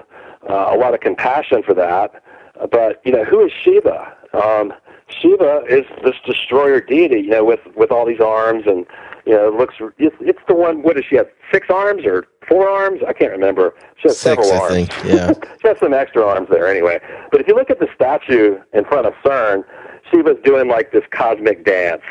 uh, 0.48 0.70
a 0.72 0.76
lot 0.76 0.94
of 0.94 1.00
compassion 1.00 1.62
for 1.62 1.74
that. 1.74 2.22
But 2.70 3.00
you 3.04 3.12
know, 3.12 3.24
who 3.24 3.44
is 3.46 3.52
Shiva? 3.62 4.16
Um, 4.32 4.72
Shiva 5.08 5.62
is 5.68 5.84
this 6.04 6.16
destroyer 6.26 6.80
deity, 6.80 7.20
you 7.20 7.30
know, 7.30 7.44
with 7.44 7.60
with 7.76 7.92
all 7.92 8.04
these 8.04 8.20
arms 8.20 8.64
and 8.66 8.84
you 9.26 9.34
know, 9.34 9.50
looks 9.50 9.74
it's, 9.98 10.16
it's 10.20 10.40
the 10.48 10.54
one. 10.54 10.82
What 10.82 10.96
does 10.96 11.04
she 11.08 11.16
have? 11.16 11.28
Six 11.52 11.68
arms 11.70 12.04
or 12.04 12.26
four 12.48 12.68
arms? 12.68 13.00
I 13.06 13.12
can't 13.12 13.32
remember. 13.32 13.74
She 13.96 14.08
has 14.08 14.18
Six, 14.18 14.46
several 14.48 14.52
I 14.52 14.64
arms. 14.64 14.74
think. 14.74 15.04
Yeah. 15.04 15.32
she 15.60 15.68
has 15.68 15.78
some 15.78 15.92
extra 15.92 16.24
arms 16.24 16.48
there 16.50 16.66
anyway. 16.66 17.00
But 17.30 17.40
if 17.40 17.48
you 17.48 17.54
look 17.54 17.70
at 17.70 17.78
the 17.80 17.88
statue 17.94 18.58
in 18.72 18.84
front 18.84 19.06
of 19.06 19.14
CERN, 19.24 19.64
Shiva's 20.10 20.38
doing 20.44 20.68
like 20.68 20.92
this 20.92 21.04
cosmic 21.10 21.64
dance. 21.64 22.02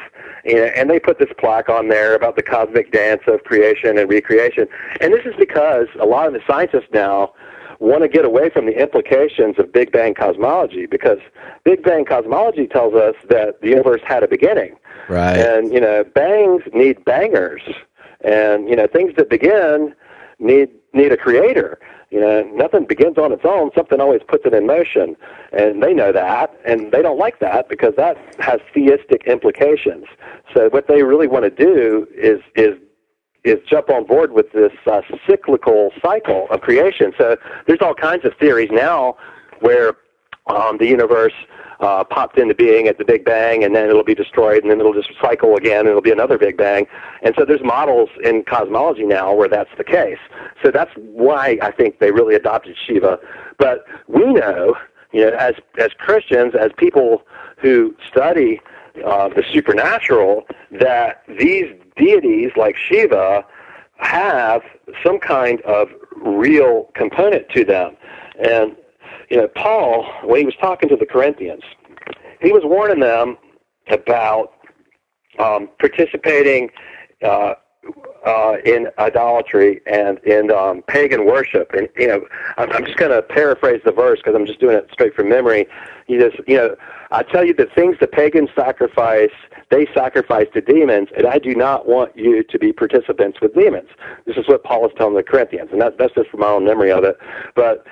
You 0.45 0.55
know, 0.55 0.65
and 0.65 0.89
they 0.89 0.99
put 0.99 1.19
this 1.19 1.29
plaque 1.37 1.67
on 1.67 1.89
there 1.89 2.15
about 2.15 2.35
the 2.37 2.43
cosmic 2.43 2.91
dance 2.91 3.21
of 3.27 3.43
creation 3.43 3.97
and 3.97 4.09
recreation. 4.09 4.67
And 5.01 5.11
this 5.13 5.25
is 5.25 5.33
because 5.37 5.87
a 5.99 6.05
lot 6.05 6.27
of 6.27 6.33
the 6.33 6.39
scientists 6.47 6.87
now 6.93 7.33
want 7.79 8.01
to 8.01 8.07
get 8.07 8.25
away 8.25 8.49
from 8.49 8.65
the 8.65 8.79
implications 8.81 9.59
of 9.59 9.71
Big 9.71 9.91
Bang 9.91 10.13
cosmology 10.13 10.85
because 10.85 11.19
Big 11.63 11.83
Bang 11.83 12.05
cosmology 12.05 12.65
tells 12.65 12.93
us 12.93 13.15
that 13.29 13.61
the 13.61 13.67
universe 13.69 14.01
had 14.05 14.23
a 14.23 14.27
beginning. 14.27 14.77
Right. 15.09 15.37
And, 15.37 15.71
you 15.73 15.79
know, 15.81 16.03
bangs 16.03 16.63
need 16.73 17.03
bangers. 17.05 17.61
And, 18.21 18.67
you 18.67 18.75
know, 18.75 18.87
things 18.87 19.13
that 19.17 19.29
begin 19.29 19.93
need 20.39 20.69
need 20.93 21.11
a 21.11 21.17
creator. 21.17 21.79
You 22.09 22.21
know, 22.21 22.43
nothing 22.53 22.85
begins 22.85 23.17
on 23.17 23.33
its 23.33 23.43
own. 23.43 23.71
Something 23.75 23.99
always 23.99 24.21
puts 24.25 24.45
it 24.45 24.53
in 24.53 24.65
motion. 24.65 25.17
And 25.51 25.83
they 25.83 25.93
know 25.93 26.13
that, 26.13 26.57
and 26.65 26.91
they 26.93 27.01
don't 27.01 27.19
like 27.19 27.39
that 27.39 27.67
because 27.67 27.93
that 27.97 28.17
has 28.39 28.61
theistic 28.73 29.25
implications. 29.27 30.05
So 30.55 30.69
what 30.69 30.87
they 30.87 31.03
really 31.03 31.27
want 31.27 31.43
to 31.43 31.49
do 31.49 32.07
is 32.15 32.39
is 32.55 32.77
is 33.43 33.57
jump 33.69 33.89
on 33.89 34.05
board 34.05 34.31
with 34.33 34.51
this 34.51 34.73
uh, 34.85 35.01
cyclical 35.27 35.91
cycle 36.01 36.47
of 36.49 36.61
creation. 36.61 37.13
So 37.17 37.37
there's 37.65 37.79
all 37.81 37.93
kinds 37.93 38.25
of 38.25 38.33
theories 38.39 38.69
now 38.71 39.15
where 39.59 39.93
um, 40.49 40.77
the 40.77 40.87
universe 40.87 41.33
uh, 41.79 42.03
popped 42.03 42.37
into 42.37 42.55
being 42.55 42.87
at 42.87 42.97
the 42.97 43.05
Big 43.05 43.23
Bang, 43.23 43.63
and 43.63 43.75
then 43.75 43.89
it'll 43.89 44.03
be 44.03 44.15
destroyed, 44.15 44.63
and 44.63 44.71
then 44.71 44.79
it'll 44.79 44.93
just 44.93 45.11
cycle 45.21 45.55
again, 45.55 45.81
and 45.81 45.89
it'll 45.89 46.01
be 46.01 46.11
another 46.11 46.37
Big 46.37 46.57
Bang. 46.57 46.87
And 47.21 47.35
so 47.37 47.45
there's 47.45 47.63
models 47.63 48.09
in 48.23 48.43
cosmology 48.43 49.05
now 49.05 49.33
where 49.33 49.47
that's 49.47 49.69
the 49.77 49.83
case. 49.83 50.17
So 50.63 50.71
that's 50.71 50.91
why 50.95 51.59
I 51.61 51.71
think 51.71 51.99
they 51.99 52.11
really 52.11 52.35
adopted 52.35 52.75
Shiva. 52.85 53.19
But 53.59 53.85
we 54.07 54.25
know, 54.25 54.75
you 55.11 55.21
know, 55.21 55.35
as 55.37 55.55
as 55.77 55.91
Christians, 55.97 56.53
as 56.59 56.71
people 56.77 57.23
who 57.57 57.95
study 58.07 58.59
uh, 59.05 59.29
the 59.29 59.43
supernatural, 59.51 60.47
that 60.79 61.23
these 61.37 61.73
deities 61.95 62.51
like 62.55 62.75
Shiva 62.75 63.45
have 63.97 64.61
some 65.03 65.19
kind 65.19 65.61
of 65.61 65.89
real 66.15 66.89
component 66.93 67.49
to 67.49 67.63
them. 67.63 67.95
And 68.39 68.75
you 69.29 69.37
know, 69.37 69.47
Paul, 69.47 70.05
when 70.23 70.39
he 70.39 70.45
was 70.45 70.55
talking 70.59 70.89
to 70.89 70.95
the 70.95 71.05
Corinthians, 71.05 71.63
he 72.41 72.51
was 72.51 72.63
warning 72.63 72.99
them 72.99 73.37
about 73.89 74.53
um, 75.39 75.69
participating 75.79 76.69
uh, 77.23 77.53
uh, 78.25 78.57
in 78.65 78.87
idolatry 78.99 79.81
and 79.85 80.19
in 80.19 80.51
um, 80.51 80.81
pagan 80.87 81.25
worship. 81.25 81.71
And 81.73 81.87
you 81.97 82.07
know, 82.07 82.27
I'm, 82.57 82.71
I'm 82.71 82.85
just 82.85 82.97
going 82.97 83.11
to 83.11 83.21
paraphrase 83.21 83.81
the 83.85 83.91
verse 83.91 84.19
because 84.19 84.35
I'm 84.35 84.45
just 84.45 84.59
doing 84.59 84.77
it 84.77 84.89
straight 84.91 85.13
from 85.15 85.29
memory. 85.29 85.67
You 86.07 86.19
just, 86.19 86.41
you 86.47 86.57
know, 86.57 86.75
I 87.11 87.23
tell 87.23 87.45
you 87.45 87.53
the 87.53 87.67
things 87.73 87.97
the 87.99 88.07
pagans 88.07 88.49
sacrifice, 88.55 89.31
they 89.71 89.87
sacrifice 89.93 90.47
to 90.53 90.61
demons, 90.61 91.09
and 91.15 91.25
I 91.25 91.37
do 91.37 91.55
not 91.55 91.87
want 91.87 92.17
you 92.17 92.43
to 92.43 92.59
be 92.59 92.73
participants 92.73 93.39
with 93.41 93.53
demons. 93.53 93.89
This 94.25 94.37
is 94.37 94.47
what 94.47 94.63
Paul 94.63 94.85
is 94.87 94.91
telling 94.97 95.15
the 95.15 95.23
Corinthians, 95.23 95.69
and 95.71 95.81
that, 95.81 95.97
that's 95.97 96.13
just 96.13 96.29
from 96.29 96.41
my 96.41 96.47
own 96.47 96.65
memory 96.65 96.91
of 96.91 97.03
it. 97.03 97.17
But 97.55 97.85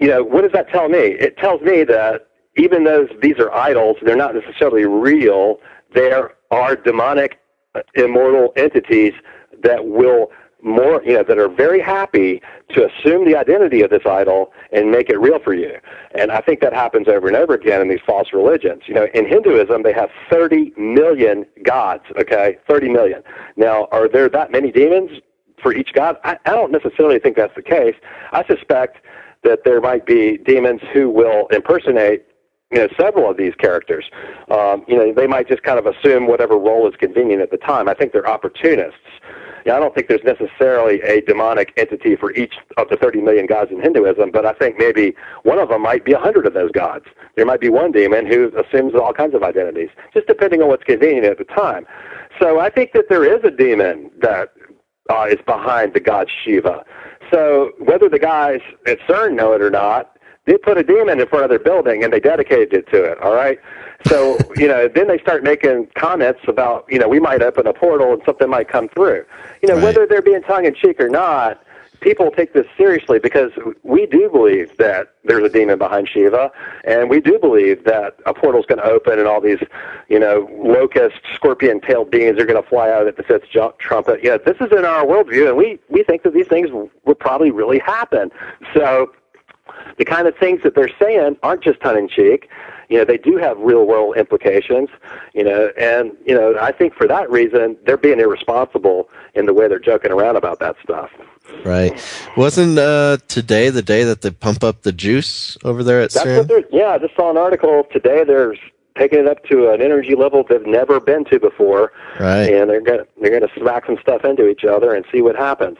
you 0.00 0.08
know, 0.08 0.22
what 0.22 0.42
does 0.42 0.52
that 0.52 0.68
tell 0.68 0.88
me? 0.88 0.98
It 0.98 1.36
tells 1.38 1.60
me 1.62 1.84
that 1.84 2.26
even 2.56 2.84
though 2.84 3.08
these 3.22 3.38
are 3.38 3.52
idols, 3.52 3.96
they're 4.02 4.16
not 4.16 4.34
necessarily 4.34 4.84
real. 4.84 5.58
There 5.94 6.34
are 6.50 6.76
demonic, 6.76 7.38
uh, 7.74 7.80
immortal 7.94 8.52
entities 8.56 9.12
that 9.62 9.86
will 9.86 10.30
more, 10.64 11.02
you 11.04 11.12
know, 11.12 11.22
that 11.22 11.38
are 11.38 11.48
very 11.48 11.80
happy 11.80 12.40
to 12.70 12.88
assume 12.88 13.26
the 13.26 13.36
identity 13.36 13.82
of 13.82 13.90
this 13.90 14.02
idol 14.06 14.52
and 14.72 14.90
make 14.90 15.10
it 15.10 15.20
real 15.20 15.38
for 15.38 15.52
you. 15.52 15.76
And 16.14 16.32
I 16.32 16.40
think 16.40 16.60
that 16.60 16.72
happens 16.72 17.06
over 17.06 17.28
and 17.28 17.36
over 17.36 17.54
again 17.54 17.82
in 17.82 17.88
these 17.88 18.00
false 18.06 18.28
religions. 18.32 18.82
You 18.86 18.94
know, 18.94 19.06
in 19.14 19.26
Hinduism, 19.26 19.82
they 19.82 19.92
have 19.92 20.08
30 20.30 20.72
million 20.76 21.44
gods, 21.64 22.04
okay? 22.18 22.56
30 22.68 22.88
million. 22.88 23.22
Now, 23.56 23.88
are 23.92 24.08
there 24.08 24.28
that 24.30 24.50
many 24.50 24.72
demons 24.72 25.10
for 25.62 25.74
each 25.74 25.92
god? 25.92 26.16
I, 26.24 26.38
I 26.46 26.52
don't 26.52 26.72
necessarily 26.72 27.18
think 27.18 27.36
that's 27.36 27.54
the 27.54 27.62
case. 27.62 27.94
I 28.32 28.44
suspect 28.46 28.98
that 29.44 29.60
there 29.64 29.80
might 29.80 30.06
be 30.06 30.38
demons 30.38 30.80
who 30.92 31.08
will 31.08 31.46
impersonate 31.48 32.24
you 32.72 32.78
know 32.80 32.88
several 32.98 33.30
of 33.30 33.36
these 33.36 33.54
characters. 33.56 34.04
Um, 34.50 34.84
you 34.88 34.96
know, 34.96 35.12
they 35.14 35.26
might 35.26 35.48
just 35.48 35.62
kind 35.62 35.78
of 35.78 35.86
assume 35.86 36.26
whatever 36.26 36.58
role 36.58 36.88
is 36.88 36.94
convenient 36.96 37.40
at 37.40 37.50
the 37.50 37.58
time. 37.58 37.88
I 37.88 37.94
think 37.94 38.12
they're 38.12 38.28
opportunists. 38.28 38.98
Yeah, 39.64 39.76
I 39.76 39.80
don't 39.80 39.94
think 39.94 40.08
there's 40.08 40.24
necessarily 40.24 41.00
a 41.02 41.22
demonic 41.22 41.72
entity 41.78 42.16
for 42.16 42.32
each 42.32 42.52
of 42.76 42.88
the 42.90 42.96
30 42.96 43.22
million 43.22 43.46
gods 43.46 43.70
in 43.70 43.80
Hinduism, 43.80 44.30
but 44.30 44.44
I 44.44 44.52
think 44.52 44.76
maybe 44.78 45.14
one 45.42 45.58
of 45.58 45.70
them 45.70 45.80
might 45.80 46.04
be 46.04 46.12
a 46.12 46.18
hundred 46.18 46.46
of 46.46 46.52
those 46.52 46.70
gods. 46.70 47.06
There 47.36 47.46
might 47.46 47.60
be 47.60 47.70
one 47.70 47.90
demon 47.90 48.26
who 48.26 48.52
assumes 48.58 48.94
all 48.94 49.14
kinds 49.14 49.34
of 49.34 49.42
identities, 49.42 49.88
just 50.12 50.26
depending 50.26 50.60
on 50.60 50.68
what's 50.68 50.84
convenient 50.84 51.24
at 51.24 51.38
the 51.38 51.44
time. 51.44 51.86
So 52.38 52.60
I 52.60 52.68
think 52.68 52.92
that 52.92 53.06
there 53.08 53.24
is 53.24 53.42
a 53.42 53.50
demon 53.50 54.10
that 54.20 54.52
uh, 55.10 55.26
is 55.30 55.38
behind 55.46 55.94
the 55.94 56.00
god 56.00 56.28
Shiva. 56.44 56.84
So 57.30 57.72
whether 57.78 58.08
the 58.08 58.18
guys 58.18 58.60
at 58.86 58.98
CERN 59.00 59.34
know 59.34 59.52
it 59.52 59.62
or 59.62 59.70
not, 59.70 60.16
they 60.46 60.58
put 60.58 60.76
a 60.76 60.82
demon 60.82 61.20
in 61.20 61.26
front 61.26 61.44
of 61.44 61.50
their 61.50 61.58
building 61.58 62.04
and 62.04 62.12
they 62.12 62.20
dedicated 62.20 62.72
it 62.72 62.86
to 62.90 63.02
it. 63.04 63.20
All 63.22 63.34
right. 63.34 63.58
So 64.06 64.38
you 64.56 64.68
know, 64.68 64.88
then 64.88 65.08
they 65.08 65.18
start 65.18 65.42
making 65.42 65.88
comments 65.94 66.40
about 66.46 66.86
you 66.88 66.98
know 66.98 67.08
we 67.08 67.20
might 67.20 67.42
open 67.42 67.66
a 67.66 67.72
portal 67.72 68.12
and 68.12 68.22
something 68.26 68.48
might 68.48 68.68
come 68.68 68.88
through. 68.88 69.24
You 69.62 69.68
know, 69.68 69.76
right. 69.76 69.84
whether 69.84 70.06
they're 70.06 70.22
being 70.22 70.42
tongue 70.42 70.66
in 70.66 70.74
cheek 70.74 71.00
or 71.00 71.08
not, 71.08 71.63
people 72.04 72.30
take 72.30 72.52
this 72.52 72.66
seriously 72.76 73.18
because 73.18 73.50
we 73.82 74.04
do 74.04 74.28
believe 74.28 74.76
that 74.76 75.14
there's 75.24 75.42
a 75.42 75.48
demon 75.48 75.78
behind 75.78 76.06
Shiva, 76.06 76.52
and 76.84 77.08
we 77.08 77.18
do 77.18 77.38
believe 77.38 77.84
that 77.84 78.18
a 78.26 78.34
portal's 78.34 78.66
going 78.66 78.78
to 78.78 78.84
open 78.84 79.18
and 79.18 79.26
all 79.26 79.40
these, 79.40 79.58
you 80.08 80.18
know, 80.18 80.46
locust, 80.52 81.16
scorpion-tailed 81.34 82.10
beings 82.10 82.38
are 82.38 82.44
going 82.44 82.62
to 82.62 82.68
fly 82.68 82.90
out 82.90 83.06
at 83.06 83.16
the 83.16 83.22
fifth 83.22 83.44
trumpet. 83.78 84.20
Yeah, 84.22 84.36
this 84.36 84.58
is 84.60 84.70
in 84.70 84.84
our 84.84 85.06
worldview, 85.06 85.48
and 85.48 85.56
we 85.56 85.80
we 85.88 86.04
think 86.04 86.22
that 86.24 86.34
these 86.34 86.46
things 86.46 86.70
will 86.70 87.14
probably 87.14 87.50
really 87.50 87.78
happen. 87.78 88.30
So 88.74 89.10
the 89.98 90.04
kind 90.04 90.26
of 90.26 90.36
things 90.36 90.62
that 90.62 90.74
they're 90.74 90.90
saying 91.00 91.36
aren't 91.42 91.62
just 91.62 91.80
tongue 91.80 91.98
in 91.98 92.08
cheek. 92.08 92.48
You 92.90 92.98
know, 92.98 93.04
they 93.04 93.16
do 93.16 93.38
have 93.38 93.58
real 93.58 93.86
world 93.86 94.16
implications, 94.16 94.90
you 95.32 95.42
know, 95.42 95.70
and, 95.78 96.12
you 96.26 96.34
know, 96.34 96.54
I 96.60 96.70
think 96.70 96.94
for 96.94 97.08
that 97.08 97.30
reason, 97.30 97.76
they're 97.86 97.96
being 97.96 98.20
irresponsible 98.20 99.08
in 99.34 99.46
the 99.46 99.54
way 99.54 99.68
they're 99.68 99.78
joking 99.78 100.12
around 100.12 100.36
about 100.36 100.60
that 100.60 100.76
stuff. 100.82 101.10
Right. 101.64 101.92
Wasn't 102.36 102.78
uh, 102.78 103.18
today 103.26 103.70
the 103.70 103.82
day 103.82 104.04
that 104.04 104.20
they 104.20 104.30
pump 104.30 104.62
up 104.62 104.82
the 104.82 104.92
juice 104.92 105.56
over 105.64 105.82
there 105.82 106.02
at 106.02 106.12
That's 106.12 106.26
CERN? 106.26 106.38
What 106.38 106.48
they're, 106.48 106.64
yeah, 106.70 106.88
I 106.90 106.98
just 106.98 107.16
saw 107.16 107.30
an 107.30 107.38
article 107.38 107.84
today. 107.90 108.22
They're 108.24 108.54
taking 108.98 109.20
it 109.20 109.28
up 109.28 109.42
to 109.44 109.70
an 109.70 109.80
energy 109.80 110.14
level 110.14 110.44
they've 110.48 110.66
never 110.66 111.00
been 111.00 111.24
to 111.26 111.40
before. 111.40 111.92
Right. 112.20 112.52
And 112.52 112.70
they're 112.70 112.80
going 112.80 113.00
to 113.00 113.06
they're 113.20 113.30
going 113.30 113.48
to 113.48 113.60
smack 113.60 113.86
some 113.86 113.98
stuff 114.00 114.24
into 114.24 114.48
each 114.48 114.64
other 114.64 114.94
and 114.94 115.04
see 115.10 115.22
what 115.22 115.36
happens. 115.36 115.78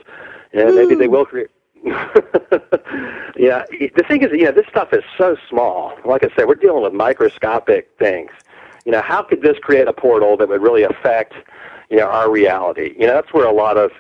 And 0.53 0.75
maybe 0.75 0.95
they 0.95 1.09
will 1.09 1.25
create 1.25 1.49
yeah, 3.37 3.65
the 3.71 4.05
thing 4.09 4.23
is, 4.23 4.31
you 4.33 4.45
know, 4.45 4.53
this 4.53 4.67
stuff 4.69 4.93
is 4.93 5.05
so 5.19 5.37
small. 5.49 5.93
Like 6.05 6.25
I 6.25 6.29
said, 6.35 6.47
we're 6.47 6.55
dealing 6.55 6.83
with 6.83 6.95
microscopic 6.95 7.91
things. 7.99 8.31
You 8.87 8.93
know, 8.93 9.03
how 9.03 9.23
could 9.23 9.43
this 9.43 9.59
create 9.59 9.87
a 9.87 9.93
portal 9.93 10.37
that 10.39 10.49
would 10.49 10.63
really 10.63 10.83
affect, 10.83 11.35
you 11.91 11.99
know, 11.99 12.07
our 12.07 12.31
reality? 12.31 12.95
You 12.99 13.07
know, 13.07 13.15
that's 13.15 13.33
where 13.35 13.47
a 13.47 13.53
lot 13.53 13.77
of, 13.77 13.91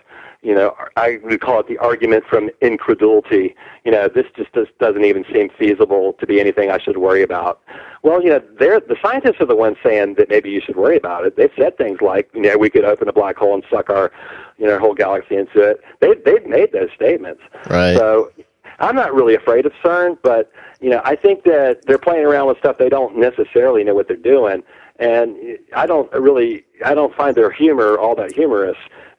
you 0.45 0.55
know, 0.55 0.77
I 0.97 1.19
would 1.23 1.41
call 1.41 1.61
it 1.61 1.69
the 1.69 1.79
argument 1.79 2.25
from 2.29 2.51
incredulity. 2.61 3.57
You 3.85 3.93
know, 3.93 4.09
this 4.09 4.27
just, 4.37 4.53
just 4.53 4.77
doesn't 4.79 5.05
even 5.05 5.25
seem 5.33 5.49
feasible 5.59 6.13
to 6.15 6.27
be 6.27 6.39
anything 6.39 6.71
I 6.71 6.79
should 6.79 6.99
worry 6.99 7.23
about. 7.23 7.61
Well, 8.03 8.23
you 8.23 8.29
know, 8.29 8.43
they're, 8.59 8.81
the 8.81 8.97
scientists 9.03 9.41
are 9.41 9.47
the 9.47 9.57
ones 9.57 9.79
saying 9.83 10.15
that 10.15 10.29
maybe 10.29 10.51
you 10.51 10.61
should 10.61 10.77
worry 10.77 10.97
about 10.97 11.25
it. 11.25 11.37
They've 11.37 11.51
said 11.59 11.79
things 11.79 12.01
like, 12.01 12.31
you 12.35 12.43
know, 12.43 12.59
we 12.59 12.69
could 12.69 12.85
open 12.85 13.09
a 13.09 13.13
black 13.13 13.37
hole 13.37 13.55
and 13.55 13.65
suck 13.71 13.89
our 13.89 14.13
you 14.59 14.67
know, 14.67 14.79
whole 14.79 14.95
galaxy 14.95 15.37
into 15.37 15.61
it. 15.61 15.81
They 16.01 16.15
they've 16.25 16.47
made 16.47 16.73
those 16.73 16.91
statements. 16.95 17.43
Right. 17.69 17.97
So 17.97 18.31
I'm 18.79 18.97
not 18.97 19.15
really 19.15 19.35
afraid 19.35 19.67
of 19.67 19.73
CERN, 19.85 20.19
but 20.23 20.51
you 20.81 20.91
know, 20.91 21.01
I 21.05 21.17
think 21.17 21.45
that 21.45 21.87
they're 21.87 21.99
playing 21.99 22.25
around 22.25 22.49
with 22.49 22.59
stuff 22.59 22.79
they 22.79 22.89
don't 22.89 23.17
necessarily 23.17 23.85
know 23.85 23.95
what 23.95 24.09
they're 24.09 24.17
doing, 24.17 24.63
and 24.99 25.59
I 25.75 25.87
don't 25.87 26.11
really, 26.13 26.65
I 26.85 26.95
don't 26.95 27.15
find 27.15 27.35
their 27.35 27.51
humor 27.51 27.99
all 27.99 28.15
that 28.17 28.33
humorous. 28.33 28.77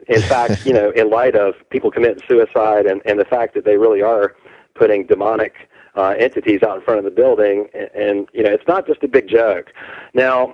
In 0.08 0.22
fact, 0.34 0.66
you 0.66 0.74
know, 0.74 0.92
in 0.92 1.10
light 1.10 1.36
of 1.36 1.56
people 1.70 1.92
committing 1.92 2.24
suicide 2.28 2.86
and 2.86 3.02
and 3.06 3.20
the 3.20 3.26
fact 3.26 3.54
that 3.56 3.66
they 3.66 3.78
really 3.78 4.02
are 4.02 4.36
putting 4.76 5.06
demonic 5.06 5.70
uh, 5.96 6.16
entities 6.18 6.62
out 6.64 6.78
in 6.78 6.82
front 6.84 7.00
of 7.00 7.06
the 7.06 7.12
building, 7.12 7.68
and, 7.74 7.90
and 7.96 8.30
you 8.34 8.44
know, 8.44 8.52
it's 8.52 8.68
not 8.68 8.86
just 8.86 9.04
a 9.04 9.08
big 9.08 9.28
joke. 9.28 9.72
Now, 10.14 10.54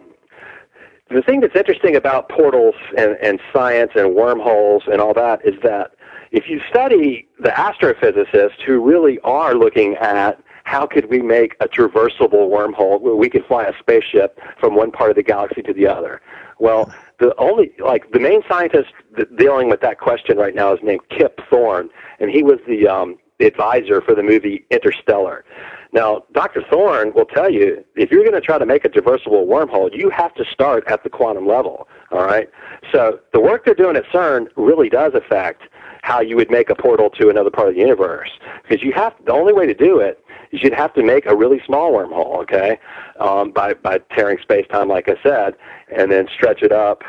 the 1.10 1.22
thing 1.22 1.42
that's 1.42 1.56
interesting 1.56 1.96
about 1.96 2.30
portals 2.30 2.76
and, 2.98 3.18
and 3.22 3.40
science 3.52 3.92
and 3.96 4.16
wormholes 4.16 4.84
and 4.90 5.02
all 5.02 5.14
that 5.14 5.46
is 5.46 5.56
that 5.64 5.92
if 6.32 6.48
you 6.48 6.62
study 6.70 7.28
the 7.40 7.50
astrophysicists 7.50 8.62
who 8.66 8.80
really 8.80 9.20
are 9.20 9.54
looking 9.54 9.96
at 9.96 10.42
how 10.72 10.88
could 10.88 11.10
we 11.10 11.22
make 11.22 11.58
a 11.60 11.68
traversable 11.68 12.50
wormhole 12.50 13.02
where 13.02 13.16
we 13.16 13.30
could 13.30 13.46
fly 13.46 13.66
a 13.66 13.74
spaceship 13.78 14.40
from 14.58 14.74
one 14.74 14.90
part 14.90 15.10
of 15.10 15.18
the 15.18 15.24
galaxy 15.24 15.62
to 15.62 15.74
the 15.74 15.86
other? 15.86 16.22
Well, 16.60 16.94
the 17.20 17.36
only 17.38 17.74
like 17.84 18.10
the 18.12 18.20
main 18.20 18.42
scientist 18.48 18.94
dealing 19.36 19.70
with 19.70 19.82
that 19.82 20.00
question 20.00 20.38
right 20.38 20.56
now 20.56 20.74
is 20.74 20.80
named 20.82 21.02
Kip 21.10 21.42
Thorne, 21.50 21.90
and 22.22 22.32
he 22.32 22.42
was 22.42 22.60
the 22.70 22.88
um, 22.88 23.18
advisor 23.42 24.00
for 24.00 24.16
the 24.16 24.24
movie 24.24 24.66
Interstellar. 24.72 25.44
Now, 25.92 26.24
Dr. 26.32 26.64
Thorne 26.72 27.12
will 27.14 27.26
tell 27.26 27.52
you 27.52 27.84
if 27.96 28.10
you're 28.10 28.24
going 28.24 28.40
to 28.40 28.40
try 28.40 28.58
to 28.58 28.66
make 28.66 28.86
a 28.86 28.90
traversable 28.90 29.46
wormhole, 29.46 29.90
you 29.94 30.10
have 30.10 30.34
to 30.36 30.46
start 30.46 30.86
at 30.88 31.04
the 31.04 31.10
quantum 31.10 31.46
level. 31.46 31.90
All 32.12 32.24
right. 32.24 32.50
So 32.94 33.20
the 33.34 33.42
work 33.42 33.66
they're 33.66 33.76
doing 33.76 33.98
at 33.98 34.06
CERN 34.06 34.48
really 34.56 34.88
does 34.88 35.14
affect 35.16 35.64
how 36.02 36.20
you 36.22 36.36
would 36.36 36.52
make 36.52 36.70
a 36.70 36.76
portal 36.76 37.10
to 37.12 37.30
another 37.30 37.50
part 37.50 37.70
of 37.70 37.76
the 37.76 37.80
universe. 37.80 38.30
Because 38.64 38.84
you 38.84 38.92
have 38.94 39.14
the 39.26 39.32
only 39.32 39.54
way 39.54 39.66
to 39.66 39.74
do 39.74 40.00
it 40.00 40.24
is 40.52 40.62
you'd 40.64 40.74
have 40.74 40.94
to 40.94 41.04
make 41.04 41.26
a 41.26 41.36
really 41.36 41.62
small 41.66 41.94
wormhole, 41.94 42.42
okay, 42.42 42.80
um, 43.20 43.52
by 43.52 43.74
by 43.74 44.00
tearing 44.16 44.38
space 44.42 44.66
time, 44.72 44.88
like 44.88 45.08
I 45.08 45.16
said, 45.24 45.56
and 45.96 46.12
then 46.12 46.28
stretch 46.34 46.62
it 46.62 46.72
up 46.72 47.04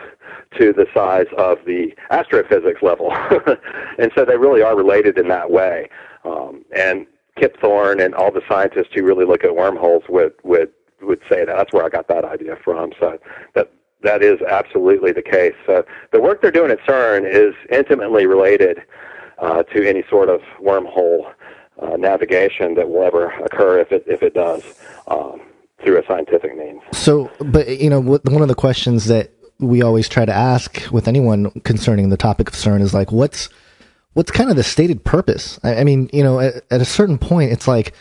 to 0.58 0.72
the 0.72 0.86
size 0.94 1.26
of 1.36 1.58
the 1.66 1.94
astrophysics 2.10 2.82
level. 2.82 3.12
and 3.98 4.12
so 4.14 4.24
they 4.24 4.36
really 4.36 4.62
are 4.62 4.76
related 4.76 5.18
in 5.18 5.28
that 5.28 5.50
way. 5.50 5.88
Um, 6.24 6.64
and 6.76 7.06
Kip 7.38 7.58
Thorne 7.60 8.00
and 8.00 8.14
all 8.14 8.30
the 8.30 8.42
scientists 8.48 8.90
who 8.94 9.02
really 9.02 9.24
look 9.24 9.44
at 9.44 9.56
wormholes 9.56 10.04
would 10.08 10.34
would 10.42 10.70
would 11.00 11.20
say 11.28 11.44
that. 11.44 11.56
That's 11.56 11.72
where 11.72 11.84
I 11.84 11.88
got 11.88 12.08
that 12.08 12.24
idea 12.24 12.56
from. 12.62 12.92
So 13.00 13.18
that 13.54 13.72
that 14.02 14.22
is 14.22 14.40
absolutely 14.42 15.12
the 15.12 15.22
case. 15.22 15.54
The 15.66 16.20
work 16.20 16.42
they're 16.42 16.50
doing 16.50 16.70
at 16.70 16.80
CERN 16.80 17.24
is 17.28 17.54
intimately 17.70 18.26
related 18.26 18.82
uh, 19.38 19.62
to 19.64 19.88
any 19.88 20.04
sort 20.08 20.28
of 20.28 20.40
wormhole 20.60 21.32
uh, 21.80 21.96
navigation 21.96 22.74
that 22.74 22.88
will 22.88 23.02
ever 23.02 23.30
occur 23.44 23.80
if 23.80 23.90
it 23.90 24.04
if 24.06 24.22
it 24.22 24.34
does 24.34 24.62
um, 25.08 25.40
through 25.82 25.98
a 25.98 26.06
scientific 26.06 26.56
means. 26.56 26.80
So, 26.92 27.30
but 27.40 27.80
you 27.80 27.90
know, 27.90 28.00
one 28.00 28.42
of 28.42 28.48
the 28.48 28.54
questions 28.54 29.06
that 29.06 29.32
we 29.58 29.82
always 29.82 30.08
try 30.08 30.24
to 30.24 30.32
ask 30.32 30.80
with 30.90 31.08
anyone 31.08 31.50
concerning 31.60 32.08
the 32.08 32.16
topic 32.16 32.48
of 32.48 32.54
CERN 32.54 32.80
is 32.80 32.94
like, 32.94 33.12
what's 33.12 33.48
what's 34.14 34.30
kind 34.30 34.50
of 34.50 34.56
the 34.56 34.62
stated 34.62 35.04
purpose? 35.04 35.58
I, 35.62 35.76
I 35.76 35.84
mean, 35.84 36.10
you 36.12 36.22
know, 36.22 36.40
at, 36.40 36.64
at, 36.70 36.80
a 36.80 36.84
certain 36.84 37.18
point, 37.18 37.52
it's 37.52 37.66
like 37.66 37.94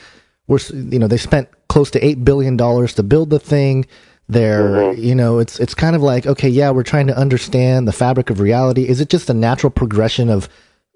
we're, 0.48 0.60
you 0.74 1.00
know, 1.00 1.08
they 1.08 1.18
spent 1.18 1.50
close 1.70 1.90
to 1.92 2.06
eight 2.06 2.26
billion 2.26 2.58
dollars 2.58 2.94
to 2.96 3.04
build 3.04 3.30
the 3.30 3.40
thing. 3.40 3.86
They're, 4.32 4.70
mm-hmm. 4.70 5.04
you 5.04 5.14
know, 5.14 5.40
it's 5.40 5.60
it's 5.60 5.74
kind 5.74 5.94
of 5.94 6.02
like, 6.02 6.26
okay, 6.26 6.48
yeah, 6.48 6.72
we're 6.72 6.84
trying 6.84 7.08
to 7.08 7.18
understand 7.18 7.86
the 7.86 7.92
fabric 7.92 8.30
of 8.30 8.40
reality. 8.40 8.88
Is 8.88 9.02
it 9.02 9.10
just 9.10 9.30
a 9.30 9.34
natural 9.34 9.72
progression 9.72 10.30
of 10.30 10.48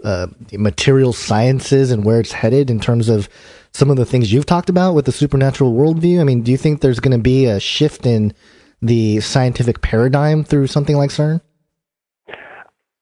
uh, 0.06 0.28
material 0.54 1.12
sciences 1.12 1.92
and 1.92 2.06
where 2.06 2.22
it's 2.22 2.32
headed 2.32 2.70
in 2.70 2.80
terms 2.80 3.10
of 3.10 3.28
some 3.74 3.90
of 3.90 3.98
the 3.98 4.06
things 4.06 4.32
you've 4.32 4.46
talked 4.46 4.70
about 4.70 4.94
with 4.94 5.04
the 5.04 5.12
supernatural 5.12 5.74
worldview? 5.74 6.22
I 6.22 6.24
mean, 6.24 6.44
do 6.44 6.52
you 6.52 6.58
think 6.58 6.80
there's 6.80 7.02
going 7.02 7.12
to 7.12 7.22
be 7.22 7.46
a 7.46 7.60
shift 7.60 8.06
in 8.06 8.34
the 8.82 9.20
scientific 9.20 9.82
paradigm 9.82 10.46
through 10.46 10.68
something 10.68 10.96
like 10.96 11.10
CERN? 11.10 11.42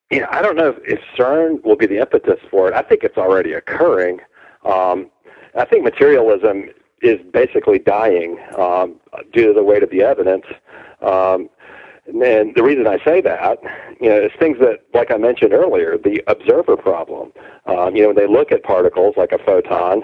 Yeah, 0.09 0.25
I 0.31 0.41
don't 0.41 0.55
know 0.55 0.75
if 0.83 0.99
CERN 1.15 1.63
will 1.63 1.75
be 1.75 1.85
the 1.85 1.99
impetus 1.99 2.39
for 2.49 2.67
it. 2.69 2.73
I 2.73 2.81
think 2.81 3.03
it's 3.03 3.19
already 3.19 3.53
occurring. 3.53 4.19
Um, 4.65 5.11
I 5.55 5.65
think 5.65 5.83
materialism 5.83 6.69
is 7.03 7.19
basically 7.31 7.79
dying 7.79 8.39
um, 8.57 8.95
due 9.33 9.47
to 9.47 9.53
the 9.53 9.63
weight 9.63 9.83
of 9.83 9.89
the 9.89 10.01
evidence. 10.01 10.45
Um, 11.01 11.49
and 12.07 12.53
the 12.55 12.63
reason 12.63 12.87
I 12.87 13.03
say 13.03 13.21
that, 13.21 13.59
you 14.01 14.09
know, 14.09 14.21
is 14.21 14.31
things 14.37 14.57
that, 14.59 14.81
like 14.93 15.11
I 15.11 15.17
mentioned 15.17 15.53
earlier, 15.53 15.97
the 15.97 16.21
observer 16.27 16.75
problem. 16.75 17.31
Um, 17.65 17.95
you 17.95 18.01
know, 18.01 18.09
when 18.09 18.17
they 18.17 18.27
look 18.27 18.51
at 18.51 18.63
particles 18.63 19.15
like 19.15 19.31
a 19.31 19.37
photon, 19.37 20.03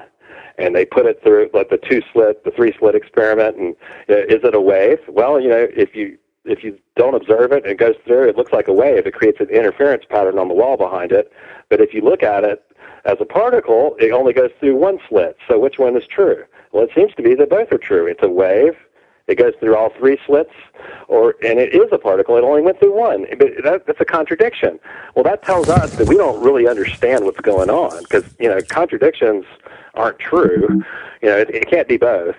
and 0.58 0.76
they 0.76 0.86
put 0.86 1.06
it 1.06 1.22
through 1.24 1.50
like 1.54 1.70
the 1.70 1.78
two 1.78 2.02
slit, 2.12 2.44
the 2.44 2.52
three 2.52 2.74
slit 2.78 2.94
experiment, 2.94 3.56
and 3.58 3.76
uh, 4.10 4.26
is 4.26 4.44
it 4.44 4.54
a 4.54 4.62
wave? 4.62 5.00
Well, 5.08 5.40
you 5.40 5.50
know, 5.50 5.68
if 5.76 5.96
you 5.96 6.18
if 6.46 6.64
you 6.64 6.78
don't 6.96 7.16
observe 7.16 7.52
it 7.52 7.66
it 7.66 7.78
goes 7.78 7.96
through, 8.06 8.28
it 8.28 8.36
looks 8.38 8.52
like 8.52 8.68
a 8.68 8.74
wave. 8.74 9.08
It 9.08 9.14
creates 9.14 9.40
an 9.40 9.50
interference 9.50 10.04
pattern 10.10 10.38
on 10.38 10.50
the 10.50 10.54
wall 10.54 10.76
behind 10.78 11.12
it. 11.12 11.32
But 11.70 11.80
if 11.80 11.94
you 11.94 12.02
look 12.02 12.24
at 12.24 12.44
it 12.44 12.64
as 13.06 13.18
a 13.22 13.26
particle, 13.26 13.96
it 14.00 14.12
only 14.12 14.34
goes 14.34 14.52
through 14.60 14.76
one 14.76 15.00
slit. 15.08 15.38
So 15.48 15.58
which 15.60 15.80
one 15.80 15.96
is 15.96 16.04
true? 16.08 16.44
Well, 16.72 16.84
it 16.84 16.92
seems 16.96 17.14
to 17.16 17.24
be 17.24 17.36
that 17.36 17.50
both 17.50 17.72
are 17.72 17.78
true. 17.78 18.06
It's 18.08 18.24
a 18.24 18.30
wave. 18.30 18.76
It 19.28 19.38
goes 19.38 19.54
through 19.60 19.76
all 19.76 19.92
three 20.00 20.18
slits, 20.26 20.54
or 21.08 21.36
and 21.44 21.60
it 21.60 21.76
is 21.76 21.88
a 21.92 22.00
particle. 22.00 22.36
It 22.36 22.44
only 22.44 22.64
went 22.64 22.80
through 22.80 22.98
one. 22.98 23.28
But 23.38 23.50
that, 23.64 23.86
that's 23.86 24.02
a 24.02 24.06
contradiction. 24.06 24.80
Well, 25.16 25.24
that 25.24 25.44
tells 25.44 25.70
us 25.70 25.96
that 25.98 26.08
we 26.08 26.18
don't 26.18 26.44
really 26.44 26.68
understand 26.68 27.26
what's 27.26 27.40
going 27.40 27.70
on 27.70 28.00
because 28.00 28.24
you 28.40 28.50
know 28.50 28.60
contradictions 28.70 29.46
aren't 29.94 30.18
true. 30.18 30.84
You 31.22 31.30
know, 31.30 31.38
it, 31.38 31.50
it 31.52 31.70
can't 31.70 31.88
be 31.88 31.98
both 31.98 32.36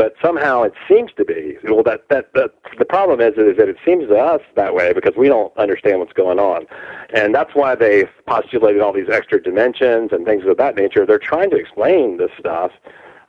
but 0.00 0.14
somehow 0.22 0.62
it 0.62 0.72
seems 0.88 1.10
to 1.14 1.26
be. 1.26 1.58
Well, 1.64 1.82
that, 1.82 2.08
that 2.08 2.32
that 2.32 2.54
the 2.78 2.86
problem 2.86 3.20
is 3.20 3.34
is 3.36 3.58
that 3.58 3.68
it 3.68 3.76
seems 3.84 4.08
to 4.08 4.16
us 4.16 4.40
that 4.56 4.74
way 4.74 4.94
because 4.94 5.12
we 5.14 5.28
don't 5.28 5.54
understand 5.58 5.98
what's 5.98 6.14
going 6.14 6.38
on, 6.38 6.66
and 7.12 7.34
that's 7.34 7.54
why 7.54 7.74
they've 7.74 8.08
postulated 8.26 8.80
all 8.80 8.94
these 8.94 9.10
extra 9.10 9.42
dimensions 9.42 10.10
and 10.12 10.24
things 10.24 10.46
of 10.46 10.56
that 10.56 10.74
nature. 10.74 11.04
They're 11.04 11.18
trying 11.18 11.50
to 11.50 11.56
explain 11.56 12.16
this 12.16 12.30
stuff. 12.38 12.72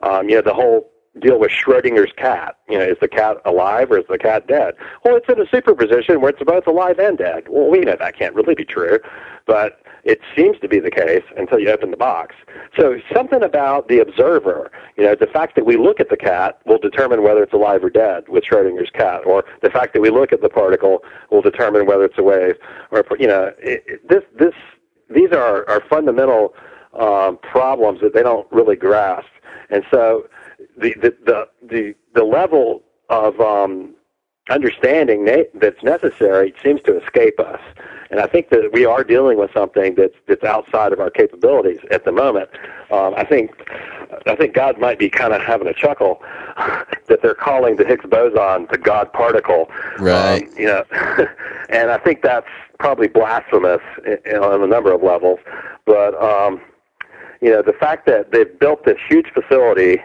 Um, 0.04 0.30
you 0.30 0.36
know, 0.36 0.42
the 0.42 0.54
whole 0.54 0.92
deal 1.20 1.40
with 1.40 1.52
Schrodinger's 1.52 2.14
cat. 2.16 2.56
You 2.70 2.80
know, 2.80 2.86
is 2.86 2.98
the 3.02 3.08
cat 3.08 3.38
alive 3.46 3.92
or 3.92 4.00
is 4.00 4.06
the 4.10 4.18
cat 4.18 4.48
dead? 4.48 4.76
Well, 5.04 5.16
it's 5.16 5.28
in 5.28 5.42
a 5.42 5.50
superposition 5.50 6.22
where 6.22 6.30
it's 6.30 6.42
both 6.44 6.68
alive 6.68 7.00
and 7.00 7.18
dead. 7.18 7.48
Well, 7.50 7.70
we 7.70 7.80
know 7.80 7.96
that 8.00 8.18
can't 8.18 8.34
really 8.34 8.56
be 8.56 8.64
true, 8.66 9.00
but 9.46 9.82
it 10.04 10.20
seems 10.36 10.58
to 10.60 10.68
be 10.68 10.80
the 10.80 10.90
case 10.90 11.24
until 11.38 11.60
you 11.60 11.70
open 11.70 11.92
the 11.92 11.98
box. 11.98 12.36
So 12.78 12.98
something 13.14 13.44
about 13.44 13.88
the 13.88 14.00
observer, 14.00 14.72
you 14.98 15.04
know, 15.04 15.16
the 15.16 15.28
fact 15.28 15.56
that 15.56 15.66
we 15.66 15.78
look 15.78 16.00
at 16.00 16.10
the 16.10 16.18
cat 16.18 16.60
will 16.66 16.80
determine 16.80 17.24
whether 17.24 17.44
it's 17.44 17.54
alive 17.54 17.84
or 17.84 17.90
dead 17.90 18.28
with 18.30 18.44
Schrodinger's 18.46 18.90
cat, 18.90 19.22
or 19.26 19.44
the 19.62 19.70
fact 19.70 19.94
that 19.94 20.02
we 20.02 20.10
look 20.10 20.32
at 20.32 20.42
the 20.42 20.50
particle 20.50 21.04
will 21.30 21.42
determine 21.42 21.86
whether 21.86 22.06
it's 22.06 22.18
a 22.18 22.24
wave, 22.24 22.56
or 22.90 23.06
you 23.20 23.28
know, 23.28 23.52
it, 23.60 23.84
it, 23.86 24.10
this 24.10 24.24
this 24.40 24.54
these 25.10 25.32
are 25.32 25.70
are 25.70 25.84
fundamental 25.90 26.56
um, 27.00 27.38
problems 27.38 28.02
that 28.02 28.14
they 28.14 28.24
don't 28.24 28.48
really 28.52 28.76
grasp, 28.76 29.30
and 29.70 29.84
so 29.92 30.28
the 30.78 30.94
the 31.02 31.16
the 31.26 31.48
the, 31.68 31.96
the 32.14 32.24
level 32.24 32.84
of 33.10 33.40
um, 33.40 33.94
understanding 34.50 35.26
na- 35.26 35.44
that's 35.56 35.82
necessary 35.84 36.54
seems 36.64 36.82
to 36.84 37.02
escape 37.02 37.40
us. 37.40 37.62
And 38.10 38.20
I 38.20 38.28
think 38.28 38.50
that 38.50 38.72
we 38.74 38.86
are 38.86 39.04
dealing 39.04 39.38
with 39.38 39.52
something 39.54 39.96
that's 39.96 40.16
that's 40.28 40.44
outside 40.44 40.92
of 40.92 41.00
our 41.00 41.10
capabilities 41.10 41.80
at 41.92 42.04
the 42.04 42.12
moment. 42.12 42.50
Um, 42.92 43.14
I 43.16 43.24
think 43.24 43.52
I 44.26 44.36
think 44.36 44.54
God 44.54 44.80
might 44.80 45.00
be 45.00 45.10
kind 45.10 45.34
of 45.34 45.42
having 45.42 45.68
a 45.68 45.74
chuckle 45.74 46.22
that 47.08 47.22
they're 47.22 47.34
calling 47.34 47.78
the 47.78 47.86
Higgs 47.86 48.06
boson 48.06 48.68
the 48.70 48.78
God 48.78 49.14
particle. 49.14 49.70
Right. 49.98 50.44
Um, 50.44 50.50
you 50.58 50.66
know, 50.66 50.84
and 51.70 51.90
I 51.90 51.98
think 52.00 52.22
that's 52.22 52.48
probably 52.80 53.08
blasphemous 53.08 53.82
in, 54.06 54.38
on 54.38 54.62
a 54.62 54.68
number 54.68 54.92
of 54.92 55.02
levels. 55.04 55.40
But 55.86 56.22
um, 56.22 56.62
you 57.42 57.52
know, 57.52 57.62
the 57.62 57.74
fact 57.74 58.06
that 58.06 58.32
they've 58.32 58.60
built 58.60 58.86
this 58.86 58.98
huge 59.10 59.28
facility 59.34 60.00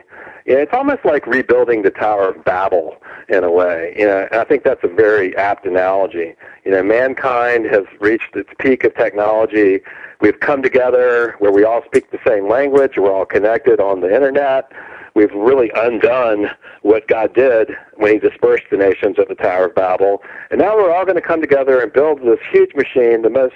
yeah, 0.47 0.59
it's 0.59 0.73
almost 0.73 1.05
like 1.05 1.27
rebuilding 1.27 1.83
the 1.83 1.91
Tower 1.91 2.29
of 2.29 2.45
Babel 2.45 2.97
in 3.29 3.43
a 3.43 3.51
way. 3.51 3.95
You 3.99 4.07
know, 4.07 4.29
and 4.31 4.41
I 4.41 4.45
think 4.45 4.63
that's 4.63 4.85
a 4.85 4.89
very 4.89 5.37
apt 5.37 5.67
analogy. 5.67 6.35
You 6.65 6.71
know, 6.71 6.85
mankind 6.85 7.67
has 7.67 7.83
reached 7.99 8.37
its 8.37 8.51
peak 8.61 8.85
of 8.85 8.95
technology. 8.95 9.81
We've 10.21 10.39
come 10.39 10.63
together 10.63 11.35
where 11.41 11.51
we 11.51 11.65
all 11.65 11.83
speak 11.85 12.13
the 12.13 12.21
same 12.25 12.49
language. 12.49 12.93
We're 12.97 13.13
all 13.13 13.27
connected 13.27 13.81
on 13.81 14.01
the 14.01 14.15
internet. 14.15 14.71
We've 15.17 15.33
really 15.33 15.71
undone 15.75 16.51
what 16.83 17.09
God 17.09 17.35
did 17.35 17.71
when 17.95 18.13
He 18.13 18.19
dispersed 18.19 18.65
the 18.71 18.77
nations 18.77 19.19
at 19.19 19.29
the 19.29 19.35
Tower 19.35 19.67
of 19.67 19.75
Babel. 19.75 20.23
And 20.51 20.61
now 20.61 20.77
we're 20.77 20.95
all 20.95 21.05
going 21.05 21.17
to 21.17 21.23
come 21.23 21.41
together 21.41 21.81
and 21.81 21.91
build 21.91 22.21
this 22.21 22.39
huge 22.53 22.75
machine, 22.75 23.23
the 23.23 23.31
most 23.31 23.55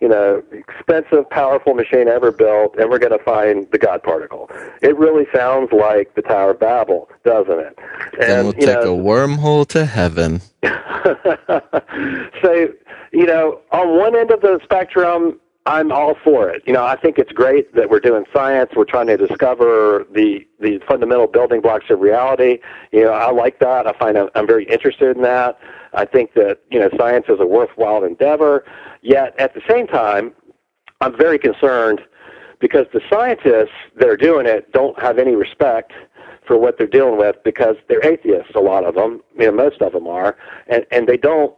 you 0.00 0.08
know, 0.08 0.42
expensive, 0.52 1.28
powerful 1.30 1.74
machine 1.74 2.08
ever 2.08 2.32
built, 2.32 2.76
and 2.78 2.90
we're 2.90 2.98
going 2.98 3.16
to 3.16 3.24
find 3.24 3.66
the 3.70 3.78
God 3.78 4.02
particle. 4.02 4.50
It 4.82 4.96
really 4.98 5.26
sounds 5.34 5.72
like 5.72 6.14
the 6.14 6.22
Tower 6.22 6.50
of 6.50 6.60
Babel, 6.60 7.08
doesn't 7.24 7.58
it? 7.58 7.78
And, 8.20 8.22
and 8.22 8.44
we'll 8.44 8.52
take 8.52 8.84
know, 8.84 8.98
a 8.98 9.02
wormhole 9.02 9.66
to 9.68 9.86
heaven. 9.86 10.40
so, 12.42 12.68
you 13.12 13.26
know, 13.26 13.60
on 13.72 13.98
one 13.98 14.16
end 14.16 14.30
of 14.30 14.40
the 14.40 14.58
spectrum, 14.62 15.40
I'm 15.66 15.92
all 15.92 16.14
for 16.22 16.50
it. 16.50 16.62
You 16.66 16.74
know, 16.74 16.84
I 16.84 16.94
think 16.96 17.18
it's 17.18 17.32
great 17.32 17.74
that 17.74 17.88
we're 17.88 18.00
doing 18.00 18.24
science. 18.34 18.72
We're 18.76 18.84
trying 18.84 19.06
to 19.06 19.16
discover 19.16 20.06
the 20.12 20.46
the 20.60 20.78
fundamental 20.86 21.26
building 21.26 21.62
blocks 21.62 21.86
of 21.88 22.00
reality. 22.00 22.58
You 22.92 23.04
know, 23.04 23.12
I 23.12 23.30
like 23.30 23.60
that. 23.60 23.86
I 23.86 23.92
find 23.98 24.18
I'm, 24.18 24.28
I'm 24.34 24.46
very 24.46 24.64
interested 24.66 25.16
in 25.16 25.22
that. 25.22 25.58
I 25.94 26.04
think 26.04 26.34
that 26.34 26.60
you 26.70 26.78
know 26.78 26.90
science 26.98 27.26
is 27.30 27.40
a 27.40 27.46
worthwhile 27.46 28.04
endeavor. 28.04 28.64
Yet 29.00 29.34
at 29.38 29.54
the 29.54 29.62
same 29.68 29.86
time, 29.86 30.32
I'm 31.00 31.16
very 31.16 31.38
concerned 31.38 32.02
because 32.60 32.84
the 32.92 33.00
scientists 33.10 33.74
that 33.96 34.08
are 34.08 34.18
doing 34.18 34.46
it 34.46 34.70
don't 34.72 35.00
have 35.00 35.18
any 35.18 35.34
respect 35.34 35.92
for 36.46 36.58
what 36.58 36.76
they're 36.76 36.86
dealing 36.86 37.16
with 37.16 37.36
because 37.42 37.76
they're 37.88 38.04
atheists. 38.04 38.54
A 38.54 38.60
lot 38.60 38.84
of 38.84 38.96
them, 38.96 39.22
you 39.38 39.46
know, 39.46 39.52
most 39.52 39.80
of 39.80 39.92
them 39.92 40.06
are, 40.06 40.36
and 40.66 40.84
and 40.90 41.08
they 41.08 41.16
don't 41.16 41.54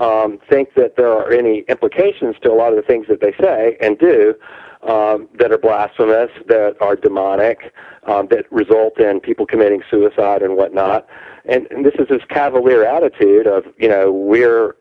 um, 0.00 0.38
think 0.48 0.74
that 0.74 0.96
there 0.96 1.12
are 1.12 1.32
any 1.32 1.60
implications 1.68 2.36
to 2.42 2.50
a 2.50 2.54
lot 2.54 2.70
of 2.70 2.76
the 2.76 2.82
things 2.82 3.06
that 3.08 3.20
they 3.20 3.32
say 3.40 3.76
and 3.80 3.98
do 3.98 4.34
um, 4.82 5.28
that 5.38 5.52
are 5.52 5.58
blasphemous, 5.58 6.30
that 6.48 6.76
are 6.80 6.96
demonic, 6.96 7.72
um, 8.04 8.26
that 8.30 8.50
result 8.50 8.98
in 8.98 9.20
people 9.20 9.46
committing 9.46 9.82
suicide 9.90 10.42
and 10.42 10.56
whatnot. 10.56 11.06
And, 11.44 11.66
and 11.70 11.84
this 11.84 11.94
is 11.98 12.08
this 12.08 12.22
cavalier 12.28 12.84
attitude 12.84 13.46
of, 13.46 13.64
you 13.78 13.88
know, 13.88 14.10
we're 14.10 14.76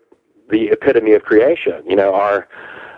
the 0.50 0.68
epitome 0.68 1.14
of 1.14 1.24
creation. 1.24 1.84
You 1.88 1.96
know, 1.96 2.14
our 2.14 2.48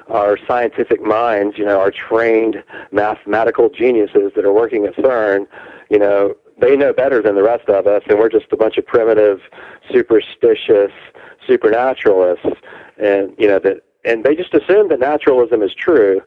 our 0.09 0.37
scientific 0.45 1.01
minds, 1.01 1.57
you 1.57 1.63
know, 1.63 1.79
our 1.79 1.91
trained 1.91 2.61
mathematical 2.91 3.69
geniuses 3.69 4.33
that 4.35 4.43
are 4.43 4.51
working 4.51 4.85
at 4.85 4.93
CERN, 4.95 5.47
you 5.89 5.97
know, 5.97 6.35
they 6.59 6.75
know 6.75 6.91
better 6.91 7.21
than 7.21 7.35
the 7.35 7.43
rest 7.43 7.69
of 7.69 7.87
us, 7.87 8.03
and 8.09 8.19
we're 8.19 8.29
just 8.29 8.47
a 8.51 8.57
bunch 8.57 8.77
of 8.77 8.85
primitive, 8.85 9.39
superstitious 9.91 10.91
supernaturalists, 11.47 12.45
and 12.97 13.33
you 13.37 13.47
know 13.47 13.59
that, 13.59 13.81
and 14.05 14.23
they 14.23 14.35
just 14.35 14.53
assume 14.53 14.89
that 14.89 14.99
naturalism 14.99 15.61
is 15.61 15.73
true, 15.73 16.21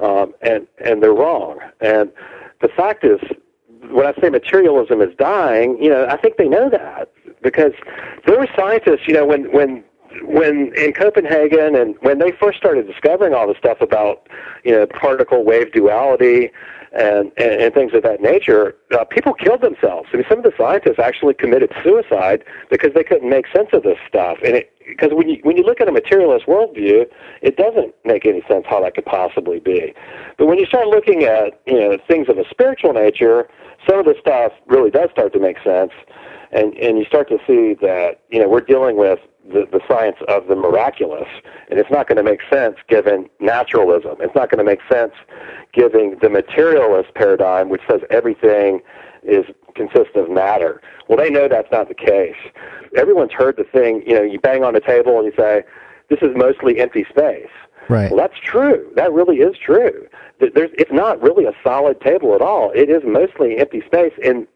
um, 0.00 0.34
and 0.42 0.66
and 0.84 1.02
they're 1.02 1.14
wrong. 1.14 1.58
And 1.80 2.10
the 2.60 2.68
fact 2.68 3.04
is, 3.04 3.20
when 3.90 4.06
I 4.06 4.14
say 4.20 4.30
materialism 4.30 5.00
is 5.00 5.14
dying, 5.16 5.82
you 5.82 5.90
know, 5.90 6.06
I 6.06 6.16
think 6.16 6.36
they 6.36 6.48
know 6.48 6.70
that 6.70 7.10
because 7.42 7.72
there 8.26 8.38
were 8.38 8.48
scientists, 8.56 9.06
you 9.06 9.14
know, 9.14 9.26
when 9.26 9.52
when 9.52 9.84
when 10.22 10.72
in 10.76 10.92
Copenhagen 10.92 11.74
and 11.74 11.96
when 12.00 12.18
they 12.18 12.32
first 12.32 12.58
started 12.58 12.86
discovering 12.86 13.34
all 13.34 13.46
the 13.46 13.58
stuff 13.58 13.80
about 13.80 14.28
you 14.64 14.72
know 14.72 14.86
particle 14.86 15.44
wave 15.44 15.72
duality 15.72 16.50
and 16.92 17.32
and, 17.36 17.60
and 17.60 17.74
things 17.74 17.92
of 17.94 18.02
that 18.02 18.20
nature, 18.20 18.76
uh, 18.92 19.04
people 19.04 19.32
killed 19.32 19.62
themselves. 19.62 20.08
I 20.12 20.16
mean, 20.16 20.26
some 20.28 20.38
of 20.38 20.44
the 20.44 20.52
scientists 20.56 20.98
actually 20.98 21.34
committed 21.34 21.72
suicide 21.82 22.44
because 22.70 22.92
they 22.94 23.04
couldn't 23.04 23.28
make 23.28 23.46
sense 23.54 23.68
of 23.72 23.82
this 23.82 23.98
stuff. 24.06 24.38
And 24.44 24.56
it 24.56 24.72
because 24.86 25.10
when 25.12 25.28
you 25.28 25.40
when 25.42 25.56
you 25.56 25.62
look 25.62 25.80
at 25.80 25.88
a 25.88 25.92
materialist 25.92 26.46
worldview, 26.46 27.06
it 27.40 27.56
doesn't 27.56 27.94
make 28.04 28.26
any 28.26 28.42
sense 28.48 28.66
how 28.68 28.80
that 28.82 28.94
could 28.94 29.06
possibly 29.06 29.60
be. 29.60 29.94
But 30.38 30.46
when 30.46 30.58
you 30.58 30.66
start 30.66 30.88
looking 30.88 31.24
at 31.24 31.60
you 31.66 31.78
know 31.78 31.98
things 32.08 32.28
of 32.28 32.38
a 32.38 32.44
spiritual 32.50 32.92
nature, 32.92 33.48
some 33.88 33.98
of 33.98 34.04
the 34.04 34.14
stuff 34.20 34.52
really 34.66 34.90
does 34.90 35.10
start 35.10 35.32
to 35.32 35.38
make 35.38 35.56
sense, 35.64 35.92
and 36.50 36.76
and 36.76 36.98
you 36.98 37.04
start 37.04 37.28
to 37.28 37.38
see 37.46 37.74
that 37.80 38.20
you 38.30 38.40
know 38.40 38.48
we're 38.48 38.60
dealing 38.60 38.96
with 38.96 39.18
the, 39.48 39.66
the 39.70 39.80
science 39.88 40.16
of 40.28 40.46
the 40.46 40.56
miraculous, 40.56 41.28
and 41.70 41.78
it's 41.78 41.90
not 41.90 42.06
going 42.06 42.16
to 42.16 42.22
make 42.22 42.40
sense 42.52 42.76
given 42.88 43.28
naturalism. 43.40 44.16
It's 44.20 44.34
not 44.34 44.50
going 44.50 44.58
to 44.58 44.64
make 44.64 44.80
sense 44.90 45.12
given 45.72 46.16
the 46.20 46.28
materialist 46.28 47.14
paradigm, 47.14 47.68
which 47.68 47.82
says 47.90 48.00
everything 48.10 48.80
is 49.22 49.44
consists 49.74 50.14
of 50.16 50.30
matter. 50.30 50.82
Well, 51.08 51.18
they 51.18 51.30
know 51.30 51.48
that's 51.48 51.70
not 51.72 51.88
the 51.88 51.94
case. 51.94 52.36
Everyone's 52.96 53.32
heard 53.32 53.56
the 53.56 53.64
thing. 53.64 54.02
You 54.06 54.14
know, 54.14 54.22
you 54.22 54.38
bang 54.38 54.64
on 54.64 54.74
the 54.74 54.80
table 54.80 55.18
and 55.18 55.26
you 55.26 55.32
say, 55.36 55.62
"This 56.08 56.20
is 56.22 56.36
mostly 56.36 56.80
empty 56.80 57.04
space." 57.08 57.50
Right. 57.88 58.10
Well, 58.10 58.20
that's 58.20 58.38
true. 58.38 58.90
That 58.94 59.12
really 59.12 59.38
is 59.38 59.56
true. 59.58 60.06
There's, 60.38 60.70
it's 60.74 60.92
not 60.92 61.20
really 61.22 61.44
a 61.44 61.52
solid 61.62 62.00
table 62.00 62.34
at 62.34 62.40
all. 62.40 62.72
It 62.74 62.88
is 62.88 63.02
mostly 63.04 63.58
empty 63.58 63.82
space, 63.86 64.12
and 64.24 64.46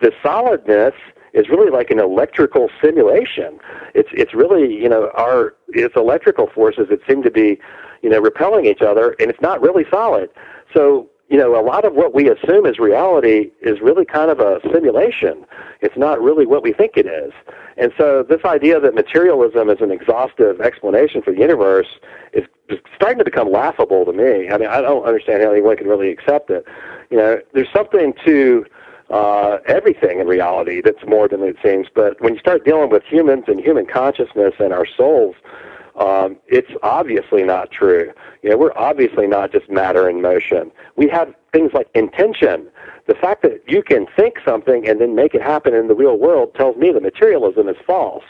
the 0.00 0.12
solidness 0.22 0.94
is 1.32 1.48
really 1.48 1.70
like 1.70 1.90
an 1.90 1.98
electrical 1.98 2.68
simulation. 2.82 3.58
It's 3.94 4.08
it's 4.12 4.34
really 4.34 4.74
you 4.74 4.88
know 4.88 5.10
our 5.14 5.54
it's 5.68 5.96
electrical 5.96 6.48
forces 6.48 6.88
that 6.90 7.00
seem 7.08 7.22
to 7.22 7.30
be 7.30 7.58
you 8.02 8.10
know 8.10 8.20
repelling 8.20 8.66
each 8.66 8.82
other, 8.82 9.16
and 9.20 9.30
it's 9.30 9.40
not 9.40 9.60
really 9.60 9.84
solid. 9.90 10.30
So 10.74 11.08
you 11.28 11.38
know 11.38 11.58
a 11.58 11.64
lot 11.64 11.84
of 11.84 11.94
what 11.94 12.14
we 12.14 12.28
assume 12.28 12.66
is 12.66 12.78
reality 12.78 13.50
is 13.62 13.80
really 13.80 14.04
kind 14.04 14.30
of 14.30 14.40
a 14.40 14.60
simulation. 14.72 15.44
It's 15.80 15.96
not 15.96 16.20
really 16.20 16.46
what 16.46 16.62
we 16.62 16.72
think 16.72 16.96
it 16.96 17.06
is. 17.06 17.32
And 17.76 17.92
so 17.96 18.22
this 18.22 18.44
idea 18.44 18.78
that 18.80 18.94
materialism 18.94 19.70
is 19.70 19.80
an 19.80 19.90
exhaustive 19.90 20.60
explanation 20.60 21.22
for 21.22 21.32
the 21.32 21.40
universe 21.40 21.88
is 22.32 22.44
starting 22.94 23.18
to 23.18 23.24
become 23.24 23.50
laughable 23.50 24.04
to 24.04 24.12
me. 24.12 24.48
I 24.50 24.58
mean, 24.58 24.68
I 24.68 24.80
don't 24.80 25.04
understand 25.04 25.42
how 25.42 25.50
anyone 25.50 25.76
can 25.76 25.88
really 25.88 26.10
accept 26.10 26.50
it. 26.50 26.64
You 27.10 27.16
know, 27.16 27.40
there's 27.52 27.72
something 27.72 28.12
to 28.24 28.64
uh, 29.10 29.58
everything 29.66 30.20
in 30.20 30.26
reality 30.26 30.80
that's 30.80 31.04
more 31.06 31.28
than 31.28 31.42
it 31.42 31.56
seems. 31.64 31.88
But 31.94 32.20
when 32.20 32.34
you 32.34 32.40
start 32.40 32.64
dealing 32.64 32.90
with 32.90 33.02
humans 33.04 33.44
and 33.48 33.60
human 33.60 33.86
consciousness 33.86 34.54
and 34.58 34.72
our 34.72 34.86
souls, 34.86 35.34
um, 35.98 36.36
it's 36.46 36.70
obviously 36.82 37.42
not 37.42 37.70
true. 37.70 38.12
You 38.42 38.50
know, 38.50 38.56
we're 38.56 38.76
obviously 38.76 39.26
not 39.26 39.52
just 39.52 39.68
matter 39.68 40.08
in 40.08 40.22
motion. 40.22 40.70
We 40.96 41.08
have 41.08 41.34
things 41.52 41.72
like 41.74 41.88
intention. 41.94 42.68
The 43.06 43.14
fact 43.14 43.42
that 43.42 43.62
you 43.66 43.82
can 43.82 44.06
think 44.16 44.36
something 44.44 44.88
and 44.88 45.00
then 45.00 45.14
make 45.14 45.34
it 45.34 45.42
happen 45.42 45.74
in 45.74 45.88
the 45.88 45.94
real 45.94 46.16
world 46.16 46.54
tells 46.54 46.76
me 46.76 46.92
that 46.92 47.02
materialism 47.02 47.68
is 47.68 47.76
false 47.86 48.24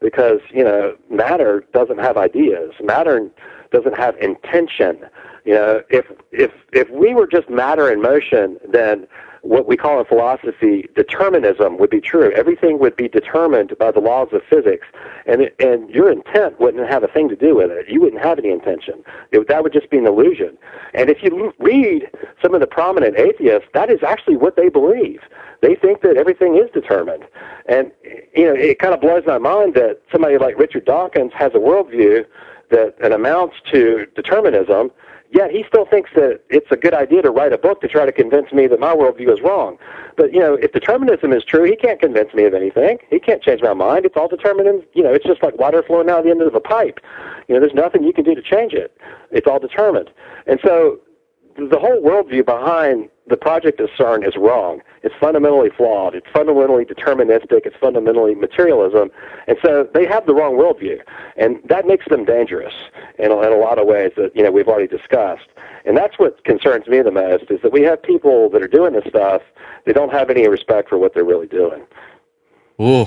because, 0.00 0.40
you 0.52 0.62
know, 0.62 0.94
matter 1.10 1.64
doesn't 1.72 1.98
have 1.98 2.16
ideas. 2.16 2.72
Matter 2.82 3.30
doesn't 3.72 3.96
have 3.96 4.16
intention. 4.18 5.06
You 5.44 5.54
know, 5.54 5.82
if 5.88 6.04
if 6.30 6.52
if 6.72 6.90
we 6.90 7.14
were 7.14 7.26
just 7.26 7.48
matter 7.48 7.90
in 7.90 8.02
motion, 8.02 8.58
then 8.70 9.06
what 9.48 9.66
we 9.66 9.78
call 9.78 9.98
in 9.98 10.04
philosophy 10.04 10.86
determinism 10.94 11.78
would 11.78 11.88
be 11.88 12.02
true. 12.02 12.30
Everything 12.32 12.78
would 12.78 12.94
be 12.96 13.08
determined 13.08 13.72
by 13.78 13.90
the 13.90 13.98
laws 13.98 14.28
of 14.32 14.42
physics, 14.48 14.86
and 15.24 15.40
it, 15.40 15.56
and 15.58 15.88
your 15.88 16.12
intent 16.12 16.60
wouldn't 16.60 16.86
have 16.86 17.02
a 17.02 17.08
thing 17.08 17.30
to 17.30 17.36
do 17.36 17.56
with 17.56 17.70
it. 17.70 17.88
You 17.88 18.02
wouldn't 18.02 18.22
have 18.22 18.38
any 18.38 18.50
intention. 18.50 19.02
It, 19.32 19.48
that 19.48 19.62
would 19.62 19.72
just 19.72 19.88
be 19.88 19.96
an 19.96 20.06
illusion. 20.06 20.58
And 20.92 21.08
if 21.08 21.22
you 21.22 21.54
read 21.58 22.10
some 22.42 22.54
of 22.54 22.60
the 22.60 22.66
prominent 22.66 23.16
atheists, 23.16 23.68
that 23.72 23.90
is 23.90 24.02
actually 24.06 24.36
what 24.36 24.56
they 24.56 24.68
believe. 24.68 25.20
They 25.62 25.74
think 25.74 26.02
that 26.02 26.18
everything 26.18 26.56
is 26.56 26.70
determined, 26.72 27.24
and 27.66 27.90
you 28.36 28.44
know 28.44 28.54
it 28.54 28.78
kind 28.78 28.92
of 28.92 29.00
blows 29.00 29.24
my 29.26 29.38
mind 29.38 29.74
that 29.74 30.02
somebody 30.12 30.36
like 30.36 30.58
Richard 30.58 30.84
Dawkins 30.84 31.32
has 31.34 31.52
a 31.54 31.58
worldview 31.58 32.26
that, 32.70 32.98
that 33.00 33.12
amounts 33.12 33.56
to 33.72 34.06
determinism 34.14 34.90
yet 35.30 35.50
he 35.50 35.64
still 35.68 35.84
thinks 35.84 36.10
that 36.14 36.40
it's 36.48 36.70
a 36.70 36.76
good 36.76 36.94
idea 36.94 37.22
to 37.22 37.30
write 37.30 37.52
a 37.52 37.58
book 37.58 37.80
to 37.80 37.88
try 37.88 38.06
to 38.06 38.12
convince 38.12 38.52
me 38.52 38.66
that 38.66 38.80
my 38.80 38.94
worldview 38.94 39.32
is 39.32 39.40
wrong. 39.40 39.78
But 40.16 40.32
you 40.32 40.40
know, 40.40 40.54
if 40.54 40.72
determinism 40.72 41.32
is 41.32 41.44
true, 41.44 41.64
he 41.64 41.76
can't 41.76 42.00
convince 42.00 42.32
me 42.34 42.44
of 42.44 42.54
anything. 42.54 42.98
He 43.10 43.20
can't 43.20 43.42
change 43.42 43.62
my 43.62 43.74
mind. 43.74 44.04
It's 44.04 44.16
all 44.16 44.28
determined. 44.28 44.84
You 44.94 45.02
know, 45.02 45.12
it's 45.12 45.24
just 45.24 45.42
like 45.42 45.58
water 45.58 45.82
flowing 45.82 46.10
out 46.10 46.24
the 46.24 46.30
end 46.30 46.42
of 46.42 46.54
a 46.54 46.60
pipe. 46.60 47.00
You 47.46 47.54
know, 47.54 47.60
there's 47.60 47.74
nothing 47.74 48.02
you 48.02 48.12
can 48.12 48.24
do 48.24 48.34
to 48.34 48.42
change 48.42 48.72
it. 48.72 48.96
It's 49.30 49.46
all 49.46 49.58
determined. 49.58 50.10
And 50.46 50.58
so, 50.64 51.00
the 51.58 51.78
whole 51.78 52.00
worldview 52.00 52.46
behind 52.46 53.08
the 53.26 53.36
project 53.36 53.80
of 53.80 53.90
CERN 53.90 54.26
is 54.26 54.36
wrong. 54.36 54.80
It's 55.02 55.14
fundamentally 55.20 55.70
flawed. 55.76 56.14
It's 56.14 56.26
fundamentally 56.32 56.84
deterministic. 56.84 57.66
It's 57.66 57.76
fundamentally 57.76 58.34
materialism. 58.34 59.10
And 59.46 59.58
so 59.62 59.88
they 59.92 60.06
have 60.06 60.26
the 60.26 60.34
wrong 60.34 60.54
worldview. 60.54 61.00
And 61.36 61.58
that 61.64 61.86
makes 61.86 62.06
them 62.08 62.24
dangerous 62.24 62.74
in 63.18 63.30
a, 63.32 63.40
in 63.40 63.52
a 63.52 63.56
lot 63.56 63.78
of 63.78 63.86
ways 63.86 64.12
that, 64.16 64.34
you 64.34 64.42
know, 64.42 64.50
we've 64.52 64.68
already 64.68 64.86
discussed. 64.86 65.48
And 65.84 65.96
that's 65.96 66.18
what 66.18 66.42
concerns 66.44 66.86
me 66.86 67.02
the 67.02 67.10
most 67.10 67.44
is 67.50 67.60
that 67.62 67.72
we 67.72 67.82
have 67.82 68.02
people 68.02 68.48
that 68.50 68.62
are 68.62 68.68
doing 68.68 68.92
this 68.92 69.04
stuff. 69.08 69.42
They 69.84 69.92
don't 69.92 70.12
have 70.12 70.30
any 70.30 70.46
respect 70.48 70.88
for 70.88 70.96
what 70.96 71.12
they're 71.12 71.24
really 71.24 71.48
doing. 71.48 71.82
Ooh. 72.80 73.06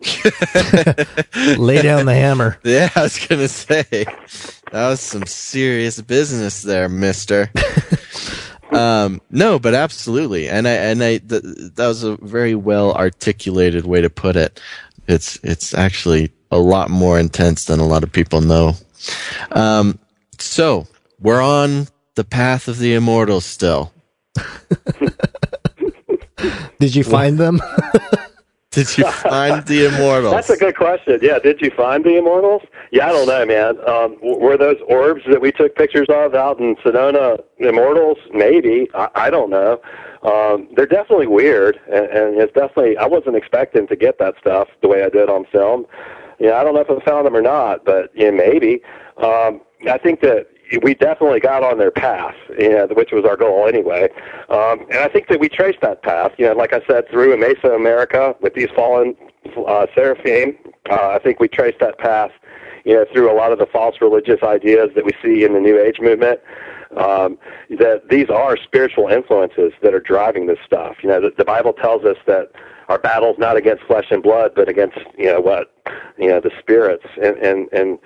Lay 1.56 1.82
down 1.82 2.06
the 2.06 2.14
hammer. 2.14 2.58
Yeah, 2.64 2.90
I 2.94 3.02
was 3.02 3.18
gonna 3.26 3.48
say 3.48 4.04
that 4.72 4.88
was 4.88 5.00
some 5.00 5.26
serious 5.26 6.00
business 6.00 6.62
there, 6.62 6.88
Mister. 6.88 7.50
um, 8.72 9.20
no, 9.30 9.58
but 9.58 9.74
absolutely, 9.74 10.48
and 10.48 10.66
I 10.66 10.72
and 10.72 11.02
I 11.02 11.18
th- 11.18 11.42
that 11.42 11.86
was 11.86 12.02
a 12.02 12.16
very 12.16 12.54
well 12.54 12.92
articulated 12.94 13.86
way 13.86 14.00
to 14.00 14.10
put 14.10 14.36
it. 14.36 14.60
It's 15.08 15.38
it's 15.42 15.74
actually 15.74 16.32
a 16.50 16.58
lot 16.58 16.90
more 16.90 17.18
intense 17.18 17.64
than 17.66 17.80
a 17.80 17.86
lot 17.86 18.02
of 18.02 18.12
people 18.12 18.40
know. 18.40 18.74
Um, 19.52 19.98
so 20.38 20.86
we're 21.20 21.42
on 21.42 21.88
the 22.14 22.24
path 22.24 22.68
of 22.68 22.78
the 22.78 22.94
immortals 22.94 23.44
still. 23.44 23.92
Did 26.78 26.94
you 26.94 27.04
find 27.04 27.38
them? 27.38 27.60
Did 28.70 28.98
you 28.98 29.10
find 29.10 29.64
the 29.66 29.86
immortals? 29.86 30.32
That's 30.32 30.50
a 30.50 30.56
good 30.56 30.76
question. 30.76 31.18
Yeah, 31.22 31.38
did 31.38 31.60
you 31.60 31.70
find 31.70 32.04
the 32.04 32.16
immortals? 32.18 32.62
Yeah, 32.90 33.08
I 33.08 33.12
don't 33.12 33.26
know, 33.26 33.46
man. 33.46 33.88
Um, 33.88 34.16
were 34.20 34.56
those 34.56 34.76
orbs 34.88 35.22
that 35.30 35.40
we 35.40 35.52
took 35.52 35.74
pictures 35.76 36.06
of 36.10 36.34
out 36.34 36.58
in 36.58 36.76
Sedona 36.76 37.40
immortals? 37.58 38.18
Maybe. 38.32 38.88
I, 38.94 39.08
I 39.14 39.30
don't 39.30 39.50
know. 39.50 39.80
Um, 40.22 40.68
they're 40.76 40.86
definitely 40.86 41.28
weird, 41.28 41.78
and, 41.86 42.06
and 42.06 42.40
it's 42.40 42.52
definitely. 42.52 42.96
I 42.96 43.06
wasn't 43.06 43.36
expecting 43.36 43.86
to 43.86 43.96
get 43.96 44.18
that 44.18 44.34
stuff 44.40 44.68
the 44.82 44.88
way 44.88 45.04
I 45.04 45.08
did 45.08 45.28
on 45.28 45.46
film. 45.46 45.86
Yeah, 46.38 46.56
I 46.56 46.64
don't 46.64 46.74
know 46.74 46.80
if 46.80 46.90
I 46.90 47.02
found 47.04 47.26
them 47.26 47.36
or 47.36 47.42
not, 47.42 47.84
but 47.84 48.10
yeah, 48.14 48.30
maybe. 48.30 48.82
Um, 49.18 49.62
I 49.88 49.98
think 49.98 50.20
that 50.20 50.48
we 50.82 50.94
definitely 50.94 51.40
got 51.40 51.62
on 51.62 51.78
their 51.78 51.90
path, 51.90 52.34
you 52.58 52.70
know, 52.70 52.86
which 52.92 53.12
was 53.12 53.24
our 53.24 53.36
goal 53.36 53.66
anyway. 53.66 54.08
Um, 54.48 54.80
and 54.90 54.98
I 54.98 55.08
think 55.08 55.28
that 55.28 55.40
we 55.40 55.48
traced 55.48 55.80
that 55.82 56.02
path, 56.02 56.32
you 56.38 56.46
know, 56.46 56.54
like 56.54 56.72
I 56.72 56.80
said, 56.88 57.08
through 57.10 57.36
Mesoamerica 57.36 58.40
with 58.40 58.54
these 58.54 58.68
fallen 58.74 59.14
uh, 59.66 59.86
seraphim. 59.94 60.56
Uh, 60.90 61.10
I 61.10 61.18
think 61.18 61.40
we 61.40 61.48
traced 61.48 61.78
that 61.80 61.98
path, 61.98 62.30
you 62.84 62.94
know, 62.94 63.04
through 63.12 63.30
a 63.30 63.34
lot 63.34 63.52
of 63.52 63.58
the 63.58 63.66
false 63.66 63.96
religious 64.00 64.42
ideas 64.42 64.90
that 64.94 65.04
we 65.04 65.12
see 65.22 65.44
in 65.44 65.52
the 65.52 65.60
New 65.60 65.80
Age 65.80 66.00
movement. 66.00 66.40
Um, 66.96 67.36
that 67.78 68.08
these 68.08 68.30
are 68.30 68.56
spiritual 68.56 69.08
influences 69.08 69.72
that 69.82 69.92
are 69.92 70.00
driving 70.00 70.46
this 70.46 70.58
stuff. 70.64 70.96
You 71.02 71.10
know, 71.10 71.20
the, 71.20 71.32
the 71.36 71.44
Bible 71.44 71.72
tells 71.72 72.04
us 72.04 72.16
that 72.26 72.52
our 72.88 72.98
battle's 72.98 73.36
not 73.38 73.56
against 73.56 73.82
flesh 73.84 74.06
and 74.10 74.22
blood, 74.22 74.52
but 74.54 74.68
against 74.68 74.98
you 75.18 75.26
know 75.26 75.40
what, 75.40 75.74
you 76.16 76.28
know, 76.28 76.40
the 76.40 76.52
spirits 76.58 77.04
and 77.22 77.36
and 77.38 77.68
and 77.72 77.98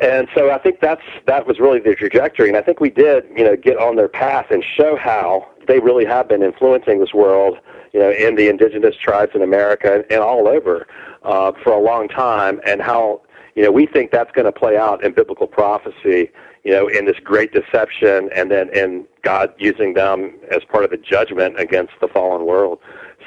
and 0.00 0.28
so 0.34 0.50
I 0.50 0.58
think 0.58 0.80
that's 0.80 1.02
that 1.26 1.46
was 1.46 1.60
really 1.60 1.80
the 1.80 1.94
trajectory, 1.94 2.48
and 2.48 2.56
I 2.56 2.62
think 2.62 2.80
we 2.80 2.90
did, 2.90 3.24
you 3.36 3.44
know, 3.44 3.56
get 3.56 3.76
on 3.76 3.96
their 3.96 4.08
path 4.08 4.46
and 4.50 4.64
show 4.76 4.96
how 4.96 5.48
they 5.68 5.80
really 5.80 6.04
have 6.04 6.28
been 6.28 6.42
influencing 6.42 6.98
this 6.98 7.12
world, 7.12 7.58
you 7.92 8.00
know, 8.00 8.10
in 8.10 8.34
the 8.36 8.48
indigenous 8.48 8.96
tribes 8.96 9.32
in 9.34 9.42
America 9.42 9.94
and, 9.94 10.04
and 10.10 10.20
all 10.20 10.48
over 10.48 10.86
uh, 11.22 11.52
for 11.62 11.72
a 11.72 11.80
long 11.80 12.08
time, 12.08 12.60
and 12.66 12.80
how 12.80 13.20
you 13.54 13.62
know 13.62 13.70
we 13.70 13.86
think 13.86 14.10
that's 14.10 14.32
going 14.32 14.46
to 14.46 14.52
play 14.52 14.76
out 14.76 15.04
in 15.04 15.12
biblical 15.12 15.46
prophecy, 15.46 16.30
you 16.64 16.72
know, 16.72 16.88
in 16.88 17.04
this 17.04 17.18
great 17.22 17.52
deception, 17.52 18.30
and 18.34 18.50
then 18.50 18.70
in 18.74 19.04
God 19.22 19.52
using 19.58 19.94
them 19.94 20.34
as 20.50 20.64
part 20.64 20.84
of 20.84 20.90
the 20.90 20.96
judgment 20.96 21.60
against 21.60 21.92
the 22.00 22.08
fallen 22.08 22.46
world. 22.46 22.78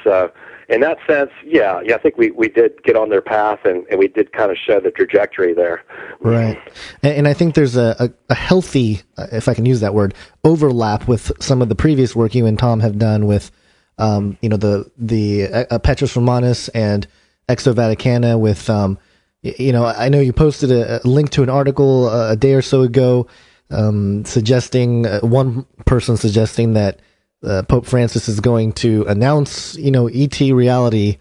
So 0.02 0.32
in 0.68 0.80
that 0.80 0.98
sense, 1.06 1.30
yeah, 1.44 1.80
yeah, 1.84 1.94
I 1.94 1.98
think 1.98 2.16
we, 2.16 2.32
we 2.32 2.48
did 2.48 2.82
get 2.82 2.96
on 2.96 3.08
their 3.08 3.22
path 3.22 3.60
and, 3.64 3.86
and 3.88 3.98
we 3.98 4.08
did 4.08 4.32
kind 4.32 4.50
of 4.50 4.56
show 4.56 4.80
the 4.80 4.90
trajectory 4.90 5.54
there. 5.54 5.84
Right. 6.20 6.58
And, 7.02 7.18
and 7.18 7.28
I 7.28 7.34
think 7.34 7.54
there's 7.54 7.76
a, 7.76 7.94
a, 8.00 8.10
a 8.30 8.34
healthy, 8.34 9.02
uh, 9.16 9.28
if 9.32 9.48
I 9.48 9.54
can 9.54 9.64
use 9.64 9.80
that 9.80 9.94
word, 9.94 10.14
overlap 10.42 11.06
with 11.06 11.30
some 11.40 11.62
of 11.62 11.68
the 11.68 11.76
previous 11.76 12.16
work 12.16 12.34
you 12.34 12.46
and 12.46 12.58
Tom 12.58 12.80
have 12.80 12.98
done 12.98 13.26
with, 13.26 13.52
um, 13.98 14.36
you 14.42 14.48
know, 14.48 14.56
the, 14.56 14.90
the 14.98 15.46
uh, 15.46 15.78
Petrus 15.78 16.16
Romanus 16.16 16.68
and 16.70 17.06
Exo 17.48 17.72
Vaticana 17.72 18.38
with, 18.38 18.68
um, 18.68 18.98
you 19.42 19.70
know, 19.70 19.86
I 19.86 20.08
know 20.08 20.18
you 20.18 20.32
posted 20.32 20.72
a, 20.72 21.00
a 21.00 21.06
link 21.06 21.30
to 21.30 21.44
an 21.44 21.48
article 21.48 22.08
uh, 22.08 22.32
a 22.32 22.36
day 22.36 22.54
or 22.54 22.62
so 22.62 22.82
ago, 22.82 23.28
um, 23.70 24.24
suggesting, 24.24 25.06
uh, 25.06 25.20
one 25.20 25.64
person 25.84 26.16
suggesting 26.16 26.74
that, 26.74 27.00
uh, 27.44 27.62
Pope 27.62 27.86
Francis 27.86 28.28
is 28.28 28.40
going 28.40 28.72
to 28.74 29.04
announce, 29.06 29.74
you 29.76 29.90
know, 29.90 30.08
ET 30.08 30.38
reality 30.40 31.16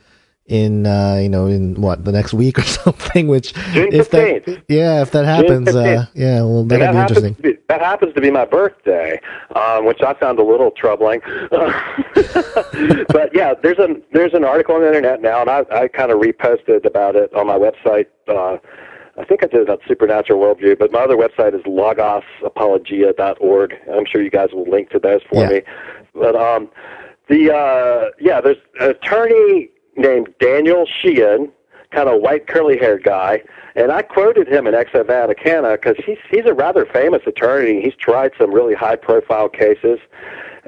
in, 0.47 0.85
uh, 0.85 1.17
you 1.21 1.27
know, 1.29 1.47
in 1.47 1.81
what 1.81 2.05
the 2.05 2.11
next 2.11 2.31
week 2.33 2.59
or 2.59 2.61
something. 2.63 3.27
Which, 3.27 3.53
June 3.73 3.91
if 3.91 4.11
that, 4.11 4.63
yeah, 4.67 5.01
if 5.01 5.11
that 5.11 5.25
happens, 5.25 5.75
uh, 5.75 6.05
yeah, 6.13 6.41
well, 6.41 6.63
that'll 6.63 6.85
that 6.85 6.91
be 6.93 6.99
interesting. 6.99 7.33
Be, 7.41 7.57
that 7.67 7.81
happens 7.81 8.13
to 8.13 8.21
be 8.21 8.31
my 8.31 8.45
birthday, 8.45 9.19
um, 9.55 9.85
which 9.85 10.01
I 10.01 10.13
found 10.13 10.39
a 10.39 10.43
little 10.43 10.71
troubling. 10.71 11.19
but 11.51 13.29
yeah, 13.33 13.53
there's 13.61 13.79
an 13.79 14.01
there's 14.13 14.33
an 14.33 14.45
article 14.45 14.75
on 14.75 14.81
the 14.81 14.87
internet 14.87 15.21
now, 15.21 15.41
and 15.41 15.49
I, 15.49 15.65
I 15.71 15.87
kind 15.87 16.11
of 16.11 16.19
reposted 16.19 16.85
about 16.85 17.15
it 17.15 17.33
on 17.33 17.47
my 17.47 17.57
website. 17.57 18.05
Uh, 18.27 18.57
I 19.17 19.23
think 19.23 19.43
I 19.43 19.47
did 19.47 19.61
it 19.61 19.63
about 19.63 19.79
supernatural 19.87 20.41
worldview, 20.41 20.77
but 20.77 20.91
my 20.91 20.99
other 20.99 21.15
website 21.15 21.55
is 21.55 21.61
logosapologia.org. 21.61 23.73
I'm 23.93 24.05
sure 24.05 24.21
you 24.21 24.29
guys 24.29 24.49
will 24.51 24.69
link 24.69 24.89
to 24.89 24.99
those 24.99 25.21
for 25.29 25.43
Yeah. 25.43 25.49
me. 25.49 25.61
But 26.15 26.35
um, 26.35 26.69
the 27.29 27.53
uh, 27.53 28.11
yeah, 28.19 28.41
there's 28.41 28.57
an 28.79 28.91
attorney 28.91 29.69
named 29.95 30.33
Daniel 30.39 30.85
Sheehan 30.85 31.51
kind 31.91 32.09
of 32.09 32.21
white 32.21 32.47
curly 32.47 32.77
haired 32.77 33.03
guy. 33.03 33.41
And 33.75 33.91
I 33.91 34.01
quoted 34.01 34.47
him 34.47 34.67
in 34.67 34.73
Exo 34.73 35.03
Vaticana 35.03 35.73
because 35.73 35.95
he's 36.05 36.17
he's 36.29 36.45
a 36.45 36.53
rather 36.53 36.85
famous 36.85 37.21
attorney. 37.25 37.81
He's 37.81 37.95
tried 37.95 38.31
some 38.39 38.53
really 38.53 38.75
high 38.75 38.95
profile 38.95 39.49
cases, 39.49 39.99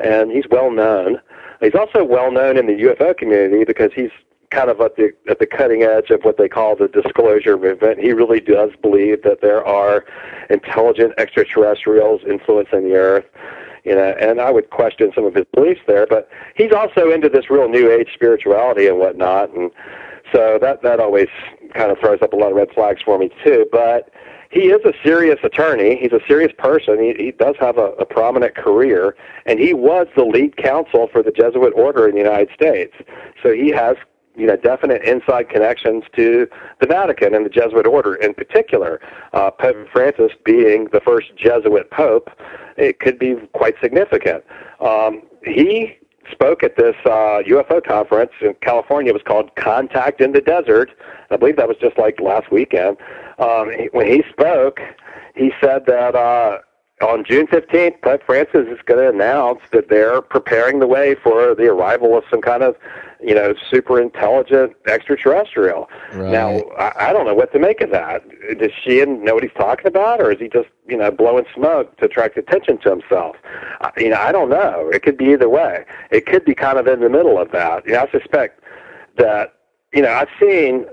and 0.04 0.32
he's 0.32 0.46
well 0.50 0.72
known. 0.72 1.20
He's 1.62 1.76
also 1.76 2.04
well 2.04 2.32
known 2.32 2.58
in 2.58 2.68
the 2.68 2.74
UFO 2.74 3.16
community 3.18 3.64
because 3.64 3.92
he's 3.96 4.12
kind 4.52 4.70
of 4.70 4.80
at 4.82 4.96
the 4.96 5.12
at 5.30 5.40
the 5.40 5.46
cutting 5.46 5.84
edge 5.84 6.10
of 6.10 6.24
what 6.24 6.38
they 6.38 6.48
call 6.48 6.76
the 6.76 6.88
disclosure 6.88 7.58
movement. 7.58 8.00
He 8.00 8.12
really 8.14 8.40
does 8.40 8.72
believe 8.82 9.24
that 9.24 9.42
there 9.42 9.66
are 9.66 10.06
intelligent 10.50 11.14
extraterrestrials 11.18 12.22
influencing 12.28 12.90
the 12.90 12.96
Earth. 12.96 13.26
You 13.88 13.96
know, 13.96 14.14
and 14.20 14.42
I 14.42 14.52
would 14.52 14.70
question 14.70 15.14
some 15.16 15.26
of 15.26 15.34
his 15.34 15.46
beliefs 15.54 15.80
there, 15.88 16.06
but 16.06 16.30
he's 16.58 16.74
also 16.74 17.10
into 17.10 17.30
this 17.30 17.50
real 17.50 17.70
new 17.70 17.90
age 17.90 18.10
spirituality 18.14 18.86
and 18.88 19.00
whatnot, 19.00 19.50
and 19.56 19.72
so 20.34 20.60
that 20.62 20.82
that 20.82 21.00
always 21.00 21.30
kind 21.74 21.90
of 21.90 21.98
throws 21.98 22.20
up 22.22 22.34
a 22.34 22.36
lot 22.36 22.52
of 22.52 22.58
red 22.58 22.68
flags 22.76 23.02
for 23.02 23.18
me 23.18 23.30
too. 23.46 23.66
But 23.72 24.12
he 24.50 24.68
is 24.68 24.84
a 24.84 24.92
serious 25.06 25.40
attorney. 25.42 25.98
He's 26.02 26.12
a 26.12 26.20
serious 26.28 26.52
person. 26.58 27.00
He, 27.00 27.14
he 27.18 27.32
does 27.32 27.56
have 27.62 27.78
a, 27.78 27.92
a 27.94 28.06
prominent 28.06 28.56
career, 28.56 29.16
and 29.46 29.58
he 29.58 29.74
was 29.74 30.08
the 30.18 30.26
lead 30.26 30.58
counsel 30.58 31.08
for 31.12 31.24
the 31.24 31.32
Jesuit 31.32 31.74
order 31.74 32.10
in 32.10 32.16
the 32.16 32.22
United 32.22 32.50
States. 32.54 32.94
So 33.42 33.54
he 33.54 33.70
has 33.70 33.96
you 34.38 34.46
know, 34.46 34.56
definite 34.56 35.02
inside 35.04 35.50
connections 35.50 36.04
to 36.16 36.48
the 36.80 36.88
Vatican 36.88 37.34
and 37.34 37.46
the 37.46 37.50
Jesuit 37.50 37.88
order 37.88 38.16
in 38.16 38.34
particular. 38.34 39.02
Uh, 39.34 39.52
Pope 39.52 39.88
Francis 39.92 40.32
being 40.46 40.86
the 40.94 41.02
first 41.02 41.36
Jesuit 41.36 41.90
pope, 41.92 42.30
it 42.78 43.00
could 43.00 43.18
be 43.18 43.36
quite 43.54 43.76
significant. 43.82 44.44
Um, 44.80 45.24
he 45.44 45.98
spoke 46.32 46.64
at 46.64 46.76
this 46.78 46.96
uh, 47.06 47.42
UFO 47.48 47.84
conference 47.84 48.32
in 48.42 48.54
California. 48.62 49.12
It 49.12 49.14
was 49.14 49.24
called 49.24 49.56
Contact 49.56 50.22
in 50.22 50.34
the 50.34 50.42
Desert. 50.42 50.92
I 51.32 51.38
believe 51.38 51.58
that 51.58 51.68
was 51.68 51.78
just 51.78 51.98
like 51.98 52.20
last 52.20 52.52
weekend. 52.52 52.98
Um, 53.40 53.72
when 53.92 54.08
he 54.08 54.24
spoke, 54.30 54.80
he 55.36 55.52
said 55.62 55.86
that 55.88 56.16
uh, 56.16 56.60
on 57.02 57.24
June 57.24 57.48
15th, 57.48 58.02
Pope 58.02 58.24
Francis 58.26 58.68
is 58.68 58.80
going 58.86 59.00
to 59.00 59.10
announce 59.10 59.62
that 59.72 59.90
they're 59.90 60.22
preparing 60.22 60.80
the 60.80 60.88
way 60.88 61.16
for 61.16 61.54
the 61.54 61.66
arrival 61.66 62.18
of 62.18 62.24
some 62.30 62.42
kind 62.42 62.64
of 62.64 62.76
you 63.22 63.34
know, 63.34 63.54
super 63.72 64.00
intelligent 64.00 64.74
extraterrestrial. 64.88 65.90
Right. 66.14 66.32
Now, 66.32 66.62
I, 66.78 67.10
I 67.10 67.14
don't 67.14 67.26
know 67.26 67.34
what 67.34 67.52
to 67.54 67.60
make 67.60 67.82
of 67.82 67.92
that. 67.92 68.24
Does 68.60 68.72
she 68.84 69.04
know 69.06 69.34
what 69.36 69.44
he's 69.44 69.54
talking 69.58 69.88
about, 69.88 70.22
or 70.22 70.32
is 70.32 70.40
he 70.40 70.48
just, 70.48 70.70
you 70.88 70.98
know, 70.98 71.10
blowing 71.12 71.46
smoke 71.56 71.98
to 71.98 72.06
attract 72.06 72.38
attention 72.38 72.78
to 72.80 72.90
himself? 72.90 73.36
I, 73.82 73.92
you 73.98 74.10
know, 74.10 74.18
I 74.18 74.32
don't 74.32 74.50
know. 74.50 74.90
It 74.94 75.02
could 75.04 75.18
be 75.18 75.26
either 75.26 75.50
way. 75.50 75.86
It 76.12 76.26
could 76.26 76.46
be 76.46 76.54
kind 76.54 76.78
of 76.78 76.88
in 76.88 77.00
the 77.00 77.10
middle 77.10 77.40
of 77.40 77.52
that. 77.52 77.86
You 77.86 77.94
know, 77.94 78.06
I 78.08 78.12
suspect 78.12 78.62
that, 79.18 79.54
you 79.94 80.02
know, 80.02 80.12
I've 80.12 80.30
seen 80.40 80.86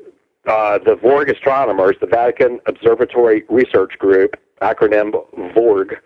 uh, 0.46 0.78
the 0.78 0.96
Vorg 0.96 1.30
astronomers, 1.30 1.96
the 2.00 2.06
Vatican 2.06 2.60
Observatory 2.66 3.44
Research 3.48 3.98
Group, 3.98 4.36
acronym 4.64 5.12
VORG, 5.54 5.96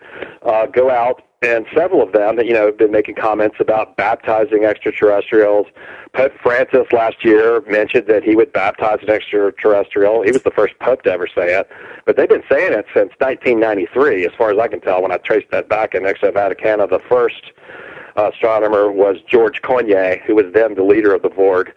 uh, 0.42 0.66
go 0.66 0.90
out 0.90 1.22
and 1.40 1.66
several 1.72 2.02
of 2.02 2.12
them, 2.12 2.40
you 2.40 2.52
know, 2.52 2.66
have 2.66 2.78
been 2.78 2.90
making 2.90 3.14
comments 3.14 3.56
about 3.60 3.96
baptizing 3.96 4.64
extraterrestrials. 4.64 5.66
Pope 6.12 6.32
Francis 6.42 6.90
last 6.90 7.24
year 7.24 7.62
mentioned 7.68 8.08
that 8.08 8.24
he 8.24 8.34
would 8.34 8.52
baptize 8.52 8.98
an 9.02 9.10
extraterrestrial. 9.10 10.22
He 10.22 10.32
was 10.32 10.42
the 10.42 10.50
first 10.50 10.76
pope 10.80 11.02
to 11.02 11.12
ever 11.12 11.28
say 11.28 11.56
it, 11.56 11.70
but 12.06 12.16
they've 12.16 12.28
been 12.28 12.42
saying 12.50 12.72
it 12.72 12.86
since 12.92 13.12
1993, 13.18 14.26
as 14.26 14.32
far 14.36 14.50
as 14.50 14.58
I 14.58 14.66
can 14.66 14.80
tell. 14.80 15.00
When 15.00 15.12
I 15.12 15.18
traced 15.18 15.50
that 15.52 15.68
back 15.68 15.94
in 15.94 16.02
Exo 16.02 16.32
Vaticana, 16.32 16.90
the 16.90 17.00
first 17.08 17.52
astronomer 18.16 18.90
was 18.90 19.18
George 19.28 19.62
Coyne, 19.62 20.18
who 20.26 20.34
was 20.34 20.46
then 20.52 20.74
the 20.74 20.82
leader 20.82 21.14
of 21.14 21.22
the 21.22 21.30
Vorg. 21.30 21.70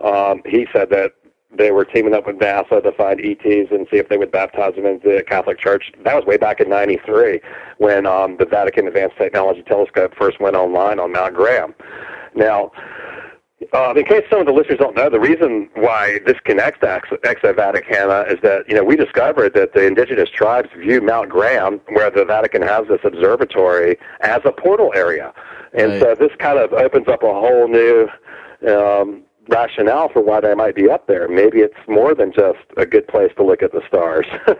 Um, 0.00 0.40
he 0.46 0.68
said 0.72 0.90
that 0.90 1.14
they 1.56 1.70
were 1.72 1.84
teaming 1.84 2.14
up 2.14 2.26
with 2.26 2.36
NASA 2.36 2.82
to 2.82 2.92
find 2.92 3.20
ETs 3.20 3.70
and 3.70 3.86
see 3.90 3.96
if 3.98 4.08
they 4.08 4.16
would 4.16 4.30
baptize 4.30 4.74
them 4.76 4.86
into 4.86 5.08
the 5.16 5.22
Catholic 5.22 5.58
Church. 5.58 5.92
That 6.04 6.14
was 6.14 6.24
way 6.24 6.36
back 6.36 6.60
in 6.60 6.68
'93 6.68 7.40
when 7.78 8.06
um, 8.06 8.36
the 8.38 8.46
Vatican 8.46 8.86
Advanced 8.86 9.16
Technology 9.16 9.62
Telescope 9.62 10.14
first 10.16 10.40
went 10.40 10.56
online 10.56 10.98
on 11.00 11.12
Mount 11.12 11.34
Graham. 11.34 11.74
Now, 12.34 12.70
uh, 13.72 13.92
in 13.96 14.04
case 14.04 14.22
some 14.30 14.40
of 14.40 14.46
the 14.46 14.52
listeners 14.52 14.78
don't 14.78 14.96
know, 14.96 15.10
the 15.10 15.20
reason 15.20 15.68
why 15.74 16.20
this 16.24 16.36
connects 16.44 16.80
to 16.80 16.86
Exo 16.86 17.52
Vaticana 17.52 18.32
is 18.32 18.38
that 18.42 18.68
you 18.68 18.74
know 18.74 18.84
we 18.84 18.96
discovered 18.96 19.52
that 19.54 19.74
the 19.74 19.86
indigenous 19.86 20.30
tribes 20.30 20.68
view 20.78 21.00
Mount 21.00 21.28
Graham, 21.28 21.80
where 21.90 22.10
the 22.10 22.24
Vatican 22.24 22.62
has 22.62 22.86
this 22.88 23.00
observatory, 23.04 23.98
as 24.20 24.40
a 24.44 24.52
portal 24.52 24.92
area, 24.94 25.34
and 25.74 25.92
Right. 25.92 26.00
so 26.00 26.14
this 26.14 26.30
kind 26.38 26.58
of 26.58 26.72
opens 26.72 27.08
up 27.08 27.22
a 27.22 27.32
whole 27.32 27.68
new 27.68 28.08
um, 28.68 29.22
rationale 29.48 30.08
for 30.08 30.22
why 30.22 30.40
they 30.40 30.54
might 30.54 30.74
be 30.74 30.88
up 30.88 31.06
there. 31.06 31.28
Maybe 31.28 31.58
it's 31.58 31.74
more 31.88 32.14
than 32.14 32.32
just 32.32 32.58
a 32.76 32.86
good 32.86 33.08
place 33.08 33.32
to 33.36 33.44
look 33.44 33.62
at 33.62 33.72
the 33.72 33.82
stars. 33.88 34.26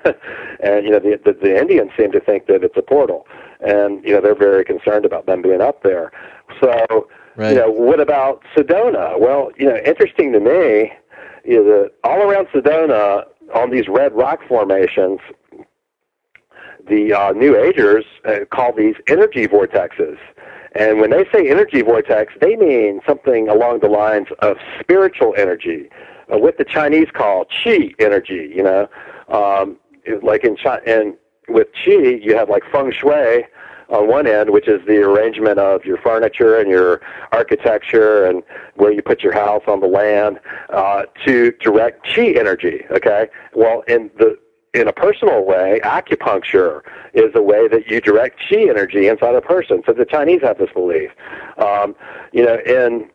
and 0.62 0.84
you 0.84 0.90
know, 0.90 0.98
the, 0.98 1.20
the 1.24 1.32
the 1.32 1.58
Indians 1.58 1.90
seem 1.98 2.12
to 2.12 2.20
think 2.20 2.46
that 2.46 2.64
it's 2.64 2.76
a 2.76 2.82
portal, 2.82 3.26
and 3.60 4.02
you 4.04 4.12
know 4.12 4.20
they're 4.20 4.34
very 4.34 4.64
concerned 4.64 5.04
about 5.04 5.26
them 5.26 5.42
being 5.42 5.60
up 5.60 5.82
there. 5.82 6.12
So, 6.60 7.08
Right. 7.36 7.50
you 7.52 7.58
know, 7.58 7.70
what 7.70 8.00
about 8.00 8.42
Sedona? 8.56 9.18
Well, 9.18 9.50
you 9.56 9.66
know, 9.66 9.76
interesting 9.76 10.32
to 10.32 10.40
me, 10.40 10.92
you 11.44 11.56
know, 11.56 11.64
the, 11.64 11.92
all 12.02 12.20
around 12.22 12.48
Sedona 12.48 13.24
on 13.54 13.70
these 13.70 13.86
red 13.88 14.12
rock 14.14 14.40
formations, 14.48 15.20
the 16.88 17.12
uh, 17.12 17.32
New 17.32 17.56
Agers 17.56 18.04
uh, 18.26 18.40
call 18.50 18.72
these 18.72 18.96
energy 19.08 19.46
vortexes. 19.46 20.18
And 20.74 21.00
when 21.00 21.10
they 21.10 21.24
say 21.32 21.48
energy 21.48 21.82
vortex, 21.82 22.32
they 22.40 22.56
mean 22.56 23.00
something 23.06 23.48
along 23.48 23.80
the 23.80 23.88
lines 23.88 24.28
of 24.40 24.56
spiritual 24.78 25.34
energy, 25.36 25.90
uh, 26.32 26.38
what 26.38 26.58
the 26.58 26.64
Chinese 26.64 27.08
call 27.12 27.44
qi 27.46 27.94
energy. 27.98 28.52
You 28.54 28.62
know, 28.62 28.88
um, 29.28 29.78
like 30.22 30.44
in 30.44 30.56
Chi- 30.56 30.80
and 30.86 31.14
with 31.48 31.68
qi, 31.84 32.22
you 32.22 32.36
have 32.36 32.48
like 32.48 32.62
feng 32.70 32.92
shui 32.92 33.44
on 33.88 34.06
one 34.06 34.26
end, 34.28 34.50
which 34.50 34.68
is 34.68 34.80
the 34.86 34.98
arrangement 34.98 35.58
of 35.58 35.84
your 35.84 35.98
furniture 35.98 36.56
and 36.60 36.70
your 36.70 37.00
architecture 37.32 38.26
and 38.26 38.44
where 38.76 38.92
you 38.92 39.02
put 39.02 39.22
your 39.22 39.32
house 39.32 39.62
on 39.66 39.80
the 39.80 39.88
land, 39.88 40.38
uh, 40.72 41.02
to 41.26 41.50
direct 41.60 42.06
qi 42.06 42.36
energy. 42.38 42.84
Okay, 42.92 43.26
well, 43.54 43.82
in 43.88 44.10
the 44.18 44.38
in 44.74 44.86
a 44.86 44.92
personal 44.92 45.44
way, 45.44 45.80
acupuncture 45.84 46.82
is 47.12 47.32
a 47.34 47.42
way 47.42 47.66
that 47.68 47.88
you 47.88 48.00
direct 48.00 48.40
qi 48.40 48.68
energy 48.68 49.08
inside 49.08 49.34
a 49.34 49.40
person. 49.40 49.82
So 49.86 49.92
the 49.92 50.04
Chinese 50.04 50.42
have 50.42 50.58
this 50.58 50.70
belief. 50.72 51.10
Um, 51.58 51.96
you 52.32 52.44
know, 52.44 52.58
in 52.64 53.10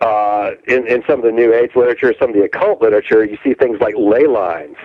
uh, 0.00 0.52
in, 0.68 0.86
in 0.86 1.02
some 1.08 1.18
of 1.18 1.24
the 1.24 1.32
New 1.32 1.52
Age 1.52 1.72
literature, 1.74 2.14
some 2.20 2.30
of 2.30 2.36
the 2.36 2.42
occult 2.42 2.80
literature, 2.80 3.24
you 3.24 3.36
see 3.42 3.52
things 3.54 3.80
like 3.80 3.94
ley 3.96 4.26
lines. 4.26 4.76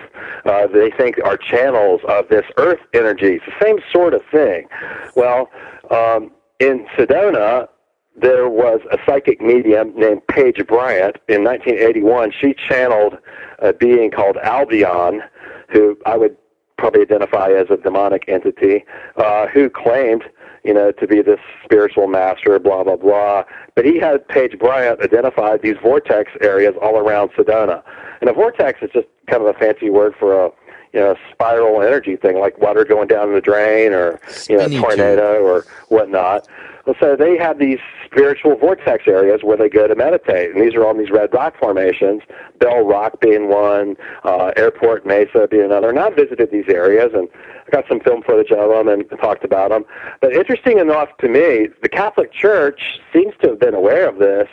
Uh, 0.43 0.65
they 0.65 0.89
think 0.89 1.19
are 1.23 1.37
channels 1.37 2.01
of 2.07 2.27
this 2.29 2.45
earth 2.57 2.79
energy. 2.93 3.35
It's 3.35 3.45
the 3.45 3.63
same 3.63 3.77
sort 3.91 4.15
of 4.15 4.21
thing. 4.31 4.67
Well, 5.15 5.51
um, 5.91 6.31
in 6.59 6.87
Sedona, 6.97 7.67
there 8.15 8.49
was 8.49 8.79
a 8.91 8.97
psychic 9.05 9.41
medium 9.41 9.93
named 9.95 10.25
Page 10.27 10.65
Bryant. 10.67 11.17
In 11.27 11.43
1981, 11.43 12.31
she 12.39 12.53
channeled 12.53 13.17
a 13.59 13.73
being 13.73 14.11
called 14.11 14.37
Albion, 14.37 15.21
who 15.69 15.97
I 16.05 16.17
would 16.17 16.35
probably 16.77 17.01
identify 17.01 17.49
as 17.51 17.67
a 17.69 17.77
demonic 17.77 18.25
entity, 18.27 18.83
uh, 19.17 19.47
who 19.47 19.69
claimed, 19.69 20.23
you 20.63 20.73
know, 20.73 20.91
to 20.91 21.07
be 21.07 21.21
this 21.21 21.39
spiritual 21.63 22.07
master, 22.07 22.57
blah, 22.59 22.83
blah, 22.83 22.95
blah. 22.95 23.43
But 23.75 23.85
he 23.85 23.99
had 23.99 24.27
Page 24.27 24.57
Bryant 24.57 25.01
identify 25.01 25.57
these 25.57 25.75
vortex 25.81 26.31
areas 26.41 26.73
all 26.81 26.97
around 26.97 27.29
Sedona. 27.31 27.83
And 28.21 28.29
a 28.29 28.33
vortex 28.33 28.81
is 28.81 28.89
just 28.93 29.07
kind 29.27 29.41
of 29.41 29.53
a 29.53 29.57
fancy 29.57 29.89
word 29.89 30.13
for 30.17 30.45
a, 30.45 30.51
you 30.93 30.99
know, 30.99 31.15
spiral 31.31 31.81
energy 31.81 32.15
thing, 32.15 32.39
like 32.39 32.57
water 32.59 32.85
going 32.85 33.07
down 33.07 33.33
the 33.33 33.41
drain 33.41 33.93
or, 33.93 34.19
you 34.49 34.57
know, 34.57 34.67
tornado 34.67 35.41
or 35.41 35.65
whatnot. 35.89 36.47
Well, 36.85 36.95
so 36.99 37.15
they 37.15 37.37
had 37.37 37.59
these 37.59 37.79
spiritual 38.13 38.55
vortex 38.55 39.03
areas 39.07 39.41
where 39.43 39.57
they 39.57 39.69
go 39.69 39.87
to 39.87 39.95
meditate, 39.95 40.51
and 40.51 40.61
these 40.61 40.75
are 40.75 40.85
on 40.85 40.97
these 40.97 41.09
red 41.09 41.33
rock 41.33 41.55
formations. 41.59 42.21
Bell 42.59 42.85
Rock 42.85 43.19
being 43.19 43.49
one, 43.49 43.95
uh, 44.23 44.51
Airport 44.55 45.05
Mesa 45.05 45.47
being 45.49 45.65
another. 45.65 45.89
And 45.89 45.99
I've 45.99 46.15
visited 46.15 46.51
these 46.51 46.69
areas, 46.69 47.11
and 47.13 47.27
I 47.67 47.71
got 47.71 47.85
some 47.87 47.99
film 47.99 48.21
footage 48.21 48.51
of 48.51 48.69
them 48.69 48.87
and 48.87 49.09
talked 49.19 49.43
about 49.43 49.71
them. 49.71 49.85
But 50.21 50.33
interesting 50.33 50.77
enough 50.79 51.09
to 51.19 51.27
me, 51.27 51.69
the 51.81 51.89
Catholic 51.89 52.31
Church 52.31 52.99
seems 53.11 53.33
to 53.41 53.49
have 53.49 53.59
been 53.59 53.73
aware 53.73 54.07
of 54.07 54.19
this 54.19 54.47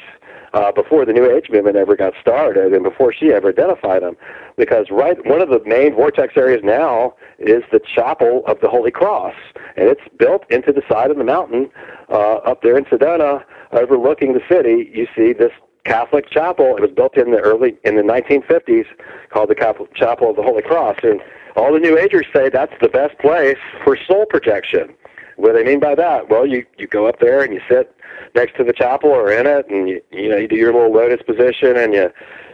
uh, 0.52 0.72
before 0.72 1.04
the 1.04 1.12
New 1.12 1.30
Age 1.30 1.48
movement 1.50 1.76
ever 1.76 1.96
got 1.96 2.12
started, 2.20 2.72
and 2.72 2.82
before 2.82 3.12
she 3.12 3.32
ever 3.32 3.50
identified 3.50 4.02
them, 4.02 4.16
because 4.56 4.86
right 4.90 5.24
one 5.26 5.40
of 5.40 5.48
the 5.48 5.60
main 5.64 5.94
vortex 5.94 6.36
areas 6.36 6.60
now 6.64 7.14
is 7.38 7.62
the 7.72 7.80
Chapel 7.80 8.42
of 8.46 8.60
the 8.60 8.68
Holy 8.68 8.90
Cross, 8.90 9.34
and 9.76 9.88
it's 9.88 10.02
built 10.18 10.44
into 10.50 10.72
the 10.72 10.82
side 10.88 11.10
of 11.10 11.18
the 11.18 11.24
mountain 11.24 11.70
uh, 12.08 12.36
up 12.36 12.62
there 12.62 12.76
in 12.76 12.84
Sedona, 12.84 13.44
overlooking 13.72 14.32
the 14.32 14.42
city. 14.48 14.90
You 14.92 15.06
see 15.16 15.32
this 15.32 15.52
Catholic 15.84 16.30
chapel. 16.30 16.76
It 16.76 16.82
was 16.82 16.90
built 16.90 17.16
in 17.16 17.30
the 17.30 17.38
early 17.38 17.76
in 17.84 17.96
the 17.96 18.02
1950s, 18.02 18.86
called 19.30 19.50
the 19.50 19.86
Chapel 19.94 20.30
of 20.30 20.36
the 20.36 20.42
Holy 20.42 20.62
Cross, 20.62 20.98
and 21.02 21.20
all 21.56 21.72
the 21.72 21.78
New 21.78 21.98
Agers 21.98 22.26
say 22.34 22.48
that's 22.48 22.74
the 22.80 22.88
best 22.88 23.18
place 23.18 23.58
for 23.84 23.96
soul 23.96 24.26
protection. 24.26 24.94
What 25.36 25.52
do 25.52 25.58
they 25.58 25.64
mean 25.64 25.80
by 25.80 25.94
that? 25.94 26.28
Well, 26.28 26.44
you 26.46 26.66
you 26.76 26.86
go 26.86 27.06
up 27.06 27.18
there 27.20 27.42
and 27.42 27.54
you 27.54 27.60
sit 27.68 27.94
next 28.34 28.56
to 28.56 28.64
the 28.64 28.72
chapel 28.72 29.10
or 29.10 29.32
in 29.32 29.46
it, 29.46 29.68
and 29.68 29.88
you 29.88 30.02
you 30.10 30.28
know 30.28 30.36
you 30.36 30.48
do 30.48 30.56
your 30.56 30.72
little 30.72 30.92
lotus 30.92 31.22
position 31.22 31.76
and 31.76 31.94
you 31.94 32.10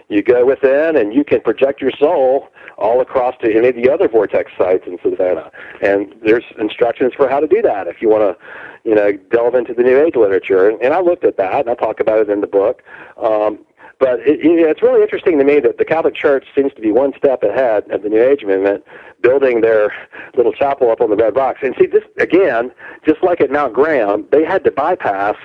you 0.08 0.22
go 0.22 0.46
within 0.46 0.96
and 0.96 1.12
you 1.14 1.24
can 1.24 1.40
project 1.40 1.80
your 1.80 1.90
soul 1.98 2.48
all 2.78 3.00
across 3.00 3.34
to 3.42 3.52
any 3.52 3.68
of 3.68 3.74
the 3.74 3.90
other 3.90 4.08
vortex 4.08 4.52
sites 4.56 4.84
in 4.86 4.98
Savannah. 5.02 5.50
And 5.82 6.14
there's 6.22 6.44
instructions 6.58 7.12
for 7.16 7.28
how 7.28 7.40
to 7.40 7.46
do 7.46 7.62
that 7.62 7.88
if 7.88 8.02
you 8.02 8.08
want 8.08 8.22
to, 8.22 8.88
you 8.88 8.94
know, 8.94 9.12
delve 9.30 9.54
into 9.54 9.74
the 9.74 9.82
New 9.82 9.98
Age 9.98 10.14
literature. 10.14 10.68
And, 10.68 10.80
and 10.82 10.92
I 10.94 11.00
looked 11.00 11.24
at 11.24 11.36
that 11.38 11.60
and 11.60 11.70
I 11.70 11.74
talk 11.74 12.00
about 12.00 12.20
it 12.20 12.30
in 12.30 12.40
the 12.40 12.46
book. 12.46 12.82
Um, 13.16 13.60
but 13.98 14.20
it, 14.20 14.40
it's 14.42 14.82
really 14.82 15.02
interesting 15.02 15.38
to 15.38 15.44
me 15.44 15.60
that 15.60 15.78
the 15.78 15.84
Catholic 15.84 16.14
Church 16.14 16.46
seems 16.54 16.72
to 16.74 16.80
be 16.80 16.92
one 16.92 17.12
step 17.16 17.42
ahead 17.42 17.90
of 17.90 18.02
the 18.02 18.08
New 18.08 18.22
Age 18.22 18.44
movement, 18.44 18.84
building 19.22 19.60
their 19.60 19.92
little 20.36 20.52
chapel 20.52 20.90
up 20.90 21.00
on 21.00 21.10
the 21.10 21.16
Red 21.16 21.34
Rocks. 21.34 21.60
And 21.62 21.74
see, 21.78 21.86
this 21.86 22.04
again, 22.18 22.70
just 23.06 23.22
like 23.22 23.40
at 23.40 23.50
Mount 23.50 23.72
Graham, 23.72 24.26
they 24.30 24.44
had 24.44 24.64
to 24.64 24.70
bypass, 24.70 25.36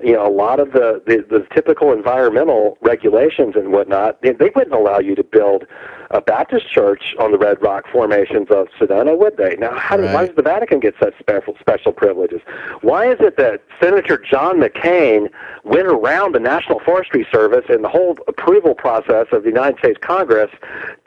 you 0.00 0.12
know, 0.12 0.26
a 0.26 0.30
lot 0.30 0.60
of 0.60 0.72
the 0.72 1.02
the, 1.06 1.24
the 1.28 1.46
typical 1.54 1.92
environmental 1.92 2.78
regulations 2.80 3.54
and 3.56 3.72
whatnot. 3.72 4.22
They, 4.22 4.32
they 4.32 4.50
wouldn't 4.54 4.74
allow 4.74 4.98
you 4.98 5.14
to 5.16 5.24
build 5.24 5.66
a 6.10 6.20
Baptist 6.20 6.70
church 6.72 7.14
on 7.18 7.32
the 7.32 7.38
Red 7.38 7.60
Rock 7.60 7.84
formations 7.92 8.48
of 8.50 8.68
Sedona, 8.78 9.18
would 9.18 9.36
they? 9.36 9.56
Now, 9.56 9.76
how 9.76 9.98
right. 9.98 10.14
why 10.14 10.26
does 10.26 10.36
the 10.36 10.42
Vatican 10.42 10.80
get 10.80 10.94
such 11.00 11.18
special 11.18 11.56
special 11.60 11.92
privileges? 11.92 12.40
Why 12.82 13.10
is 13.10 13.16
it 13.20 13.36
that 13.38 13.62
Senator 13.82 14.18
John 14.18 14.60
McCain 14.60 15.28
went 15.64 15.86
around 15.88 16.34
the 16.34 16.40
National 16.40 16.80
Forestry 16.80 17.26
Service 17.32 17.64
and 17.68 17.82
the 17.82 17.88
whole 17.96 18.16
approval 18.28 18.74
process 18.74 19.26
of 19.32 19.42
the 19.42 19.48
United 19.48 19.78
States 19.78 19.98
Congress 20.02 20.50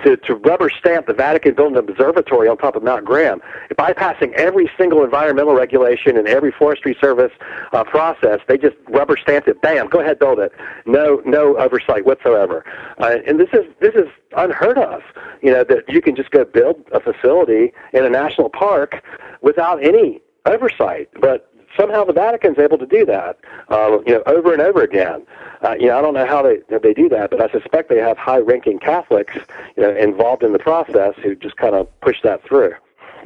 to, 0.04 0.18
to 0.18 0.36
rubber 0.36 0.70
stamp 0.70 1.06
the 1.06 1.14
Vatican 1.14 1.54
building 1.54 1.78
observatory 1.78 2.48
on 2.48 2.58
top 2.58 2.76
of 2.76 2.82
Mount 2.82 3.06
Graham, 3.06 3.42
bypassing 3.74 4.34
every 4.34 4.70
single 4.78 5.04
environmental 5.04 5.54
regulation 5.54 6.18
and 6.18 6.28
every 6.28 6.52
Forestry 6.52 6.98
Service 7.00 7.32
uh, 7.74 7.84
process? 7.84 8.40
They 8.48 8.58
just 8.58 8.76
rubber 8.88 9.18
stamped 9.18 9.48
it. 9.48 9.62
Bam, 9.62 9.88
go 9.88 10.00
ahead, 10.00 10.18
build 10.18 10.40
it. 10.40 10.52
No, 10.88 11.22
no 11.26 11.58
oversight 11.58 12.06
whatsoever. 12.06 12.66
Uh, 12.98 13.18
and 13.28 13.40
this 13.40 13.50
is 13.54 13.66
this 13.80 13.94
is 13.94 14.08
unheard 14.36 14.78
of. 14.78 15.02
You 15.42 15.52
know 15.52 15.64
that 15.66 15.84
you 15.88 16.02
can 16.02 16.16
just 16.16 16.32
go 16.32 16.44
build 16.44 16.78
a 16.92 17.00
facility 17.00 17.72
in 17.94 18.04
a 18.04 18.10
national 18.10 18.50
park 18.50 19.04
without 19.42 19.84
any 19.84 20.22
oversight. 20.46 21.10
But 21.22 21.49
somehow 21.80 22.04
the 22.04 22.14
Vatican's 22.14 22.58
able 22.60 22.78
to 22.78 22.86
do 22.86 23.06
that, 23.06 23.38
uh, 23.70 24.00
you 24.06 24.14
know, 24.14 24.24
over 24.26 24.54
and 24.54 24.62
over 24.62 24.82
again. 24.82 25.26
Uh, 25.62 25.76
you 25.80 25.88
know, 25.88 25.98
I 25.98 26.02
don't 26.02 26.14
know 26.14 26.26
how 26.26 26.42
they 26.42 26.60
they 26.78 26.94
do 26.94 27.10
that, 27.10 27.30
but 27.32 27.42
I 27.42 27.50
suspect 27.52 27.90
they 27.90 27.98
have 27.98 28.18
high-ranking 28.18 28.80
Catholics, 28.80 29.36
you 29.76 29.84
know, 29.84 29.96
involved 29.96 30.44
in 30.44 30.54
the 30.54 30.60
process 30.60 31.16
who 31.22 31.36
just 31.36 31.58
kind 31.58 31.76
of 31.76 31.88
push 32.02 32.18
that 32.24 32.44
through. 32.44 32.74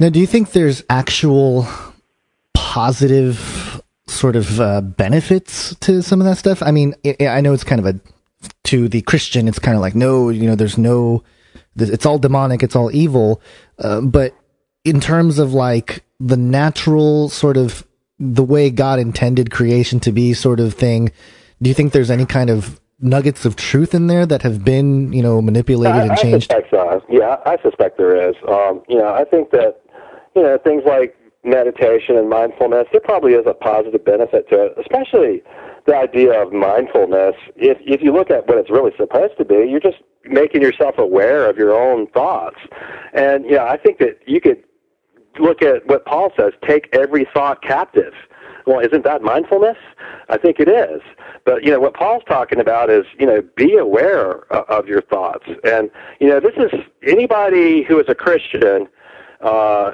Now, 0.00 0.08
do 0.08 0.18
you 0.18 0.26
think 0.26 0.50
there's 0.50 0.82
actual 0.90 1.66
positive 2.52 3.80
sort 4.08 4.34
of 4.34 4.60
uh, 4.60 4.80
benefits 4.80 5.76
to 5.76 6.02
some 6.02 6.20
of 6.20 6.26
that 6.26 6.38
stuff? 6.38 6.62
I 6.62 6.72
mean, 6.72 6.94
I 7.20 7.40
know 7.40 7.52
it's 7.52 7.64
kind 7.64 7.78
of 7.78 7.86
a 7.86 8.00
to 8.64 8.88
the 8.88 9.02
Christian, 9.02 9.46
it's 9.46 9.58
kind 9.58 9.76
of 9.76 9.80
like 9.80 9.94
no, 9.94 10.28
you 10.30 10.46
know, 10.46 10.54
there's 10.54 10.76
no, 10.76 11.22
it's 11.76 12.04
all 12.04 12.18
demonic, 12.18 12.62
it's 12.62 12.74
all 12.74 12.94
evil. 12.94 13.40
Uh, 13.78 14.00
but 14.00 14.34
in 14.84 15.00
terms 15.00 15.38
of 15.38 15.54
like 15.54 16.04
the 16.18 16.36
natural 16.36 17.28
sort 17.28 17.56
of 17.56 17.86
the 18.18 18.44
way 18.44 18.70
God 18.70 18.98
intended 18.98 19.50
creation 19.50 20.00
to 20.00 20.12
be, 20.12 20.32
sort 20.34 20.60
of 20.60 20.74
thing, 20.74 21.10
do 21.60 21.68
you 21.68 21.74
think 21.74 21.92
there's 21.92 22.10
any 22.10 22.26
kind 22.26 22.50
of 22.50 22.80
nuggets 23.00 23.44
of 23.44 23.56
truth 23.56 23.94
in 23.94 24.06
there 24.06 24.24
that 24.26 24.42
have 24.42 24.64
been, 24.64 25.12
you 25.12 25.22
know, 25.22 25.42
manipulated 25.42 26.00
I, 26.00 26.06
and 26.06 26.18
changed? 26.18 26.52
I 26.52 26.56
suspect 26.56 26.70
so. 26.70 27.02
Yeah, 27.08 27.36
I 27.44 27.56
suspect 27.62 27.98
there 27.98 28.30
is. 28.30 28.36
Um, 28.48 28.82
you 28.88 28.98
know, 28.98 29.12
I 29.12 29.24
think 29.24 29.50
that 29.50 29.80
you 30.36 30.42
know 30.42 30.58
things 30.58 30.82
like 30.86 31.16
meditation 31.44 32.16
and 32.16 32.28
mindfulness, 32.28 32.86
there 32.92 33.00
probably 33.00 33.34
is 33.34 33.44
a 33.46 33.54
positive 33.54 34.04
benefit 34.04 34.48
to 34.48 34.66
it, 34.66 34.74
especially 34.78 35.42
the 35.86 35.94
idea 35.94 36.40
of 36.40 36.52
mindfulness, 36.52 37.34
if 37.56 37.78
if 37.80 38.00
you 38.02 38.12
look 38.12 38.30
at 38.30 38.46
what 38.46 38.58
it's 38.58 38.70
really 38.70 38.92
supposed 38.96 39.36
to 39.38 39.44
be, 39.44 39.66
you're 39.68 39.80
just 39.80 39.98
making 40.24 40.62
yourself 40.62 40.96
aware 40.98 41.48
of 41.48 41.56
your 41.58 41.74
own 41.74 42.06
thoughts. 42.08 42.56
And 43.12 43.44
yeah, 43.48 43.64
I 43.64 43.76
think 43.76 43.98
that 43.98 44.18
you 44.26 44.40
could 44.40 44.62
look 45.38 45.62
at 45.62 45.86
what 45.86 46.04
Paul 46.04 46.30
says, 46.36 46.52
take 46.66 46.88
every 46.92 47.26
thought 47.32 47.62
captive. 47.62 48.12
Well, 48.66 48.80
isn't 48.80 49.04
that 49.04 49.22
mindfulness? 49.22 49.76
I 50.28 50.38
think 50.38 50.58
it 50.58 50.68
is. 50.68 51.02
But 51.44 51.64
you 51.64 51.70
know 51.70 51.80
what 51.80 51.94
Paul's 51.94 52.22
talking 52.26 52.58
about 52.58 52.88
is 52.88 53.04
you 53.18 53.26
know 53.26 53.42
be 53.56 53.76
aware 53.76 54.50
of 54.52 54.88
your 54.88 55.02
thoughts, 55.02 55.44
and 55.62 55.90
you 56.20 56.28
know 56.28 56.40
this 56.40 56.54
is 56.56 56.80
anybody 57.02 57.82
who 57.82 57.98
is 58.00 58.06
a 58.08 58.14
Christian. 58.14 58.88
Uh, 59.40 59.92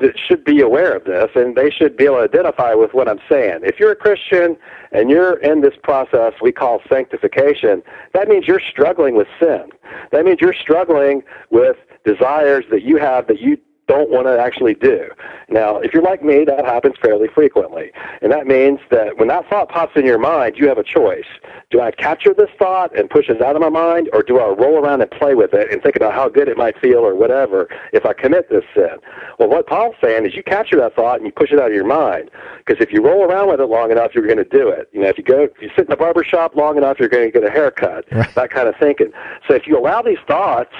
that 0.00 0.18
should 0.18 0.44
be 0.44 0.60
aware 0.60 0.94
of 0.94 1.04
this 1.04 1.30
and 1.34 1.56
they 1.56 1.70
should 1.70 1.96
be 1.96 2.04
able 2.04 2.16
to 2.16 2.22
identify 2.24 2.74
with 2.74 2.92
what 2.92 3.08
I'm 3.08 3.20
saying. 3.28 3.60
If 3.62 3.80
you're 3.80 3.92
a 3.92 3.96
Christian 3.96 4.56
and 4.92 5.10
you're 5.10 5.38
in 5.38 5.62
this 5.62 5.74
process 5.82 6.34
we 6.42 6.52
call 6.52 6.80
sanctification, 6.90 7.82
that 8.12 8.28
means 8.28 8.46
you're 8.46 8.60
struggling 8.60 9.16
with 9.16 9.28
sin. 9.40 9.70
That 10.12 10.26
means 10.26 10.40
you're 10.40 10.54
struggling 10.54 11.22
with 11.50 11.76
desires 12.04 12.64
that 12.70 12.82
you 12.82 12.98
have 12.98 13.26
that 13.28 13.40
you 13.40 13.56
don't 13.88 14.10
want 14.10 14.26
to 14.26 14.38
actually 14.38 14.74
do. 14.74 15.08
Now, 15.48 15.78
if 15.78 15.92
you're 15.92 16.02
like 16.02 16.22
me, 16.22 16.44
that 16.44 16.64
happens 16.64 16.94
fairly 17.02 17.28
frequently. 17.34 17.90
And 18.20 18.30
that 18.30 18.46
means 18.46 18.80
that 18.90 19.18
when 19.18 19.28
that 19.28 19.48
thought 19.48 19.70
pops 19.70 19.96
in 19.96 20.04
your 20.04 20.18
mind, 20.18 20.56
you 20.56 20.68
have 20.68 20.78
a 20.78 20.84
choice. 20.84 21.26
Do 21.70 21.80
I 21.80 21.90
capture 21.90 22.34
this 22.34 22.50
thought 22.58 22.96
and 22.96 23.08
push 23.08 23.28
it 23.28 23.42
out 23.42 23.56
of 23.56 23.62
my 23.62 23.68
mind, 23.68 24.08
or 24.12 24.22
do 24.22 24.38
I 24.38 24.48
roll 24.48 24.78
around 24.78 25.00
and 25.00 25.10
play 25.10 25.34
with 25.34 25.54
it 25.54 25.72
and 25.72 25.82
think 25.82 25.96
about 25.96 26.12
how 26.12 26.28
good 26.28 26.48
it 26.48 26.56
might 26.56 26.78
feel 26.78 26.98
or 26.98 27.14
whatever 27.14 27.68
if 27.92 28.04
I 28.06 28.12
commit 28.12 28.50
this 28.50 28.64
sin? 28.74 28.98
Well, 29.38 29.48
what 29.48 29.66
Paul's 29.66 29.96
saying 30.02 30.26
is 30.26 30.34
you 30.34 30.42
capture 30.42 30.76
that 30.76 30.94
thought 30.94 31.16
and 31.16 31.26
you 31.26 31.32
push 31.32 31.50
it 31.50 31.58
out 31.58 31.68
of 31.68 31.74
your 31.74 31.86
mind. 31.86 32.30
Because 32.58 32.82
if 32.82 32.92
you 32.92 33.02
roll 33.02 33.24
around 33.24 33.48
with 33.48 33.60
it 33.60 33.66
long 33.66 33.90
enough, 33.90 34.14
you're 34.14 34.26
going 34.26 34.38
to 34.38 34.44
do 34.44 34.68
it. 34.68 34.90
You 34.92 35.00
know, 35.00 35.08
if 35.08 35.16
you 35.16 35.24
go, 35.24 35.44
if 35.44 35.62
you 35.62 35.70
sit 35.70 35.86
in 35.86 35.90
the 35.90 35.96
barber 35.96 36.24
shop 36.24 36.54
long 36.54 36.76
enough, 36.76 36.98
you're 37.00 37.08
going 37.08 37.24
to 37.24 37.30
get 37.30 37.44
a 37.44 37.50
haircut. 37.50 38.04
Right. 38.12 38.34
That 38.34 38.50
kind 38.50 38.68
of 38.68 38.74
thinking. 38.76 39.12
So 39.46 39.54
if 39.54 39.66
you 39.66 39.78
allow 39.78 40.02
these 40.02 40.18
thoughts 40.26 40.74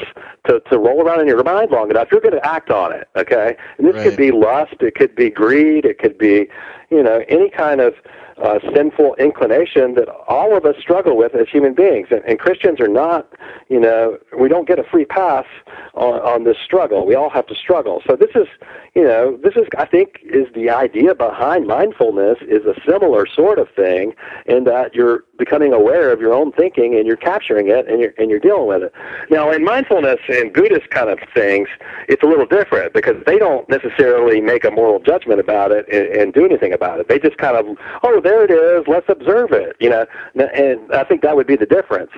to, 0.47 0.61
to 0.71 0.79
roll 0.79 1.03
around 1.03 1.21
in 1.21 1.27
your 1.27 1.43
mind 1.43 1.71
long 1.71 1.91
enough, 1.91 2.09
you're 2.11 2.21
going 2.21 2.35
to 2.35 2.47
act 2.47 2.71
on 2.71 2.93
it. 2.93 2.98
Okay, 3.17 3.57
and 3.79 3.87
this 3.87 3.95
right. 3.95 4.05
could 4.05 4.17
be 4.17 4.31
lust, 4.31 4.75
it 4.81 4.95
could 4.95 5.15
be 5.15 5.31
greed, 5.31 5.85
it 5.85 5.99
could 5.99 6.19
be, 6.19 6.49
you 6.91 7.03
know, 7.03 7.25
any 7.29 7.51
kind 7.51 7.81
of 7.81 7.95
uh, 8.43 8.59
sinful 8.75 9.15
inclination 9.17 9.95
that 9.95 10.09
all 10.29 10.57
of 10.57 10.65
us 10.65 10.77
struggle 10.81 11.17
with 11.17 11.35
as 11.35 11.49
human 11.49 11.75
beings. 11.75 12.09
And, 12.11 12.23
and 12.25 12.39
Christians 12.39 12.81
are 12.81 12.89
not, 12.89 13.33
you 13.69 13.81
know, 13.81 14.19
we 14.39 14.49
don't 14.49 14.67
get 14.67 14.79
a 14.79 14.85
free 14.85 15.05
pass 15.05 15.47
on, 15.95 16.21
on 16.21 16.45
this 16.45 16.57
struggle. 16.65 17.07
We 17.07 17.15
all 17.15 17.31
have 17.31 17.47
to 17.49 17.55
struggle. 17.55 18.03
So 18.09 18.17
this 18.17 18.31
is, 18.35 18.47
you 18.95 19.03
know, 19.03 19.39
this 19.43 19.55
is, 19.57 19.67
I 19.77 19.87
think, 19.87 20.21
is 20.23 20.47
the 20.55 20.71
idea 20.71 21.15
behind 21.15 21.67
mindfulness 21.67 22.39
is 22.43 22.65
a 22.65 22.75
similar 22.89 23.27
sort 23.27 23.59
of 23.59 23.69
thing 23.75 24.15
in 24.47 24.65
that 24.65 24.95
you're 24.95 25.25
becoming 25.39 25.73
aware 25.73 26.13
of 26.13 26.21
your 26.21 26.33
own 26.33 26.53
thinking 26.53 26.97
and 26.97 27.07
you're 27.07 27.17
capturing 27.17 27.69
it 27.69 27.89
and 27.89 28.01
you're 28.01 28.13
and 28.19 28.29
you're 28.31 28.41
dealing 28.41 28.67
with 28.67 28.83
it. 28.83 28.93
Now, 29.31 29.51
in 29.51 29.65
mindfulness 29.65 30.19
and 30.29 30.53
Buddhist 30.53 30.91
kind 30.91 31.09
of 31.09 31.19
things, 31.33 31.69
it's 32.09 32.23
a 32.23 32.27
little 32.27 32.47
different 32.47 32.93
because 32.93 33.17
they 33.27 33.39
don't 33.39 33.69
necessarily 33.69 34.41
make 34.41 34.65
a 34.65 34.71
moral 34.71 34.99
judgment 35.01 35.41
about 35.41 35.71
it 35.71 35.87
and, 35.93 36.07
and 36.09 36.33
do 36.33 36.45
anything 36.45 36.73
about 36.73 37.01
it. 37.01 37.09
They 37.09 37.19
just 37.19 37.39
kind 37.39 37.57
of, 37.57 37.77
oh, 38.03 38.21
there 38.29 38.45
it 38.45 38.51
is, 38.51 38.87
let's 38.87 39.09
observe 39.09 39.53
it, 39.53 39.75
you 39.81 39.89
know. 39.89 40.05
And 40.35 40.93
I 40.93 41.03
think 41.05 41.23
that 41.23 41.35
would 41.35 41.47
be 41.47 41.57
the 41.57 41.67
difference. 41.67 42.11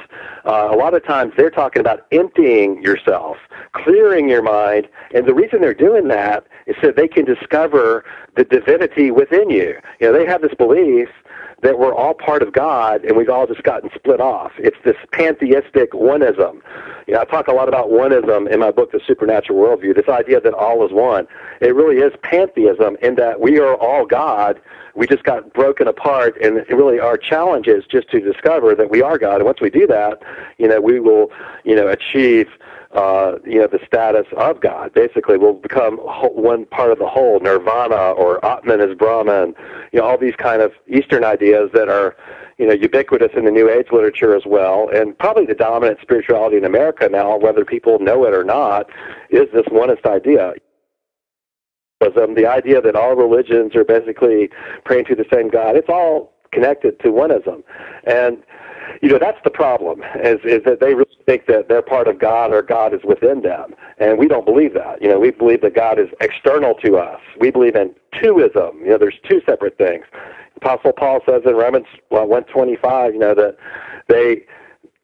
Uh, 0.45 0.69
a 0.73 0.77
lot 0.77 0.93
of 0.93 1.05
times 1.05 1.33
they're 1.37 1.51
talking 1.51 1.79
about 1.79 2.07
emptying 2.11 2.83
yourself, 2.83 3.37
clearing 3.73 4.29
your 4.29 4.43
mind, 4.43 4.89
and 5.15 5.25
the 5.27 5.35
reason 5.35 5.61
they're 5.61 5.73
doing 5.73 6.09
that 6.09 6.47
is 6.67 6.75
so 6.83 6.91
they 6.91 7.07
can 7.07 7.25
discover 7.25 8.05
the 8.37 8.43
divinity 8.43 9.13
within 9.13 9.51
you. 9.51 9.79
You 10.01 10.11
know, 10.11 10.13
they 10.13 10.27
have 10.27 10.43
this 10.43 10.55
belief 10.55 11.09
that 11.63 11.79
we're 11.79 11.95
all 11.95 12.15
part 12.15 12.43
of 12.43 12.53
God 12.53 13.05
and 13.05 13.17
we've 13.17 13.29
all 13.29 13.47
just 13.47 13.63
gotten 13.63 13.91
split 13.95 14.21
off. 14.21 14.53
It's 14.59 14.77
this 14.85 14.97
pantheistic 15.13 15.93
oneism. 15.93 16.61
You 17.07 17.15
know, 17.15 17.21
I 17.21 17.25
talk 17.25 17.49
a 17.49 17.53
lot 17.53 17.69
about 17.69 17.91
oneism 17.91 18.51
in 18.51 18.61
my 18.61 18.71
book, 18.71 18.93
The 18.93 19.01
Supernatural 19.07 19.59
Worldview, 19.59 19.95
this 19.95 20.09
idea 20.09 20.41
that 20.41 20.55
all 20.55 20.85
is 20.87 20.93
one. 20.93 21.27
It 21.61 21.75
really 21.75 21.97
is 21.97 22.13
pantheism 22.23 22.97
in 23.03 23.17
that 23.17 23.41
we 23.41 23.59
are 23.59 23.75
all 23.75 24.07
God. 24.07 24.61
We 24.95 25.07
just 25.07 25.23
got 25.23 25.53
broken 25.53 25.87
apart, 25.87 26.37
and 26.43 26.65
really 26.69 26.99
our 26.99 27.17
challenge 27.17 27.69
is 27.69 27.85
just 27.87 28.11
to 28.11 28.21
discover 28.21 28.75
that 28.75 28.91
we 28.91 29.03
are 29.03 29.19
God. 29.19 29.37
And 29.37 29.45
once 29.45 29.61
we 29.61 29.71
do 29.71 29.87
that, 29.87 30.21
you 30.59 30.67
know, 30.67 30.81
we 30.81 30.99
will, 30.99 31.31
you 31.65 31.77
know, 31.77 31.89
achieve 31.89 32.49
uh, 32.93 33.39
you 33.47 33.61
know, 33.61 33.69
the 33.69 33.79
status 33.87 34.27
of 34.37 34.61
God. 34.61 34.93
Basically, 34.93 35.39
we'll 35.39 35.55
become 35.55 35.97
one 35.99 36.67
part 36.67 36.91
of 36.91 36.99
the 36.99 37.07
whole, 37.07 37.39
nirvana 37.41 38.13
or 38.13 38.45
Atman 38.45 38.81
is 38.81 38.97
Brahman, 38.97 39.55
you 39.93 40.01
know, 40.01 40.07
all 40.07 40.19
these 40.19 40.35
kind 40.37 40.61
of 40.61 40.73
Eastern 40.89 41.23
ideas 41.23 41.71
that 41.73 41.89
are, 41.89 42.17
you 42.59 42.67
know, 42.67 42.73
ubiquitous 42.73 43.31
in 43.37 43.45
the 43.45 43.51
New 43.51 43.71
Age 43.71 43.87
literature 43.93 44.35
as 44.37 44.43
well, 44.45 44.89
and 44.93 45.17
probably 45.19 45.47
the 45.47 45.55
dominant 45.55 46.01
spirituality 46.03 46.57
in 46.57 46.65
America 46.65 47.09
now, 47.09 47.37
whether 47.39 47.65
people 47.65 47.99
know 48.01 48.25
it 48.25 48.35
or 48.35 48.45
not, 48.45 48.91
is 49.31 49.47
this 49.53 49.67
onist 49.67 50.05
idea. 50.05 50.55
The 52.01 52.47
idea 52.47 52.81
that 52.81 52.97
all 52.97 53.15
religions 53.15 53.77
are 53.77 53.85
basically 53.85 54.51
praying 54.85 55.05
to 55.07 55.15
the 55.15 55.27
same 55.33 55.49
God, 55.49 55.77
it's 55.77 55.89
all 55.89 56.33
connected 56.51 56.99
to 57.01 57.09
oneism. 57.09 57.63
And 58.05 58.39
you 59.03 59.09
know 59.09 59.19
that's 59.19 59.39
the 59.45 59.51
problem 59.51 60.03
is 60.23 60.39
is 60.45 60.63
that 60.65 60.79
they 60.81 60.95
really 60.95 61.19
think 61.27 61.47
that 61.47 61.69
they're 61.69 61.83
part 61.83 62.09
of 62.09 62.19
God 62.19 62.53
or 62.53 62.63
God 62.63 62.95
is 62.95 63.01
within 63.05 63.43
them, 63.43 63.75
and 63.99 64.19
we 64.19 64.29
don't 64.29 64.45
believe 64.45 64.75
that. 64.75 65.01
You 65.03 65.09
know, 65.09 65.19
we 65.19 65.31
believe 65.31 65.63
that 65.63 65.75
God 65.75 65.99
is 65.99 66.09
external 66.21 66.75
to 66.85 66.97
us. 66.97 67.21
We 67.39 67.51
believe 67.51 67.77
in 67.77 67.95
twoism. 68.15 68.81
You 68.81 68.91
know, 68.91 68.99
there's 68.99 69.19
two 69.29 69.41
separate 69.47 69.79
things. 69.79 70.05
Apostle 70.57 70.93
Paul 70.93 71.21
says 71.27 71.43
in 71.47 71.55
Romans 71.55 71.87
uh, 71.95 71.99
well, 72.11 72.27
125, 72.27 73.15
you 73.15 73.21
know 73.21 73.35
that 73.35 73.57
they 74.09 74.45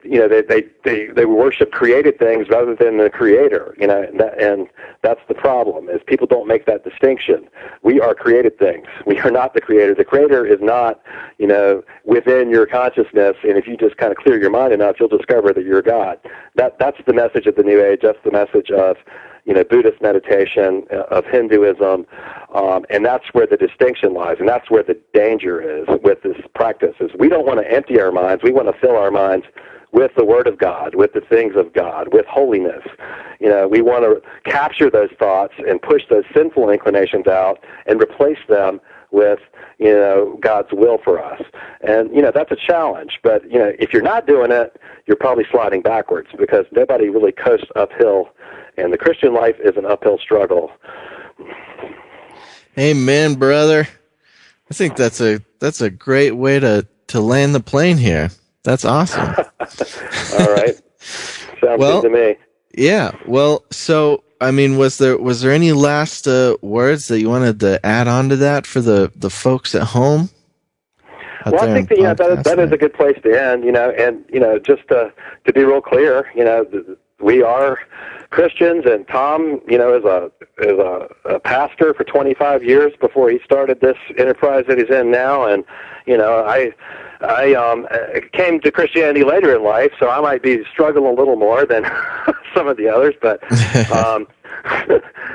you 0.02 0.18
know 0.18 0.28
they 0.28 0.42
they 0.42 0.62
they, 0.84 1.06
they 1.08 1.24
worship 1.24 1.72
created 1.72 2.18
things 2.18 2.48
rather 2.48 2.74
than 2.74 2.98
the 2.98 3.10
creator 3.10 3.74
you 3.78 3.86
know 3.86 4.02
and, 4.02 4.20
that, 4.20 4.40
and 4.40 4.68
that's 5.02 5.20
the 5.28 5.34
problem 5.34 5.88
is 5.88 6.00
people 6.06 6.26
don't 6.26 6.48
make 6.48 6.66
that 6.66 6.84
distinction. 6.84 7.48
We 7.82 8.00
are 8.00 8.14
created 8.14 8.58
things. 8.58 8.86
We 9.06 9.18
are 9.20 9.30
not 9.30 9.54
the 9.54 9.60
creator. 9.60 9.94
The 9.94 10.04
creator 10.04 10.46
is 10.46 10.58
not 10.60 11.00
you 11.38 11.46
know 11.46 11.82
within 12.04 12.50
your 12.50 12.66
consciousness 12.66 13.36
and 13.42 13.56
if 13.56 13.66
you 13.66 13.76
just 13.76 13.96
kind 13.96 14.10
of 14.10 14.18
clear 14.18 14.38
your 14.40 14.50
mind 14.50 14.72
enough 14.72 14.96
you'll 14.98 15.08
discover 15.08 15.52
that 15.52 15.64
you're 15.64 15.82
god. 15.82 16.18
That 16.54 16.78
that's 16.78 16.98
the 17.06 17.14
message 17.14 17.46
of 17.46 17.56
the 17.56 17.62
new 17.62 17.82
age. 17.82 18.00
That's 18.02 18.22
the 18.24 18.32
message 18.32 18.70
of 18.70 18.96
you 19.44 19.54
know 19.54 19.64
buddhist 19.64 20.02
meditation 20.02 20.84
uh, 20.92 21.04
of 21.16 21.24
hinduism 21.26 22.06
um, 22.54 22.84
and 22.90 23.04
that's 23.04 23.24
where 23.32 23.46
the 23.46 23.56
distinction 23.56 24.12
lies 24.12 24.36
and 24.40 24.48
that's 24.48 24.70
where 24.70 24.82
the 24.82 24.98
danger 25.14 25.60
is 25.60 25.86
with 26.02 26.22
this 26.22 26.36
practice 26.54 26.94
is 27.00 27.10
we 27.18 27.28
don't 27.28 27.46
want 27.46 27.60
to 27.60 27.70
empty 27.70 28.00
our 28.00 28.12
minds. 28.12 28.42
We 28.42 28.52
want 28.52 28.68
to 28.68 28.78
fill 28.80 28.96
our 28.96 29.10
minds 29.10 29.46
with 29.92 30.12
the 30.16 30.24
Word 30.24 30.46
of 30.46 30.58
God, 30.58 30.94
with 30.94 31.12
the 31.12 31.20
things 31.20 31.54
of 31.56 31.72
God, 31.72 32.12
with 32.12 32.26
holiness. 32.26 32.84
You 33.40 33.48
know, 33.48 33.68
we 33.68 33.80
want 33.82 34.04
to 34.04 34.50
capture 34.50 34.90
those 34.90 35.10
thoughts 35.18 35.54
and 35.66 35.80
push 35.80 36.02
those 36.10 36.24
sinful 36.34 36.70
inclinations 36.70 37.26
out 37.26 37.64
and 37.86 38.00
replace 38.00 38.38
them 38.48 38.80
with, 39.10 39.38
you 39.78 39.92
know, 39.92 40.38
God's 40.40 40.72
will 40.72 40.98
for 41.02 41.22
us. 41.22 41.40
And, 41.80 42.14
you 42.14 42.20
know, 42.20 42.32
that's 42.34 42.50
a 42.50 42.56
challenge. 42.56 43.20
But, 43.22 43.50
you 43.50 43.58
know, 43.58 43.72
if 43.78 43.92
you're 43.92 44.02
not 44.02 44.26
doing 44.26 44.50
it, 44.50 44.80
you're 45.06 45.16
probably 45.16 45.46
sliding 45.50 45.82
backwards 45.82 46.28
because 46.36 46.66
nobody 46.72 47.08
really 47.08 47.32
coasts 47.32 47.68
uphill. 47.76 48.30
And 48.76 48.92
the 48.92 48.98
Christian 48.98 49.32
life 49.32 49.56
is 49.60 49.76
an 49.76 49.86
uphill 49.86 50.18
struggle. 50.18 50.70
Amen, 52.78 53.36
brother. 53.36 53.88
I 54.70 54.74
think 54.74 54.96
that's 54.96 55.20
a 55.20 55.40
that's 55.60 55.80
a 55.80 55.88
great 55.88 56.32
way 56.32 56.58
to 56.58 56.86
to 57.08 57.20
land 57.20 57.54
the 57.54 57.60
plane 57.60 57.96
here. 57.96 58.30
That's 58.66 58.84
awesome. 58.84 59.22
All 60.40 60.52
right. 60.52 60.74
Sounds 60.98 61.78
well, 61.78 62.02
good 62.02 62.08
to 62.08 62.14
me. 62.14 62.36
Yeah. 62.76 63.16
Well, 63.26 63.64
so 63.70 64.24
I 64.40 64.50
mean, 64.50 64.76
was 64.76 64.98
there 64.98 65.16
was 65.16 65.40
there 65.40 65.52
any 65.52 65.70
last 65.70 66.26
uh, 66.26 66.56
words 66.62 67.06
that 67.06 67.20
you 67.20 67.30
wanted 67.30 67.60
to 67.60 67.84
add 67.86 68.08
on 68.08 68.28
to 68.30 68.36
that 68.36 68.66
for 68.66 68.80
the 68.80 69.12
the 69.14 69.30
folks 69.30 69.76
at 69.76 69.84
home? 69.84 70.30
Well, 71.46 71.60
I 71.62 71.72
think 71.72 71.90
that, 71.90 71.98
know, 71.98 72.12
that, 72.12 72.38
is, 72.38 72.44
that 72.44 72.58
is 72.58 72.72
a 72.72 72.76
good 72.76 72.92
place 72.92 73.16
to 73.22 73.40
end, 73.40 73.62
you 73.62 73.70
know, 73.70 73.90
and, 73.90 74.24
you 74.32 74.40
know, 74.40 74.58
just 74.58 74.88
to, 74.88 75.12
to 75.46 75.52
be 75.52 75.62
real 75.62 75.80
clear, 75.80 76.28
you 76.34 76.42
know, 76.42 76.66
we 77.20 77.40
are 77.40 77.78
Christians, 78.30 78.84
and 78.84 79.06
Tom, 79.06 79.60
you 79.68 79.78
know, 79.78 79.96
is 79.96 80.04
a 80.04 80.30
is 80.58 80.78
a, 80.78 81.08
a 81.24 81.38
pastor 81.38 81.94
for 81.94 82.02
25 82.02 82.64
years 82.64 82.92
before 83.00 83.30
he 83.30 83.38
started 83.44 83.80
this 83.80 83.96
enterprise 84.18 84.64
that 84.66 84.76
he's 84.76 84.90
in 84.90 85.10
now, 85.10 85.46
and 85.46 85.64
you 86.06 86.16
know, 86.16 86.44
I 86.44 86.72
I 87.20 87.54
um, 87.54 87.86
came 88.32 88.60
to 88.60 88.70
Christianity 88.70 89.24
later 89.24 89.54
in 89.54 89.62
life, 89.62 89.92
so 89.98 90.08
I 90.08 90.20
might 90.20 90.42
be 90.42 90.64
struggling 90.70 91.06
a 91.06 91.14
little 91.14 91.36
more 91.36 91.64
than 91.64 91.84
some 92.54 92.68
of 92.68 92.76
the 92.76 92.88
others. 92.88 93.14
But 93.20 93.42
um, 93.92 94.26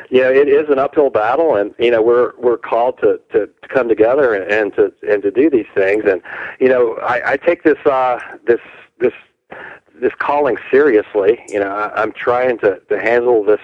you 0.10 0.22
know, 0.22 0.32
it 0.32 0.48
is 0.48 0.70
an 0.70 0.80
uphill 0.80 1.10
battle, 1.10 1.56
and 1.56 1.74
you 1.80 1.92
know, 1.92 2.02
we're 2.02 2.34
we're 2.38 2.58
called 2.58 2.98
to 3.00 3.20
to, 3.32 3.48
to 3.48 3.68
come 3.68 3.88
together 3.88 4.34
and, 4.34 4.52
and 4.52 4.74
to 4.76 4.94
and 5.10 5.22
to 5.24 5.32
do 5.32 5.50
these 5.50 5.68
things. 5.74 6.04
And 6.06 6.22
you 6.60 6.70
know, 6.70 6.96
I, 6.98 7.34
I 7.34 7.38
take 7.38 7.64
this 7.64 7.78
uh, 7.86 8.20
this 8.46 8.60
this 9.00 9.14
this 10.02 10.12
calling 10.20 10.58
seriously. 10.70 11.40
You 11.48 11.60
know, 11.60 11.70
I, 11.72 12.02
I'm 12.02 12.12
trying 12.12 12.58
to 12.60 12.82
to 12.90 13.00
handle 13.00 13.44
this 13.44 13.62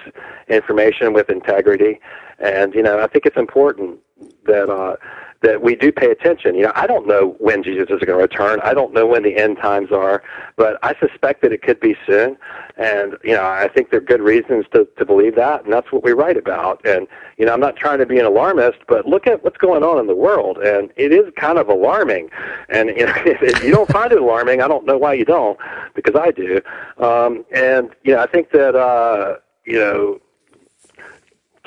information 0.48 1.14
with 1.14 1.30
integrity, 1.30 2.00
and 2.40 2.74
you 2.74 2.84
know, 2.84 3.00
I 3.00 3.08
think 3.08 3.26
it's 3.26 3.38
important 3.38 4.00
that. 4.46 4.70
uh 4.70 4.96
that 5.42 5.62
we 5.62 5.76
do 5.76 5.92
pay 5.92 6.10
attention. 6.10 6.56
You 6.56 6.64
know, 6.64 6.72
I 6.76 6.88
don't 6.88 7.08
know 7.08 7.36
when 7.40 7.64
Jesus 7.64 7.88
is 7.90 8.00
going 8.00 8.08
to 8.08 8.16
return. 8.16 8.60
I 8.64 8.74
don't 8.74 8.94
know 8.94 9.06
when 9.06 9.24
the 9.24 9.38
end 9.38 9.58
times 9.58 9.92
are, 9.92 10.24
but 10.56 10.78
I 10.84 10.96
suspect 11.00 11.42
that 11.44 11.52
it 11.52 11.62
could 11.62 11.80
be 11.80 11.96
soon. 12.06 12.38
And 12.78 13.16
you 13.24 13.34
know, 13.34 13.44
I 13.44 13.68
think 13.68 13.92
there 13.92 14.00
are 14.00 14.04
good 14.04 14.22
reasons 14.22 14.66
to 14.74 14.88
to 14.98 15.06
believe 15.06 15.36
that, 15.36 15.64
and 15.64 15.74
that's 15.74 15.92
what 15.92 16.04
we 16.04 16.12
write 16.12 16.38
about. 16.38 16.86
And 16.86 17.08
you 17.38 17.46
know, 17.46 17.54
I'm 17.54 17.60
not 17.60 17.76
trying 17.76 18.00
to 18.00 18.06
be 18.06 18.20
an 18.20 18.26
alarmist, 18.26 18.80
but 18.88 19.08
look 19.08 19.28
at 19.28 19.44
what's 19.44 19.58
going 19.58 19.84
on 19.84 20.00
in 20.00 20.08
the 20.08 20.16
world, 20.16 20.58
and 20.58 20.92
it 20.96 21.12
is 21.12 21.32
kind 21.36 21.58
of 21.58 21.70
alarming. 21.70 22.30
And 22.70 22.90
you 22.90 23.06
know, 23.06 23.14
if 23.26 23.64
you 23.64 23.72
don't 23.72 23.90
find 23.90 24.12
it 24.12 24.22
alarming, 24.22 24.62
I 24.62 24.68
don't 24.68 24.86
know 24.86 24.98
why 24.98 25.14
you 25.14 25.26
don't, 25.26 25.58
because 25.96 26.16
I 26.16 26.32
do. 26.32 26.62
Um, 26.98 27.46
and 27.52 27.90
you 28.04 28.14
know, 28.14 28.22
I 28.22 28.28
think 28.28 28.52
that 28.52 28.76
uh, 28.76 29.38
you 29.66 29.80
know 29.80 30.20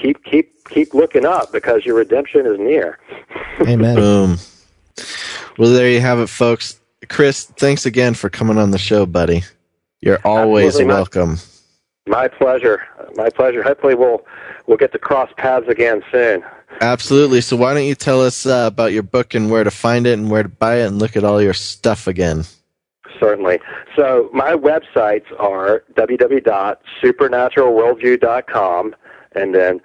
keep 0.00 0.24
keep 0.24 0.68
keep 0.68 0.94
looking 0.94 1.26
up 1.26 1.52
because 1.52 1.84
your 1.84 1.96
redemption 1.96 2.46
is 2.46 2.58
near. 2.58 2.98
Amen. 3.60 3.96
Boom. 3.96 4.38
Well, 5.58 5.72
there 5.72 5.90
you 5.90 6.00
have 6.00 6.18
it, 6.18 6.28
folks. 6.28 6.80
Chris, 7.08 7.44
thanks 7.44 7.86
again 7.86 8.14
for 8.14 8.30
coming 8.30 8.58
on 8.58 8.70
the 8.70 8.78
show, 8.78 9.06
buddy. 9.06 9.42
You're 10.00 10.20
always 10.24 10.74
Absolutely 10.74 10.94
welcome. 10.94 11.36
My, 12.06 12.22
my 12.22 12.28
pleasure. 12.28 12.82
My 13.16 13.28
pleasure. 13.30 13.62
Hopefully, 13.62 13.94
we'll 13.94 14.26
we'll 14.66 14.78
get 14.78 14.92
to 14.92 14.98
cross 14.98 15.30
paths 15.36 15.68
again 15.68 16.02
soon. 16.10 16.42
Absolutely. 16.80 17.42
So, 17.42 17.56
why 17.56 17.74
don't 17.74 17.84
you 17.84 17.94
tell 17.94 18.22
us 18.22 18.46
uh, 18.46 18.64
about 18.66 18.92
your 18.92 19.02
book 19.02 19.34
and 19.34 19.50
where 19.50 19.64
to 19.64 19.70
find 19.70 20.06
it 20.06 20.18
and 20.18 20.30
where 20.30 20.42
to 20.42 20.48
buy 20.48 20.76
it 20.76 20.86
and 20.86 20.98
look 20.98 21.14
at 21.16 21.24
all 21.24 21.42
your 21.42 21.52
stuff 21.52 22.06
again? 22.06 22.44
Certainly. 23.18 23.60
So, 23.96 24.30
my 24.32 24.52
websites 24.52 25.26
are 25.38 25.84
www.supernaturalworldview.com 25.94 28.94
and 29.34 29.54
then 29.54 29.80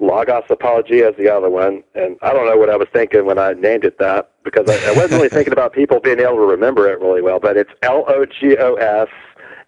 Logos 0.00 0.44
Apologia 0.48 1.10
is 1.10 1.16
the 1.16 1.28
other 1.28 1.50
one. 1.50 1.82
And 1.94 2.16
I 2.22 2.32
don't 2.32 2.46
know 2.46 2.56
what 2.56 2.70
I 2.70 2.76
was 2.76 2.88
thinking 2.92 3.26
when 3.26 3.38
I 3.38 3.52
named 3.52 3.84
it 3.84 3.98
that 3.98 4.30
because 4.44 4.68
I, 4.68 4.90
I 4.90 4.92
wasn't 4.94 5.14
really 5.14 5.28
thinking 5.28 5.52
about 5.52 5.72
people 5.72 6.00
being 6.00 6.20
able 6.20 6.36
to 6.36 6.46
remember 6.46 6.88
it 6.88 7.00
really 7.00 7.22
well. 7.22 7.40
But 7.40 7.56
it's 7.56 7.70
L 7.82 8.04
O 8.08 8.24
G 8.24 8.56
O 8.58 8.74
S 8.74 9.08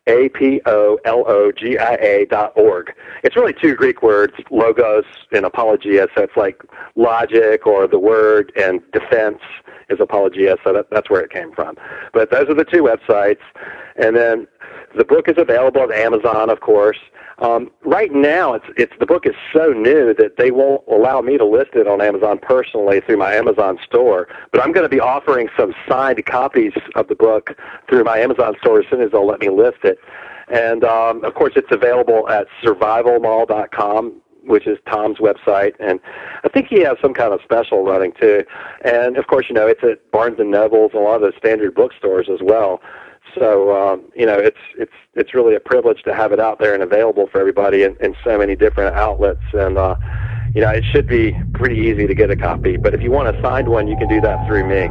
A 0.06 0.28
P 0.30 0.60
O 0.66 0.98
L 1.04 1.24
O 1.26 1.50
G 1.52 1.78
I 1.78 1.94
A 1.94 2.26
dot 2.26 2.52
org. 2.56 2.92
It's 3.24 3.36
really 3.36 3.54
two 3.60 3.74
Greek 3.74 4.02
words, 4.02 4.34
logos 4.50 5.04
and 5.32 5.44
apologia. 5.44 6.06
So 6.14 6.22
it's 6.22 6.36
like 6.36 6.62
logic 6.94 7.66
or 7.66 7.88
the 7.88 7.98
word, 7.98 8.52
and 8.56 8.80
defense 8.92 9.40
is 9.88 9.98
apologia. 10.00 10.56
So 10.62 10.72
that, 10.72 10.86
that's 10.90 11.10
where 11.10 11.20
it 11.22 11.30
came 11.30 11.52
from. 11.52 11.76
But 12.12 12.30
those 12.30 12.48
are 12.48 12.54
the 12.54 12.64
two 12.64 12.82
websites. 12.82 13.42
And 13.96 14.16
then 14.16 14.46
the 14.96 15.04
book 15.04 15.28
is 15.28 15.36
available 15.36 15.82
on 15.82 15.92
Amazon, 15.92 16.50
of 16.50 16.60
course. 16.60 16.98
Um, 17.40 17.70
right 17.84 18.12
now, 18.12 18.52
it's 18.54 18.66
it's 18.76 18.92
the 19.00 19.06
book 19.06 19.24
is 19.26 19.34
so 19.52 19.72
new 19.72 20.12
that 20.14 20.36
they 20.36 20.50
won't 20.50 20.82
allow 20.88 21.22
me 21.22 21.38
to 21.38 21.44
list 21.44 21.70
it 21.74 21.86
on 21.86 22.02
Amazon 22.02 22.38
personally 22.40 23.00
through 23.00 23.16
my 23.16 23.32
Amazon 23.34 23.78
store. 23.84 24.28
But 24.52 24.62
I'm 24.62 24.72
going 24.72 24.84
to 24.84 24.94
be 24.94 25.00
offering 25.00 25.48
some 25.58 25.74
signed 25.88 26.24
copies 26.26 26.72
of 26.96 27.08
the 27.08 27.14
book 27.14 27.56
through 27.88 28.04
my 28.04 28.18
Amazon 28.18 28.54
store 28.60 28.80
as 28.80 28.86
soon 28.90 29.00
as 29.00 29.12
they'll 29.12 29.26
let 29.26 29.40
me 29.40 29.48
list 29.48 29.78
it. 29.84 29.98
And 30.48 30.84
um, 30.84 31.24
of 31.24 31.34
course, 31.34 31.52
it's 31.56 31.70
available 31.70 32.28
at 32.28 32.46
survivalmall.com 32.62 34.20
which 34.44 34.66
is 34.66 34.78
Tom's 34.90 35.18
website, 35.18 35.74
and 35.80 36.00
I 36.44 36.48
think 36.48 36.68
he 36.68 36.80
has 36.80 36.96
some 37.02 37.12
kind 37.12 37.32
of 37.32 37.40
special 37.44 37.84
running 37.84 38.12
too. 38.20 38.42
And 38.82 39.16
of 39.16 39.26
course, 39.26 39.46
you 39.48 39.54
know, 39.54 39.66
it's 39.66 39.82
at 39.84 40.10
Barnes 40.10 40.38
and 40.38 40.50
Nobles 40.50 40.92
and 40.94 41.02
a 41.02 41.04
lot 41.04 41.22
of 41.22 41.32
the 41.32 41.32
standard 41.38 41.74
bookstores 41.74 42.28
as 42.32 42.40
well. 42.42 42.80
So 43.38 43.74
um, 43.74 44.04
you 44.14 44.26
know, 44.26 44.38
it's 44.38 44.58
it's 44.76 44.92
it's 45.14 45.34
really 45.34 45.54
a 45.54 45.60
privilege 45.60 46.02
to 46.04 46.14
have 46.14 46.32
it 46.32 46.40
out 46.40 46.58
there 46.58 46.74
and 46.74 46.82
available 46.82 47.28
for 47.28 47.40
everybody 47.40 47.82
in, 47.82 47.96
in 48.00 48.14
so 48.24 48.38
many 48.38 48.56
different 48.56 48.96
outlets. 48.96 49.42
And 49.52 49.78
uh, 49.78 49.96
you 50.54 50.60
know, 50.60 50.70
it 50.70 50.84
should 50.92 51.06
be 51.06 51.36
pretty 51.54 51.76
easy 51.76 52.06
to 52.06 52.14
get 52.14 52.30
a 52.30 52.36
copy. 52.36 52.76
But 52.76 52.94
if 52.94 53.02
you 53.02 53.10
want 53.10 53.34
a 53.34 53.40
signed 53.40 53.68
one, 53.68 53.86
you 53.86 53.96
can 53.96 54.08
do 54.08 54.20
that 54.20 54.46
through 54.46 54.66
me. 54.66 54.88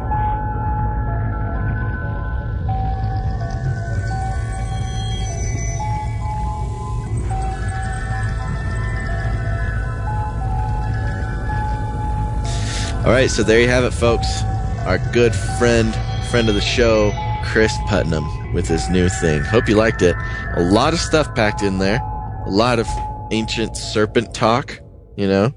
All 13.04 13.16
right, 13.16 13.30
so 13.30 13.42
there 13.42 13.60
you 13.60 13.68
have 13.68 13.82
it, 13.84 13.92
folks. 13.92 14.42
Our 14.84 14.98
good 15.12 15.34
friend, 15.34 15.94
friend 16.30 16.48
of 16.48 16.54
the 16.54 16.60
show, 16.60 17.12
Chris 17.44 17.72
Putnam, 17.88 18.52
with 18.52 18.68
his 18.68 18.88
new 18.90 19.08
thing. 19.08 19.42
Hope 19.42 19.68
you 19.68 19.76
liked 19.76 20.02
it. 20.02 20.14
A 20.56 20.62
lot 20.62 20.92
of 20.92 21.00
stuff 21.00 21.34
packed 21.34 21.62
in 21.62 21.78
there. 21.78 22.00
A 22.46 22.50
lot 22.50 22.78
of 22.78 22.86
ancient 23.32 23.76
serpent 23.76 24.34
talk, 24.34 24.78
you 25.16 25.26
know? 25.28 25.52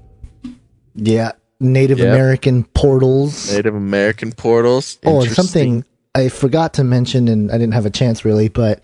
Yeah. 0.94 1.32
Native 1.60 1.98
Yep. 1.98 2.08
American 2.08 2.64
portals. 2.64 3.52
Native 3.52 3.74
American 3.74 4.32
portals. 4.32 4.98
Oh, 5.04 5.22
and 5.22 5.30
something 5.32 5.84
I 6.14 6.28
forgot 6.28 6.74
to 6.74 6.84
mention, 6.84 7.28
and 7.28 7.50
I 7.50 7.54
didn't 7.58 7.74
have 7.74 7.86
a 7.86 7.90
chance 7.90 8.24
really, 8.24 8.48
but 8.48 8.82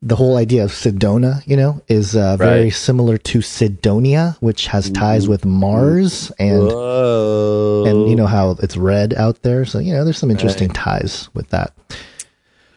the 0.00 0.14
whole 0.16 0.36
idea 0.36 0.62
of 0.64 0.70
Sedona, 0.70 1.42
you 1.46 1.56
know, 1.56 1.82
is 1.88 2.14
uh, 2.16 2.36
very 2.36 2.64
Right. 2.64 2.72
similar 2.72 3.18
to 3.18 3.42
Cydonia, 3.42 4.36
which 4.40 4.68
has 4.68 4.90
ties 4.90 5.28
with 5.28 5.44
Mars, 5.44 6.30
and 6.38 6.62
Whoa. 6.68 7.84
and 7.86 8.08
you 8.08 8.14
know 8.16 8.26
how 8.26 8.56
it's 8.62 8.76
red 8.76 9.12
out 9.14 9.42
there. 9.42 9.64
So 9.64 9.80
you 9.80 9.92
know, 9.92 10.04
there's 10.04 10.18
some 10.18 10.30
interesting 10.30 10.68
ties 10.70 11.28
with 11.34 11.48
that. 11.50 11.72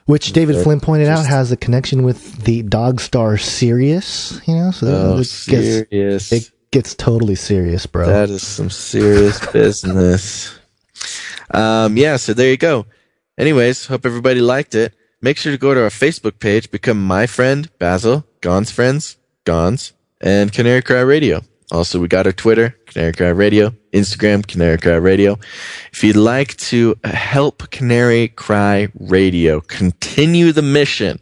Which 0.05 0.33
David 0.33 0.61
Flynn 0.63 0.79
pointed 0.79 1.07
out 1.07 1.25
has 1.25 1.51
a 1.51 1.57
connection 1.57 2.03
with 2.03 2.43
the 2.43 2.63
dog 2.63 2.99
star 2.99 3.37
Sirius. 3.37 4.41
You 4.47 4.55
know, 4.55 4.71
so 4.71 4.87
Oh, 4.87 5.13
it 5.13 5.17
gets 5.17 5.29
serious. 5.89 6.31
it 6.31 6.51
gets 6.71 6.95
totally 6.95 7.35
serious, 7.35 7.85
bro. 7.85 8.07
That 8.07 8.29
is 8.29 8.45
some 8.45 8.69
serious 8.69 9.45
business. 9.53 10.57
Um, 11.51 11.97
yeah, 11.97 12.17
so 12.17 12.33
there 12.33 12.49
you 12.49 12.57
go. 12.57 12.85
Anyways, 13.37 13.85
hope 13.87 14.05
everybody 14.05 14.41
liked 14.41 14.75
it. 14.75 14.93
make 15.21 15.37
sure 15.37 15.51
to 15.51 15.57
go 15.57 15.73
to 15.73 15.83
our 15.83 15.89
Facebook 15.89 16.39
page, 16.39 16.71
become 16.71 17.01
my 17.05 17.27
friend, 17.27 17.69
Basil, 17.79 18.25
Gonz 18.41 18.71
friends, 18.71 19.17
Gonz, 19.45 19.91
and 20.19 20.51
Canary 20.51 20.81
Cry 20.81 21.01
Radio. 21.01 21.41
Also, 21.71 21.99
we 22.01 22.09
got 22.09 22.25
our 22.25 22.33
Twitter, 22.33 22.75
Canary 22.85 23.13
Cry 23.13 23.29
Radio, 23.29 23.73
Instagram, 23.93 24.45
Canary 24.45 24.77
Cry 24.77 24.95
Radio. 24.95 25.39
If 25.93 26.03
you'd 26.03 26.17
like 26.17 26.57
to 26.57 26.99
help 27.05 27.71
Canary 27.71 28.27
Cry 28.27 28.89
Radio 28.99 29.61
continue 29.61 30.51
the 30.51 30.61
mission 30.61 31.21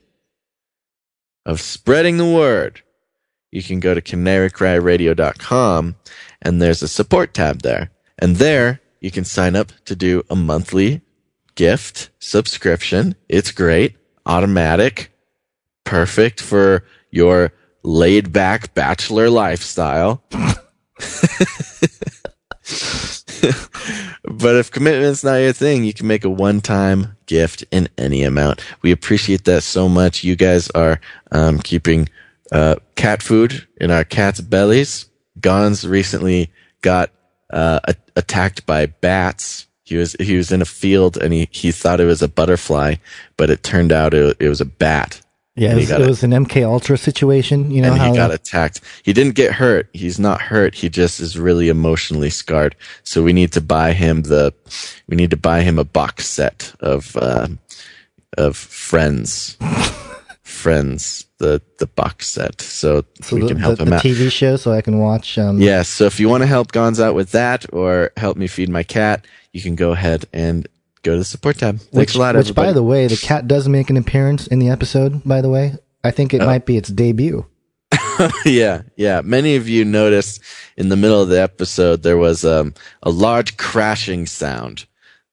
of 1.45 1.61
spreading 1.61 2.17
the 2.17 2.25
word, 2.25 2.81
you 3.51 3.61
can 3.61 3.79
go 3.79 3.93
to 3.93 4.01
canarycryradio.com 4.01 5.95
and 6.41 6.61
there's 6.61 6.81
a 6.81 6.87
support 6.87 7.35
tab 7.35 7.61
there. 7.61 7.91
And 8.17 8.37
there 8.37 8.81
you 9.01 9.11
can 9.11 9.25
sign 9.25 9.55
up 9.55 9.71
to 9.85 9.95
do 9.95 10.23
a 10.31 10.35
monthly 10.35 11.01
gift 11.53 12.09
subscription. 12.17 13.15
It's 13.27 13.51
great, 13.51 13.97
automatic, 14.25 15.11
perfect 15.83 16.41
for 16.41 16.85
your 17.11 17.53
laid 17.83 18.31
back 18.31 18.73
bachelor 18.73 19.29
lifestyle. 19.29 20.23
but 24.23 24.55
if 24.55 24.71
commitment's 24.71 25.23
not 25.23 25.35
your 25.37 25.53
thing, 25.53 25.83
you 25.83 25.93
can 25.93 26.07
make 26.07 26.23
a 26.23 26.29
one 26.29 26.61
time 26.61 27.15
gift 27.25 27.63
in 27.71 27.89
any 27.97 28.23
amount. 28.23 28.63
We 28.81 28.91
appreciate 28.91 29.45
that 29.45 29.63
so 29.63 29.87
much. 29.89 30.23
You 30.23 30.35
guys 30.35 30.69
are 30.71 30.99
um, 31.31 31.59
keeping 31.59 32.09
uh, 32.51 32.75
cat 32.95 33.21
food 33.23 33.67
in 33.79 33.91
our 33.91 34.03
cats' 34.03 34.41
bellies. 34.41 35.05
Gonz 35.39 35.89
recently 35.89 36.51
got 36.81 37.11
uh, 37.51 37.79
a- 37.85 37.95
attacked 38.15 38.65
by 38.65 38.87
bats. 38.87 39.67
He 39.83 39.95
was 39.95 40.15
he 40.19 40.37
was 40.37 40.51
in 40.51 40.61
a 40.61 40.65
field 40.65 41.17
and 41.17 41.33
he, 41.33 41.47
he 41.51 41.71
thought 41.71 41.99
it 41.99 42.05
was 42.05 42.21
a 42.21 42.27
butterfly, 42.27 42.95
but 43.37 43.49
it 43.49 43.63
turned 43.63 43.91
out 43.91 44.13
it, 44.13 44.37
it 44.39 44.49
was 44.49 44.61
a 44.61 44.65
bat. 44.65 45.21
Yeah, 45.59 45.73
it 45.73 45.75
was, 45.75 45.89
got 45.89 46.01
it 46.01 46.07
was 46.07 46.23
an 46.23 46.31
MK 46.31 46.63
Ultra 46.65 46.97
situation. 46.97 47.69
You 47.69 47.81
know 47.81 47.93
and 47.93 48.01
he 48.01 48.15
got 48.15 48.31
attacked. 48.31 48.81
He 49.03 49.13
didn't 49.13 49.35
get 49.35 49.51
hurt. 49.53 49.89
He's 49.93 50.19
not 50.19 50.41
hurt. 50.41 50.73
He 50.75 50.89
just 50.89 51.19
is 51.19 51.37
really 51.37 51.69
emotionally 51.69 52.29
scarred. 52.29 52.75
So 53.03 53.23
we 53.23 53.33
need 53.33 53.51
to 53.53 53.61
buy 53.61 53.93
him 53.93 54.23
the, 54.23 54.53
we 55.07 55.15
need 55.17 55.31
to 55.31 55.37
buy 55.37 55.61
him 55.61 55.77
a 55.77 55.83
box 55.83 56.27
set 56.27 56.73
of, 56.79 57.17
uh, 57.17 57.49
of 58.37 58.55
Friends, 58.55 59.57
Friends, 60.43 61.25
the 61.37 61.61
the 61.77 61.87
box 61.87 62.27
set, 62.27 62.61
so, 62.61 63.05
so 63.21 63.35
we 63.35 63.43
the, 63.43 63.47
can 63.49 63.57
help 63.57 63.77
the, 63.77 63.83
him 63.83 63.89
the 63.89 63.95
out. 63.95 64.01
TV 64.01 64.31
show, 64.31 64.55
so 64.55 64.71
I 64.71 64.81
can 64.81 64.99
watch. 64.99 65.37
Um, 65.37 65.59
Yeah. 65.59 65.83
So 65.83 66.05
if 66.05 66.19
you 66.19 66.27
want 66.29 66.41
to 66.41 66.47
help 66.47 66.71
Gonz 66.71 67.01
out 67.01 67.15
with 67.15 67.31
that, 67.31 67.71
or 67.73 68.11
help 68.17 68.37
me 68.37 68.47
feed 68.47 68.69
my 68.69 68.83
cat, 68.83 69.25
you 69.53 69.61
can 69.61 69.75
go 69.75 69.91
ahead 69.91 70.25
and 70.33 70.67
go 71.03 71.13
to 71.13 71.17
the 71.19 71.23
support 71.25 71.57
tab. 71.57 71.79
Thanks 71.79 71.93
which, 71.93 72.15
a 72.15 72.19
lot, 72.19 72.35
which 72.35 72.45
everybody. 72.47 72.67
by 72.69 72.73
the 72.73 72.83
way, 72.83 73.07
the 73.07 73.17
cat 73.17 73.47
does 73.47 73.67
make 73.67 73.89
an 73.89 73.97
appearance 73.97 74.47
in 74.47 74.59
the 74.59 74.69
episode. 74.69 75.23
By 75.23 75.41
the 75.41 75.49
way, 75.49 75.75
I 76.03 76.11
think 76.11 76.33
it 76.33 76.41
Oh. 76.41 76.45
might 76.45 76.65
be 76.65 76.77
its 76.77 76.89
debut. 76.89 77.45
yeah, 78.45 78.81
yeah. 78.95 79.21
Many 79.23 79.55
of 79.55 79.67
you 79.69 79.85
noticed 79.85 80.41
in 80.77 80.89
the 80.89 80.97
middle 80.97 81.21
of 81.21 81.29
the 81.29 81.41
episode 81.41 82.03
there 82.03 82.17
was 82.17 82.43
um, 82.45 82.73
a 83.03 83.09
large 83.09 83.57
crashing 83.57 84.25
sound. 84.25 84.85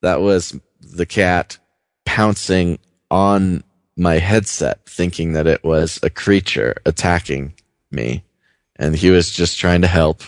That 0.02 0.20
was 0.20 0.58
the 0.80 1.06
cat 1.06 1.58
pouncing 2.04 2.78
on 3.10 3.64
my 3.96 4.18
headset, 4.18 4.84
thinking 4.88 5.32
that 5.32 5.46
it 5.46 5.64
was 5.64 5.98
a 6.02 6.10
creature 6.10 6.76
attacking 6.84 7.54
me, 7.90 8.22
and 8.76 8.94
he 8.94 9.10
was 9.10 9.30
just 9.30 9.58
trying 9.58 9.80
to 9.82 9.88
help, 9.88 10.22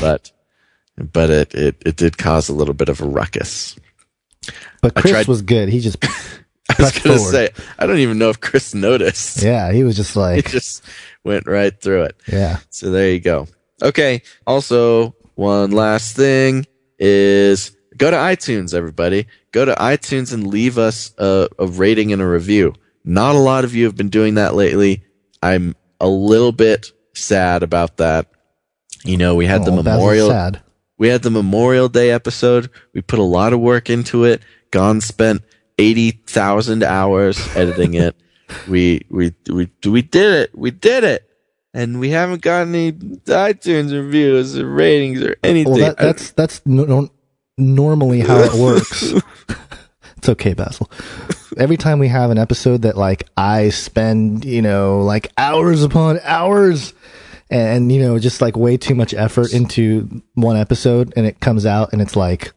but 0.00 0.30
but 0.96 1.30
it 1.30 1.54
it, 1.54 1.82
it 1.86 1.96
did 1.96 2.18
cause 2.18 2.48
a 2.48 2.54
little 2.54 2.74
bit 2.74 2.88
of 2.88 3.00
a 3.00 3.06
ruckus. 3.06 3.76
But 4.82 4.94
Chris 4.94 5.12
tried- 5.12 5.28
was 5.28 5.42
good. 5.42 5.68
He 5.68 5.80
just 5.80 5.98
I 6.04 6.82
was 6.82 6.92
gonna 6.92 7.16
forward. 7.16 7.32
say 7.32 7.50
I 7.78 7.86
don't 7.86 7.98
even 7.98 8.18
know 8.18 8.28
if 8.30 8.40
Chris 8.40 8.74
noticed. 8.74 9.42
Yeah, 9.42 9.72
he 9.72 9.82
was 9.84 9.96
just 9.96 10.14
like. 10.24 10.46
He 10.46 10.52
just 10.52 10.84
went 11.24 11.46
right 11.46 11.78
through 11.80 12.02
it. 12.04 12.16
yeah. 12.26 12.58
So 12.70 12.90
there 12.90 13.10
you 13.10 13.20
go. 13.20 13.46
Okay. 13.82 14.22
Also, 14.46 15.14
one 15.34 15.70
last 15.70 16.16
thing 16.16 16.66
is 16.98 17.76
go 17.96 18.10
to 18.10 18.16
iTunes, 18.16 18.74
everybody. 18.74 19.26
Go 19.52 19.64
to 19.64 19.74
iTunes 19.74 20.32
and 20.32 20.46
leave 20.46 20.78
us 20.78 21.12
a, 21.18 21.48
a 21.58 21.66
rating 21.66 22.12
and 22.12 22.20
a 22.20 22.26
review. 22.26 22.74
Not 23.04 23.34
a 23.34 23.38
lot 23.38 23.64
of 23.64 23.74
you 23.74 23.84
have 23.84 23.96
been 23.96 24.10
doing 24.10 24.34
that 24.34 24.54
lately. 24.54 25.02
I'm 25.42 25.74
a 26.00 26.08
little 26.08 26.52
bit 26.52 26.92
sad 27.14 27.62
about 27.62 27.96
that. 27.98 28.26
You 29.04 29.16
know, 29.16 29.34
we 29.36 29.46
had 29.46 29.64
the 29.64 29.70
Oh, 29.72 29.76
Basil's 29.82 29.84
memorial. 29.84 30.28
sad. 30.28 30.60
We 30.98 31.08
had 31.08 31.22
the 31.22 31.30
Memorial 31.30 31.88
Day 31.88 32.10
episode. 32.10 32.70
We 32.92 33.00
put 33.00 33.20
a 33.20 33.24
lot 33.24 33.52
of 33.52 33.60
work 33.60 33.88
into 33.88 34.24
it. 34.24 34.42
Gonz 34.72 35.04
spent 35.04 35.42
eighty 35.78 36.10
thousand 36.10 36.82
hours 36.82 37.38
editing 37.56 37.94
it. 37.94 38.16
we 38.68 39.02
we 39.08 39.32
we 39.48 39.70
we 39.86 40.02
did 40.02 40.32
it. 40.32 40.58
We 40.58 40.72
did 40.72 41.04
it, 41.04 41.28
and 41.72 42.00
we 42.00 42.10
haven't 42.10 42.42
got 42.42 42.66
any 42.66 42.92
iTunes 42.92 43.92
reviews 43.92 44.58
or 44.58 44.68
ratings 44.68 45.22
or 45.22 45.36
anything. 45.44 45.72
Well, 45.72 45.82
that, 45.82 45.98
that's 45.98 46.32
that's 46.32 46.66
no, 46.66 46.84
no, 46.84 47.10
normally 47.56 48.20
how 48.20 48.38
it 48.38 48.54
works. 48.54 49.14
it's 50.16 50.28
okay, 50.28 50.54
Basil. 50.54 50.90
Every 51.56 51.76
time 51.76 52.00
we 52.00 52.08
have 52.08 52.30
an 52.30 52.38
episode 52.38 52.82
that 52.82 52.96
like 52.96 53.28
I 53.36 53.68
spend, 53.70 54.44
you 54.44 54.62
know, 54.62 55.02
like 55.02 55.30
hours 55.38 55.84
upon 55.84 56.18
hours 56.24 56.92
and 57.50 57.90
you 57.92 58.00
know, 58.00 58.18
just 58.18 58.40
like 58.40 58.56
way 58.56 58.76
too 58.76 58.94
much 58.94 59.14
effort 59.14 59.52
into 59.52 60.22
one 60.34 60.56
episode 60.56 61.12
and 61.16 61.26
it 61.26 61.40
comes 61.40 61.64
out 61.66 61.92
and 61.92 62.02
it's 62.02 62.16
like 62.16 62.52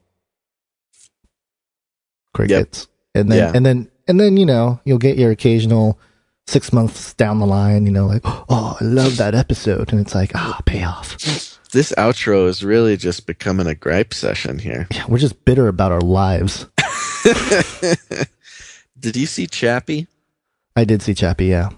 crickets. 2.34 2.88
And 3.16 3.32
then 3.32 3.38
Yeah. 3.38 3.52
and 3.56 3.66
then 3.66 3.90
and 4.08 4.20
then, 4.20 4.36
you 4.38 4.46
know, 4.46 4.80
you'll 4.84 4.98
get 4.98 5.18
your 5.18 5.32
occasional 5.32 5.98
six 6.48 6.74
months 6.74 7.14
down 7.14 7.40
the 7.40 7.46
line, 7.46 7.86
you 7.86 7.92
know, 7.92 8.08
like, 8.08 8.22
oh, 8.26 8.78
I 8.80 8.84
love 8.84 9.18
that 9.18 9.36
episode. 9.36 9.92
And 9.92 10.02
it's 10.02 10.16
like, 10.16 10.32
ah, 10.36 10.60
payoff. 10.66 11.18
this 11.72 11.94
outro 11.98 12.48
is 12.48 12.64
really 12.64 12.98
just 12.98 13.26
becoming 13.28 13.68
a 13.68 13.76
gripe 13.76 14.14
session 14.14 14.60
here. 14.60 14.88
Yeah, 14.92 15.06
we're 15.08 15.18
just 15.20 15.46
bitter 15.46 15.68
about 15.68 15.92
our 15.92 16.02
lives. 16.02 16.66
Did 19.00 19.16
you 19.16 19.26
see 19.26 19.48
Chappie? 19.48 20.08
I 20.76 20.84
did 20.86 21.02
see 21.02 21.14
Chappie, 21.14 21.48
yeah. 21.48 21.70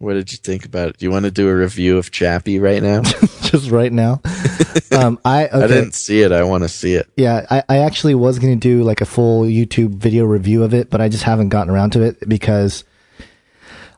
What 0.00 0.14
did 0.14 0.32
you 0.32 0.38
think 0.38 0.64
about 0.64 0.88
it? 0.88 0.96
Do 0.96 1.04
you 1.04 1.10
want 1.10 1.26
to 1.26 1.30
do 1.30 1.46
a 1.46 1.54
review 1.54 1.98
of 1.98 2.10
Chappie 2.10 2.58
right 2.58 2.82
now? 2.82 3.02
Just 3.42 3.70
right 3.70 3.92
now. 3.92 4.20
Um, 4.92 5.20
I 5.24 5.46
okay. 5.46 5.62
I 5.62 5.66
didn't 5.68 5.94
see 5.94 6.20
it. 6.22 6.32
I 6.32 6.42
want 6.42 6.64
to 6.64 6.68
see 6.68 6.94
it. 6.94 7.08
Yeah, 7.16 7.46
I, 7.48 7.62
I 7.68 7.78
actually 7.78 8.16
was 8.16 8.40
going 8.40 8.58
to 8.58 8.60
do 8.60 8.82
like 8.82 9.00
a 9.00 9.04
full 9.04 9.44
YouTube 9.44 9.94
video 9.94 10.24
review 10.24 10.64
of 10.64 10.74
it, 10.74 10.90
but 10.90 11.00
I 11.00 11.08
just 11.08 11.22
haven't 11.22 11.50
gotten 11.50 11.72
around 11.72 11.90
to 11.92 12.02
it 12.02 12.28
because 12.28 12.82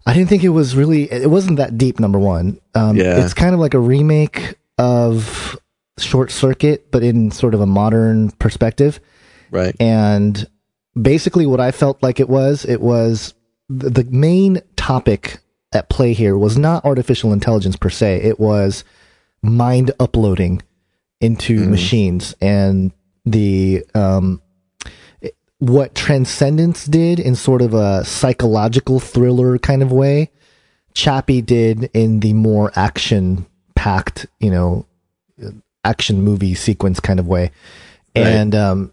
I 0.07 0.13
didn't 0.13 0.29
think 0.29 0.45
it 0.45 0.51
was 0.51 0.77
really, 0.77 1.11
it 1.11 1.31
wasn't 1.31 1.57
that 1.57 1.79
deep, 1.79 1.99
number 1.99 2.19
one. 2.19 2.61
Um, 2.75 2.97
Yeah. 2.97 3.25
It's 3.25 3.33
kind 3.33 3.55
of 3.55 3.61
like 3.61 3.73
a 3.73 3.79
remake 3.79 4.57
of 4.77 5.59
Short 5.99 6.31
Circuit, 6.31 6.91
but 6.91 7.03
in 7.03 7.31
sort 7.31 7.55
of 7.55 7.63
a 7.63 7.67
modern 7.67 8.31
perspective. 8.33 9.01
Right. 9.51 9.75
And 9.81 10.47
basically, 11.01 11.47
what 11.47 11.61
I 11.61 11.71
felt 11.71 12.03
like 12.03 12.21
it 12.21 12.29
was, 12.29 12.67
it 12.67 12.83
was 12.83 13.33
the, 13.71 13.89
the 13.89 14.05
main 14.05 14.61
topic 14.77 15.39
at 15.73 15.89
play 15.89 16.13
here 16.13 16.37
was 16.37 16.59
not 16.59 16.85
artificial 16.85 17.33
intelligence 17.33 17.77
per 17.77 17.91
se. 17.91 18.23
It 18.23 18.39
was 18.39 18.85
mind 19.43 19.91
uploading 19.99 20.63
into 21.21 21.65
machines 21.67 22.35
and 22.41 22.93
the 23.25 23.85
um, 23.95 24.43
what 25.59 25.95
Transcendence 25.95 26.87
did 26.87 27.21
in 27.21 27.37
sort 27.37 27.63
of 27.63 27.75
a 27.75 28.05
psychological 28.05 28.99
thriller 28.99 29.59
kind 29.59 29.83
of 29.83 29.93
way. 29.93 30.31
Chappie 30.95 31.41
did 31.41 31.89
in 31.95 32.21
the 32.21 32.33
more 32.33 32.73
action 32.75 33.47
packed, 33.77 34.27
you 34.41 34.51
know, 34.51 34.87
action 35.85 36.23
movie 36.23 36.55
sequence 36.55 37.01
kind 37.01 37.21
of 37.21 37.27
way. 37.27 37.53
Right. 38.15 38.27
And 38.27 38.55
um, 38.55 38.93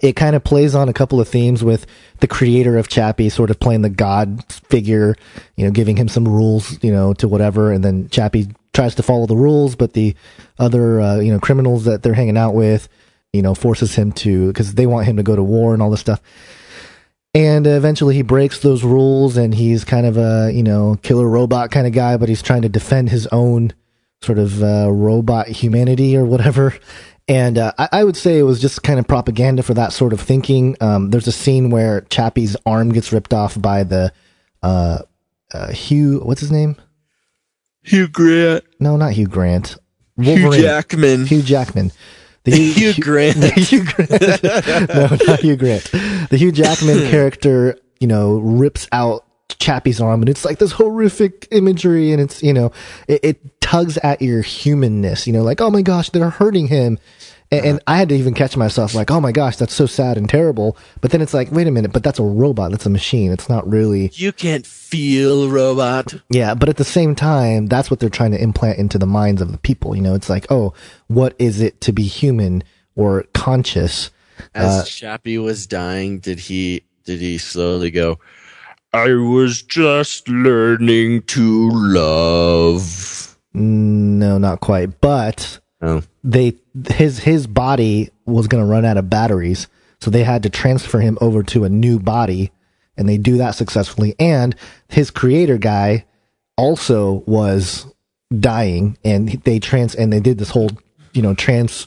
it 0.00 0.14
kind 0.14 0.36
of 0.36 0.44
plays 0.44 0.74
on 0.74 0.88
a 0.88 0.92
couple 0.92 1.20
of 1.20 1.28
themes 1.28 1.64
with 1.64 1.86
the 2.20 2.28
creator 2.28 2.78
of 2.78 2.88
Chappie 2.88 3.28
sort 3.28 3.50
of 3.50 3.58
playing 3.58 3.82
the 3.82 3.90
god 3.90 4.44
figure, 4.52 5.16
you 5.56 5.64
know, 5.64 5.72
giving 5.72 5.96
him 5.96 6.08
some 6.08 6.26
rules, 6.26 6.82
you 6.84 6.92
know, 6.92 7.12
to 7.14 7.26
whatever. 7.26 7.72
And 7.72 7.82
then 7.82 8.08
Chappie 8.08 8.48
tries 8.72 8.94
to 8.96 9.02
follow 9.02 9.26
the 9.26 9.36
rules, 9.36 9.74
but 9.74 9.94
the 9.94 10.14
other, 10.58 11.00
uh, 11.00 11.16
you 11.16 11.32
know, 11.32 11.40
criminals 11.40 11.84
that 11.84 12.02
they're 12.02 12.14
hanging 12.14 12.36
out 12.36 12.54
with, 12.54 12.88
you 13.32 13.42
know, 13.42 13.54
forces 13.54 13.94
him 13.96 14.12
to, 14.12 14.46
because 14.48 14.74
they 14.74 14.86
want 14.86 15.06
him 15.06 15.16
to 15.16 15.24
go 15.24 15.34
to 15.34 15.42
war 15.42 15.74
and 15.74 15.82
all 15.82 15.90
this 15.90 16.00
stuff. 16.00 16.20
And 17.34 17.66
eventually 17.66 18.14
he 18.14 18.22
breaks 18.22 18.60
those 18.60 18.84
rules 18.84 19.36
and 19.36 19.52
he's 19.52 19.84
kind 19.84 20.06
of 20.06 20.16
a, 20.16 20.50
you 20.52 20.62
know, 20.62 20.96
killer 21.02 21.28
robot 21.28 21.72
kind 21.72 21.86
of 21.86 21.92
guy, 21.92 22.16
but 22.16 22.28
he's 22.28 22.42
trying 22.42 22.62
to 22.62 22.68
defend 22.68 23.10
his 23.10 23.26
own 23.28 23.72
sort 24.22 24.38
of 24.38 24.62
uh, 24.62 24.90
robot 24.90 25.48
humanity 25.48 26.16
or 26.16 26.24
whatever. 26.24 26.74
And 27.28 27.58
uh, 27.58 27.72
I, 27.78 27.88
I 27.92 28.04
would 28.04 28.16
say 28.16 28.38
it 28.38 28.44
was 28.44 28.60
just 28.60 28.82
kind 28.82 28.98
of 28.98 29.06
propaganda 29.06 29.62
for 29.62 29.74
that 29.74 29.92
sort 29.92 30.12
of 30.12 30.20
thinking. 30.20 30.76
Um, 30.80 31.10
there's 31.10 31.26
a 31.26 31.32
scene 31.32 31.70
where 31.70 32.02
Chappie's 32.02 32.56
arm 32.64 32.90
gets 32.90 33.12
ripped 33.12 33.34
off 33.34 33.60
by 33.60 33.84
the 33.84 34.12
uh, 34.62 35.00
uh, 35.52 35.72
Hugh, 35.72 36.20
what's 36.20 36.40
his 36.40 36.50
name? 36.50 36.76
Hugh 37.82 38.08
Grant. 38.08 38.64
No, 38.80 38.96
not 38.96 39.12
Hugh 39.12 39.28
Grant. 39.28 39.76
Hugh 40.20 40.50
Jackman. 40.52 41.26
Hugh 41.26 41.42
Jackman. 41.42 41.92
The 42.44 42.56
Hugh 42.56 42.94
Grant. 42.94 43.36
the 43.40 43.50
Hugh 43.50 43.84
Grant. 43.84 44.38
no, 45.22 45.32
not 45.32 45.40
Hugh 45.40 45.56
Grant. 45.56 45.84
The 46.30 46.36
Hugh 46.36 46.52
Jackman 46.52 46.98
character 47.10 47.78
you 48.00 48.06
know, 48.06 48.38
rips 48.38 48.88
out 48.92 49.24
Chappie's 49.58 50.00
arm 50.00 50.22
and 50.22 50.28
it's 50.28 50.44
like 50.44 50.58
this 50.58 50.72
horrific 50.72 51.48
imagery 51.50 52.12
and 52.12 52.20
it's, 52.20 52.42
you 52.42 52.52
know, 52.52 52.70
it, 53.08 53.20
it 53.24 53.60
tugs 53.60 53.98
at 53.98 54.22
your 54.22 54.42
humanness, 54.42 55.26
you 55.26 55.32
know, 55.32 55.42
like, 55.42 55.60
oh 55.60 55.70
my 55.70 55.82
gosh, 55.82 56.10
they're 56.10 56.30
hurting 56.30 56.68
him. 56.68 56.98
And, 57.50 57.64
and 57.64 57.80
I 57.86 57.96
had 57.96 58.10
to 58.10 58.14
even 58.14 58.34
catch 58.34 58.56
myself 58.56 58.94
like, 58.94 59.10
oh 59.10 59.20
my 59.20 59.32
gosh, 59.32 59.56
that's 59.56 59.74
so 59.74 59.86
sad 59.86 60.18
and 60.18 60.28
terrible. 60.28 60.76
But 61.00 61.12
then 61.12 61.22
it's 61.22 61.32
like, 61.32 61.50
wait 61.50 61.66
a 61.66 61.70
minute, 61.70 61.92
but 61.92 62.02
that's 62.02 62.18
a 62.18 62.24
robot. 62.24 62.70
That's 62.72 62.84
a 62.84 62.90
machine. 62.90 63.32
It's 63.32 63.48
not 63.48 63.66
really. 63.68 64.10
You 64.14 64.32
can't 64.32 64.66
feel 64.66 65.44
a 65.44 65.48
robot. 65.48 66.14
Yeah, 66.28 66.54
but 66.54 66.68
at 66.68 66.76
the 66.76 66.84
same 66.84 67.14
time, 67.14 67.66
that's 67.66 67.90
what 67.90 68.00
they're 68.00 68.10
trying 68.10 68.32
to 68.32 68.42
implant 68.42 68.78
into 68.78 68.98
the 68.98 69.06
minds 69.06 69.40
of 69.40 69.50
the 69.52 69.58
people. 69.58 69.96
You 69.96 70.02
know, 70.02 70.14
it's 70.14 70.28
like, 70.28 70.46
oh, 70.50 70.74
what 71.06 71.34
is 71.38 71.60
it 71.60 71.80
to 71.82 71.92
be 71.92 72.02
human 72.02 72.64
or 72.96 73.24
conscious? 73.32 74.10
As 74.54 74.82
Uh, 74.82 74.84
Chappie 74.84 75.38
was 75.38 75.66
dying, 75.66 76.18
did 76.20 76.38
he 76.38 76.84
did 77.04 77.20
he 77.20 77.38
slowly 77.38 77.90
go? 77.90 78.18
I 78.92 79.12
was 79.14 79.62
just 79.62 80.28
learning 80.28 81.22
to 81.22 81.70
love. 81.72 83.36
No, 83.54 84.38
not 84.38 84.60
quite. 84.60 85.00
But 85.00 85.58
Oh. 85.80 86.02
they 86.24 86.56
his 86.90 87.20
his 87.20 87.46
body 87.46 88.10
was 88.26 88.48
going 88.48 88.64
to 88.64 88.70
run 88.70 88.84
out 88.84 88.96
of 88.96 89.08
batteries, 89.08 89.68
so 90.00 90.10
they 90.10 90.24
had 90.24 90.42
to 90.42 90.50
transfer 90.50 91.00
him 91.00 91.16
over 91.20 91.42
to 91.44 91.64
a 91.64 91.68
new 91.68 91.98
body, 92.00 92.50
and 92.96 93.08
they 93.08 93.16
do 93.16 93.36
that 93.38 93.54
successfully. 93.54 94.14
And 94.18 94.56
his 94.88 95.10
creator 95.10 95.56
guy 95.56 96.04
also 96.56 97.22
was 97.26 97.86
dying, 98.36 98.98
and 99.04 99.28
they 99.28 99.60
trans 99.60 99.94
and 99.94 100.12
they 100.12 100.20
did 100.20 100.38
this 100.38 100.50
whole 100.50 100.70
you 101.12 101.22
know 101.22 101.34
trans 101.34 101.86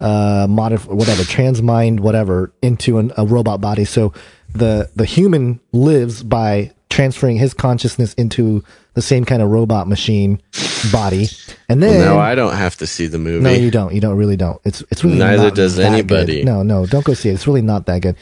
uh 0.00 0.46
modif 0.46 0.86
whatever 0.86 1.24
trans 1.24 1.62
mind 1.62 2.00
whatever 2.00 2.52
into 2.62 2.98
an, 2.98 3.12
a 3.16 3.26
robot 3.26 3.60
body. 3.60 3.84
So 3.84 4.14
the 4.54 4.90
the 4.96 5.04
human 5.04 5.60
lives 5.72 6.22
by 6.22 6.72
transferring 6.88 7.36
his 7.36 7.52
consciousness 7.52 8.14
into 8.14 8.64
the 8.96 9.02
same 9.02 9.24
kind 9.24 9.40
of 9.42 9.48
robot 9.50 9.86
machine 9.86 10.42
body, 10.90 11.28
and 11.68 11.80
then 11.82 11.98
Well, 12.00 12.16
now 12.16 12.20
I 12.20 12.34
don't 12.34 12.54
have 12.56 12.76
to 12.78 12.86
see 12.86 13.06
the 13.06 13.18
movie. 13.18 13.44
no, 13.44 13.50
you 13.50 13.70
don't. 13.70 13.94
You 13.94 14.00
don't 14.00 14.16
really 14.16 14.36
don't. 14.36 14.60
It's 14.64 14.82
it's 14.90 15.04
really 15.04 15.18
Neither 15.18 15.52
does 15.52 15.78
anybody. 15.78 16.38
good. 16.38 16.46
No, 16.46 16.62
no, 16.64 16.86
don't 16.86 17.04
go 17.04 17.14
see 17.14 17.28
it. 17.28 17.34
It's 17.34 17.46
really 17.46 17.62
not 17.62 17.86
that 17.86 18.02
good. 18.02 18.16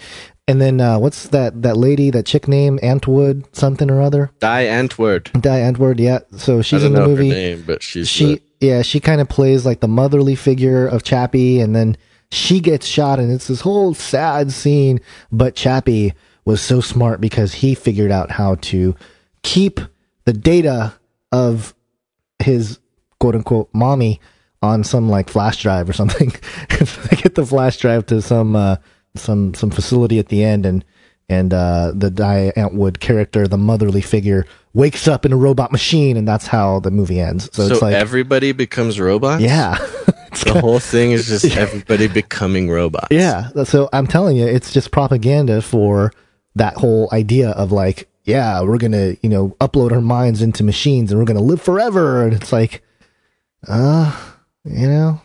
And 0.47 0.61
then 0.61 0.79
uh, 0.81 0.99
what's 0.99 1.29
that 1.29 1.63
that 1.63 1.79
lady 1.79 2.11
that 2.11 2.27
chick 2.27 2.47
name 2.49 2.79
Antwoord 2.83 3.45
something 3.57 3.91
or 3.91 4.03
other? 4.03 4.31
Die 4.41 4.65
Antwoord. 4.67 5.33
Die 5.41 5.61
Antwoord. 5.61 5.99
Yeah. 5.99 6.19
So 6.37 6.61
she's 6.61 6.85
I 6.85 6.89
don't 6.89 6.89
in 6.89 6.93
the 6.93 7.01
know 7.01 7.07
movie. 7.07 7.29
her 7.31 7.35
name, 7.35 7.65
but 7.67 7.83
she's 7.83 8.09
she 8.09 8.43
yeah 8.61 8.83
she 8.83 9.01
kind 9.01 9.21
of 9.23 9.29
plays 9.31 9.65
like 9.65 9.81
the 9.81 9.89
motherly 9.89 10.35
figure 10.35 10.87
of 10.87 11.03
Chappie, 11.03 11.61
and 11.61 11.75
then 11.75 11.97
she 12.31 12.61
gets 12.61 12.85
shot, 12.87 13.19
and 13.21 13.33
it's 13.33 13.47
this 13.47 13.63
whole 13.63 13.95
sad 13.95 14.53
scene. 14.53 15.01
But 15.33 15.55
Chappie 15.55 16.13
was 16.45 16.61
so 16.61 16.81
smart 16.83 17.21
because 17.23 17.55
he 17.55 17.75
figured 17.75 18.11
out 18.11 18.31
how 18.33 18.57
to 18.57 18.95
keep 19.43 19.81
the 20.25 20.33
data 20.33 20.95
of 21.33 21.75
his 22.39 22.79
quote 23.21 23.35
unquote 23.35 23.71
mommy 23.73 24.21
on 24.63 24.83
some 24.83 25.09
like 25.09 25.29
flash 25.29 25.63
drive 25.63 25.89
or 25.89 25.93
something. 25.93 26.31
they 26.71 27.17
get 27.17 27.35
the 27.35 27.47
flash 27.47 27.77
drive 27.79 28.07
to 28.07 28.23
some 28.23 28.57
uh, 28.57 28.77
some 29.15 29.55
some 29.55 29.71
facility 29.71 30.19
at 30.19 30.29
the 30.29 30.43
end, 30.43 30.67
and 30.67 30.85
and 31.29 31.55
uh, 31.55 31.93
the 31.95 32.11
Die 32.11 32.53
Antwoord 32.57 33.01
character, 33.01 33.49
the 33.49 33.57
motherly 33.57 34.01
figure, 34.01 34.47
wakes 34.75 35.09
up 35.09 35.25
in 35.25 35.33
a 35.33 35.37
robot 35.37 35.73
machine, 35.73 36.17
and 36.17 36.29
that's 36.29 36.47
how 36.47 36.81
the 36.81 36.91
movie 36.91 37.21
ends. 37.21 37.49
So, 37.53 37.67
So, 37.67 37.73
it's 37.73 37.83
like 37.83 37.95
everybody 37.95 38.53
becomes 38.53 39.01
robots. 39.01 39.43
Yeah. 39.43 39.77
the 40.45 40.59
whole 40.61 40.81
thing 40.81 41.13
is 41.13 41.29
just 41.29 41.45
everybody 41.57 42.09
becoming 42.09 42.71
robots. 42.71 43.09
Yeah. 43.11 43.51
So 43.65 43.89
I'm 43.93 44.07
telling 44.07 44.37
you, 44.37 44.47
it's 44.47 44.73
just 44.73 44.91
propaganda 44.91 45.63
for 45.63 46.13
that 46.57 46.75
whole 46.77 47.09
idea 47.13 47.51
of 47.51 47.73
like, 47.73 48.09
yeah, 48.25 48.63
we're 48.63 48.79
going 48.79 48.93
to, 48.93 49.17
you 49.23 49.29
know, 49.29 49.51
upload 49.61 49.93
our 49.93 50.01
minds 50.01 50.43
into 50.43 50.65
machines 50.65 51.11
and 51.11 51.19
we're 51.21 51.27
going 51.27 51.37
to 51.37 51.43
live 51.43 51.61
forever. 51.63 52.25
And 52.25 52.33
it's 52.35 52.53
like, 52.53 52.83
uh, 53.69 54.15
you 54.65 54.89
know, 54.89 55.21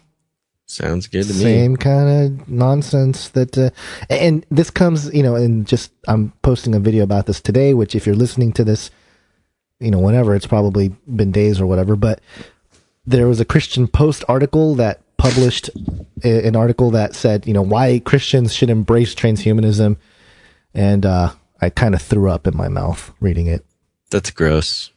Sounds 0.66 1.08
good 1.08 1.24
to 1.26 1.34
me. 1.34 1.40
same 1.40 1.78
kind 1.78 2.40
of 2.40 2.50
nonsense 2.50 3.30
that, 3.30 3.58
uh, 3.58 3.72
and 4.10 4.46
this 4.52 4.70
comes, 4.70 5.12
you 5.14 5.24
know, 5.24 5.36
and 5.36 5.66
just, 5.66 5.92
I'm 6.08 6.32
posting 6.44 6.76
a 6.76 6.80
video 6.80 7.04
about 7.04 7.26
this 7.26 7.42
today, 7.42 7.74
which 7.74 7.96
if 7.96 8.06
you're 8.06 8.16
listening 8.16 8.54
to 8.54 8.64
this, 8.64 8.92
you 9.80 9.90
know, 9.90 10.00
whenever 10.00 10.36
it's 10.36 10.46
probably 10.46 10.90
been 11.08 11.32
days 11.32 11.60
or 11.60 11.66
whatever, 11.66 11.96
but 11.96 12.22
there 13.06 13.28
was 13.28 13.40
a 13.40 13.46
Christian 13.46 13.88
Post 13.88 14.24
article 14.28 14.76
that 14.76 15.00
published 15.18 15.70
a- 16.24 16.46
an 16.46 16.56
article 16.56 16.92
that 16.92 17.16
said, 17.16 17.48
you 17.48 17.54
know, 17.54 17.62
why 17.64 18.00
Christians 18.00 18.54
should 18.54 18.70
embrace 18.70 19.16
transhumanism. 19.16 19.98
And, 20.76 21.06
uh, 21.06 21.32
I 21.62 21.70
kind 21.70 21.94
of 21.94 22.02
threw 22.02 22.30
up 22.30 22.48
in 22.48 22.56
my 22.56 22.68
mouth 22.70 23.12
reading 23.20 23.48
it. 23.48 23.66
That's 24.12 24.32
gross. 24.32 24.92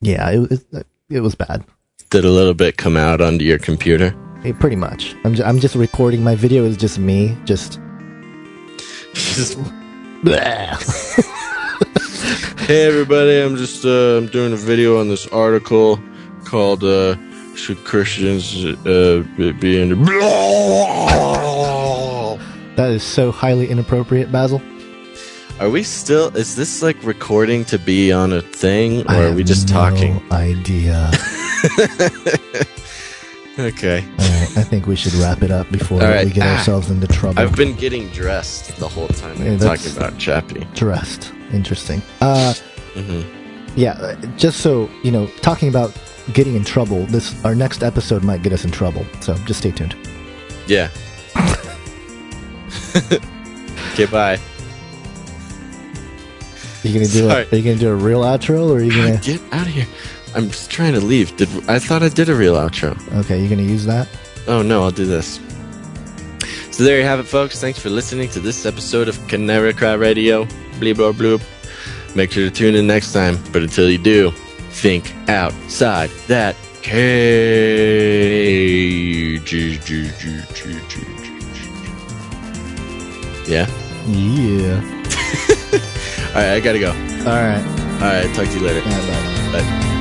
Yeah, 0.00 0.30
it, 0.30 0.64
it, 0.72 0.86
it 1.08 1.20
was 1.20 1.34
bad. 1.34 1.64
Did 2.10 2.24
a 2.24 2.30
little 2.30 2.54
bit 2.54 2.76
come 2.76 2.96
out 2.96 3.20
onto 3.20 3.44
your 3.44 3.58
computer? 3.58 4.14
It, 4.44 4.58
pretty 4.58 4.76
much. 4.76 5.14
I'm, 5.24 5.34
ju- 5.34 5.44
I'm 5.44 5.58
just 5.60 5.74
recording. 5.74 6.24
My 6.24 6.34
video 6.34 6.64
is 6.64 6.76
just 6.76 6.98
me, 6.98 7.36
just. 7.44 7.80
Just. 9.14 9.58
hey 12.66 12.86
everybody, 12.86 13.40
I'm 13.40 13.56
just 13.56 13.84
uh, 13.86 14.18
I'm 14.18 14.26
doing 14.26 14.52
a 14.52 14.56
video 14.56 15.00
on 15.00 15.08
this 15.08 15.26
article 15.28 15.98
called 16.44 16.84
uh, 16.84 17.16
"Should 17.54 17.78
Christians 17.84 18.64
uh, 18.64 19.24
be- 19.36 19.52
be 19.52 19.80
in?" 19.80 20.04
That 22.76 22.90
is 22.90 23.02
so 23.02 23.32
highly 23.32 23.68
inappropriate, 23.68 24.30
Basil. 24.30 24.60
Are 25.60 25.68
we 25.68 25.82
still? 25.82 26.34
Is 26.36 26.56
this 26.56 26.82
like 26.82 26.96
recording 27.04 27.64
to 27.66 27.78
be 27.78 28.10
on 28.12 28.32
a 28.32 28.40
thing, 28.40 29.02
or 29.02 29.10
I 29.10 29.24
are 29.24 29.34
we 29.34 29.44
just 29.44 29.68
no 29.68 29.74
talking? 29.74 30.22
Idea. 30.32 31.10
Okay. 33.58 33.98
All 34.18 34.26
right, 34.28 34.56
I 34.56 34.62
think 34.62 34.86
we 34.86 34.96
should 34.96 35.12
wrap 35.14 35.42
it 35.42 35.50
up 35.50 35.70
before 35.70 35.98
right. 36.00 36.24
we 36.24 36.30
get 36.30 36.46
Ah. 36.46 36.56
ourselves 36.56 36.88
into 36.88 37.06
trouble. 37.08 37.38
I've 37.42 37.54
been 37.56 37.74
getting 37.74 38.08
dressed 38.08 38.74
the 38.78 38.88
whole 38.88 39.08
time 39.08 39.36
Yeah, 39.42 39.50
I'm 39.52 39.58
talking 39.58 39.94
about 39.94 40.16
Chappie. 40.16 40.66
dressed. 40.74 41.30
Interesting. 41.52 42.00
Uh, 42.22 42.54
Mhm. 42.94 43.22
yeah. 43.76 43.92
uh, 44.00 44.14
Just 44.38 44.60
so 44.60 44.88
you 45.02 45.10
know, 45.10 45.26
talking 45.42 45.68
about 45.68 45.92
getting 46.32 46.54
in 46.56 46.64
trouble. 46.64 47.04
This 47.06 47.34
our 47.44 47.54
next 47.54 47.82
episode 47.82 48.24
might 48.24 48.42
get 48.42 48.54
us 48.54 48.64
in 48.64 48.70
trouble. 48.70 49.04
So 49.20 49.34
just 49.44 49.60
stay 49.60 49.72
tuned. 49.72 49.94
Yeah. 50.66 50.88
okay, 53.92 54.06
bye. 54.06 54.38
You 56.82 56.94
gonna 56.94 57.06
do? 57.06 57.28
A, 57.28 57.44
are 57.44 57.56
you 57.56 57.62
gonna 57.62 57.76
do 57.76 57.90
a 57.90 57.94
real 57.94 58.20
outro, 58.22 58.70
or 58.70 58.76
are 58.78 58.82
you 58.82 58.90
gonna? 58.90 59.18
Get 59.18 59.40
out 59.52 59.66
of 59.66 59.72
here. 59.72 59.86
I'm 60.34 60.48
just 60.48 60.70
trying 60.70 60.92
to 60.94 61.00
leave. 61.00 61.36
Did 61.36 61.48
I 61.68 61.78
thought 61.78 62.02
I 62.02 62.08
did 62.08 62.28
a 62.28 62.34
real 62.34 62.54
outro? 62.54 62.96
Okay, 63.20 63.40
you 63.42 63.48
gonna 63.48 63.62
use 63.62 63.84
that? 63.86 64.08
Oh 64.46 64.62
no, 64.62 64.82
I'll 64.82 64.90
do 64.90 65.04
this. 65.04 65.40
So 66.70 66.84
there 66.84 66.98
you 66.98 67.04
have 67.04 67.20
it, 67.20 67.24
folks. 67.24 67.60
Thanks 67.60 67.78
for 67.78 67.90
listening 67.90 68.28
to 68.30 68.40
this 68.40 68.64
episode 68.64 69.08
of 69.08 69.18
Canary 69.28 69.74
Cry 69.74 69.94
Radio. 69.94 70.44
Bleep 70.78 70.94
bloop 70.94 71.14
bloop. 71.14 71.42
Make 72.16 72.32
sure 72.32 72.44
to 72.48 72.50
tune 72.50 72.74
in 72.74 72.86
next 72.86 73.12
time. 73.12 73.38
But 73.52 73.62
until 73.62 73.90
you 73.90 73.98
do, 73.98 74.30
think 74.70 75.12
outside 75.28 76.10
that 76.28 76.56
cage. 76.82 77.60
Yeah. 83.46 83.66
Yeah. 84.06 84.96
All 86.30 86.36
right, 86.36 86.52
I 86.52 86.60
gotta 86.60 86.78
go. 86.78 86.90
All 86.90 87.36
right. 87.36 87.64
All 88.00 88.08
right, 88.08 88.34
talk 88.34 88.46
to 88.46 88.54
you 88.54 88.60
later. 88.60 88.80
bye. 88.82 89.60
Bye. 89.60 89.96